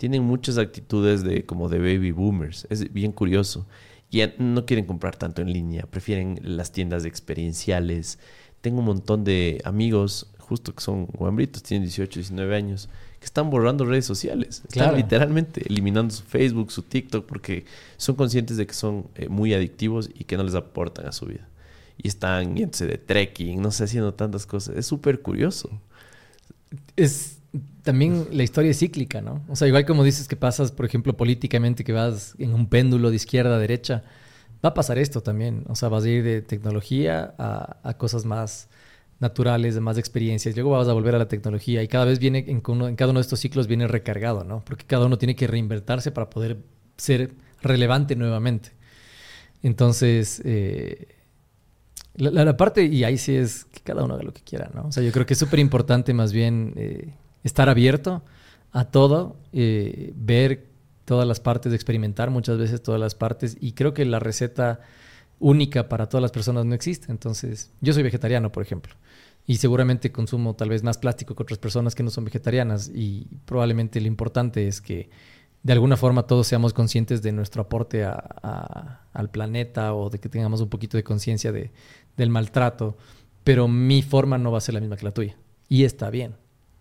tienen 0.00 0.24
muchas 0.24 0.56
actitudes 0.56 1.22
de 1.22 1.44
como 1.44 1.68
de 1.68 1.78
baby 1.78 2.10
boomers. 2.10 2.66
Es 2.70 2.90
bien 2.90 3.12
curioso. 3.12 3.66
Y 4.10 4.22
no 4.38 4.64
quieren 4.64 4.86
comprar 4.86 5.14
tanto 5.14 5.42
en 5.42 5.52
línea, 5.52 5.84
prefieren 5.84 6.40
las 6.42 6.72
tiendas 6.72 7.04
experienciales. 7.04 8.18
Tengo 8.62 8.78
un 8.78 8.86
montón 8.86 9.24
de 9.24 9.60
amigos, 9.62 10.32
justo 10.38 10.74
que 10.74 10.82
son 10.82 11.04
guambritos, 11.04 11.62
tienen 11.62 11.82
18, 11.86 12.18
19 12.18 12.56
años, 12.56 12.88
que 13.18 13.26
están 13.26 13.50
borrando 13.50 13.84
redes 13.84 14.06
sociales. 14.06 14.62
Están 14.66 14.96
literalmente 14.96 15.66
eliminando 15.68 16.14
su 16.14 16.22
Facebook, 16.22 16.72
su 16.72 16.80
TikTok, 16.80 17.26
porque 17.26 17.66
son 17.98 18.16
conscientes 18.16 18.56
de 18.56 18.66
que 18.66 18.72
son 18.72 19.06
eh, 19.16 19.28
muy 19.28 19.52
adictivos 19.52 20.08
y 20.14 20.24
que 20.24 20.38
no 20.38 20.44
les 20.44 20.54
aportan 20.54 21.06
a 21.08 21.12
su 21.12 21.26
vida. 21.26 21.46
Y 21.98 22.08
están 22.08 22.56
yéndose 22.56 22.86
de 22.86 22.96
trekking, 22.96 23.60
no 23.60 23.70
sé, 23.70 23.84
haciendo 23.84 24.14
tantas 24.14 24.46
cosas. 24.46 24.78
Es 24.78 24.86
súper 24.86 25.20
curioso. 25.20 25.68
Es 26.96 27.39
también 27.82 28.28
la 28.32 28.42
historia 28.42 28.70
es 28.70 28.78
cíclica, 28.78 29.20
¿no? 29.20 29.44
O 29.48 29.56
sea, 29.56 29.66
igual 29.66 29.84
como 29.84 30.04
dices 30.04 30.28
que 30.28 30.36
pasas, 30.36 30.72
por 30.72 30.86
ejemplo, 30.86 31.16
políticamente, 31.16 31.84
que 31.84 31.92
vas 31.92 32.34
en 32.38 32.54
un 32.54 32.68
péndulo 32.68 33.10
de 33.10 33.16
izquierda 33.16 33.56
a 33.56 33.58
derecha, 33.58 34.04
va 34.64 34.70
a 34.70 34.74
pasar 34.74 34.98
esto 34.98 35.22
también. 35.22 35.64
O 35.68 35.74
sea, 35.74 35.88
vas 35.88 36.04
a 36.04 36.08
ir 36.08 36.22
de 36.22 36.42
tecnología 36.42 37.34
a, 37.38 37.94
cosas 37.94 38.24
más 38.24 38.68
naturales, 39.18 39.74
de 39.74 39.80
más 39.80 39.98
experiencias. 39.98 40.54
Luego 40.54 40.70
vas 40.70 40.88
a 40.88 40.92
volver 40.92 41.14
a 41.14 41.18
la 41.18 41.28
tecnología 41.28 41.82
y 41.82 41.88
cada 41.88 42.04
vez 42.04 42.18
viene, 42.18 42.44
en, 42.46 42.60
cada 42.60 43.10
uno 43.10 43.20
de 43.20 43.22
estos 43.22 43.40
ciclos 43.40 43.66
viene 43.66 43.86
recargado, 43.88 44.44
¿no? 44.44 44.62
Porque 44.64 44.84
cada 44.86 45.06
uno 45.06 45.18
tiene 45.18 45.34
que 45.36 45.46
reinvertirse 45.46 46.12
para 46.12 46.30
poder 46.30 46.58
ser 46.96 47.32
relevante 47.62 48.16
nuevamente. 48.16 48.70
Entonces, 49.62 50.40
eh, 50.44 51.08
la, 52.14 52.56
parte, 52.56 52.84
y 52.84 53.04
ahí 53.04 53.18
sí 53.18 53.34
es 53.34 53.64
que 53.64 53.80
cada 53.80 54.04
uno 54.04 54.14
haga 54.14 54.22
lo 54.22 54.32
que 54.32 54.42
quiera, 54.42 54.70
¿no? 54.74 54.86
O 54.86 54.92
sea, 54.92 55.02
yo 55.02 55.12
creo 55.12 55.26
que 55.26 55.34
es 55.34 55.38
súper 55.38 55.58
importante 55.58 56.14
más 56.14 56.32
bien 56.32 56.72
eh, 56.76 57.14
estar 57.44 57.68
abierto 57.68 58.22
a 58.72 58.84
todo, 58.84 59.36
eh, 59.52 60.12
ver 60.16 60.68
todas 61.04 61.26
las 61.26 61.40
partes, 61.40 61.72
experimentar 61.72 62.30
muchas 62.30 62.58
veces 62.58 62.82
todas 62.82 63.00
las 63.00 63.14
partes, 63.14 63.56
y 63.60 63.72
creo 63.72 63.94
que 63.94 64.04
la 64.04 64.20
receta 64.20 64.80
única 65.38 65.88
para 65.88 66.08
todas 66.08 66.22
las 66.22 66.30
personas 66.30 66.66
no 66.66 66.74
existe. 66.74 67.10
Entonces, 67.10 67.72
yo 67.80 67.92
soy 67.92 68.02
vegetariano, 68.02 68.52
por 68.52 68.62
ejemplo, 68.62 68.94
y 69.46 69.56
seguramente 69.56 70.12
consumo 70.12 70.54
tal 70.54 70.68
vez 70.68 70.82
más 70.82 70.98
plástico 70.98 71.34
que 71.34 71.42
otras 71.42 71.58
personas 71.58 71.94
que 71.94 72.02
no 72.02 72.10
son 72.10 72.24
vegetarianas, 72.24 72.90
y 72.94 73.26
probablemente 73.44 74.00
lo 74.00 74.06
importante 74.06 74.68
es 74.68 74.80
que 74.80 75.10
de 75.62 75.72
alguna 75.72 75.96
forma 75.96 76.22
todos 76.22 76.46
seamos 76.46 76.72
conscientes 76.72 77.20
de 77.22 77.32
nuestro 77.32 77.62
aporte 77.62 78.04
al 78.04 79.30
planeta 79.30 79.94
o 79.94 80.08
de 80.08 80.18
que 80.18 80.28
tengamos 80.28 80.60
un 80.60 80.68
poquito 80.68 80.96
de 80.96 81.04
conciencia 81.04 81.52
de, 81.52 81.70
del 82.16 82.30
maltrato, 82.30 82.96
pero 83.44 83.68
mi 83.68 84.02
forma 84.02 84.38
no 84.38 84.52
va 84.52 84.58
a 84.58 84.62
ser 84.62 84.74
la 84.74 84.80
misma 84.80 84.96
que 84.96 85.04
la 85.04 85.12
tuya. 85.12 85.36
Y 85.68 85.84
está 85.84 86.08
bien, 86.10 86.36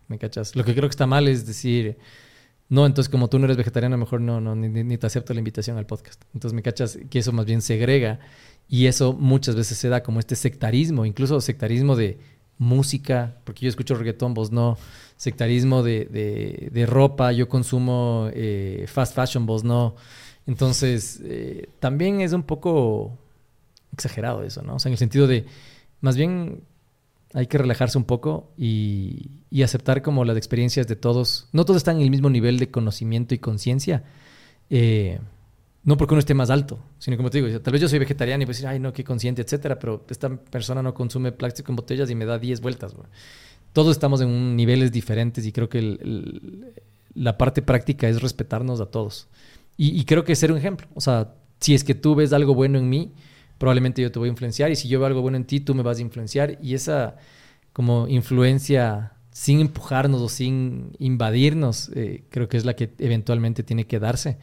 ¿me 0.10 0.18
cachas? 0.20 0.56
Lo 0.56 0.66
que 0.66 0.74
creo 0.74 0.90
que 0.90 0.94
está 0.94 1.08
mal 1.08 1.28
es 1.28 1.48
decir, 1.48 1.98
no, 2.68 2.86
entonces 2.86 3.10
como 3.10 3.30
tú 3.30 3.40
no 3.40 3.46
eres 3.46 3.58
vegetariano, 3.58 3.98
mejor 3.98 4.22
no, 4.22 4.42
no 4.42 4.56
ni, 4.56 4.98
te 4.98 5.08
acepto 5.08 5.34
la 5.34 5.40
invitación 5.40 5.78
al 5.78 5.86
podcast. 5.86 6.22
Entonces 6.34 6.54
me 6.54 6.62
cachas 6.62 7.00
que 7.10 7.20
eso 7.20 7.32
más 7.32 7.46
bien 7.46 7.62
segrega 7.62 8.20
y 8.68 8.88
eso 8.88 9.14
muchas 9.14 9.56
veces 9.56 9.78
se 9.78 9.88
da 9.88 10.04
como 10.04 10.20
este 10.20 10.36
sectarismo, 10.36 11.06
incluso 11.06 11.40
sectarismo 11.40 11.96
de 11.96 12.20
música, 12.58 13.38
porque 13.46 13.62
yo 13.62 13.70
escucho 13.70 13.96
reggaetón, 13.96 14.34
vos 14.34 14.52
no 14.52 14.78
sectarismo 15.16 15.84
de, 15.84 16.70
de, 16.72 16.86
ropa, 16.86 17.32
yo 17.34 17.50
consumo 17.50 18.30
eh, 18.34 18.86
fast 18.88 19.16
fashion, 19.16 19.46
vos 19.46 19.64
no. 19.64 19.96
Entonces, 20.48 21.20
eh, 21.24 21.70
también 21.80 22.22
es 22.22 22.32
un 22.32 22.44
poco 22.44 23.18
exagerado 23.92 24.44
eso, 24.44 24.62
¿no? 24.62 24.76
O 24.76 24.80
sea, 24.80 24.90
en 24.90 24.94
el 24.94 24.98
sentido 24.98 25.28
de, 25.28 25.46
más 26.00 26.16
bien 26.16 26.64
hay 27.34 27.48
que 27.48 27.58
relajarse 27.58 27.98
un 27.98 28.06
poco 28.06 28.52
y, 28.58 29.44
y, 29.50 29.64
aceptar 29.64 30.02
como 30.02 30.26
las 30.26 30.38
experiencias 30.38 30.88
de 30.88 30.96
todos. 30.96 31.48
No 31.52 31.66
todos 31.66 31.78
están 31.78 31.98
en 31.98 32.04
el 32.04 32.10
mismo 32.10 32.30
nivel 32.30 32.58
de 32.58 32.72
conocimiento 32.72 33.36
y 33.36 33.40
conciencia. 33.40 34.04
Eh, 34.70 35.20
no 35.84 35.98
porque 35.98 36.14
uno 36.14 36.20
esté 36.20 36.34
más 36.34 36.50
alto, 36.50 36.80
sino 37.00 37.18
como 37.18 37.30
te 37.30 37.42
digo, 37.42 37.62
tal 37.62 37.72
vez 37.72 37.82
yo 37.82 37.88
soy 37.88 38.00
vegetariano 38.00 38.44
y 38.44 38.46
a 38.46 38.48
decir, 38.48 38.68
ay, 38.68 38.80
no, 38.80 38.92
qué 38.94 39.04
consciente, 39.04 39.42
etcétera, 39.42 39.80
pero 39.80 40.06
esta 40.10 40.30
persona 40.30 40.84
no 40.84 40.94
consume 40.94 41.32
plástico 41.32 41.72
en 41.72 41.78
botellas 41.78 42.10
y 42.10 42.16
me 42.16 42.26
da 42.26 42.38
10 42.38 42.62
vueltas, 42.62 42.94
todos 43.74 43.92
estamos 43.92 44.22
en 44.22 44.56
niveles 44.56 44.92
diferentes 44.92 45.46
y 45.46 45.52
creo 45.52 45.70
que 45.70 45.98
la 47.14 47.38
parte 47.38 47.62
práctica 47.62 48.08
es 48.10 48.22
respetarnos 48.22 48.82
a 48.82 48.88
todos. 48.88 49.28
Y, 49.78 50.04
creo 50.04 50.26
que 50.26 50.36
ser 50.36 50.52
un 50.52 50.58
ejemplo. 50.58 50.88
O 50.94 51.00
sea, 51.00 51.36
si 51.62 51.74
es 51.74 51.86
que 51.86 51.96
tú 51.96 52.14
ves 52.14 52.34
algo 52.34 52.54
bueno 52.54 52.78
en 52.78 52.90
mí, 52.90 53.14
probablemente 53.60 54.02
yo 54.02 54.12
te 54.12 54.18
voy 54.18 54.30
a 54.30 54.32
influenciar 54.32 54.72
y 54.72 54.76
si 54.76 54.88
yo 54.88 55.00
veo 55.00 55.06
algo 55.06 55.22
bueno 55.22 55.38
en 55.38 55.46
ti, 55.46 55.60
tú 55.60 55.76
me 55.76 55.84
vas 55.84 56.00
a 56.00 56.02
influenciar 56.02 56.58
y 56.62 56.74
esa 56.74 57.18
como 57.72 58.08
influencia 58.08 59.14
sin 59.32 59.60
empujarnos 59.60 60.22
o 60.22 60.30
sin 60.30 60.94
invadirnos, 60.98 61.92
eh, 61.94 62.24
creo 62.30 62.50
que 62.50 62.58
es 62.58 62.66
la 62.66 62.76
que 62.76 62.92
eventualmente 62.98 63.62
tiene 63.62 63.86
que 63.86 64.00
darse 64.00 64.40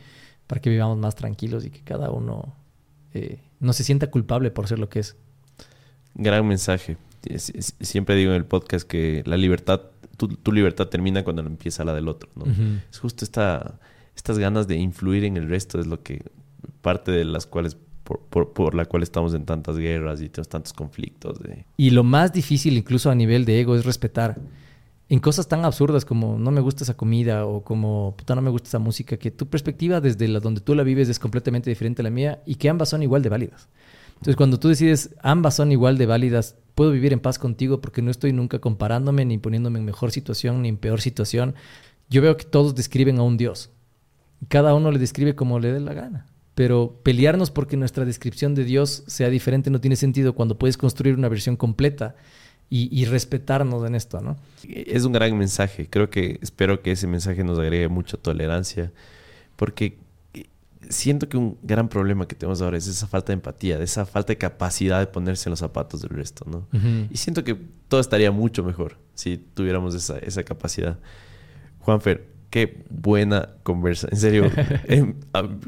para 0.46 0.60
que 0.60 0.70
vivamos 0.70 0.96
más 0.98 1.16
tranquilos 1.16 1.64
y 1.64 1.70
que 1.70 1.82
cada 1.82 2.10
uno 2.10 2.54
eh, 3.12 3.40
no 3.58 3.72
se 3.72 3.82
sienta 3.82 4.08
culpable 4.12 4.52
por 4.52 4.68
ser 4.68 4.78
lo 4.78 4.88
que 4.88 5.00
es. 5.00 5.16
Gran 6.14 6.46
mensaje 6.46 6.96
siempre 7.80 8.14
digo 8.14 8.30
en 8.30 8.36
el 8.36 8.44
podcast 8.44 8.86
que 8.86 9.22
la 9.26 9.36
libertad, 9.36 9.82
tu, 10.16 10.52
libertad 10.52 10.88
termina 10.88 11.24
cuando 11.24 11.42
empieza 11.42 11.84
la 11.84 11.94
del 11.94 12.08
otro, 12.08 12.30
¿no? 12.34 12.44
Es 12.90 12.98
justo 12.98 13.24
esta, 13.24 13.78
estas 14.14 14.38
ganas 14.38 14.66
de 14.66 14.76
influir 14.76 15.24
en 15.24 15.36
el 15.36 15.48
resto 15.48 15.80
es 15.80 15.86
lo 15.86 16.02
que 16.02 16.22
parte 16.80 17.12
de 17.12 17.24
las 17.24 17.46
cuales 17.46 17.76
por, 18.06 18.74
la 18.74 18.84
cual 18.84 19.02
estamos 19.02 19.34
en 19.34 19.44
tantas 19.44 19.76
guerras 19.76 20.20
y 20.22 20.28
tenemos 20.28 20.48
tantos 20.48 20.72
conflictos. 20.72 21.38
Y 21.76 21.90
lo 21.90 22.04
más 22.04 22.32
difícil, 22.32 22.76
incluso 22.76 23.10
a 23.10 23.14
nivel 23.14 23.44
de 23.44 23.60
ego, 23.60 23.74
es 23.74 23.84
respetar. 23.84 24.38
En 25.08 25.20
cosas 25.20 25.46
tan 25.46 25.64
absurdas 25.64 26.04
como 26.04 26.38
no 26.38 26.50
me 26.50 26.60
gusta 26.60 26.84
esa 26.84 26.96
comida 26.96 27.46
o 27.46 27.62
como 27.62 28.14
puta 28.16 28.34
no 28.34 28.42
me 28.42 28.50
gusta 28.50 28.68
esa 28.68 28.78
música, 28.78 29.16
que 29.16 29.30
tu 29.30 29.46
perspectiva 29.46 30.00
desde 30.00 30.26
la, 30.26 30.40
donde 30.40 30.60
tú 30.60 30.74
la 30.74 30.82
vives 30.82 31.08
es 31.08 31.18
completamente 31.18 31.70
diferente 31.70 32.02
a 32.02 32.04
la 32.04 32.10
mía 32.10 32.42
y 32.44 32.56
que 32.56 32.68
ambas 32.68 32.88
son 32.88 33.02
igual 33.02 33.22
de 33.22 33.28
válidas. 33.28 33.68
Entonces, 34.14 34.36
cuando 34.36 34.58
tú 34.58 34.68
decides 34.68 35.14
ambas 35.22 35.54
son 35.54 35.70
igual 35.70 35.98
de 35.98 36.06
válidas, 36.06 36.56
puedo 36.74 36.90
vivir 36.90 37.12
en 37.12 37.20
paz 37.20 37.38
contigo 37.38 37.80
porque 37.80 38.02
no 38.02 38.10
estoy 38.10 38.32
nunca 38.32 38.58
comparándome 38.58 39.24
ni 39.24 39.38
poniéndome 39.38 39.78
en 39.78 39.84
mejor 39.84 40.10
situación 40.10 40.62
ni 40.62 40.70
en 40.70 40.76
peor 40.76 41.00
situación. 41.00 41.54
Yo 42.08 42.22
veo 42.22 42.36
que 42.36 42.44
todos 42.44 42.74
describen 42.74 43.18
a 43.18 43.22
un 43.22 43.36
Dios. 43.36 43.70
Cada 44.48 44.74
uno 44.74 44.90
le 44.90 44.98
describe 44.98 45.34
como 45.34 45.58
le 45.60 45.72
dé 45.72 45.80
la 45.80 45.92
gana. 45.92 46.26
Pero 46.56 46.98
pelearnos 47.04 47.52
porque 47.52 47.76
nuestra 47.76 48.04
descripción 48.04 48.56
de 48.56 48.64
Dios 48.64 49.04
sea 49.06 49.28
diferente 49.30 49.70
no 49.70 49.80
tiene 49.80 49.94
sentido 49.94 50.34
cuando 50.34 50.58
puedes 50.58 50.76
construir 50.76 51.14
una 51.14 51.28
versión 51.28 51.54
completa 51.54 52.16
y, 52.68 52.88
y, 52.90 53.04
respetarnos 53.04 53.86
en 53.86 53.94
esto, 53.94 54.20
¿no? 54.20 54.36
Es 54.66 55.04
un 55.04 55.12
gran 55.12 55.38
mensaje. 55.38 55.88
Creo 55.88 56.10
que 56.10 56.40
espero 56.42 56.82
que 56.82 56.90
ese 56.90 57.06
mensaje 57.06 57.44
nos 57.44 57.60
agregue 57.60 57.86
mucha 57.86 58.16
tolerancia. 58.16 58.92
Porque 59.54 59.98
siento 60.88 61.28
que 61.28 61.36
un 61.36 61.58
gran 61.62 61.88
problema 61.88 62.26
que 62.26 62.34
tenemos 62.34 62.62
ahora 62.62 62.76
es 62.76 62.86
esa 62.86 63.06
falta 63.06 63.28
de 63.28 63.34
empatía, 63.34 63.78
de 63.78 63.84
esa 63.84 64.06
falta 64.06 64.32
de 64.32 64.38
capacidad 64.38 65.00
de 65.00 65.06
ponerse 65.06 65.48
en 65.48 65.52
los 65.52 65.60
zapatos 65.60 66.02
del 66.02 66.10
resto, 66.10 66.44
¿no? 66.48 66.66
Y 67.10 67.16
siento 67.16 67.44
que 67.44 67.56
todo 67.88 68.00
estaría 68.00 68.30
mucho 68.30 68.62
mejor 68.62 68.98
si 69.14 69.36
tuviéramos 69.36 69.94
esa, 69.94 70.18
esa 70.18 70.42
capacidad. 70.42 70.98
Juanfer, 71.80 72.26
qué 72.56 72.86
buena 72.88 73.50
conversa. 73.64 74.08
En 74.10 74.16
serio, 74.16 74.50
em, 74.88 75.14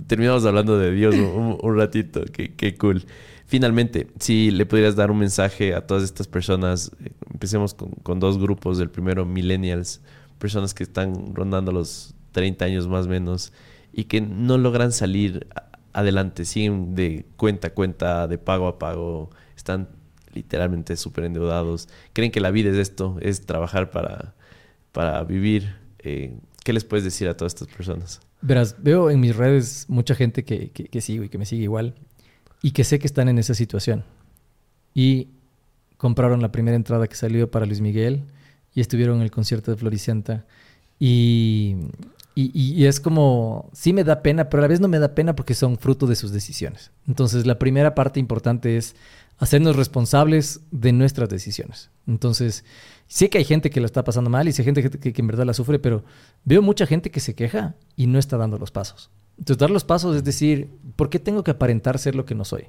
terminamos 0.06 0.47
hablando 0.47 0.78
de 0.78 0.90
Dios 0.90 1.15
un, 1.15 1.77
ratito, 1.77 2.24
qué, 2.32 2.55
qué, 2.55 2.78
cool. 2.78 3.05
Finalmente, 3.44 4.06
si 4.19 4.51
le 4.51 4.65
pudieras 4.65 4.97
dar 4.97 5.10
un 5.10 5.19
mensaje 5.19 5.74
a 5.74 5.86
todas 5.86 6.02
estas 6.02 6.28
personas, 6.28 6.90
eh, 7.05 7.10
empecemos 7.31 7.74
con, 7.74 7.90
con 7.90 8.20
dos 8.20 8.39
grupos. 8.39 8.81
El 8.81 8.89
primero, 8.89 9.27
millennials, 9.27 10.01
personas 10.39 10.73
que 10.73 10.82
están 10.82 11.35
rondando 11.35 11.73
los 11.73 12.15
30 12.32 12.65
años 12.65 12.89
más 12.89 13.05
o 13.05 13.10
menos 13.10 13.52
y 13.93 14.05
que 14.05 14.23
no 14.23 14.56
logran 14.56 14.90
salir 14.90 15.47
adelante, 15.93 16.47
siguen 16.47 16.94
de 16.94 17.27
cuenta 17.36 17.69
a 17.69 17.74
cuenta, 17.74 18.27
de 18.28 18.39
pago 18.39 18.66
a 18.66 18.78
pago, 18.78 19.28
están 19.55 19.90
literalmente 20.32 20.97
súper 20.97 21.24
endeudados, 21.24 21.90
creen 22.15 22.32
que 22.32 22.40
la 22.40 22.51
vida 22.51 22.70
es 22.70 22.77
esto, 22.77 23.19
es 23.20 23.44
trabajar 23.44 23.90
para, 23.90 24.35
para 24.93 25.23
vivir. 25.24 25.77
Eh, 25.98 26.32
¿Qué 26.69 26.74
les 26.74 26.85
puedes 26.85 27.03
decir 27.03 27.27
a 27.28 27.35
todas 27.35 27.55
estas 27.55 27.69
personas? 27.69 28.20
Verás, 28.43 28.77
veo 28.78 29.09
en 29.09 29.20
mis 29.20 29.35
redes 29.35 29.86
mucha 29.89 30.15
gente 30.15 30.45
que, 30.45 30.69
que, 30.69 31.01
sigo 31.01 31.24
y 31.24 31.31
que 31.31 31.39
me 31.39 31.47
sigue 31.47 31.62
igual 31.62 31.95
y 32.61 32.73
que 32.73 32.85
sé 32.85 32.99
que 32.99 33.07
están 33.07 33.31
en 33.31 33.39
esa 33.39 33.55
situación. 33.55 34.05
Y 34.93 35.28
compraron 35.97 36.43
la 36.43 36.53
primera 36.53 36.77
entrada 36.77 37.09
que 37.09 37.15
salió 37.15 37.51
para 37.51 37.65
Luis 37.65 37.81
Miguel 37.81 38.24
y 38.74 38.82
estuvieron 38.82 39.16
en 39.16 39.23
el 39.23 39.31
concierto 39.31 39.70
de 39.70 39.78
Floricienta 39.78 40.45
y 41.01 41.77
y, 42.40 42.86
es 42.86 43.01
como, 43.01 43.69
sí 43.73 43.93
me 43.93 44.05
da 44.05 44.23
pena, 44.23 44.49
pero 44.49 44.61
a 44.61 44.62
la 44.62 44.69
vez 44.69 44.78
no 44.78 44.86
me 44.86 45.01
da 45.01 45.12
pena 45.16 45.35
porque 45.35 45.55
son 45.55 45.77
fruto 45.77 46.07
de 46.07 46.15
sus 46.15 46.31
decisiones. 46.31 46.93
Entonces, 47.09 47.47
la 47.47 47.59
primera 47.59 47.97
parte 47.97 48.20
importante 48.20 48.77
es 48.77 48.95
hacernos 49.39 49.74
responsables 49.74 50.61
de 50.70 50.93
nuestras 50.93 51.28
decisiones. 51.28 51.90
Entonces, 52.07 52.65
sé 53.09 53.28
que 53.28 53.39
hay 53.39 53.44
gente 53.44 53.70
que 53.70 53.80
lo 53.80 53.86
está 53.86 54.05
pasando 54.05 54.30
mal 54.30 54.47
y 54.47 54.52
sé 54.52 54.62
gente 54.62 54.89
que, 54.89 55.20
en 55.20 55.26
verdad 55.26 55.44
la 55.44 55.55
sufre, 55.55 55.78
pero 55.78 56.05
veo 56.44 56.62
mucha 56.62 56.86
gente 56.86 57.10
que 57.10 57.20
se 57.20 57.35
queja 57.35 57.74
y 57.97 58.06
no 58.06 58.18
está 58.18 58.36
dando 58.36 58.59
los 58.59 58.70
pasos. 58.70 59.10
Entonces, 59.39 59.59
dar 59.59 59.70
los 59.70 59.85
pasos 59.85 60.16
es 60.16 60.24
decir, 60.24 60.68
¿por 60.97 61.10
qué 61.10 61.18
tengo 61.18 61.43
que 61.43 61.52
aparentar 61.52 61.98
ser 61.98 62.14
lo 62.14 62.24
que 62.24 62.35
no 62.35 62.44
soy? 62.44 62.66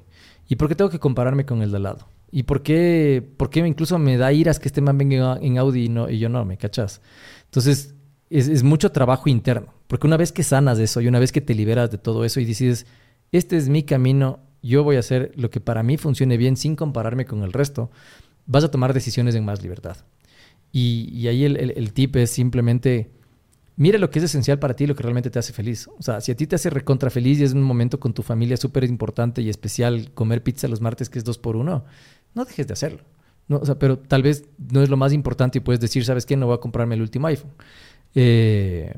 ¿Y 0.48 0.56
por 0.56 0.68
qué 0.68 0.74
tengo 0.74 0.90
que 0.90 0.98
compararme 0.98 1.44
con 1.44 1.62
el 1.62 1.70
de 1.70 1.76
al 1.76 1.82
lado? 1.84 2.08
¿Y 2.32 2.44
por 2.44 2.62
qué, 2.62 3.28
por 3.36 3.50
qué 3.50 3.60
incluso 3.60 3.98
me 3.98 4.16
da 4.16 4.32
iras 4.32 4.58
que 4.58 4.68
este 4.68 4.80
man 4.80 4.96
venga 4.96 5.38
en 5.40 5.58
Audi 5.58 5.84
y, 5.84 5.88
no, 5.88 6.08
y 6.08 6.18
yo 6.18 6.28
no? 6.28 6.44
¿Me 6.44 6.56
cachas? 6.56 7.00
Entonces, 7.46 7.94
es, 8.30 8.62
mucho 8.62 8.92
trabajo 8.92 9.28
interno. 9.28 9.74
Porque 9.88 10.06
una 10.06 10.16
vez 10.16 10.32
que 10.32 10.44
sanas 10.44 10.78
eso 10.78 11.00
y 11.00 11.08
una 11.08 11.18
vez 11.18 11.32
que 11.32 11.40
te 11.40 11.54
liberas 11.54 11.90
de 11.90 11.98
todo 11.98 12.24
eso 12.24 12.40
y 12.40 12.44
decides, 12.44 12.86
este 13.32 13.56
es 13.56 13.68
mi 13.68 13.82
camino, 13.82 14.38
yo 14.62 14.84
voy 14.84 14.96
a 14.96 15.00
hacer 15.00 15.32
lo 15.34 15.50
que 15.50 15.60
para 15.60 15.82
mí 15.82 15.96
funcione 15.96 16.36
bien 16.36 16.56
sin 16.56 16.76
compararme 16.76 17.26
con 17.26 17.42
el 17.42 17.52
resto, 17.52 17.90
vas 18.46 18.62
a 18.62 18.70
tomar 18.70 18.94
decisiones 18.94 19.34
en 19.34 19.44
más 19.44 19.62
libertad. 19.62 19.96
Y, 20.72 21.26
ahí 21.26 21.44
el, 21.44 21.92
tip 21.92 22.16
es 22.16 22.30
simplemente, 22.30 23.10
mira 23.76 23.98
lo 23.98 24.10
que 24.10 24.20
es 24.20 24.26
esencial 24.26 24.58
para 24.58 24.74
ti, 24.74 24.86
lo 24.86 24.94
que 24.94 25.02
realmente 25.02 25.30
te 25.30 25.38
hace 25.38 25.52
feliz. 25.52 25.88
O 25.98 26.02
sea, 26.02 26.20
si 26.20 26.30
a 26.32 26.36
ti 26.36 26.46
te 26.46 26.56
hace 26.56 26.70
recontra 26.70 27.10
feliz 27.10 27.40
y 27.40 27.44
es 27.44 27.52
un 27.52 27.62
momento 27.62 27.98
con 27.98 28.12
tu 28.14 28.22
familia 28.22 28.56
súper 28.56 28.84
importante 28.84 29.42
y 29.42 29.48
especial 29.48 30.12
comer 30.14 30.42
pizza 30.42 30.68
los 30.68 30.80
martes 30.80 31.10
que 31.10 31.18
es 31.18 31.24
dos 31.24 31.38
por 31.38 31.56
uno, 31.56 31.84
no 32.34 32.44
dejes 32.44 32.66
de 32.66 32.72
hacerlo. 32.74 33.00
O 33.48 33.66
sea, 33.66 33.76
pero 33.78 33.98
tal 33.98 34.22
vez 34.22 34.44
no 34.72 34.80
es 34.82 34.88
lo 34.88 34.96
más 34.96 35.12
importante 35.12 35.58
y 35.58 35.60
puedes 35.60 35.80
decir, 35.80 36.04
¿sabes 36.04 36.24
qué? 36.24 36.36
No 36.36 36.46
voy 36.46 36.54
a 36.54 36.58
comprarme 36.58 36.94
el 36.94 37.00
último 37.02 37.26
iPhone. 37.26 37.50
Eh, 38.14 38.94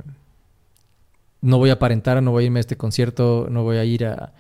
no 1.41 1.59
voy 1.59 1.71
a 1.71 1.75
aparentar, 1.75 2.23
no 2.23 2.31
voy 2.33 2.45
a 2.45 2.47
irme 2.47 2.59
a 2.59 2.63
este 2.63 2.77
concierto, 2.77 3.49
no 3.51 3.63
voy 3.63 3.79
a 3.79 3.85
ir 3.85 4.05
a, 4.05 4.33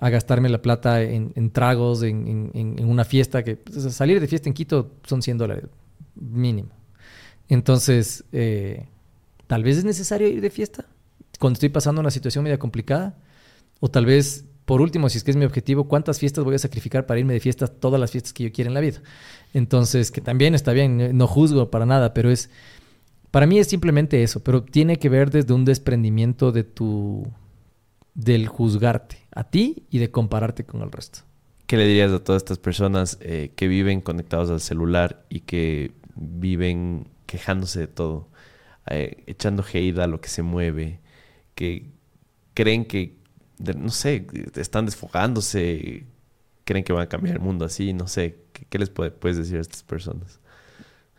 gastarme 0.00 0.48
la 0.48 0.62
plata 0.62 1.02
en, 1.02 1.50
tragos, 1.50 2.02
en, 2.02 2.26
en- 2.28 2.50
en- 2.54 2.78
en 2.78 2.88
una 2.88 3.04
fiesta, 3.04 3.42
que 3.42 3.56
pues, 3.56 3.82
salir 3.94 4.20
de 4.20 4.26
fiesta 4.28 4.48
en 4.48 4.54
Quito 4.54 4.92
son 5.04 5.20
100 5.22 5.38
dólares 5.38 5.64
mínimo. 6.16 6.70
Entonces, 7.48 8.24
eh, 8.32 8.88
tal 9.46 9.62
vez 9.62 9.78
es 9.78 9.84
necesario 9.84 10.28
ir 10.28 10.40
de 10.40 10.50
fiesta 10.50 10.86
cuando 11.38 11.54
estoy 11.54 11.68
pasando 11.68 12.00
una 12.00 12.10
situación 12.10 12.44
media 12.44 12.58
complicada. 12.58 13.16
O 13.80 13.88
tal 13.88 14.06
vez, 14.06 14.44
por 14.64 14.80
último, 14.80 15.08
si 15.08 15.18
es 15.18 15.24
que 15.24 15.30
es 15.30 15.36
mi 15.36 15.44
objetivo, 15.44 15.86
¿cuántas 15.86 16.18
fiestas 16.18 16.44
voy 16.44 16.54
a 16.54 16.58
sacrificar 16.58 17.06
para 17.06 17.20
irme 17.20 17.34
de 17.34 17.40
fiesta? 17.40 17.66
Todas 17.66 18.00
las 18.00 18.10
fiestas 18.10 18.32
que 18.32 18.44
yo 18.44 18.52
quiera 18.52 18.68
en 18.68 18.74
la 18.74 18.80
vida. 18.80 19.02
Entonces, 19.52 20.10
que 20.10 20.20
también 20.20 20.54
está 20.54 20.72
bien, 20.72 21.00
eh, 21.00 21.12
no 21.12 21.26
juzgo 21.26 21.70
para 21.70 21.86
nada, 21.86 22.14
pero 22.14 22.30
es, 22.30 22.50
para 23.30 23.46
mí 23.46 23.58
es 23.58 23.68
simplemente 23.68 24.22
eso, 24.22 24.40
pero 24.40 24.62
tiene 24.62 24.98
que 24.98 25.08
ver 25.08 25.30
desde 25.30 25.52
un 25.52 25.64
desprendimiento 25.64 26.52
de 26.52 26.64
tu, 26.64 27.26
del 28.14 28.48
juzgarte 28.48 29.18
a 29.34 29.44
ti 29.44 29.84
y 29.90 29.98
de 29.98 30.10
compararte 30.10 30.64
con 30.64 30.80
el 30.82 30.90
resto. 30.90 31.20
¿Qué 31.66 31.76
le 31.76 31.86
dirías 31.86 32.12
a 32.12 32.22
todas 32.22 32.40
estas 32.40 32.58
personas 32.58 33.18
eh, 33.20 33.50
que 33.56 33.66
viven 33.68 34.00
conectados 34.00 34.50
al 34.50 34.60
celular 34.60 35.24
y 35.28 35.40
que 35.40 35.92
viven 36.16 37.08
quejándose 37.26 37.80
de 37.80 37.86
todo, 37.88 38.28
eh, 38.88 39.24
echando 39.26 39.64
hate 39.64 39.98
a 40.00 40.06
lo 40.08 40.20
que 40.20 40.28
se 40.28 40.42
mueve, 40.42 41.00
que 41.54 41.90
creen 42.54 42.86
que, 42.86 43.18
no 43.76 43.90
sé, 43.90 44.26
están 44.56 44.86
desfogándose, 44.86 46.06
creen 46.64 46.84
que 46.84 46.92
van 46.94 47.04
a 47.04 47.08
cambiar 47.08 47.36
el 47.36 47.42
mundo 47.42 47.64
así, 47.66 47.92
no 47.94 48.08
sé, 48.08 48.38
¿qué, 48.70 48.78
les 48.78 48.90
puede- 48.90 49.10
puedes 49.12 49.38
decir 49.38 49.58
a 49.58 49.62
estas 49.62 49.82
personas? 49.84 50.40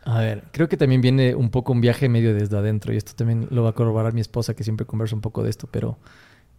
A 0.04 0.20
ver, 0.20 0.44
creo 0.52 0.68
que 0.68 0.76
también 0.76 1.00
viene 1.00 1.34
un 1.34 1.50
poco 1.50 1.72
un 1.72 1.80
viaje 1.80 2.08
medio 2.08 2.34
desde 2.34 2.56
adentro 2.56 2.92
y 2.94 2.96
esto 2.96 3.12
también 3.14 3.48
lo 3.50 3.62
va 3.64 3.70
a 3.70 3.74
corroborar 3.74 4.14
mi 4.14 4.20
esposa 4.20 4.54
que 4.54 4.64
siempre 4.64 4.86
conversa 4.86 5.14
un 5.14 5.20
poco 5.20 5.42
de 5.42 5.50
esto, 5.50 5.68
pero 5.70 5.98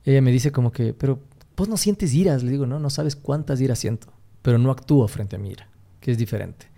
ella 0.05 0.21
me 0.21 0.31
dice 0.31 0.51
como 0.51 0.71
que, 0.71 0.93
pero 0.95 1.21
vos 1.57 1.69
no 1.69 1.77
sientes 1.77 2.13
iras, 2.15 2.43
le 2.43 2.51
digo, 2.51 2.67
no, 2.67 2.79
no 2.79 2.91
sabes 2.91 3.15
cuántas 3.17 3.61
iras 3.61 3.79
siento, 3.79 4.13
pero 4.43 4.59
no 4.59 4.71
actúo 4.71 5.07
frente 5.09 5.37
a 5.37 5.39
mi 5.39 5.51
ira, 5.51 5.69
que 6.01 6.11
es 6.11 6.19
diferente. 6.19 6.68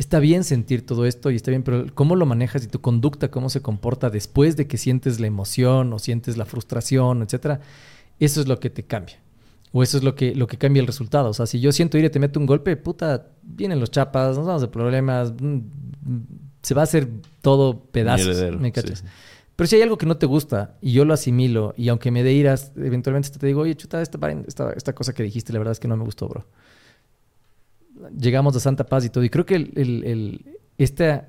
Está 0.00 0.18
bien 0.18 0.44
sentir 0.44 0.86
todo 0.86 1.04
esto 1.04 1.30
y 1.30 1.36
está 1.36 1.50
bien, 1.50 1.62
pero 1.62 1.84
cómo 1.92 2.16
lo 2.16 2.24
manejas 2.24 2.64
y 2.64 2.68
tu 2.68 2.80
conducta, 2.80 3.30
cómo 3.30 3.50
se 3.50 3.60
comporta 3.60 4.08
después 4.08 4.56
de 4.56 4.66
que 4.66 4.78
sientes 4.78 5.20
la 5.20 5.26
emoción 5.26 5.92
o 5.92 5.98
sientes 5.98 6.38
la 6.38 6.46
frustración, 6.46 7.20
etcétera, 7.20 7.60
eso 8.18 8.40
es 8.40 8.48
lo 8.48 8.58
que 8.60 8.70
te 8.70 8.82
cambia. 8.84 9.16
O 9.72 9.82
eso 9.82 9.98
es 9.98 10.02
lo 10.02 10.14
que, 10.14 10.34
lo 10.34 10.46
que 10.46 10.56
cambia 10.56 10.80
el 10.80 10.86
resultado. 10.86 11.28
O 11.28 11.34
sea, 11.34 11.44
si 11.44 11.60
yo 11.60 11.70
siento 11.70 11.98
ira 11.98 12.06
y 12.06 12.10
te 12.10 12.18
meto 12.18 12.40
un 12.40 12.46
golpe, 12.46 12.78
puta, 12.78 13.26
vienen 13.42 13.78
los 13.78 13.90
chapas, 13.90 14.38
nos 14.38 14.46
vamos 14.46 14.62
de 14.62 14.68
problemas, 14.68 15.34
mm, 15.38 15.44
mm, 15.44 16.26
se 16.62 16.72
va 16.72 16.80
a 16.80 16.84
hacer 16.84 17.06
todo 17.42 17.84
pedazos. 17.84 18.58
¿me 18.58 18.72
cachas? 18.72 19.00
sí. 19.00 19.04
Pero 19.54 19.68
si 19.68 19.76
hay 19.76 19.82
algo 19.82 19.98
que 19.98 20.06
no 20.06 20.16
te 20.16 20.24
gusta 20.24 20.78
y 20.80 20.92
yo 20.92 21.04
lo 21.04 21.12
asimilo 21.12 21.74
y 21.76 21.90
aunque 21.90 22.10
me 22.10 22.22
dé 22.22 22.32
iras, 22.32 22.72
eventualmente 22.74 23.28
te 23.38 23.46
digo, 23.46 23.60
oye, 23.60 23.76
chuta, 23.76 24.00
esta, 24.00 24.18
esta, 24.48 24.72
esta 24.72 24.94
cosa 24.94 25.12
que 25.12 25.22
dijiste, 25.22 25.52
la 25.52 25.58
verdad 25.58 25.72
es 25.72 25.78
que 25.78 25.88
no 25.88 25.98
me 25.98 26.04
gustó, 26.04 26.26
bro. 26.26 26.46
Llegamos 28.18 28.56
a 28.56 28.60
Santa 28.60 28.84
Paz 28.86 29.04
y 29.04 29.10
todo. 29.10 29.24
Y 29.24 29.30
creo 29.30 29.44
que 29.46 29.56
el, 29.56 29.72
el- 29.76 30.04
el- 30.04 30.58
esta, 30.78 31.28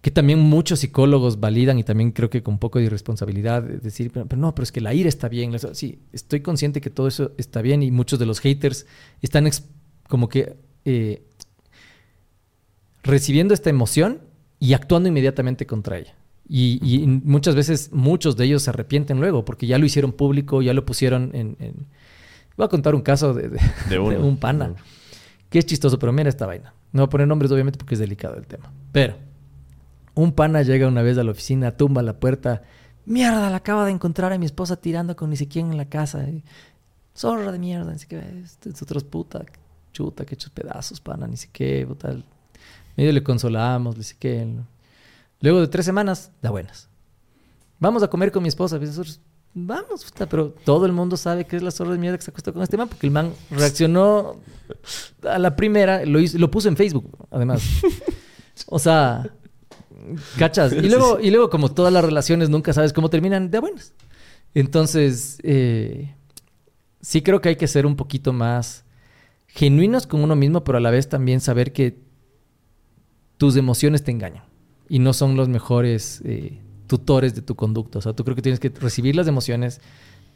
que 0.00 0.10
también 0.10 0.38
muchos 0.40 0.80
psicólogos 0.80 1.38
validan 1.40 1.78
y 1.78 1.84
también 1.84 2.10
creo 2.12 2.30
que 2.30 2.42
con 2.42 2.54
un 2.54 2.58
poco 2.58 2.78
de 2.78 2.86
irresponsabilidad, 2.86 3.62
de 3.62 3.78
decir, 3.78 4.10
pero, 4.12 4.26
pero 4.26 4.40
no, 4.40 4.54
pero 4.54 4.64
es 4.64 4.72
que 4.72 4.80
la 4.80 4.94
ira 4.94 5.08
está 5.08 5.28
bien. 5.28 5.52
Sí, 5.74 5.98
estoy 6.12 6.40
consciente 6.40 6.80
que 6.80 6.90
todo 6.90 7.06
eso 7.08 7.32
está 7.38 7.62
bien 7.62 7.82
y 7.82 7.90
muchos 7.90 8.18
de 8.18 8.26
los 8.26 8.40
haters 8.40 8.86
están 9.20 9.48
como 10.08 10.28
que 10.28 10.56
eh, 10.84 11.22
recibiendo 13.02 13.54
esta 13.54 13.70
emoción 13.70 14.20
y 14.58 14.74
actuando 14.74 15.08
inmediatamente 15.08 15.66
contra 15.66 15.98
ella. 15.98 16.14
Y, 16.48 16.80
y 16.82 17.06
muchas 17.06 17.54
veces 17.54 17.90
muchos 17.92 18.36
de 18.36 18.44
ellos 18.44 18.62
se 18.62 18.70
arrepienten 18.70 19.20
luego 19.20 19.44
porque 19.44 19.66
ya 19.66 19.78
lo 19.78 19.86
hicieron 19.86 20.12
público, 20.12 20.62
ya 20.62 20.74
lo 20.74 20.84
pusieron 20.84 21.30
en... 21.34 21.56
en- 21.60 21.86
Voy 22.54 22.66
a 22.66 22.68
contar 22.68 22.94
un 22.94 23.00
caso 23.00 23.32
de, 23.32 23.48
de- 23.48 23.58
De 23.88 23.98
uno. 23.98 24.10
de 24.10 24.18
un 24.18 24.36
pana. 24.36 24.74
Que 25.52 25.58
es 25.58 25.66
chistoso, 25.66 25.98
pero 25.98 26.14
mira 26.14 26.30
esta 26.30 26.46
vaina. 26.46 26.72
No 26.92 27.02
voy 27.02 27.08
a 27.08 27.10
poner 27.10 27.28
nombres 27.28 27.52
obviamente 27.52 27.78
porque 27.78 27.94
es 27.94 28.00
delicado 28.00 28.36
el 28.36 28.46
tema. 28.46 28.72
Pero 28.90 29.16
un 30.14 30.32
pana 30.32 30.62
llega 30.62 30.88
una 30.88 31.02
vez 31.02 31.18
a 31.18 31.24
la 31.24 31.30
oficina, 31.30 31.76
tumba 31.76 32.00
la 32.00 32.18
puerta. 32.18 32.62
Mierda, 33.04 33.50
la 33.50 33.56
acaba 33.56 33.84
de 33.84 33.90
encontrar 33.90 34.32
a 34.32 34.38
mi 34.38 34.46
esposa 34.46 34.76
tirando 34.76 35.14
con 35.14 35.28
ni 35.28 35.36
sé 35.36 35.48
quién 35.48 35.70
en 35.70 35.76
la 35.76 35.90
casa. 35.90 36.24
Zorra 37.14 37.52
de 37.52 37.58
mierda, 37.58 37.92
ni 37.92 37.98
qué. 37.98 38.40
Este, 38.42 38.70
Nosotros, 38.70 39.04
puta, 39.04 39.44
chuta, 39.92 40.24
que 40.24 40.36
hechos 40.36 40.48
pedazos, 40.48 41.02
pana, 41.02 41.26
ni 41.26 41.36
qué, 41.52 41.84
puta. 41.86 42.16
Medio 42.96 43.12
le 43.12 43.22
consolamos, 43.22 43.96
sé 43.96 44.16
qué. 44.18 44.48
Luego 45.42 45.60
de 45.60 45.68
tres 45.68 45.84
semanas, 45.84 46.32
da 46.40 46.48
buenas. 46.48 46.88
Vamos 47.78 48.02
a 48.02 48.08
comer 48.08 48.32
con 48.32 48.42
mi 48.42 48.48
esposa. 48.48 48.78
Y 48.78 48.86
nosotros, 48.86 49.20
vamos, 49.54 50.06
pero 50.30 50.50
todo 50.64 50.86
el 50.86 50.92
mundo 50.92 51.16
sabe 51.16 51.44
que 51.44 51.56
es 51.56 51.62
la 51.62 51.70
zorra 51.70 51.92
de 51.92 51.98
mierda 51.98 52.16
que 52.18 52.24
se 52.24 52.30
acostó 52.30 52.52
con 52.52 52.62
este 52.62 52.76
man, 52.76 52.88
porque 52.88 53.06
el 53.06 53.12
man 53.12 53.32
reaccionó 53.50 54.40
a 55.28 55.38
la 55.38 55.54
primera, 55.56 56.04
lo, 56.06 56.20
hizo- 56.20 56.38
lo 56.38 56.50
puso 56.50 56.68
en 56.68 56.76
Facebook, 56.76 57.16
además. 57.30 57.62
O 58.66 58.78
sea, 58.78 59.30
cachas. 60.38 60.72
Y 60.72 60.88
luego, 60.88 61.18
y 61.20 61.30
luego, 61.30 61.50
como 61.50 61.70
todas 61.72 61.92
las 61.92 62.04
relaciones, 62.04 62.48
nunca 62.50 62.72
sabes 62.72 62.92
cómo 62.92 63.10
terminan 63.10 63.50
de 63.50 63.58
buenas. 63.58 63.92
Entonces, 64.54 65.38
eh, 65.42 66.14
sí 67.00 67.22
creo 67.22 67.40
que 67.40 67.50
hay 67.50 67.56
que 67.56 67.66
ser 67.68 67.86
un 67.86 67.96
poquito 67.96 68.32
más 68.32 68.84
genuinos 69.48 70.06
con 70.06 70.22
uno 70.22 70.34
mismo, 70.36 70.64
pero 70.64 70.78
a 70.78 70.80
la 70.80 70.90
vez 70.90 71.08
también 71.08 71.40
saber 71.40 71.72
que 71.72 71.98
tus 73.36 73.56
emociones 73.56 74.04
te 74.04 74.10
engañan 74.10 74.44
y 74.88 74.98
no 74.98 75.12
son 75.12 75.36
los 75.36 75.48
mejores 75.48 76.22
eh, 76.24 76.60
tutores 76.92 77.34
de 77.34 77.40
tu 77.40 77.54
conducta. 77.54 77.98
O 78.00 78.02
sea, 78.02 78.12
tú 78.12 78.22
creo 78.22 78.36
que 78.36 78.42
tienes 78.42 78.60
que 78.60 78.68
recibir 78.68 79.16
las 79.16 79.26
emociones, 79.26 79.80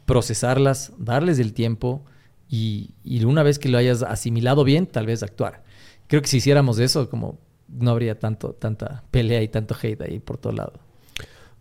procesarlas, 0.07 0.91
darles 0.97 1.37
el 1.37 1.53
tiempo 1.53 2.03
y, 2.49 2.95
y 3.03 3.23
una 3.25 3.43
vez 3.43 3.59
que 3.59 3.69
lo 3.69 3.77
hayas 3.77 4.01
asimilado 4.01 4.63
bien, 4.63 4.87
tal 4.87 5.05
vez 5.05 5.21
actuar. 5.21 5.63
Creo 6.07 6.23
que 6.23 6.27
si 6.27 6.37
hiciéramos 6.37 6.79
eso, 6.79 7.11
como 7.11 7.37
no 7.67 7.91
habría 7.91 8.17
tanto, 8.17 8.53
tanta 8.53 9.03
pelea 9.11 9.43
y 9.43 9.49
tanto 9.49 9.75
hate 9.79 10.01
ahí 10.01 10.17
por 10.19 10.39
todo 10.39 10.53
lado. 10.53 10.73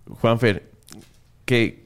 Juanfer, 0.09 0.71
qué, 1.45 1.85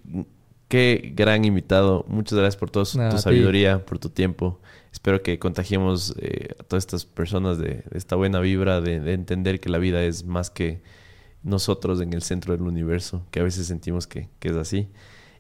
qué 0.69 1.13
gran 1.17 1.45
invitado. 1.45 2.05
Muchas 2.07 2.39
gracias 2.39 2.57
por 2.61 2.71
Nada, 2.97 3.11
tu 3.11 3.17
ti. 3.17 3.23
sabiduría, 3.23 3.85
por 3.85 3.99
tu 3.99 4.11
tiempo. 4.11 4.61
Espero 4.93 5.21
que 5.25 5.41
contagiemos 5.41 6.15
eh, 6.21 6.55
a 6.61 6.63
todas 6.63 6.85
estas 6.85 7.07
personas 7.07 7.59
de, 7.59 7.83
de 7.91 7.99
esta 7.99 8.15
buena 8.15 8.39
vibra, 8.39 8.81
de, 8.81 9.01
de 9.01 9.15
entender 9.15 9.59
que 9.59 9.69
la 9.69 9.79
vida 9.79 10.01
es 10.05 10.25
más 10.25 10.51
que 10.51 10.83
nosotros 11.43 12.01
en 12.01 12.13
el 12.13 12.23
centro 12.23 12.53
del 12.57 12.63
universo, 12.63 13.25
que 13.31 13.41
a 13.41 13.43
veces 13.43 13.67
sentimos 13.67 14.07
que, 14.07 14.29
que 14.39 14.49
es 14.51 14.57
así. 14.57 14.89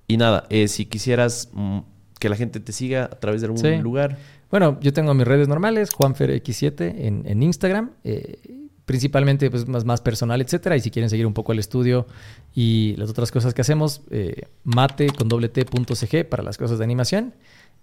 Y 0.06 0.16
nada, 0.16 0.46
eh, 0.50 0.66
si 0.68 0.86
quisieras 0.86 1.50
mm, 1.52 1.78
que 2.18 2.28
la 2.28 2.36
gente 2.36 2.60
te 2.60 2.72
siga 2.72 3.04
a 3.04 3.18
través 3.20 3.40
de 3.42 3.46
algún 3.46 3.60
Sí. 3.60 3.76
lugar, 3.76 4.18
Bueno, 4.50 4.78
yo 4.80 4.92
tengo 4.92 5.14
mis 5.14 5.26
redes 5.26 5.46
normales, 5.46 5.90
JuanferX7 5.92 6.94
en, 6.98 7.22
en 7.26 7.42
Instagram, 7.42 7.92
eh, 8.02 8.40
principalmente 8.84 9.48
pues, 9.50 9.68
más, 9.68 9.84
más 9.84 10.00
personal, 10.00 10.40
etcétera. 10.40 10.76
Y 10.76 10.80
si 10.80 10.90
quieren 10.90 11.08
seguir 11.08 11.24
un 11.26 11.34
poco 11.34 11.52
el 11.52 11.60
estudio 11.60 12.06
y 12.54 12.96
las 12.96 13.08
otras 13.10 13.30
cosas 13.30 13.54
que 13.54 13.60
hacemos, 13.60 14.02
eh, 14.10 14.42
mate 14.64 15.10
con 15.10 15.28
doble 15.28 15.48
T 15.48 15.64
punto 15.64 15.94
CG 15.94 16.28
para 16.28 16.42
las 16.42 16.58
cosas 16.58 16.78
de 16.78 16.84
animación 16.84 17.34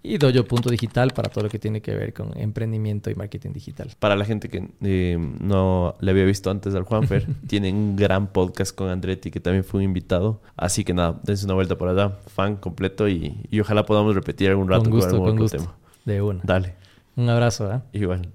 y 0.02 0.16
doyo 0.18 0.46
punto 0.46 0.70
digital 0.70 1.10
para 1.12 1.28
todo 1.28 1.44
lo 1.44 1.50
que 1.50 1.58
tiene 1.58 1.80
que 1.82 1.94
ver 1.94 2.12
con 2.14 2.36
emprendimiento 2.38 3.10
y 3.10 3.14
marketing 3.14 3.52
digital. 3.52 3.90
para 3.98 4.14
la 4.16 4.24
gente 4.24 4.48
que 4.48 4.68
eh, 4.82 5.18
no 5.40 5.96
le 6.00 6.10
había 6.10 6.24
visto 6.24 6.50
antes 6.50 6.74
al 6.74 6.84
Juanfer, 6.84 7.26
tienen 7.46 7.74
un 7.76 7.96
gran 7.96 8.28
podcast 8.28 8.74
con 8.74 8.88
Andretti 8.88 9.30
que 9.30 9.40
también 9.40 9.64
fue 9.64 9.78
un 9.78 9.84
invitado. 9.84 10.40
Así 10.56 10.84
que 10.84 10.94
nada, 10.94 11.20
dense 11.24 11.44
una 11.44 11.54
vuelta 11.54 11.76
por 11.76 11.88
allá, 11.88 12.10
fan 12.28 12.56
completo 12.56 13.08
y, 13.08 13.36
y 13.50 13.60
ojalá 13.60 13.84
podamos 13.84 14.14
repetir 14.14 14.50
algún 14.50 14.68
rato 14.68 14.84
con 14.84 14.92
gusto, 14.92 15.10
algún 15.16 15.26
con 15.26 15.32
otro 15.34 15.42
gusto. 15.44 15.58
tema. 15.58 15.76
De 16.04 16.22
una. 16.22 16.40
Dale, 16.44 16.74
Un 17.16 17.28
abrazo, 17.28 17.70
¿eh? 17.72 17.80
igual. 17.92 18.28